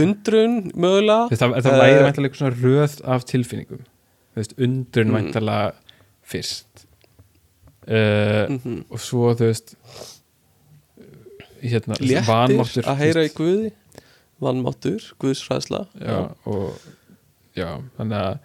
Undrun, 0.04 0.58
mögulega 0.78 1.32
það, 1.34 1.56
það 1.66 1.72
Eh, 1.74 1.80
væri 1.82 2.04
væntalega 2.06 2.30
eitthvað 2.30 2.42
svona 2.44 2.60
röð 2.62 3.00
af 3.16 3.26
tilfinningum. 3.32 3.82
Þú 4.34 4.42
veist, 4.44 4.54
undrun 4.62 5.08
Mm. 5.12 5.18
væntalega 5.18 5.72
fyrst. 6.28 6.86
Uh, 7.88 8.46
mhm. 8.52 8.86
og 8.92 9.00
svo 9.00 9.32
þú 9.34 9.46
veist 9.48 9.76
hérna, 11.64 11.96
vanmáttur 12.28 12.84
að 12.84 13.00
heyra 13.02 13.24
í 13.24 13.32
Guði. 13.34 13.72
Vanmáttur, 14.44 15.02
Guðsfræðsla 15.18 15.88
já, 15.98 16.18
og 16.46 16.76
já, 17.58 17.82
þannig 17.98 18.18
að 18.20 18.36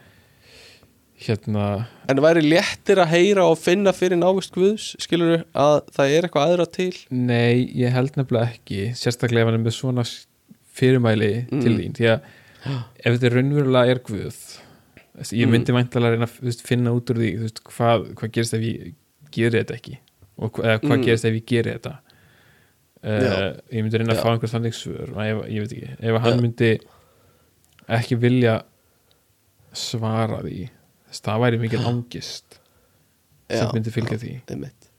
hérna 1.26 1.64
En 2.08 2.16
það 2.18 2.24
væri 2.26 2.42
léttir 2.50 3.00
að 3.02 3.10
heyra 3.14 3.44
og 3.50 3.58
finna 3.60 3.92
fyrir 3.96 4.18
návist 4.20 4.52
Guðs 4.54 4.90
Skilur 5.02 5.44
að 5.54 5.78
það 5.94 6.14
er 6.16 6.26
eitthvað 6.28 6.48
aðra 6.52 6.66
til 6.74 6.92
Nei, 7.10 7.66
ég 7.78 7.92
held 7.94 8.16
nefnilega 8.18 8.50
ekki 8.56 8.80
sérstaklega 8.98 9.44
ef 9.46 9.50
hann 9.52 9.58
er 9.60 9.64
með 9.66 9.76
svona 9.78 10.04
fyrirmæli 10.72 11.32
Mm. 11.52 11.60
til 11.62 11.74
þín 11.78 11.96
því 11.98 12.08
að 12.12 12.20
ef 13.04 13.16
þetta 13.18 13.32
raunverulega 13.34 13.90
er 13.96 14.00
Guð 14.06 14.38
ég 15.32 15.44
Mm. 15.46 15.52
myndi 15.52 15.74
væntalega 15.76 16.08
að 16.08 16.16
reyna 16.16 16.28
að 16.30 16.56
þú 16.58 16.66
finna 16.70 16.94
út 16.96 17.10
úr 17.12 17.18
því 17.20 17.30
þú 17.36 17.42
veist, 17.46 17.60
hvað, 17.68 18.06
hvað 18.16 18.32
gerist 18.36 18.54
ef 18.56 18.62
ég 18.64 18.94
geri 19.34 19.58
þetta 19.60 19.76
ekki 19.76 19.98
og 20.38 20.58
eða 20.62 20.78
hvað 20.80 20.96
Mm. 20.98 21.04
gerist 21.06 21.24
ef 21.28 21.34
ég 21.36 21.46
geri 21.52 21.74
þetta 21.76 21.92
uh, 23.04 23.52
ég 23.72 23.82
myndi 23.84 23.98
reyna 24.00 24.14
að 24.14 24.20
Já. 24.20 24.22
fá 24.24 24.30
einhver 24.32 24.52
þannig 24.54 24.76
svör 24.78 25.12
ef, 25.12 25.42
ég 25.52 25.60
veit 25.66 25.72
ekki, 25.76 25.90
ef 26.00 26.20
hann 26.24 26.38
Já. 26.38 26.42
myndi 26.46 26.72
ekki 27.92 28.16
vilja 28.22 28.54
svara 29.72 30.40
því 30.44 30.68
þess, 31.12 31.24
það 31.28 31.44
væri 31.44 31.60
mikil 31.62 31.82
angist 31.92 32.58
sem 33.52 33.68
myndi 33.76 33.92
fylgja 33.92 34.18
því. 34.22 34.32
Einmitt. 34.50 34.90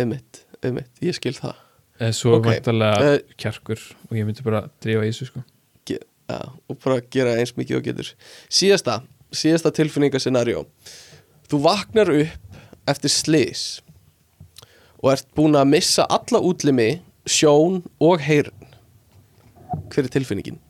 Einmitt, 0.00 0.44
einmitt, 0.64 0.92
ég 1.04 1.16
skil 1.18 1.36
það. 1.36 1.58
Eða 2.00 2.14
svo 2.16 2.36
Ok. 2.38 2.46
okay. 2.46 2.58
væntalega 2.58 3.08
Eh, 3.12 3.18
kjarkur 3.38 3.80
og 4.08 4.16
ég 4.16 4.26
myndi 4.26 4.44
bara 4.46 4.64
drífa 4.82 5.04
í 5.04 5.12
þessu 5.12 5.28
sko 5.28 5.42
já, 6.32 6.38
og 6.68 6.78
bara 6.84 7.00
gera 7.12 7.36
eins 7.38 7.54
mikið 7.56 7.78
og 7.78 7.86
getur. 7.86 8.10
Síðasta, 8.52 9.00
síðasta 9.34 9.72
tilfinningascenario 9.74 10.64
þú 11.50 11.62
vaknar 11.66 12.10
upp 12.14 12.60
eftir 12.88 13.12
slis 13.12 13.64
og 15.02 15.12
ert 15.14 15.28
búin 15.36 15.58
að 15.58 15.70
missa 15.74 16.06
alla 16.08 16.40
útlimi 16.42 17.02
sjón 17.26 17.82
og 18.02 18.22
heyrn. 18.22 18.54
Hver 19.92 20.06
er 20.06 20.12
tilfinningin? 20.12 20.60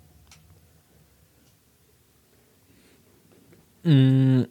Mm. 3.84 4.44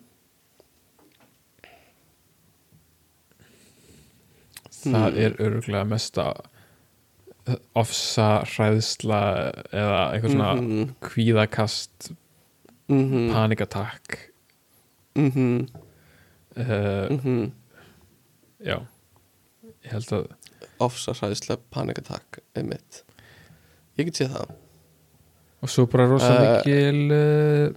það 4.82 5.18
er 5.22 5.36
örgulega 5.42 5.86
mesta 5.88 6.26
ofsa 7.78 8.28
hræðsla 8.48 9.20
eða 9.74 10.02
eitthvað 10.14 10.36
svona 10.36 10.52
Mhm. 10.56 10.90
kvíðakast 11.02 12.12
Mhm, 12.92 13.32
panikatakk 13.32 14.18
mhm, 15.16 15.68
uh, 16.58 17.08
mhm. 17.10 17.52
já. 18.60 18.78
Ég 19.84 19.92
held 19.92 20.12
að 20.12 20.28
ofsarhæðislega 20.80 21.60
panikatakk 21.72 22.40
einmitt. 22.56 23.04
Ég 23.98 24.06
get 24.06 24.14
séð 24.20 24.36
það. 24.36 24.52
Og 25.64 25.70
svo 25.70 25.86
bara 25.88 26.08
rosa 26.10 26.32
Eh. 26.34 26.62
mikil 26.66 27.12
uh, 27.12 27.74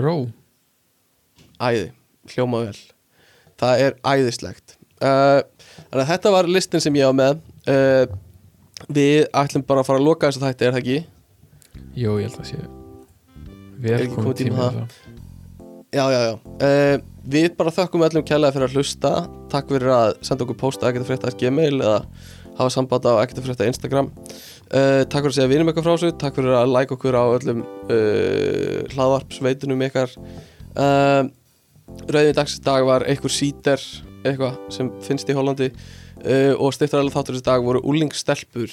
ró 0.00 0.32
æði, 1.60 1.90
hljóma 2.34 2.64
vel. 2.68 2.80
Það 3.58 3.84
er 3.84 3.98
æðislegt. 4.06 4.78
Uh, 4.98 5.42
þannig 5.90 6.02
að 6.04 6.10
þetta 6.12 6.34
var 6.34 6.50
listin 6.50 6.82
sem 6.82 6.98
ég 6.98 7.10
á 7.10 7.12
með. 7.14 7.44
Uh, 7.68 8.06
við 8.88 9.28
ætlum 9.36 9.66
bara 9.66 9.82
að 9.84 9.90
fara 9.90 10.02
að 10.02 10.08
loka 10.10 10.30
þess 10.30 10.42
að 10.42 10.50
þetta 10.50 10.68
er 10.68 10.76
það 10.76 10.82
ekki? 10.82 10.98
Jó, 11.98 12.10
ég 12.18 12.28
held 12.28 12.42
að 12.42 12.52
sé 12.52 12.66
vel 13.78 14.08
komið 14.10 14.50
það 14.56 14.80
já, 15.94 16.04
já, 16.12 16.18
já. 16.26 16.34
Uh, 16.60 16.96
við 17.28 17.54
bara 17.56 17.72
þökkum 17.72 18.04
öllum 18.04 18.26
kærlega 18.26 18.54
fyrir 18.56 18.68
að 18.68 18.76
hlusta. 18.76 19.12
Takk 19.52 19.70
fyrir 19.72 19.92
að 19.94 20.10
senda 20.26 20.44
okkur 20.44 20.58
post 20.60 20.82
að 20.82 20.92
ekkert 20.92 21.08
frétta 21.08 21.32
gmail 21.40 21.78
eða 21.78 21.96
hafa 22.58 22.74
samband 22.74 23.08
á 23.08 23.22
ekkert 23.22 23.44
frétta 23.46 23.68
Instagram. 23.68 24.10
Uh, 24.68 25.04
takk 25.08 25.22
fyrir 25.22 25.32
að 25.32 25.38
segja 25.38 25.52
vinum 25.52 25.70
eitthvað 25.70 25.88
frá 25.88 25.94
þessu. 25.94 26.12
Takk 26.20 26.38
fyrir 26.40 26.58
að 26.58 26.74
like 26.74 26.96
okkur 26.96 27.16
á 27.16 27.24
öllum 27.38 27.64
uh, 27.64 28.78
hlaðvarpsveitunum 28.92 29.86
ykkar. 29.88 30.12
Uh, 30.76 31.22
rauðin 32.08 32.36
dags 32.38 32.58
dag 32.64 32.84
var 32.88 33.04
einhver 33.08 33.32
síter 33.32 33.82
eitthvað 34.26 34.58
sem 34.74 34.90
finnst 35.04 35.28
í 35.30 35.36
Hollandi 35.36 35.70
uh, 35.72 36.54
og 36.58 36.72
styrtar 36.76 37.02
alveg 37.02 37.14
þáttur 37.16 37.38
þessi 37.38 37.48
dag 37.50 37.64
voru 37.66 37.82
úlingstelpur 37.86 38.72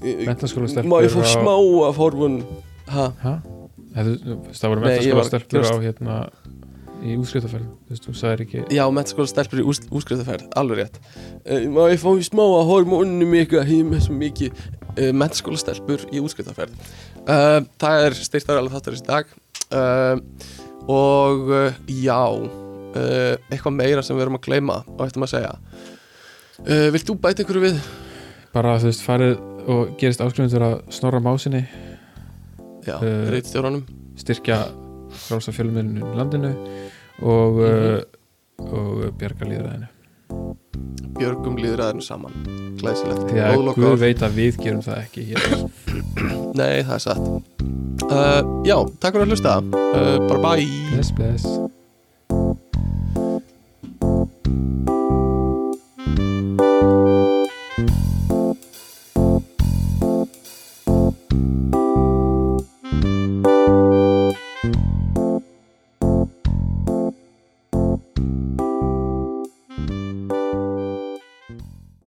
Menntaskólastelpur 0.00 0.88
má 0.88 1.00
ég 1.04 1.12
fá 1.12 1.20
á- 1.20 1.32
smá 1.34 1.54
af 1.88 1.98
horfun? 2.00 2.38
Hæ? 2.90 3.06
Það, 3.90 4.10
voru 4.70 4.84
mentaskólastelpur 4.84 5.66
á 5.66 5.76
hérna 5.82 6.16
í 7.00 7.14
útskriftafærð 7.16 7.64
þú 7.64 7.94
veist, 7.94 8.06
þú 8.06 8.14
sagðir 8.16 8.42
ekki 8.44 8.62
Já, 8.76 8.82
mentaskóla 8.92 9.28
stelpur 9.30 9.62
í 9.62 9.64
ús, 9.72 9.80
úskriftaferð, 9.88 10.50
alveg 10.60 10.82
rétt. 10.82 10.98
Uh, 11.48 11.64
Má 11.72 11.86
ég 11.88 12.00
fá 12.02 12.10
smá 12.26 12.42
að 12.44 12.68
hormónum 12.68 13.36
ykkur 13.40 13.62
að 13.62 13.70
hýma 13.72 14.00
svo 14.04 14.16
mikið 14.20 14.58
uh, 14.60 15.12
mentaskóla 15.16 15.60
stelpur 15.62 16.04
í 16.12 16.20
úskriftaferð 16.20 16.76
uh, 17.24 17.60
Það 17.80 18.04
er 18.06 18.18
styrtar 18.20 18.60
alveg 18.60 18.76
þáttur 18.76 18.98
þessi 18.98 19.08
dag. 19.08 19.32
Uh, 19.72 20.20
Og 20.88 21.50
uh, 21.50 21.72
já, 21.86 22.20
uh, 22.30 23.34
eitthvað 23.50 23.76
meira 23.76 24.02
sem 24.02 24.16
við 24.16 24.22
erum 24.26 24.38
að 24.40 24.46
gleyma 24.48 24.78
og 24.86 25.02
eftir 25.06 25.20
maður 25.22 25.30
að 25.30 25.36
segja 25.36 25.52
uh, 26.66 26.88
Vilt 26.94 27.06
þú 27.10 27.18
bæta 27.20 27.42
einhverju 27.44 27.64
við? 27.68 27.80
bara 28.54 28.72
þú 28.82 28.88
veist 28.90 29.04
farið 29.06 29.36
og 29.70 29.92
gerist 30.00 30.20
áskrifundur 30.24 30.64
að 30.66 30.76
snorra 30.96 31.20
másinni 31.22 31.64
Já, 32.80 32.96
Uh, 32.96 33.28
reitstjóranum 33.30 33.82
styrkja 34.18 34.56
frása 35.26 35.52
fjölumilinu 35.52 36.00
í 36.00 36.16
landinu 36.16 36.50
og, 37.20 37.58
Mhm. 37.60 38.00
uh, 38.00 38.72
og 38.72 39.02
bjarga 39.20 39.44
líðræðinu 39.50 39.88
Björgum 41.18 41.58
líðræðinu 41.60 42.04
saman. 42.04 42.36
Glæsilegt. 42.80 43.32
Góð 43.34 43.74
Guð 43.76 43.98
veit 44.00 44.22
að 44.24 44.38
við 44.38 44.60
gerum 44.62 44.84
það 44.84 45.02
ekki 45.02 45.26
hér. 45.32 45.50
Nei, 46.60 46.80
það 46.86 46.94
er 46.96 47.04
satt. 47.08 47.60
Uh, 48.10 48.40
Já, 48.66 48.78
takk 49.02 49.18
fyrir 49.18 49.26
að 49.26 49.34
hlusta. 49.34 49.58
Uh, 49.74 50.16
Bara 50.30 50.40
bye. 50.46 50.70
Bless 50.94 51.12
bless 51.18 51.78